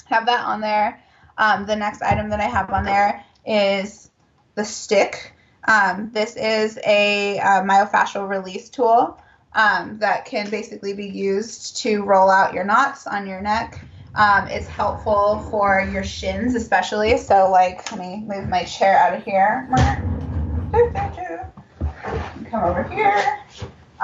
have 0.06 0.26
that 0.26 0.44
on 0.46 0.60
there. 0.60 1.02
Um, 1.38 1.66
the 1.66 1.76
next 1.76 2.02
item 2.02 2.30
that 2.30 2.40
i 2.40 2.46
have 2.46 2.72
on 2.72 2.84
there 2.86 3.24
is 3.46 4.10
the 4.56 4.66
stick. 4.66 5.34
Um, 5.68 6.10
this 6.14 6.36
is 6.36 6.78
a, 6.86 7.38
a 7.38 7.40
uh, 7.40 7.62
myofascial 7.64 8.28
release 8.28 8.70
tool 8.70 9.20
um, 9.56 9.98
that 10.00 10.26
can 10.26 10.50
basically 10.50 10.94
be 10.94 11.08
used 11.08 11.78
to 11.78 12.04
roll 12.04 12.30
out 12.30 12.54
your 12.54 12.64
knots 12.64 13.08
on 13.08 13.28
your 13.28 13.42
neck 13.42 13.86
um, 14.16 14.48
it's 14.48 14.68
helpful 14.68 15.46
for 15.52 15.88
your 15.92 16.04
shins, 16.04 16.56
especially. 16.56 17.18
So, 17.18 17.52
like, 17.52 17.92
let 17.92 18.00
me 18.00 18.24
move 18.26 18.48
my 18.48 18.64
chair 18.64 18.98
out 18.98 19.14
of 19.14 19.24
here. 19.24 19.68
Come 22.50 22.64
over 22.64 22.84
here. 22.84 23.40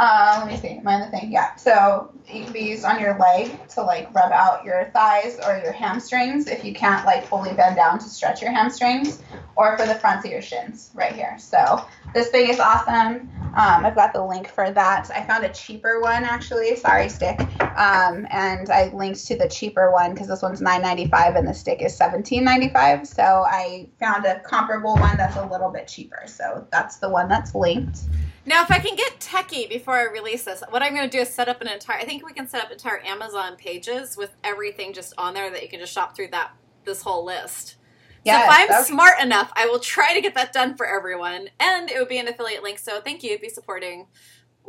Uh, 0.02 0.38
let 0.40 0.52
me 0.52 0.58
see. 0.58 0.80
Am 0.80 0.88
I 0.88 1.06
the 1.06 1.12
thing? 1.12 1.32
Yeah. 1.32 1.54
So 1.58 2.12
you 2.28 2.44
can 2.44 2.52
be 2.52 2.62
used 2.62 2.84
on 2.84 3.00
your 3.00 3.20
leg 3.20 3.68
to 3.70 3.84
like 3.84 4.12
rub 4.16 4.32
out 4.32 4.66
your 4.66 4.90
thighs 4.96 5.40
or 5.46 5.62
your 5.64 5.72
hamstrings 5.72 6.48
if 6.48 6.66
you 6.66 6.74
can't 6.74 7.06
like 7.06 7.24
fully 7.24 7.54
bend 7.54 7.76
down 7.76 8.00
to 8.00 8.06
stretch 8.06 8.42
your 8.42 8.52
hamstrings, 8.52 9.22
or 9.56 9.78
for 9.78 9.86
the 9.86 9.94
fronts 9.94 10.26
of 10.26 10.32
your 10.32 10.42
shins 10.42 10.90
right 10.96 11.14
here. 11.14 11.38
So 11.38 11.86
this 12.16 12.30
thing 12.30 12.50
is 12.50 12.60
awesome. 12.60 13.30
Um, 13.56 13.86
I've 13.86 13.94
got 13.94 14.12
the 14.12 14.26
link 14.26 14.48
for 14.48 14.72
that. 14.72 15.12
I 15.14 15.24
found 15.24 15.44
a 15.44 15.50
cheaper 15.50 16.02
one 16.02 16.24
actually. 16.24 16.76
Sorry, 16.78 17.08
stick. 17.08 17.40
Um, 17.62 18.26
and 18.32 18.72
I 18.72 18.90
linked 18.96 19.24
to 19.28 19.38
the 19.38 19.48
cheaper 19.48 19.92
one 19.92 20.14
because 20.16 20.30
this 20.30 20.42
one's 20.42 20.62
$9.95 20.62 21.38
and 21.38 21.48
the 21.48 21.54
stick 21.54 21.84
is 21.84 21.96
$17.95. 22.00 23.06
So 23.06 23.22
I 23.22 23.88
found 24.00 24.26
a 24.26 24.40
comparable 24.40 24.96
one 24.96 25.18
that's 25.18 25.38
a 25.38 25.46
little 25.46 25.70
bit 25.70 25.88
cheaper. 25.88 26.24
So 26.26 26.66
that's 26.72 26.96
the 26.98 27.10
one 27.10 27.28
that's 27.28 27.54
linked. 27.54 28.00
Now, 28.46 28.64
if 28.64 28.72
I 28.72 28.80
can 28.80 28.96
get 28.96 29.20
techie 29.20 29.70
before 29.70 29.96
I 29.96 30.12
release 30.12 30.46
this, 30.46 30.64
what 30.70 30.82
I'm 30.82 30.96
going 30.96 31.08
to 31.08 31.16
do 31.16 31.22
is 31.22 31.30
set 31.30 31.48
up 31.48 31.62
an 31.62 31.68
entire. 31.68 32.00
I 32.00 32.06
think 32.06 32.26
we 32.26 32.34
can 32.34 32.48
set 32.48 32.64
up 32.64 32.72
entire 32.72 33.00
Amazon 33.06 33.56
pages 33.56 34.18
with 34.18 34.36
everything 34.44 34.94
just 34.94 35.14
on 35.18 35.34
there 35.34 35.52
that 35.52 35.62
you 35.62 35.70
can 35.70 35.80
just 35.80 35.94
shop 35.94 36.16
through 36.16 36.30
that 36.30 36.52
this 36.84 37.04
whole 37.04 37.24
list. 37.24 37.76
Yes, 38.24 38.42
so 38.42 38.46
if 38.46 38.60
I'm 38.60 38.80
okay. 38.80 38.88
smart 38.88 39.22
enough, 39.22 39.52
I 39.56 39.66
will 39.66 39.80
try 39.80 40.14
to 40.14 40.22
get 40.22 40.36
that 40.36 40.54
done 40.54 40.76
for 40.76 40.86
everyone, 40.86 41.50
and 41.60 41.90
it 41.90 42.00
would 42.00 42.10
be 42.10 42.18
an 42.18 42.28
affiliate 42.28 42.64
link. 42.64 42.80
So 42.80 43.02
thank 43.02 43.24
you, 43.24 43.38
be 43.40 43.50
supporting 43.50 44.08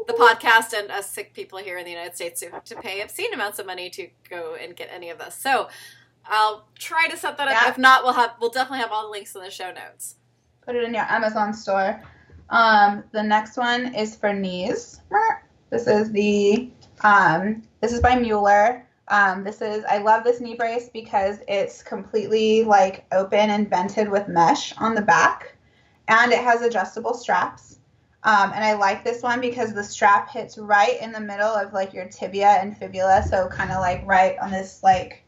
the 0.06 0.14
podcast 0.14 0.78
and 0.78 0.90
us 0.90 1.10
sick 1.10 1.34
people 1.34 1.58
here 1.58 1.76
in 1.76 1.84
the 1.84 1.90
United 1.90 2.14
States 2.14 2.42
who 2.42 2.50
have 2.50 2.64
to 2.64 2.76
pay 2.76 3.02
obscene 3.02 3.32
amounts 3.34 3.58
of 3.58 3.66
money 3.66 3.90
to 3.90 4.08
go 4.28 4.56
and 4.60 4.74
get 4.74 4.88
any 4.90 5.10
of 5.10 5.18
this. 5.18 5.34
So 5.34 5.68
I'll 6.26 6.66
try 6.78 7.08
to 7.08 7.16
set 7.16 7.36
that 7.36 7.48
up. 7.48 7.54
Yeah. 7.62 7.70
If 7.70 7.78
not, 7.78 8.04
we'll 8.04 8.14
have 8.14 8.32
we'll 8.40 8.50
definitely 8.50 8.78
have 8.78 8.90
all 8.90 9.04
the 9.04 9.10
links 9.10 9.34
in 9.34 9.42
the 9.42 9.50
show 9.50 9.72
notes. 9.72 10.16
Put 10.62 10.76
it 10.76 10.84
in 10.84 10.94
your 10.94 11.04
Amazon 11.04 11.52
store. 11.52 12.02
Um, 12.52 13.02
the 13.12 13.22
next 13.22 13.56
one 13.56 13.94
is 13.94 14.14
for 14.14 14.32
knees. 14.32 15.00
This 15.70 15.86
is 15.86 16.12
the 16.12 16.70
um, 17.02 17.62
this 17.80 17.92
is 17.92 18.00
by 18.00 18.14
Mueller. 18.14 18.86
Um, 19.08 19.42
this 19.42 19.62
is 19.62 19.84
I 19.88 19.98
love 19.98 20.22
this 20.22 20.38
knee 20.38 20.54
brace 20.54 20.90
because 20.92 21.38
it's 21.48 21.82
completely 21.82 22.62
like 22.62 23.06
open 23.10 23.50
and 23.50 23.68
vented 23.68 24.08
with 24.08 24.28
mesh 24.28 24.76
on 24.76 24.94
the 24.94 25.00
back, 25.00 25.56
and 26.08 26.30
it 26.30 26.40
has 26.40 26.60
adjustable 26.60 27.14
straps. 27.14 27.78
Um, 28.24 28.52
and 28.54 28.62
I 28.62 28.74
like 28.74 29.02
this 29.02 29.22
one 29.22 29.40
because 29.40 29.72
the 29.72 29.82
strap 29.82 30.30
hits 30.30 30.58
right 30.58 31.00
in 31.00 31.10
the 31.10 31.20
middle 31.20 31.48
of 31.48 31.72
like 31.72 31.94
your 31.94 32.06
tibia 32.06 32.58
and 32.60 32.76
fibula, 32.76 33.24
so 33.28 33.48
kind 33.48 33.72
of 33.72 33.78
like 33.78 34.06
right 34.06 34.36
on 34.38 34.50
this 34.50 34.82
like 34.82 35.24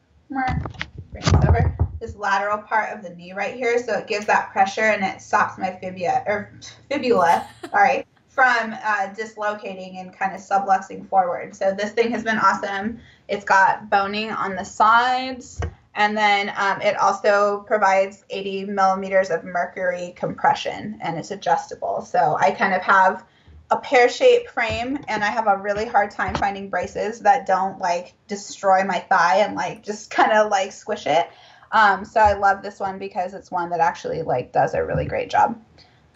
over 1.49 1.84
this 2.05 2.17
lateral 2.17 2.59
part 2.59 2.93
of 2.93 3.03
the 3.03 3.11
knee 3.11 3.33
right 3.33 3.55
here, 3.55 3.83
so 3.83 3.95
it 3.95 4.07
gives 4.07 4.27
that 4.27 4.53
pressure 4.53 4.83
and 4.83 5.03
it 5.03 5.23
stops 5.23 5.59
my 5.59 5.71
fibula 5.81 6.23
or 6.27 6.53
fibula, 6.91 7.49
sorry, 7.71 8.07
from 8.29 8.75
uh, 8.85 9.07
dislocating 9.15 9.99
and 9.99 10.13
kind 10.13 10.35
of 10.35 10.41
subluxing 10.41 11.09
forward. 11.09 11.55
So 11.55 11.73
this 11.73 11.93
thing 11.93 12.11
has 12.11 12.25
been 12.25 12.39
awesome. 12.39 12.99
It's 13.29 13.45
got 13.45 13.89
boning 13.89 14.31
on 14.31 14.57
the 14.57 14.65
sides. 14.65 15.61
And 15.95 16.17
then 16.17 16.53
um, 16.57 16.81
it 16.83 16.97
also 16.97 17.65
provides 17.69 18.25
80 18.29 18.65
millimeters 18.65 19.31
of 19.31 19.45
mercury 19.45 20.13
compression 20.17 20.99
and 21.01 21.17
it's 21.17 21.31
adjustable. 21.31 22.03
So 22.03 22.37
I 22.41 22.51
kind 22.51 22.75
of 22.75 22.83
have 22.83 23.25
a 23.71 23.77
pear 23.77 24.09
shaped 24.09 24.51
frame 24.51 24.99
and 25.09 25.25
I 25.25 25.29
have 25.29 25.47
a 25.47 25.57
really 25.57 25.87
hard 25.87 26.11
time 26.11 26.35
finding 26.35 26.69
braces 26.69 27.21
that 27.21 27.47
don't 27.47 27.79
like 27.79 28.15
destroy 28.27 28.85
my 28.85 28.99
thigh 28.99 29.39
and 29.39 29.55
like 29.55 29.83
just 29.83 30.11
kind 30.19 30.33
of 30.33 30.51
like 30.51 30.73
squish 30.73 31.07
it. 31.07 31.31
Um, 31.75 32.05
so 32.05 32.21
I 32.21 32.35
love 32.35 32.63
this 32.63 32.79
one 32.79 32.99
because 32.99 33.35
it's 33.35 33.51
one 33.51 33.69
that 33.71 33.81
actually 33.81 34.23
like 34.23 34.53
does 34.53 34.75
a 34.75 34.85
really 34.85 35.05
great 35.05 35.29
job. 35.29 35.61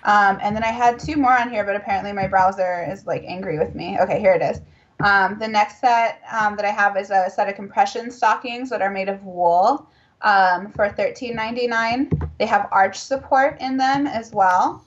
Um, 0.05 0.39
and 0.41 0.55
then 0.55 0.63
I 0.63 0.69
had 0.69 1.01
two 1.01 1.17
more 1.17 1.37
on 1.37 1.51
here, 1.51 1.65
but 1.65 1.75
apparently 1.75 2.13
my 2.13 2.29
browser 2.29 2.87
is 2.89 3.07
like 3.07 3.25
angry 3.27 3.59
with 3.59 3.75
me. 3.75 3.99
Okay, 4.01 4.21
here 4.21 4.33
it 4.33 4.41
is. 4.41 4.61
Um, 5.01 5.37
the 5.39 5.49
next 5.49 5.81
set 5.81 6.23
um, 6.33 6.55
that 6.57 6.65
I 6.65 6.71
have 6.71 6.97
is 6.97 7.11
a 7.11 7.29
set 7.29 7.49
of 7.49 7.57
compression 7.57 8.11
stockings 8.11 8.71
that 8.71 8.83
are 8.83 8.91
made 8.91 9.09
of 9.09 9.25
wool 9.25 9.89
um, 10.23 10.71
for 10.71 10.89
$13.99. 10.89 12.31
They 12.39 12.47
have 12.47 12.69
arch 12.71 12.97
support 12.97 13.61
in 13.61 13.77
them 13.77 14.07
as 14.07 14.33
well. 14.33 14.85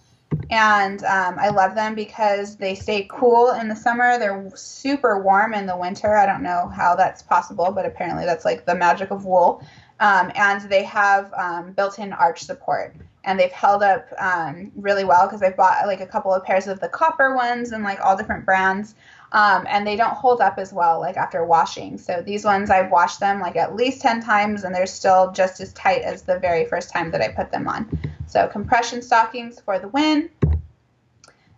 And 0.49 1.03
um, 1.03 1.37
I 1.37 1.49
love 1.49 1.75
them 1.75 1.95
because 1.95 2.55
they 2.55 2.75
stay 2.75 3.07
cool 3.11 3.51
in 3.51 3.67
the 3.67 3.75
summer. 3.75 4.17
They're 4.17 4.49
super 4.55 5.21
warm 5.21 5.53
in 5.53 5.65
the 5.65 5.75
winter. 5.75 6.15
I 6.15 6.25
don't 6.25 6.43
know 6.43 6.71
how 6.73 6.95
that's 6.95 7.21
possible, 7.21 7.71
but 7.71 7.85
apparently 7.85 8.25
that's 8.25 8.45
like 8.45 8.65
the 8.65 8.75
magic 8.75 9.11
of 9.11 9.25
wool. 9.25 9.61
Um, 10.01 10.31
and 10.33 10.61
they 10.61 10.83
have 10.83 11.31
um, 11.33 11.73
built-in 11.73 12.11
arch 12.11 12.41
support 12.41 12.95
and 13.23 13.39
they've 13.39 13.51
held 13.51 13.83
up 13.83 14.07
um, 14.17 14.71
really 14.75 15.03
well 15.03 15.27
because 15.27 15.43
I've 15.43 15.55
bought 15.55 15.85
like 15.85 16.01
a 16.01 16.07
couple 16.07 16.33
of 16.33 16.43
pairs 16.43 16.65
of 16.65 16.79
the 16.79 16.89
copper 16.89 17.35
ones 17.35 17.71
and 17.71 17.83
like 17.83 17.99
all 18.03 18.17
different 18.17 18.43
brands. 18.43 18.95
Um, 19.31 19.65
and 19.69 19.85
they 19.85 19.95
don't 19.95 20.15
hold 20.15 20.41
up 20.41 20.57
as 20.57 20.73
well 20.73 20.99
like 20.99 21.17
after 21.17 21.45
washing. 21.45 21.99
So 21.99 22.21
these 22.21 22.43
ones 22.43 22.71
I've 22.71 22.89
washed 22.89 23.19
them 23.19 23.39
like 23.39 23.55
at 23.55 23.75
least 23.75 24.01
10 24.01 24.23
times 24.23 24.63
and 24.63 24.73
they're 24.73 24.87
still 24.87 25.31
just 25.31 25.61
as 25.61 25.71
tight 25.73 26.01
as 26.01 26.23
the 26.23 26.39
very 26.39 26.65
first 26.65 26.91
time 26.91 27.11
that 27.11 27.21
I 27.21 27.29
put 27.29 27.51
them 27.51 27.67
on. 27.67 27.87
So 28.25 28.47
compression 28.47 29.03
stockings 29.03 29.59
for 29.59 29.77
the 29.77 29.87
win. 29.89 30.31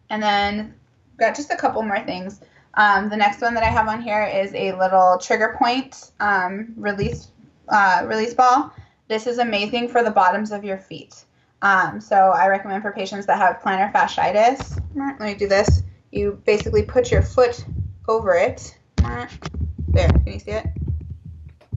And 0.10 0.22
then 0.22 0.74
got 1.18 1.34
just 1.34 1.50
a 1.50 1.56
couple 1.56 1.82
more 1.82 2.02
things. 2.02 2.42
Um, 2.74 3.10
the 3.10 3.18
next 3.18 3.42
one 3.42 3.54
that 3.54 3.64
I 3.64 3.70
have 3.70 3.88
on 3.88 4.02
here 4.02 4.26
is 4.26 4.54
a 4.54 4.74
little 4.74 5.18
trigger 5.18 5.56
point 5.58 6.12
um, 6.20 6.74
release 6.76 7.30
uh, 7.70 8.04
release 8.06 8.34
ball. 8.34 8.74
This 9.08 9.28
is 9.28 9.38
amazing 9.38 9.90
for 9.90 10.04
the 10.04 10.12
bottoms 10.12 10.52
of 10.52 10.64
your 10.64 10.78
feet. 10.78 11.26
Um, 11.62 12.02
so 12.02 12.16
I 12.16 12.48
recommend 12.48 12.82
for 12.82 12.92
patients 12.92 13.26
that 13.28 13.38
have 13.38 13.62
plantar 13.62 13.92
fasciitis. 13.92 14.82
Let 14.96 15.20
me 15.20 15.34
do 15.34 15.48
this. 15.48 15.84
You 16.12 16.42
basically 16.46 16.84
put 16.84 17.12
your 17.12 17.22
foot 17.22 17.66
over 18.08 18.34
it. 18.36 18.78
There, 19.90 20.10
can 20.10 20.34
you 20.34 20.40
see 20.40 20.52
it? 20.52 20.68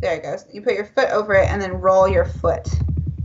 There 0.00 0.14
it 0.16 0.22
goes. 0.22 0.44
You 0.52 0.62
put 0.62 0.74
your 0.74 0.86
foot 0.86 1.10
over 1.10 1.34
it 1.34 1.48
and 1.50 1.60
then 1.60 1.72
roll 1.72 2.08
your 2.08 2.24
foot 2.24 2.68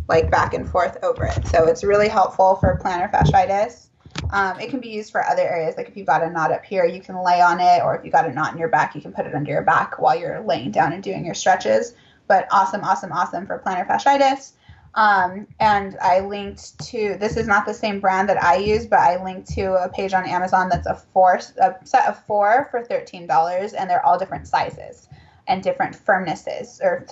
like 0.07 0.29
back 0.29 0.53
and 0.53 0.67
forth 0.69 0.97
over 1.03 1.25
it. 1.25 1.47
So 1.47 1.67
it's 1.67 1.83
really 1.83 2.09
helpful 2.09 2.55
for 2.55 2.79
plantar 2.83 3.11
fasciitis. 3.11 3.87
Um, 4.31 4.59
it 4.59 4.69
can 4.69 4.79
be 4.79 4.89
used 4.89 5.11
for 5.11 5.25
other 5.25 5.41
areas, 5.41 5.75
like 5.77 5.89
if 5.89 5.97
you've 5.97 6.07
got 6.07 6.23
a 6.23 6.29
knot 6.29 6.51
up 6.51 6.63
here, 6.63 6.85
you 6.85 7.01
can 7.01 7.21
lay 7.23 7.41
on 7.41 7.59
it, 7.59 7.81
or 7.81 7.95
if 7.95 8.03
you've 8.03 8.13
got 8.13 8.27
a 8.27 8.33
knot 8.33 8.53
in 8.53 8.57
your 8.57 8.69
back, 8.69 8.93
you 8.93 9.01
can 9.01 9.11
put 9.13 9.25
it 9.25 9.33
under 9.33 9.51
your 9.51 9.61
back 9.61 9.99
while 9.99 10.17
you're 10.17 10.41
laying 10.41 10.71
down 10.71 10.93
and 10.93 11.01
doing 11.01 11.25
your 11.25 11.33
stretches. 11.33 11.93
But 12.31 12.47
awesome, 12.49 12.85
awesome, 12.85 13.11
awesome 13.11 13.45
for 13.45 13.59
plantar 13.59 13.85
fasciitis. 13.85 14.53
Um, 14.95 15.47
and 15.59 15.97
I 16.01 16.21
linked 16.21 16.79
to 16.91 17.17
this 17.19 17.35
is 17.35 17.45
not 17.45 17.65
the 17.65 17.73
same 17.73 17.99
brand 17.99 18.29
that 18.29 18.41
I 18.41 18.55
use, 18.55 18.85
but 18.85 18.99
I 18.99 19.21
linked 19.21 19.49
to 19.55 19.73
a 19.73 19.89
page 19.89 20.13
on 20.13 20.25
Amazon 20.25 20.69
that's 20.69 20.87
a 20.87 20.95
four 20.95 21.41
a 21.59 21.75
set 21.83 22.07
of 22.07 22.23
four 22.23 22.69
for 22.71 22.85
thirteen 22.85 23.27
dollars, 23.27 23.73
and 23.73 23.89
they're 23.89 24.05
all 24.05 24.17
different 24.17 24.47
sizes 24.47 25.09
and 25.49 25.61
different 25.61 25.93
firmnesses, 25.93 26.79
or 26.81 27.05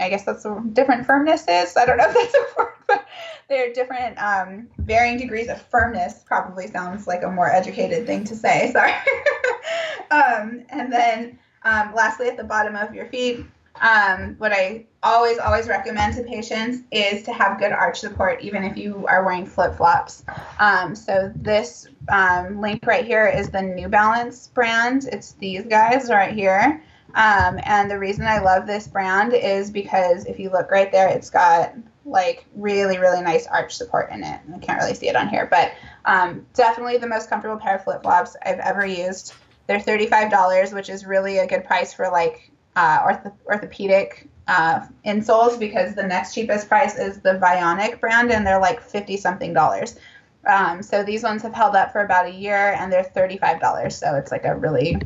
I 0.00 0.08
guess 0.08 0.24
that's 0.24 0.46
different 0.72 1.06
firmnesses. 1.06 1.76
I 1.76 1.84
don't 1.84 1.98
know 1.98 2.08
if 2.08 2.14
that's 2.14 2.34
a 2.34 2.58
word, 2.58 2.72
but 2.88 3.04
they're 3.50 3.70
different, 3.74 4.16
um, 4.16 4.68
varying 4.78 5.18
degrees 5.18 5.48
of 5.48 5.60
firmness. 5.60 6.22
Probably 6.24 6.68
sounds 6.68 7.06
like 7.06 7.22
a 7.22 7.30
more 7.30 7.52
educated 7.52 8.06
thing 8.06 8.24
to 8.24 8.34
say. 8.34 8.72
Sorry. 8.72 8.92
um, 10.10 10.64
and 10.70 10.90
then 10.90 11.38
um, 11.64 11.94
lastly, 11.94 12.28
at 12.28 12.38
the 12.38 12.44
bottom 12.44 12.76
of 12.76 12.94
your 12.94 13.06
feet, 13.06 13.44
um, 13.80 14.36
what 14.38 14.52
I 14.52 14.86
always, 15.02 15.38
always 15.38 15.68
recommend 15.68 16.14
to 16.16 16.22
patients 16.22 16.82
is 16.90 17.22
to 17.24 17.32
have 17.32 17.58
good 17.58 17.72
arch 17.72 18.00
support, 18.00 18.40
even 18.40 18.62
if 18.62 18.76
you 18.76 19.04
are 19.08 19.24
wearing 19.24 19.46
flip 19.46 19.76
flops. 19.76 20.24
Um, 20.60 20.94
so, 20.94 21.32
this 21.34 21.88
um, 22.08 22.60
link 22.60 22.86
right 22.86 23.04
here 23.04 23.26
is 23.26 23.50
the 23.50 23.62
New 23.62 23.88
Balance 23.88 24.48
brand. 24.48 25.04
It's 25.10 25.32
these 25.32 25.64
guys 25.64 26.08
right 26.08 26.32
here. 26.32 26.82
Um, 27.14 27.60
and 27.62 27.90
the 27.90 27.98
reason 27.98 28.26
I 28.26 28.40
love 28.40 28.66
this 28.66 28.88
brand 28.88 29.34
is 29.34 29.70
because 29.70 30.24
if 30.26 30.38
you 30.38 30.50
look 30.50 30.70
right 30.70 30.90
there, 30.90 31.08
it's 31.08 31.30
got 31.30 31.74
like 32.04 32.44
really, 32.54 32.98
really 32.98 33.22
nice 33.22 33.46
arch 33.46 33.74
support 33.74 34.10
in 34.10 34.22
it. 34.22 34.40
I 34.52 34.58
can't 34.58 34.80
really 34.80 34.94
see 34.94 35.08
it 35.08 35.16
on 35.16 35.28
here, 35.28 35.46
but 35.46 35.72
um, 36.04 36.44
definitely 36.54 36.98
the 36.98 37.06
most 37.06 37.30
comfortable 37.30 37.58
pair 37.58 37.76
of 37.76 37.84
flip 37.84 38.02
flops 38.02 38.36
I've 38.44 38.58
ever 38.58 38.84
used. 38.84 39.32
They're 39.66 39.78
$35, 39.78 40.74
which 40.74 40.90
is 40.90 41.06
really 41.06 41.38
a 41.38 41.46
good 41.46 41.64
price 41.64 41.94
for 41.94 42.10
like 42.10 42.50
uh, 42.76 43.00
ortho- 43.00 43.32
orthopedic 43.46 44.28
uh, 44.46 44.86
insoles 45.06 45.58
because 45.58 45.94
the 45.94 46.02
next 46.02 46.34
cheapest 46.34 46.68
price 46.68 46.96
is 46.98 47.20
the 47.20 47.34
Vionic 47.34 48.00
brand 48.00 48.30
and 48.30 48.46
they're 48.46 48.60
like 48.60 48.82
50 48.82 49.16
something 49.16 49.52
dollars. 49.52 49.98
Um, 50.46 50.82
so 50.82 51.02
these 51.02 51.22
ones 51.22 51.42
have 51.42 51.54
held 51.54 51.74
up 51.74 51.92
for 51.92 52.00
about 52.00 52.26
a 52.26 52.32
year 52.32 52.74
and 52.78 52.92
they're 52.92 53.04
$35. 53.04 53.92
So 53.92 54.14
it's 54.16 54.30
like 54.30 54.44
a 54.44 54.54
really 54.54 55.00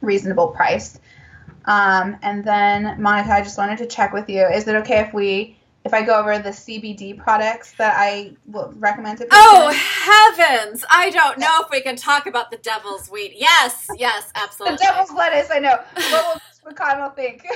reasonable 0.00 0.48
price. 0.48 0.98
Um, 1.66 2.16
and 2.22 2.44
then 2.44 3.00
Monica, 3.00 3.32
I 3.32 3.42
just 3.42 3.58
wanted 3.58 3.78
to 3.78 3.86
check 3.86 4.12
with 4.12 4.28
you. 4.28 4.46
Is 4.46 4.66
it 4.68 4.76
okay 4.76 5.00
if 5.00 5.12
we 5.12 5.58
if 5.84 5.92
I 5.92 6.02
go 6.02 6.18
over 6.18 6.38
the 6.38 6.48
CBD 6.48 7.16
products 7.16 7.72
that 7.72 7.94
I 7.98 8.34
will 8.46 8.72
recommend 8.76 9.18
to 9.18 9.24
patients? 9.24 9.36
Oh 9.36 9.70
heavens! 9.70 10.84
I 10.90 11.10
don't 11.10 11.38
know 11.38 11.60
if 11.60 11.70
we 11.70 11.82
can 11.82 11.96
talk 11.96 12.26
about 12.26 12.50
the 12.50 12.56
devil's 12.58 13.10
weed. 13.10 13.34
Yes, 13.36 13.86
yes, 13.96 14.30
absolutely. 14.34 14.78
the 14.78 14.84
devil's 14.84 15.12
lettuce. 15.12 15.50
I 15.50 15.58
know. 15.58 15.78
McConnell 16.64 17.14
think? 17.14 17.46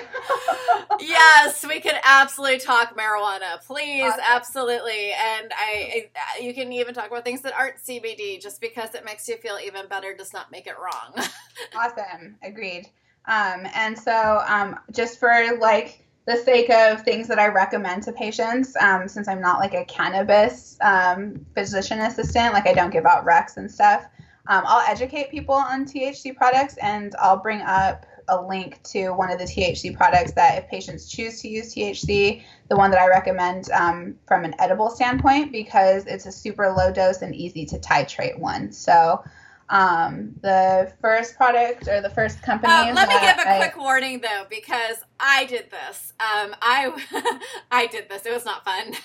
yes, 1.00 1.64
we 1.66 1.80
can 1.80 1.98
absolutely 2.04 2.58
talk 2.58 2.96
marijuana, 2.96 3.64
please, 3.66 4.04
awesome. 4.04 4.20
absolutely. 4.26 5.12
And 5.12 5.52
I, 5.56 6.08
I, 6.16 6.40
you 6.40 6.54
can 6.54 6.72
even 6.72 6.94
talk 6.94 7.06
about 7.08 7.24
things 7.24 7.42
that 7.42 7.54
aren't 7.54 7.76
CBD. 7.76 8.40
Just 8.40 8.60
because 8.60 8.94
it 8.94 9.04
makes 9.04 9.28
you 9.28 9.36
feel 9.38 9.58
even 9.64 9.86
better 9.88 10.14
does 10.14 10.32
not 10.32 10.50
make 10.52 10.66
it 10.66 10.74
wrong. 10.78 11.26
awesome. 11.76 12.36
Agreed. 12.42 12.88
Um, 13.26 13.66
and 13.74 13.98
so, 13.98 14.42
um, 14.46 14.78
just 14.92 15.18
for 15.18 15.58
like 15.60 16.04
the 16.26 16.36
sake 16.36 16.70
of 16.70 17.02
things 17.02 17.28
that 17.28 17.38
I 17.38 17.48
recommend 17.48 18.02
to 18.04 18.12
patients, 18.12 18.76
um, 18.76 19.08
since 19.08 19.28
I'm 19.28 19.40
not 19.40 19.60
like 19.60 19.74
a 19.74 19.84
cannabis 19.84 20.76
um, 20.80 21.44
physician 21.54 22.00
assistant, 22.00 22.52
like 22.52 22.66
I 22.66 22.72
don't 22.72 22.90
give 22.90 23.06
out 23.06 23.24
recs 23.24 23.56
and 23.56 23.70
stuff, 23.70 24.04
um, 24.48 24.64
I'll 24.66 24.86
educate 24.86 25.30
people 25.30 25.54
on 25.54 25.84
THC 25.84 26.34
products 26.34 26.76
and 26.78 27.14
I'll 27.18 27.36
bring 27.36 27.60
up 27.60 28.06
a 28.28 28.40
link 28.40 28.82
to 28.84 29.10
one 29.10 29.30
of 29.30 29.38
the 29.38 29.44
THC 29.44 29.96
products 29.96 30.32
that 30.32 30.58
if 30.58 30.68
patients 30.68 31.08
choose 31.08 31.40
to 31.42 31.48
use 31.48 31.74
THC, 31.74 32.42
the 32.68 32.76
one 32.76 32.90
that 32.90 33.00
I 33.00 33.08
recommend 33.08 33.70
um, 33.70 34.16
from 34.26 34.44
an 34.44 34.54
edible 34.58 34.90
standpoint 34.90 35.52
because 35.52 36.06
it's 36.06 36.26
a 36.26 36.32
super 36.32 36.70
low 36.70 36.92
dose 36.92 37.22
and 37.22 37.34
easy 37.34 37.64
to 37.66 37.78
titrate 37.78 38.38
one. 38.38 38.72
So 38.72 39.22
um, 39.70 40.34
the 40.40 40.92
first 41.00 41.36
product 41.36 41.88
or 41.88 42.00
the 42.00 42.10
first 42.10 42.42
company. 42.42 42.72
Uh, 42.72 42.94
let 42.94 43.08
me 43.08 43.14
give 43.20 43.38
a 43.38 43.48
I, 43.48 43.58
quick 43.58 43.76
warning 43.76 44.20
though, 44.20 44.44
because 44.48 44.96
I 45.20 45.44
did 45.44 45.70
this. 45.70 46.12
Um, 46.20 46.54
I 46.62 47.40
I 47.70 47.86
did 47.86 48.08
this. 48.08 48.24
It 48.24 48.32
was 48.32 48.44
not 48.44 48.64
fun. 48.64 48.92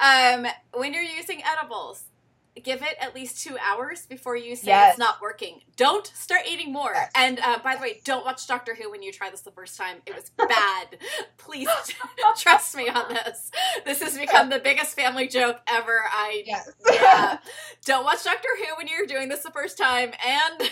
Um, 0.00 0.46
when 0.74 0.92
you're 0.92 1.02
using 1.02 1.40
edibles, 1.44 2.02
give 2.62 2.82
it 2.82 2.96
at 3.00 3.14
least 3.14 3.42
two 3.42 3.56
hours 3.58 4.06
before 4.06 4.36
you 4.36 4.54
say 4.54 4.68
yes. 4.68 4.92
it's 4.92 4.98
not 4.98 5.20
working. 5.20 5.60
Don't 5.76 6.06
start 6.06 6.42
eating 6.48 6.72
more. 6.72 6.92
Yes. 6.94 7.10
And 7.14 7.40
uh, 7.40 7.58
by 7.64 7.74
the 7.74 7.82
way, 7.82 8.00
don't 8.04 8.24
watch 8.24 8.46
Doctor 8.46 8.74
Who 8.74 8.90
when 8.90 9.02
you 9.02 9.12
try 9.12 9.30
this 9.30 9.40
the 9.40 9.50
first 9.50 9.76
time. 9.76 9.96
It 10.06 10.14
was 10.14 10.30
bad. 10.30 10.98
Please 11.38 11.68
trust 12.38 12.76
me 12.76 12.88
on 12.88 13.12
this. 13.12 13.50
This 13.84 14.02
has 14.02 14.16
become 14.16 14.50
the 14.50 14.60
biggest 14.60 14.94
family 14.94 15.26
joke 15.26 15.60
ever. 15.66 16.02
I 16.10 16.44
yes. 16.46 16.70
yeah. 16.90 17.38
Don't 17.84 18.04
watch 18.04 18.22
Doctor 18.22 18.48
Who 18.58 18.76
when 18.76 18.86
you're 18.88 19.06
doing 19.06 19.28
this 19.28 19.42
the 19.42 19.50
first 19.50 19.76
time, 19.76 20.12
and 20.24 20.70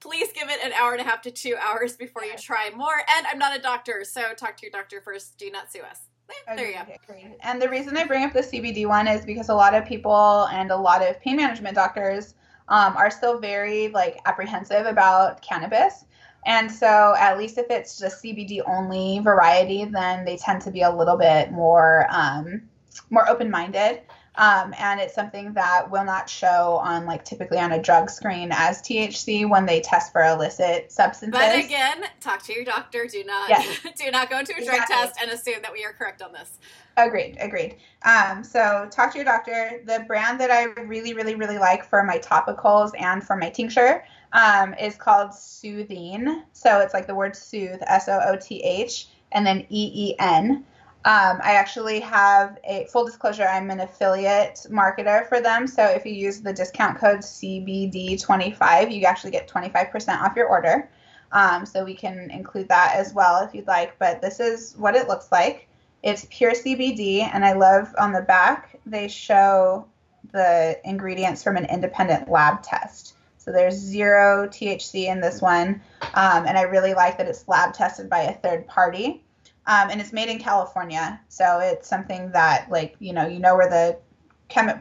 please 0.00 0.28
give 0.32 0.48
it 0.48 0.60
an 0.64 0.72
hour 0.72 0.92
and 0.92 1.00
a 1.00 1.04
half 1.04 1.22
to 1.22 1.30
two 1.30 1.56
hours 1.60 1.96
before 1.96 2.24
you 2.24 2.36
try 2.36 2.70
more. 2.70 2.94
And 3.16 3.26
I'm 3.26 3.38
not 3.38 3.56
a 3.56 3.60
doctor, 3.60 4.04
so 4.04 4.32
talk 4.34 4.56
to 4.58 4.66
your 4.66 4.70
doctor 4.70 5.00
first. 5.00 5.38
Do 5.38 5.50
not 5.50 5.72
sue 5.72 5.80
us. 5.80 6.11
There 6.56 6.68
you 6.68 6.74
go. 6.74 7.14
And 7.42 7.60
the 7.60 7.68
reason 7.68 7.96
I 7.96 8.04
bring 8.04 8.24
up 8.24 8.32
the 8.32 8.40
CBD 8.40 8.86
one 8.86 9.08
is 9.08 9.24
because 9.24 9.48
a 9.48 9.54
lot 9.54 9.74
of 9.74 9.84
people 9.86 10.48
and 10.52 10.70
a 10.70 10.76
lot 10.76 11.02
of 11.02 11.20
pain 11.20 11.36
management 11.36 11.74
doctors 11.74 12.34
um, 12.68 12.96
are 12.96 13.10
still 13.10 13.38
very 13.38 13.88
like 13.88 14.18
apprehensive 14.26 14.86
about 14.86 15.42
cannabis. 15.42 16.04
And 16.44 16.70
so, 16.70 17.14
at 17.18 17.38
least 17.38 17.56
if 17.56 17.66
it's 17.70 17.98
just 17.98 18.22
CBD 18.22 18.62
only 18.66 19.20
variety, 19.20 19.84
then 19.84 20.24
they 20.24 20.36
tend 20.36 20.60
to 20.62 20.72
be 20.72 20.82
a 20.82 20.90
little 20.90 21.16
bit 21.16 21.52
more 21.52 22.06
um, 22.10 22.62
more 23.10 23.28
open 23.28 23.50
minded. 23.50 24.00
Um, 24.34 24.74
and 24.78 24.98
it's 24.98 25.14
something 25.14 25.52
that 25.54 25.90
will 25.90 26.04
not 26.04 26.28
show 26.28 26.80
on 26.82 27.04
like 27.04 27.24
typically 27.24 27.58
on 27.58 27.72
a 27.72 27.82
drug 27.82 28.08
screen 28.08 28.50
as 28.50 28.80
THC 28.80 29.48
when 29.48 29.66
they 29.66 29.80
test 29.80 30.10
for 30.10 30.22
illicit 30.22 30.90
substances. 30.90 31.38
But 31.38 31.62
again, 31.62 32.04
talk 32.20 32.42
to 32.44 32.54
your 32.54 32.64
doctor. 32.64 33.06
Do 33.06 33.22
not 33.24 33.50
yes. 33.50 33.80
do 33.96 34.10
not 34.10 34.30
go 34.30 34.38
into 34.38 34.52
a 34.52 34.64
drug 34.64 34.80
exactly. 34.80 34.96
test 34.96 35.20
and 35.20 35.30
assume 35.30 35.60
that 35.62 35.72
we 35.72 35.84
are 35.84 35.92
correct 35.92 36.22
on 36.22 36.32
this. 36.32 36.58
Agreed, 36.96 37.36
agreed. 37.40 37.76
Um, 38.04 38.42
so 38.42 38.88
talk 38.90 39.12
to 39.12 39.18
your 39.18 39.24
doctor. 39.26 39.82
The 39.84 40.04
brand 40.06 40.40
that 40.40 40.50
I 40.50 40.64
really, 40.82 41.12
really, 41.12 41.34
really 41.34 41.58
like 41.58 41.84
for 41.84 42.02
my 42.02 42.18
topicals 42.18 42.92
and 42.98 43.22
for 43.22 43.36
my 43.36 43.50
tincture 43.50 44.04
um, 44.32 44.74
is 44.74 44.96
called 44.96 45.30
Soothene. 45.30 46.42
So 46.52 46.80
it's 46.80 46.94
like 46.94 47.06
the 47.06 47.14
word 47.14 47.36
soothe, 47.36 47.80
S 47.86 48.08
O 48.08 48.18
O 48.26 48.36
T 48.36 48.62
H, 48.62 49.08
and 49.32 49.46
then 49.46 49.66
E 49.68 49.92
E 49.94 50.14
N. 50.18 50.64
Um, 51.04 51.40
I 51.42 51.54
actually 51.54 51.98
have 52.00 52.58
a 52.62 52.86
full 52.86 53.04
disclosure, 53.04 53.42
I'm 53.44 53.70
an 53.70 53.80
affiliate 53.80 54.66
marketer 54.70 55.28
for 55.28 55.40
them. 55.40 55.66
So 55.66 55.84
if 55.84 56.06
you 56.06 56.12
use 56.12 56.40
the 56.40 56.52
discount 56.52 56.96
code 56.96 57.20
CBD25, 57.20 58.94
you 58.94 59.04
actually 59.04 59.32
get 59.32 59.48
25% 59.48 60.22
off 60.22 60.36
your 60.36 60.46
order. 60.46 60.88
Um, 61.32 61.66
so 61.66 61.84
we 61.84 61.94
can 61.94 62.30
include 62.30 62.68
that 62.68 62.94
as 62.94 63.14
well 63.14 63.42
if 63.42 63.52
you'd 63.52 63.66
like. 63.66 63.98
But 63.98 64.22
this 64.22 64.38
is 64.38 64.74
what 64.76 64.94
it 64.94 65.08
looks 65.08 65.32
like. 65.32 65.66
It's 66.04 66.26
pure 66.30 66.52
CBD, 66.52 67.28
and 67.32 67.44
I 67.44 67.52
love 67.54 67.92
on 67.98 68.12
the 68.12 68.22
back, 68.22 68.78
they 68.86 69.08
show 69.08 69.86
the 70.32 70.78
ingredients 70.84 71.42
from 71.42 71.56
an 71.56 71.64
independent 71.66 72.28
lab 72.28 72.62
test. 72.62 73.14
So 73.38 73.50
there's 73.50 73.74
zero 73.74 74.46
THC 74.48 75.06
in 75.06 75.20
this 75.20 75.40
one, 75.40 75.80
um, 76.14 76.46
and 76.46 76.56
I 76.56 76.62
really 76.62 76.94
like 76.94 77.18
that 77.18 77.26
it's 77.26 77.48
lab 77.48 77.72
tested 77.74 78.08
by 78.08 78.20
a 78.20 78.34
third 78.34 78.66
party 78.68 79.22
um, 79.66 79.90
and 79.90 80.00
it's 80.00 80.12
made 80.12 80.28
in 80.28 80.38
California. 80.38 81.20
So 81.28 81.60
it's 81.60 81.88
something 81.88 82.30
that 82.32 82.70
like 82.70 82.96
you 82.98 83.12
know 83.12 83.26
you 83.26 83.38
know 83.38 83.56
where 83.56 83.70
the 83.70 83.98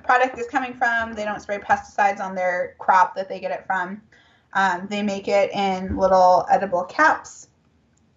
product 0.03 0.37
is 0.37 0.47
coming 0.47 0.73
from. 0.73 1.13
They 1.13 1.25
don't 1.25 1.41
spray 1.41 1.59
pesticides 1.59 2.19
on 2.19 2.35
their 2.35 2.75
crop 2.79 3.15
that 3.15 3.29
they 3.29 3.39
get 3.39 3.51
it 3.51 3.65
from. 3.65 4.01
Um, 4.53 4.87
they 4.89 5.01
make 5.01 5.27
it 5.27 5.51
in 5.53 5.95
little 5.95 6.45
edible 6.49 6.83
caps, 6.83 7.47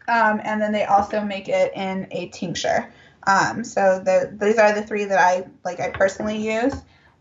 um, 0.09 0.41
and 0.43 0.61
then 0.61 0.73
they 0.73 0.85
also 0.85 1.23
make 1.23 1.49
it 1.49 1.73
in 1.75 2.09
a 2.11 2.29
tincture. 2.29 2.93
Um, 3.27 3.65
so 3.65 4.03
the, 4.05 4.37
these 4.39 4.59
are 4.59 4.75
the 4.75 4.83
three 4.83 5.05
that 5.05 5.19
I 5.19 5.47
like. 5.65 5.81
I 5.81 5.91
personally 5.91 6.39
use. 6.39 6.75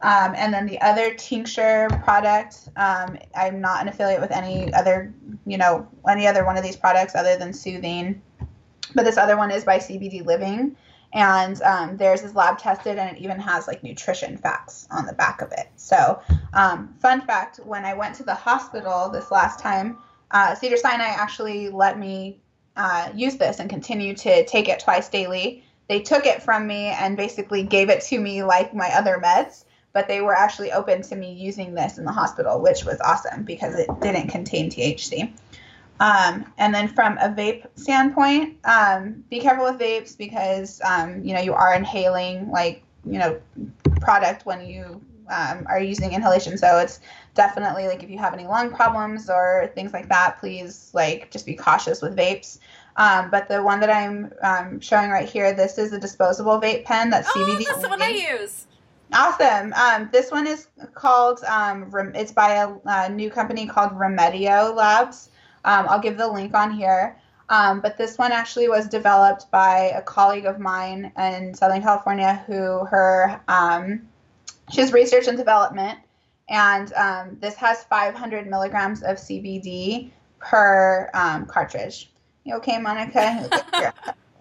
Um, 0.04 0.34
and 0.36 0.54
then 0.54 0.66
the 0.66 0.82
other 0.82 1.14
tincture 1.14 1.88
product, 2.04 2.68
um, 2.76 3.18
I'm 3.34 3.62
not 3.62 3.82
an 3.82 3.88
affiliate 3.88 4.20
with 4.20 4.32
any 4.32 4.74
other, 4.74 5.14
you 5.46 5.58
know, 5.58 5.88
any 6.08 6.28
other 6.28 6.44
one 6.44 6.58
of 6.58 6.64
these 6.64 6.76
products 6.76 7.16
other 7.16 7.38
than 7.38 7.52
Soothene. 7.52 8.20
But 8.96 9.06
this 9.06 9.18
other 9.18 9.38
one 9.38 9.52
is 9.52 9.64
by 9.64 9.80
CBD 9.80 10.26
Living, 10.26 10.76
and 11.14 11.62
um, 11.62 11.98
theirs 11.98 12.24
is 12.24 12.36
lab 12.36 12.58
tested, 12.58 12.98
and 12.98 13.16
it 13.16 13.22
even 13.22 13.40
has 13.40 13.68
like 13.68 13.84
nutrition 13.84 14.38
facts 14.38 14.88
on 14.92 15.06
the 15.06 15.14
back 15.14 15.42
of 15.42 15.52
it. 15.52 15.70
So, 15.76 16.22
um, 16.54 16.96
fun 17.00 17.22
fact: 17.22 17.60
when 17.64 17.86
I 17.86 17.94
went 17.94 18.16
to 18.16 18.24
the 18.24 18.36
hospital 18.36 19.10
this 19.10 19.32
last 19.32 19.60
time, 19.60 19.98
uh, 20.32 20.56
Cedar 20.56 20.78
Sinai 20.78 21.06
actually 21.06 21.70
let 21.70 22.00
me 22.00 22.40
uh, 22.76 23.10
use 23.14 23.38
this 23.38 23.60
and 23.60 23.70
continue 23.70 24.16
to 24.16 24.46
take 24.46 24.68
it 24.68 24.80
twice 24.80 25.10
daily. 25.10 25.64
They 25.88 26.02
took 26.02 26.26
it 26.26 26.42
from 26.42 26.66
me 26.66 26.88
and 26.88 27.18
basically 27.18 27.64
gave 27.64 27.90
it 27.90 28.02
to 28.06 28.20
me 28.20 28.44
like 28.44 28.74
my 28.74 28.90
other 28.90 29.22
meds, 29.24 29.66
but 29.92 30.08
they 30.08 30.22
were 30.22 30.36
actually 30.36 30.72
open 30.72 31.02
to 31.04 31.16
me 31.16 31.34
using 31.34 31.76
this 31.76 31.98
in 31.98 32.06
the 32.06 32.12
hospital, 32.12 32.62
which 32.62 32.84
was 32.84 33.00
awesome 33.02 33.44
because 33.44 33.76
it 33.76 33.88
didn't 34.02 34.30
contain 34.30 34.70
THC. 34.70 35.32
Um, 36.00 36.52
and 36.58 36.74
then 36.74 36.88
from 36.88 37.18
a 37.20 37.30
vape 37.30 37.66
standpoint, 37.76 38.58
um, 38.66 39.24
be 39.30 39.40
careful 39.40 39.66
with 39.66 39.80
vapes 39.80 40.18
because 40.18 40.82
um, 40.84 41.24
you 41.24 41.34
know 41.34 41.42
you 41.42 41.54
are 41.54 41.74
inhaling 41.74 42.50
like 42.50 42.84
you 43.06 43.20
know 43.20 43.40
product 44.02 44.46
when 44.46 44.66
you 44.66 45.02
um, 45.30 45.66
are 45.68 45.80
using 45.80 46.14
inhalation. 46.14 46.58
So 46.58 46.80
it's 46.80 47.00
definitely 47.36 47.88
like 47.88 48.04
if 48.04 48.10
you 48.10 48.18
have 48.18 48.34
any 48.34 48.46
lung 48.46 48.72
problems 48.72 49.30
or 49.30 49.72
things 49.76 49.94
like 49.94 50.10
that, 50.10 50.40
please 50.40 50.92
like 50.94 51.32
just 51.32 51.46
be 51.46 51.54
cautious 51.54 52.02
with 52.02 52.16
vapes. 52.16 52.60
Um, 52.96 53.32
but 53.32 53.48
the 53.48 53.64
one 53.64 53.80
that 53.80 53.90
I'm 53.90 54.32
um, 54.44 54.80
showing 54.80 55.10
right 55.10 55.28
here, 55.28 55.54
this 55.54 55.78
is 55.78 55.94
a 55.94 56.00
disposable 56.00 56.60
vape 56.62 56.86
pen 56.86 57.10
that's 57.10 57.30
oh, 57.36 57.40
CBD. 57.40 57.66
that's 57.66 57.82
the 57.82 57.90
one 57.90 58.02
I 58.02 58.10
use. 58.10 58.68
Awesome. 59.14 59.74
Um, 59.74 60.10
this 60.12 60.32
one 60.32 60.48
is 60.48 60.68
called. 60.94 61.44
Um, 61.44 61.92
it's 62.16 62.32
by 62.32 62.54
a, 62.54 62.76
a, 62.86 63.10
new 63.10 63.30
company 63.30 63.68
called 63.68 63.92
Remedio 63.92 64.76
Labs. 64.76 65.30
Um, 65.66 65.88
I'll 65.90 66.00
give 66.00 66.18
the 66.18 66.28
link 66.28 66.54
on 66.54 66.72
here. 66.72 67.18
Um, 67.50 67.82
but 67.82 67.98
this 67.98 68.18
one 68.18 68.32
actually 68.32 68.70
was 68.70 68.88
developed 68.88 69.52
by 69.52 69.92
a 69.96 70.02
colleague 70.02 70.46
of 70.46 70.60
mine 70.60 71.12
in 71.18 71.54
Southern 71.54 71.82
California 71.82 72.44
who 72.48 72.86
her 72.86 73.42
um, 73.48 74.08
she 74.72 74.82
has 74.82 74.94
research 74.94 75.28
and 75.28 75.38
development, 75.38 76.00
and 76.50 76.94
um, 76.94 77.38
this 77.42 77.56
has 77.56 77.84
500 77.84 78.48
milligrams 78.48 79.04
of 79.04 79.18
CBD 79.18 80.12
per 80.40 81.10
um, 81.14 81.46
cartridge. 81.46 82.12
You 82.44 82.56
okay, 82.56 82.80
Monica? 82.80 83.50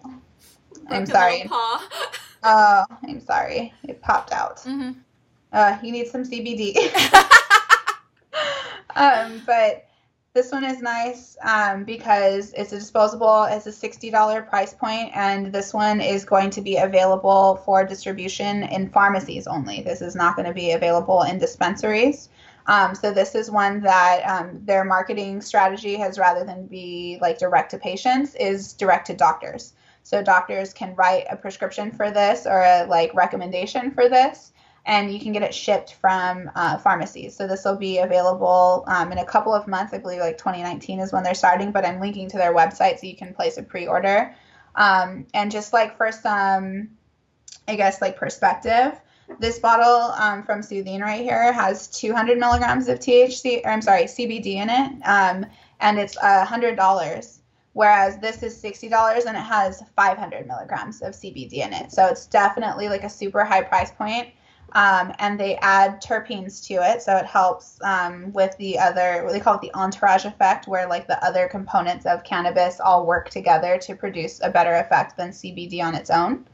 I'm 0.89 1.05
sorry. 1.05 1.49
Oh, 2.45 2.83
I'm 3.07 3.21
sorry. 3.21 3.73
It 3.83 4.01
popped 4.01 4.33
out. 4.33 4.57
Mm-hmm. 4.57 4.99
Uh, 5.53 5.77
you 5.81 5.93
need 5.93 6.07
some 6.07 6.23
CBD. 6.23 6.75
um, 8.97 9.41
but 9.45 9.87
this 10.33 10.51
one 10.51 10.63
is 10.63 10.81
nice 10.81 11.37
um, 11.43 11.83
because 11.83 12.53
it's 12.53 12.73
a 12.73 12.79
disposable. 12.79 13.43
It's 13.43 13.67
a 13.67 13.69
$60 13.69 14.49
price 14.49 14.73
point, 14.73 15.11
and 15.13 15.53
this 15.53 15.73
one 15.73 16.01
is 16.01 16.25
going 16.25 16.49
to 16.51 16.61
be 16.61 16.77
available 16.77 17.61
for 17.63 17.85
distribution 17.85 18.63
in 18.63 18.89
pharmacies 18.89 19.45
only. 19.45 19.83
This 19.83 20.01
is 20.01 20.15
not 20.15 20.35
going 20.35 20.47
to 20.47 20.53
be 20.53 20.71
available 20.71 21.21
in 21.21 21.37
dispensaries. 21.37 22.29
Um, 22.65 22.95
so 22.95 23.13
this 23.13 23.35
is 23.35 23.51
one 23.51 23.81
that 23.81 24.23
um, 24.25 24.59
their 24.63 24.83
marketing 24.83 25.39
strategy 25.41 25.95
has, 25.97 26.17
rather 26.17 26.43
than 26.43 26.65
be 26.65 27.19
like 27.21 27.37
direct 27.37 27.69
to 27.71 27.77
patients, 27.77 28.33
is 28.35 28.73
direct 28.73 29.07
to 29.07 29.13
doctors. 29.13 29.73
So 30.01 30.23
doctors 30.23 30.73
can 30.73 30.95
write 30.95 31.25
a 31.29 31.35
prescription 31.35 31.91
for 31.91 32.09
this 32.09 32.47
or 32.47 32.61
a 32.61 32.85
like 32.87 33.13
recommendation 33.13 33.91
for 33.91 34.09
this, 34.09 34.52
and 34.85 35.13
you 35.13 35.19
can 35.19 35.31
get 35.31 35.43
it 35.43 35.53
shipped 35.53 35.93
from 35.93 36.51
uh, 36.55 36.77
pharmacies. 36.77 37.35
So 37.35 37.47
this 37.47 37.63
will 37.63 37.77
be 37.77 37.99
available 37.99 38.83
um, 38.87 39.11
in 39.11 39.17
a 39.17 39.25
couple 39.25 39.53
of 39.53 39.67
months. 39.67 39.93
I 39.93 39.97
believe 39.97 40.19
like 40.19 40.37
2019 40.37 40.99
is 40.99 41.13
when 41.13 41.23
they're 41.23 41.33
starting, 41.33 41.71
but 41.71 41.85
I'm 41.85 42.01
linking 42.01 42.29
to 42.29 42.37
their 42.37 42.53
website 42.53 42.99
so 42.99 43.07
you 43.07 43.15
can 43.15 43.33
place 43.33 43.57
a 43.57 43.63
pre-order. 43.63 44.35
Um, 44.75 45.25
and 45.33 45.51
just 45.51 45.71
like 45.71 45.95
for 45.95 46.11
some, 46.11 46.89
I 47.67 47.75
guess 47.75 48.01
like 48.01 48.17
perspective, 48.17 48.99
this 49.39 49.57
bottle 49.59 50.13
um, 50.21 50.43
from 50.43 50.59
Soothene 50.59 51.01
right 51.01 51.21
here 51.21 51.53
has 51.53 51.87
200 51.87 52.37
milligrams 52.37 52.89
of 52.89 52.99
THC, 52.99 53.65
or 53.65 53.71
I'm 53.71 53.81
sorry, 53.81 54.03
CBD 54.03 54.55
in 54.55 54.69
it, 54.69 55.01
um, 55.05 55.45
and 55.79 55.97
it's 55.97 56.17
a 56.17 56.43
hundred 56.43 56.75
dollars. 56.75 57.39
Whereas 57.71 58.19
this 58.19 58.43
is 58.43 58.61
$60 58.61 59.25
and 59.25 59.35
it 59.35 59.39
has 59.39 59.81
500 59.95 60.45
milligrams 60.45 61.01
of 61.01 61.13
CBD 61.13 61.53
in 61.53 61.73
it. 61.73 61.91
So 61.91 62.05
it's 62.05 62.27
definitely 62.27 62.87
like 62.87 63.03
a 63.03 63.09
super 63.09 63.43
high 63.43 63.63
price 63.63 63.89
point 63.89 64.27
um, 64.75 65.13
and 65.19 65.39
they 65.39 65.55
add 65.57 66.01
terpenes 66.01 66.65
to 66.67 66.75
it, 66.75 67.01
so 67.01 67.15
it 67.15 67.25
helps 67.25 67.79
um, 67.83 68.31
with 68.33 68.57
the 68.57 68.79
other. 68.79 69.23
What 69.23 69.33
they 69.33 69.39
call 69.39 69.55
it 69.55 69.61
the 69.61 69.73
entourage 69.75 70.25
effect, 70.25 70.67
where 70.67 70.87
like 70.87 71.07
the 71.07 71.23
other 71.23 71.47
components 71.47 72.05
of 72.05 72.23
cannabis 72.23 72.79
all 72.79 73.05
work 73.05 73.29
together 73.29 73.77
to 73.79 73.95
produce 73.95 74.41
a 74.41 74.49
better 74.49 74.73
effect 74.75 75.15
than 75.15 75.29
CBD 75.29 75.83
on 75.83 75.93
its 75.93 76.09
own. 76.09 76.45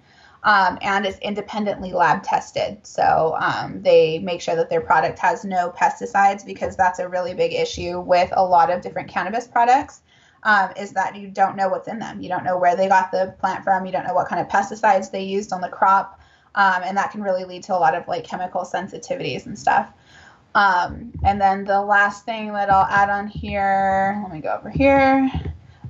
Um, 0.44 0.78
and 0.82 1.06
it's 1.06 1.20
independently 1.20 1.92
lab 1.92 2.24
tested, 2.24 2.86
so 2.86 3.38
um, 3.40 3.82
they 3.82 4.20
make 4.20 4.42
sure 4.42 4.56
that 4.56 4.70
their 4.70 4.82
product 4.82 5.20
has 5.20 5.44
no 5.44 5.72
pesticides 5.72 6.46
because 6.46 6.78
that's 6.78 7.00
a 7.00 7.10
really 7.10 7.34
big 7.34 7.54
issue 7.54 8.00
with 8.00 8.30
a 8.34 8.44
lot 8.44 8.70
of 8.70 8.82
different 8.82 9.10
cannabis 9.10 9.48
products. 9.48 10.02
Um, 10.44 10.72
is 10.78 10.94
that 10.94 11.18
you 11.18 11.28
don't 11.28 11.58
know 11.58 11.68
what's 11.68 11.90
in 11.90 12.00
them. 12.00 12.22
You 12.22 12.30
don't 12.30 12.46
know 12.46 12.58
where 12.58 12.78
they 12.78 12.88
got 12.88 13.12
the 13.12 13.36
plant 13.40 13.66
from. 13.66 13.86
You 13.86 13.92
don't 13.92 14.08
know 14.08 14.14
what 14.14 14.30
kind 14.30 14.42
of 14.42 14.48
pesticides 14.48 15.12
they 15.12 15.24
used 15.24 15.52
on 15.52 15.60
the 15.60 15.68
crop 15.68 16.19
um, 16.56 16.82
and 16.84 16.98
that 16.98 17.12
can 17.12 17.22
really 17.22 17.46
lead 17.46 17.64
to 17.64 17.76
a 17.76 17.78
lot 17.78 17.96
of 17.96 18.08
like 18.08 18.24
chemical 18.24 18.62
sensitivities 18.62 19.46
and 19.46 19.58
stuff. 19.58 19.90
Um, 20.56 21.14
and 21.24 21.40
then 21.40 21.64
the 21.64 21.82
last 21.82 22.26
thing 22.26 22.54
that 22.54 22.70
I'll 22.70 22.88
add 22.88 23.10
on 23.10 23.28
here, 23.28 24.20
let 24.24 24.34
me 24.34 24.42
go 24.42 24.56
over 24.58 24.70
here. 24.70 25.30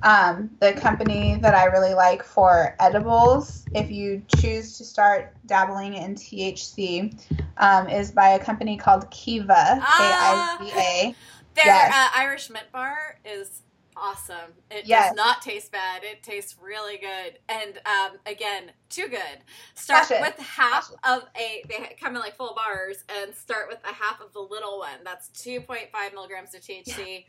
Um, 0.02 0.50
the 0.60 0.72
company 0.72 1.36
that 1.42 1.54
I 1.54 1.66
really 1.66 1.94
like 1.94 2.22
for 2.22 2.74
edibles, 2.80 3.66
if 3.74 3.90
you 3.90 4.22
choose 4.36 4.78
to 4.78 4.84
start 4.84 5.34
dabbling 5.46 5.94
in 5.94 6.14
THC, 6.14 7.18
um, 7.58 7.88
is 7.88 8.10
by 8.10 8.30
a 8.30 8.38
company 8.38 8.76
called 8.76 9.10
Kiva, 9.10 9.76
K 9.76 9.82
I 9.82 10.56
V 10.60 10.70
A. 10.70 11.14
Their 11.54 11.66
yes. 11.66 11.92
uh, 11.94 12.18
Irish 12.18 12.48
Mint 12.48 12.70
Bar 12.72 13.18
is 13.24 13.62
awesome. 14.00 14.54
It 14.70 14.86
Yes. 14.86 15.08
does 15.08 15.16
not 15.16 15.42
taste 15.42 15.70
bad. 15.72 16.02
It 16.04 16.22
tastes 16.22 16.56
really 16.60 16.96
good. 16.98 17.38
And 17.48 17.78
um, 17.86 18.18
again, 18.26 18.72
too 18.88 19.08
good. 19.08 19.44
Start 19.74 20.10
it. 20.10 20.20
with 20.20 20.38
half 20.38 20.86
Crush 20.88 20.98
of 21.04 21.28
a, 21.36 21.64
they 21.68 21.96
come 22.00 22.14
in 22.16 22.20
like 22.20 22.36
full 22.36 22.54
bars, 22.54 23.04
and 23.22 23.34
start 23.34 23.68
with 23.68 23.78
a 23.84 23.92
half 23.92 24.20
of 24.20 24.32
the 24.32 24.40
little 24.40 24.78
one. 24.78 25.04
That's 25.04 25.28
2.5 25.30 26.14
milligrams 26.14 26.54
of 26.54 26.62
THC. 26.62 27.26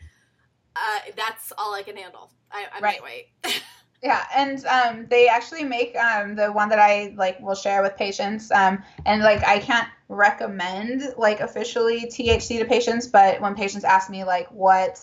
Uh, 0.75 0.99
that's 1.17 1.51
all 1.57 1.73
I 1.73 1.83
can 1.83 1.97
handle. 1.97 2.31
I, 2.51 2.65
I 2.73 2.81
Right. 2.81 3.01
might 3.01 3.03
wait. 3.03 3.27
Yeah, 4.03 4.25
and 4.35 4.65
um, 4.65 5.05
they 5.09 5.27
actually 5.27 5.63
make 5.63 5.95
um, 5.95 6.35
the 6.35 6.51
one 6.51 6.69
that 6.69 6.79
I 6.79 7.13
like 7.17 7.39
will 7.39 7.53
share 7.53 7.83
with 7.83 7.95
patients. 7.97 8.49
Um, 8.51 8.83
and 9.05 9.21
like 9.21 9.43
I 9.45 9.59
can't 9.59 9.87
recommend 10.09 11.03
like 11.17 11.39
officially 11.39 12.07
THC 12.07 12.57
to 12.59 12.65
patients, 12.65 13.05
but 13.07 13.39
when 13.41 13.53
patients 13.53 13.83
ask 13.83 14.09
me 14.09 14.23
like 14.23 14.47
what 14.51 14.99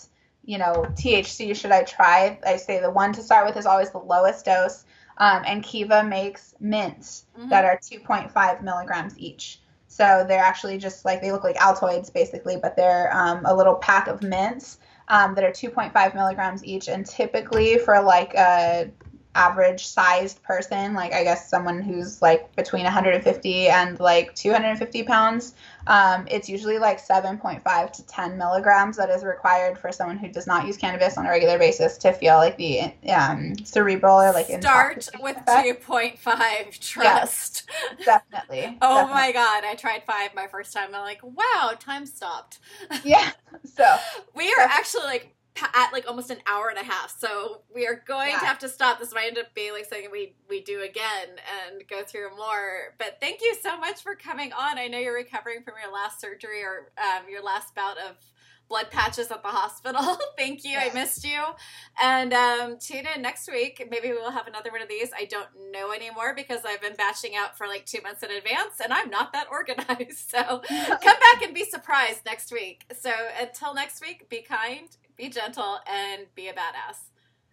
you 0.48 0.56
know 0.56 0.86
THC 0.96 1.54
should 1.54 1.72
I 1.72 1.82
try, 1.82 2.38
I 2.44 2.56
say 2.56 2.80
the 2.80 2.90
one 2.90 3.12
to 3.12 3.22
start 3.22 3.46
with 3.46 3.58
is 3.58 3.66
always 3.66 3.90
the 3.90 3.98
lowest 3.98 4.46
dose. 4.46 4.86
Um, 5.18 5.42
and 5.44 5.62
Kiva 5.62 6.02
makes 6.02 6.54
mints 6.58 7.26
Mhm. 7.36 7.50
that 7.50 7.64
are 7.66 7.78
2.5 7.82 8.62
milligrams 8.62 9.18
each. 9.18 9.60
So 9.88 10.24
they're 10.26 10.42
actually 10.42 10.78
just 10.78 11.04
like 11.04 11.20
they 11.20 11.32
look 11.32 11.44
like 11.44 11.56
Altoids 11.56 12.10
basically, 12.12 12.56
but 12.56 12.76
they're 12.76 13.14
um, 13.14 13.44
a 13.44 13.54
little 13.54 13.74
pack 13.74 14.06
of 14.06 14.22
mints 14.22 14.78
um, 15.08 15.34
that 15.34 15.44
are 15.44 15.50
2.5 15.50 16.14
milligrams 16.14 16.64
each. 16.64 16.88
And 16.88 17.04
typically 17.04 17.78
for 17.78 18.00
like 18.00 18.32
a 18.34 18.90
average 19.34 19.86
sized 19.86 20.42
person, 20.42 20.94
like 20.94 21.12
I 21.12 21.22
guess 21.22 21.48
someone 21.48 21.80
who's 21.80 22.20
like 22.20 22.54
between 22.56 22.84
150 22.84 23.68
and 23.68 23.98
like 24.00 24.34
250 24.34 25.02
pounds, 25.04 25.54
um, 25.86 26.26
it's 26.30 26.48
usually 26.48 26.78
like 26.78 26.98
7.5 27.00 27.92
to 27.92 28.06
10 28.06 28.36
milligrams 28.38 28.96
that 28.96 29.10
is 29.10 29.24
required 29.24 29.78
for 29.78 29.92
someone 29.92 30.18
who 30.18 30.28
does 30.28 30.46
not 30.46 30.66
use 30.66 30.76
cannabis 30.76 31.16
on 31.16 31.26
a 31.26 31.30
regular 31.30 31.58
basis 31.58 31.96
to 31.98 32.12
feel 32.12 32.36
like 32.36 32.56
the 32.56 32.92
um, 33.10 33.54
cerebral 33.64 34.20
or 34.20 34.32
like 34.32 34.46
Start 34.48 35.08
with 35.20 35.36
effect. 35.36 35.68
2.5. 35.86 36.78
Trust. 36.80 37.68
Definitely. 38.04 38.76
Oh 38.80 39.08
definitely. 39.08 39.14
my 39.14 39.32
god, 39.32 39.64
I 39.64 39.74
tried 39.74 40.02
five 40.04 40.34
my 40.34 40.46
first 40.46 40.72
time. 40.72 40.94
I'm 40.94 41.02
like, 41.02 41.20
wow, 41.22 41.72
time 41.78 42.06
stopped. 42.06 42.58
Yeah. 43.04 43.32
So 43.64 43.96
We 44.34 44.48
are 44.52 44.60
actually 44.60 45.04
like 45.04 45.34
at 45.74 45.92
like 45.92 46.06
almost 46.08 46.30
an 46.30 46.38
hour 46.46 46.68
and 46.68 46.78
a 46.78 46.84
half, 46.84 47.14
so 47.18 47.62
we 47.74 47.86
are 47.86 48.02
going 48.06 48.32
to 48.32 48.44
have 48.44 48.58
to 48.60 48.68
stop. 48.68 48.98
This 48.98 49.14
might 49.14 49.28
end 49.28 49.38
up 49.38 49.54
being 49.54 49.72
like 49.72 49.86
something 49.86 50.10
we 50.10 50.34
we 50.48 50.60
do 50.62 50.82
again 50.82 51.28
and 51.68 51.82
go 51.88 52.02
through 52.02 52.36
more. 52.36 52.94
But 52.98 53.18
thank 53.20 53.40
you 53.42 53.54
so 53.62 53.78
much 53.78 54.02
for 54.02 54.14
coming 54.14 54.52
on. 54.52 54.78
I 54.78 54.88
know 54.88 54.98
you're 54.98 55.14
recovering 55.14 55.62
from 55.62 55.74
your 55.82 55.92
last 55.92 56.20
surgery 56.20 56.62
or 56.62 56.90
um, 56.98 57.28
your 57.30 57.42
last 57.42 57.74
bout 57.74 57.96
of 57.98 58.16
blood 58.68 58.90
patches 58.90 59.30
at 59.30 59.42
the 59.42 59.48
hospital. 59.48 60.18
thank 60.36 60.64
you. 60.64 60.76
I 60.78 60.92
missed 60.92 61.24
you. 61.24 61.42
And 62.00 62.32
um, 62.32 62.78
tune 62.78 63.04
in 63.14 63.22
next 63.22 63.50
week. 63.50 63.86
Maybe 63.90 64.08
we'll 64.10 64.30
have 64.30 64.46
another 64.46 64.70
one 64.70 64.82
of 64.82 64.88
these. 64.88 65.10
I 65.16 65.24
don't 65.24 65.48
know 65.72 65.92
anymore 65.92 66.34
because 66.34 66.60
I've 66.66 66.80
been 66.80 66.94
batching 66.94 67.34
out 67.36 67.56
for 67.56 67.66
like 67.66 67.86
two 67.86 68.00
months 68.02 68.22
in 68.22 68.30
advance, 68.30 68.80
and 68.82 68.92
I'm 68.92 69.10
not 69.10 69.32
that 69.32 69.46
organized. 69.50 70.30
So 70.30 70.42
come 70.68 70.98
back 71.00 71.42
and 71.42 71.54
be 71.54 71.64
surprised 71.64 72.24
next 72.24 72.52
week. 72.52 72.84
So 72.98 73.10
until 73.40 73.74
next 73.74 74.02
week, 74.02 74.28
be 74.28 74.42
kind, 74.42 74.88
be 75.16 75.28
gentle, 75.28 75.78
and 75.90 76.26
be 76.34 76.48
a 76.48 76.52
badass. 76.52 77.08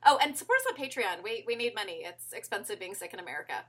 Oh, 0.06 0.20
and 0.22 0.38
support 0.38 0.60
us 0.60 0.74
on 0.74 0.86
Patreon. 0.86 1.24
We 1.24 1.44
we 1.48 1.56
need 1.56 1.74
money. 1.74 2.02
It's 2.04 2.34
expensive 2.34 2.80
being 2.80 2.94
sick 2.94 3.14
in 3.14 3.20
America. 3.20 3.66